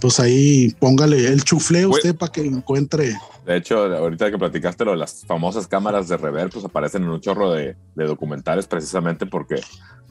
pues 0.00 0.18
ahí 0.18 0.74
póngale 0.78 1.26
el 1.28 1.44
chufle 1.44 1.86
usted 1.86 2.14
para 2.16 2.32
que 2.32 2.40
encuentre. 2.40 3.16
De 3.44 3.56
hecho, 3.56 3.78
ahorita 3.78 4.30
que 4.30 4.38
platicaste 4.38 4.84
lo 4.84 4.92
de 4.92 4.96
las 4.96 5.24
famosas 5.26 5.66
cámaras 5.66 6.08
de 6.08 6.16
reverb, 6.16 6.52
pues 6.52 6.64
aparecen 6.64 7.02
en 7.02 7.10
un 7.10 7.20
chorro 7.20 7.52
de, 7.52 7.76
documentales 7.94 8.66
precisamente 8.66 9.26
porque, 9.26 9.60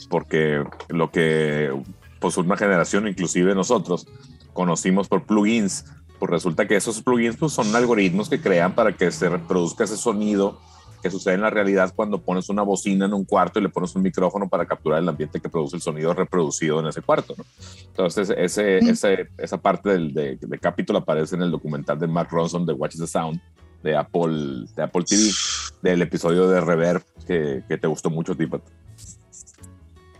porque 0.09 0.63
lo 0.89 1.11
que 1.11 1.71
pues 2.19 2.37
una 2.37 2.57
generación, 2.57 3.07
inclusive 3.07 3.55
nosotros, 3.55 4.05
conocimos 4.53 5.07
por 5.07 5.23
plugins, 5.23 5.85
pues 6.19 6.29
resulta 6.29 6.67
que 6.67 6.75
esos 6.75 7.01
plugins 7.01 7.37
pues, 7.37 7.53
son 7.53 7.73
algoritmos 7.75 8.29
que 8.29 8.41
crean 8.41 8.75
para 8.75 8.95
que 8.95 9.11
se 9.11 9.29
reproduzca 9.29 9.85
ese 9.85 9.97
sonido 9.97 10.59
que 11.01 11.09
sucede 11.09 11.35
en 11.35 11.41
la 11.41 11.49
realidad 11.49 11.93
cuando 11.95 12.21
pones 12.21 12.49
una 12.49 12.61
bocina 12.61 13.05
en 13.05 13.13
un 13.13 13.25
cuarto 13.25 13.59
y 13.59 13.63
le 13.63 13.69
pones 13.69 13.95
un 13.95 14.01
micrófono 14.01 14.47
para 14.47 14.65
capturar 14.65 14.99
el 14.99 15.09
ambiente 15.09 15.39
que 15.39 15.49
produce 15.49 15.75
el 15.75 15.81
sonido 15.81 16.13
reproducido 16.13 16.79
en 16.79 16.87
ese 16.87 17.01
cuarto. 17.01 17.35
¿no? 17.37 17.45
Entonces, 17.87 18.33
ese, 18.37 18.79
ese, 18.79 19.29
esa 19.37 19.57
parte 19.57 19.89
del 19.89 20.13
de, 20.13 20.37
capítulo 20.61 20.99
aparece 20.99 21.35
en 21.35 21.43
el 21.43 21.51
documental 21.51 21.99
de 21.99 22.07
Mark 22.07 22.29
Ronson 22.31 22.65
de 22.65 22.73
Watch 22.73 22.97
the 22.97 23.07
Sound 23.07 23.39
de 23.83 23.95
Apple, 23.95 24.65
de 24.75 24.83
Apple 24.83 25.03
TV, 25.03 25.31
del 25.81 26.01
episodio 26.01 26.49
de 26.49 26.59
Reverb 26.59 27.03
que, 27.25 27.63
que 27.67 27.77
te 27.77 27.87
gustó 27.87 28.09
mucho, 28.09 28.35
Tipat. 28.35 28.61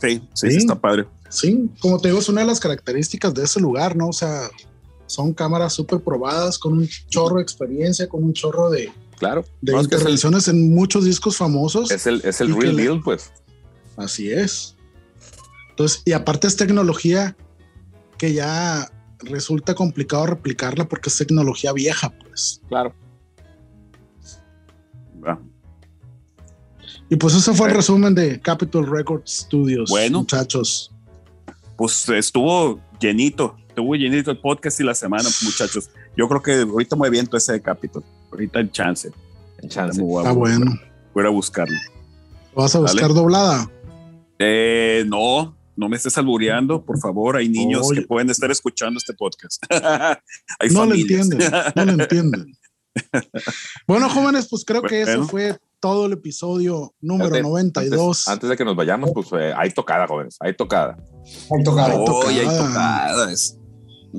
Sí, 0.02 0.22
sí, 0.34 0.52
sí, 0.52 0.58
está 0.58 0.80
padre. 0.80 1.08
Sí, 1.30 1.70
como 1.82 2.00
te 2.00 2.08
digo, 2.08 2.20
es 2.20 2.30
una 2.30 2.42
de 2.42 2.48
las 2.48 2.60
características 2.60 3.34
de 3.34 3.44
ese 3.44 3.60
lugar, 3.60 3.98
¿no? 3.98 4.08
O 4.08 4.14
sea, 4.14 4.50
son 5.08 5.34
cámaras 5.34 5.74
súper 5.74 6.00
probadas, 6.00 6.58
con 6.58 6.74
un 6.74 6.88
chorro 7.10 7.38
de 7.38 7.42
experiencia, 7.42 8.08
con 8.08 8.24
un 8.24 8.32
chorro 8.32 8.70
de, 8.70 8.92
Claro. 9.20 9.46
De 9.62 9.74
intervenciones 9.74 10.48
en 10.48 10.74
muchos 10.74 11.06
discos 11.06 11.38
famosos. 11.38 11.92
Es 11.92 12.08
el, 12.08 12.22
es 12.24 12.42
el 12.42 12.56
real 12.56 12.76
deal, 12.76 13.02
pues. 13.04 13.32
Así 13.98 14.32
es. 14.32 14.76
Entonces, 15.72 16.02
y 16.06 16.14
aparte 16.14 16.48
es 16.48 16.56
tecnología 16.56 17.36
que 18.18 18.34
ya 18.34 18.90
resulta 19.20 19.76
complicado 19.76 20.26
replicarla 20.26 20.88
porque 20.88 21.10
es 21.10 21.18
tecnología 21.18 21.74
vieja, 21.74 22.10
pues. 22.10 22.62
Claro. 22.68 22.94
Y 27.12 27.16
pues 27.16 27.34
ese 27.34 27.54
fue 27.54 27.70
el 27.70 27.76
resumen 27.76 28.14
de 28.14 28.40
Capitol 28.40 28.86
Records 28.88 29.32
Studios. 29.32 29.90
Bueno, 29.90 30.20
muchachos. 30.20 30.92
Pues 31.76 32.08
estuvo 32.10 32.80
llenito, 33.00 33.58
estuvo 33.68 33.96
llenito 33.96 34.30
el 34.30 34.38
podcast 34.38 34.80
y 34.80 34.84
la 34.84 34.94
semana, 34.94 35.28
muchachos. 35.42 35.90
Yo 36.16 36.28
creo 36.28 36.42
que 36.42 36.54
ahorita 36.62 36.96
me 36.96 37.10
viento 37.10 37.36
ese 37.36 37.54
de 37.54 37.62
Capitol. 37.62 38.04
Ahorita 38.32 38.60
el 38.60 38.72
chance. 38.72 39.12
El 39.62 39.70
chance. 39.70 40.02
Está 40.02 40.32
bueno. 40.32 40.80
Voy 41.14 41.26
a 41.26 41.30
buscarlo. 41.30 41.78
¿Vas 42.56 42.76
a 42.76 42.80
buscar 42.80 43.14
doblada? 43.14 43.70
Eh, 44.38 45.04
no, 45.08 45.56
no 45.76 45.90
me 45.90 45.98
estés 45.98 46.18
albureando, 46.18 46.84
por 46.84 47.00
favor. 47.00 47.38
Hay 47.38 47.50
niños 47.50 47.90
que 47.92 48.02
pueden 48.02 48.30
estar 48.30 48.52
escuchando 48.52 48.98
este 48.98 49.14
podcast. 49.14 49.64
no 50.72 50.86
lo 50.86 50.94
entienden, 50.94 51.40
no 51.76 51.86
lo 51.86 51.92
entienden. 51.92 52.54
bueno, 53.88 54.10
jóvenes, 54.10 54.48
pues 54.50 54.66
creo 54.66 54.82
que 54.82 55.02
eso 55.02 55.26
fue 55.28 55.58
todo 55.80 56.08
el 56.08 56.14
episodio 56.14 56.94
número 57.00 57.42
92. 57.42 58.28
Antes, 58.28 58.50
de 58.50 58.58
que 58.58 58.66
nos 58.66 58.76
vayamos, 58.76 59.12
pues 59.14 59.28
eh, 59.34 59.54
hay 59.56 59.72
tocada, 59.72 60.08
jóvenes, 60.08 60.38
hay 60.40 60.54
tocada. 60.54 60.98
Hay 61.52 61.64
tocada. 61.64 61.94
hay 61.94 62.06
tocada. 62.46 63.30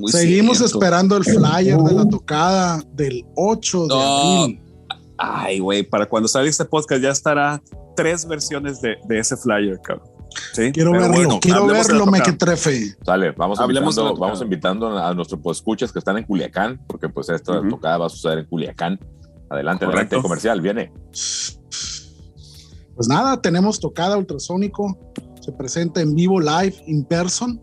Seguimos 0.07 0.61
esperando 0.61 1.17
el 1.17 1.23
flyer 1.23 1.77
de 1.77 1.93
la 1.93 2.05
tocada 2.05 2.81
del 2.93 3.25
8 3.35 3.87
de 3.87 3.93
abril. 3.93 4.61
Ay, 5.17 5.59
güey, 5.59 5.83
para 5.83 6.07
cuando 6.07 6.27
salga 6.27 6.49
este 6.49 6.65
podcast 6.65 7.01
ya 7.01 7.11
estará 7.11 7.61
tres 7.95 8.25
versiones 8.25 8.81
de, 8.81 8.97
de 9.07 9.19
ese 9.19 9.37
flyer, 9.37 9.79
cabrón. 9.81 10.09
¿Sí? 10.53 10.71
Quiero 10.71 10.91
verlo, 10.91 11.39
quiero 11.41 11.67
verlo, 11.67 12.05
me 12.05 12.21
que 12.21 12.31
trefe. 12.31 12.95
Sale, 13.05 13.31
vamos 13.31 13.59
invitando, 13.59 14.15
vamos 14.15 14.41
invitando 14.41 14.97
a 14.97 15.13
nuestros 15.13 15.39
escuchas 15.57 15.91
que 15.91 15.99
están 15.99 16.17
en 16.17 16.23
Culiacán, 16.23 16.81
porque 16.87 17.09
pues 17.09 17.29
esta 17.29 17.61
tocada 17.67 17.97
va 17.97 18.05
a 18.05 18.09
suceder 18.09 18.39
en 18.39 18.45
Culiacán. 18.45 18.99
Adelante, 19.49 19.85
adelante, 19.85 20.21
comercial, 20.21 20.61
viene. 20.61 20.91
Pues 22.95 23.07
nada, 23.07 23.41
tenemos 23.41 23.79
tocada 23.79 24.17
ultrasónico, 24.17 24.97
se 25.41 25.51
presenta 25.51 26.01
en 26.01 26.15
vivo 26.15 26.39
live, 26.39 26.75
in 26.87 27.03
person, 27.03 27.61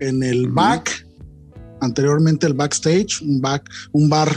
en 0.00 0.22
el 0.22 0.48
back, 0.48 1.05
anteriormente 1.80 2.46
el 2.46 2.54
backstage, 2.54 3.22
un, 3.22 3.40
back, 3.40 3.68
un 3.92 4.08
bar 4.08 4.30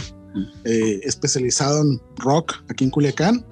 eh, 0.63 0.99
especializado 1.03 1.81
en 1.81 2.01
rock 2.17 2.53
aquí 2.69 2.83
en 2.83 2.89
Culiacán. 2.89 3.45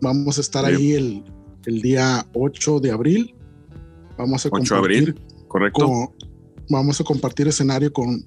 Vamos 0.00 0.38
a 0.38 0.40
estar 0.40 0.64
ahí 0.64 0.92
el, 0.92 1.24
el, 1.64 1.82
día 1.82 2.26
8 2.34 2.80
de 2.80 2.90
abril. 2.90 3.34
Vamos 4.18 4.44
a 4.46 4.48
8 4.52 4.74
de 4.74 4.78
abril, 4.78 5.20
correcto. 5.48 6.14
vamos 6.68 7.00
a 7.00 7.04
compartir 7.04 7.48
escenario 7.48 7.92
con 7.92 8.26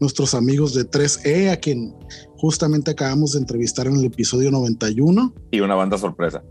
nuestros 0.00 0.34
amigos 0.34 0.74
de 0.74 0.88
3E, 0.88 1.50
a 1.50 1.56
quien 1.56 1.94
justamente 2.36 2.90
acabamos 2.90 3.32
de 3.32 3.40
entrevistar 3.40 3.86
en 3.86 3.96
el 3.96 4.04
episodio 4.04 4.50
91. 4.50 5.34
Y 5.50 5.60
una 5.60 5.74
banda 5.74 5.96
sorpresa. 5.98 6.42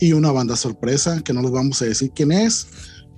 Y 0.00 0.12
una 0.12 0.30
banda 0.30 0.54
sorpresa, 0.56 1.22
que 1.22 1.32
no 1.32 1.42
les 1.42 1.50
vamos 1.50 1.82
a 1.82 1.86
decir 1.86 2.12
quién 2.14 2.30
es, 2.30 2.68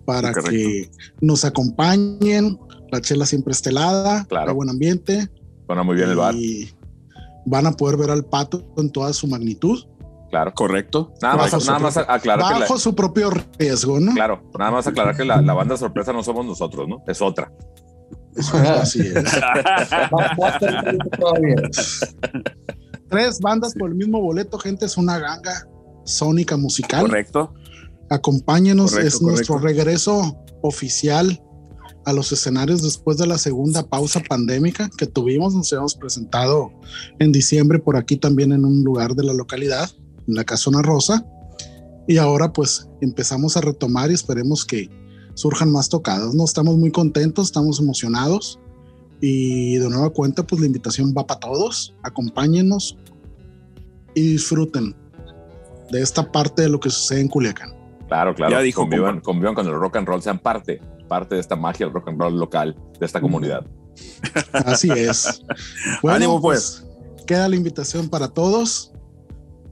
para 0.07 0.33
que 0.33 0.91
nos 1.21 1.45
acompañen. 1.45 2.59
La 2.91 3.01
chela 3.01 3.27
siempre 3.27 3.53
estelada, 3.53 4.25
claro. 4.25 4.55
buen 4.55 4.69
ambiente. 4.69 5.29
Suena 5.67 5.83
muy 5.83 5.97
bien 5.97 6.11
el 6.11 6.17
bar. 6.17 6.35
Y 6.35 6.71
van 7.47 7.67
a 7.67 7.73
poder 7.73 7.97
ver 7.97 8.11
al 8.11 8.25
pato 8.25 8.73
en 8.77 8.91
toda 8.91 9.13
su 9.13 9.27
magnitud. 9.29 9.85
Claro. 10.31 10.53
Correcto. 10.55 11.13
Nada 11.21 11.37
más, 11.37 11.67
nada 11.67 11.79
más 11.79 11.97
aclarar 11.97 12.61
bajo 12.61 12.79
su 12.79 12.95
propio 12.95 13.31
riesgo, 13.59 13.99
¿no? 13.99 14.13
Claro, 14.13 14.43
nada 14.59 14.71
más 14.71 14.87
aclarar 14.87 15.17
que 15.17 15.25
la, 15.25 15.41
la, 15.41 15.55
banda 15.55 15.77
sorpresa 15.77 16.13
no 16.13 16.23
somos 16.23 16.47
nosotros, 16.47 16.89
¿no? 16.89 17.03
Es 17.07 17.21
otra. 17.21 17.53
Así 18.81 19.01
es. 19.01 19.15
Tres 23.09 23.41
bandas 23.41 23.75
por 23.75 23.91
el 23.91 23.97
mismo 23.97 24.21
boleto, 24.21 24.57
gente, 24.59 24.87
es 24.87 24.97
una 24.97 25.19
ganga 25.19 25.67
sónica 26.05 26.57
musical. 26.57 27.03
Correcto. 27.03 27.53
Acompáñenos, 28.09 28.97
es 28.97 29.21
nuestro 29.21 29.59
regreso 29.59 30.37
oficial 30.63 31.43
a 32.05 32.13
los 32.13 32.33
escenarios 32.33 32.83
después 32.83 33.19
de 33.19 33.27
la 33.27 33.39
segunda 33.39 33.87
pausa 33.87 34.21
pandémica 34.29 34.91
que 34.97 35.07
tuvimos. 35.07 35.55
Nos 35.55 35.73
hemos 35.73 35.95
presentado 35.95 36.73
en 37.19 37.33
diciembre 37.33 37.79
por 37.79 37.97
aquí 37.97 38.17
también 38.17 38.53
en 38.53 38.65
un 38.65 38.83
lugar 38.85 39.15
de 39.15 39.25
la 39.25 39.33
localidad, 39.33 39.91
en 40.27 40.35
la 40.35 40.45
Casona 40.45 40.83
Rosa. 40.83 41.25
Y 42.07 42.17
ahora 42.17 42.53
pues 42.53 42.89
empezamos 43.01 43.57
a 43.57 43.61
retomar 43.61 44.11
y 44.11 44.15
esperemos 44.15 44.65
que 44.65 44.91
surjan 45.35 45.71
más 45.71 45.89
tocadas. 45.89 46.35
No 46.35 46.45
estamos 46.45 46.77
muy 46.77 46.91
contentos, 46.91 47.47
estamos 47.47 47.81
emocionados 47.81 48.59
y 49.21 49.77
de 49.77 49.89
nueva 49.91 50.11
cuenta 50.11 50.47
pues 50.47 50.61
la 50.61 50.67
invitación 50.67 51.15
va 51.17 51.27
para 51.27 51.41
todos. 51.41 51.95
Acompáñenos 52.03 52.97
y 54.15 54.33
disfruten 54.33 54.97
de 55.91 56.03
esta 56.03 56.31
parte 56.31 56.63
de 56.63 56.69
lo 56.69 56.81
que 56.81 56.91
sucede 56.91 57.21
en 57.21 57.29
Culiacán. 57.29 57.75
Claro, 58.09 58.35
claro. 58.35 58.51
Ya 58.51 58.61
dijo, 58.61 58.83
convivan, 58.83 59.21
convivan 59.21 59.55
con 59.55 59.67
el 59.67 59.75
rock 59.75 59.97
and 59.97 60.09
roll, 60.09 60.23
sean 60.23 60.39
parte, 60.39 60.81
parte 61.11 61.35
de 61.35 61.41
esta 61.41 61.57
magia 61.57 61.87
del 61.87 61.93
rock 61.93 62.09
and 62.09 62.21
roll 62.21 62.39
local, 62.39 62.77
de 63.01 63.05
esta 63.05 63.21
comunidad. 63.21 63.67
Así 64.53 64.89
es. 64.91 65.43
Bueno, 66.03 66.41
pues. 66.41 66.85
pues 67.11 67.27
queda 67.27 67.49
la 67.49 67.57
invitación 67.57 68.09
para 68.09 68.29
todos. 68.29 68.93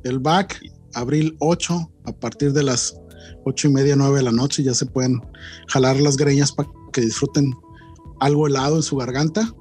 El 0.02 0.18
back, 0.18 0.60
abril 0.94 1.36
8, 1.38 1.92
a 2.06 2.12
partir 2.12 2.52
de 2.52 2.64
las 2.64 3.00
ocho 3.44 3.68
y 3.68 3.72
media, 3.72 3.94
nueve 3.96 4.18
de 4.18 4.24
la 4.24 4.32
noche, 4.32 4.62
ya 4.62 4.74
se 4.74 4.86
pueden 4.86 5.20
jalar 5.68 6.00
las 6.00 6.16
greñas 6.16 6.52
para 6.52 6.68
que 6.92 7.02
disfruten 7.02 7.54
algo 8.20 8.46
helado 8.46 8.76
en 8.76 8.82
su 8.82 8.96
garganta 8.96 9.54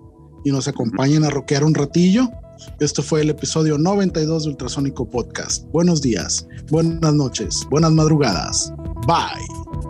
y 0.44 0.52
nos 0.52 0.68
acompañen 0.68 1.24
a 1.24 1.30
rockear 1.30 1.64
un 1.64 1.76
ratillo. 1.76 2.28
Esto 2.80 3.04
fue 3.04 3.22
el 3.22 3.30
episodio 3.30 3.78
92 3.78 4.44
de 4.44 4.50
Ultrasónico 4.50 5.08
Podcast. 5.08 5.66
Buenos 5.72 6.02
días, 6.02 6.48
buenas 6.72 7.14
noches, 7.14 7.68
buenas 7.70 7.92
madrugadas. 7.92 8.74
Bye. 9.06 9.87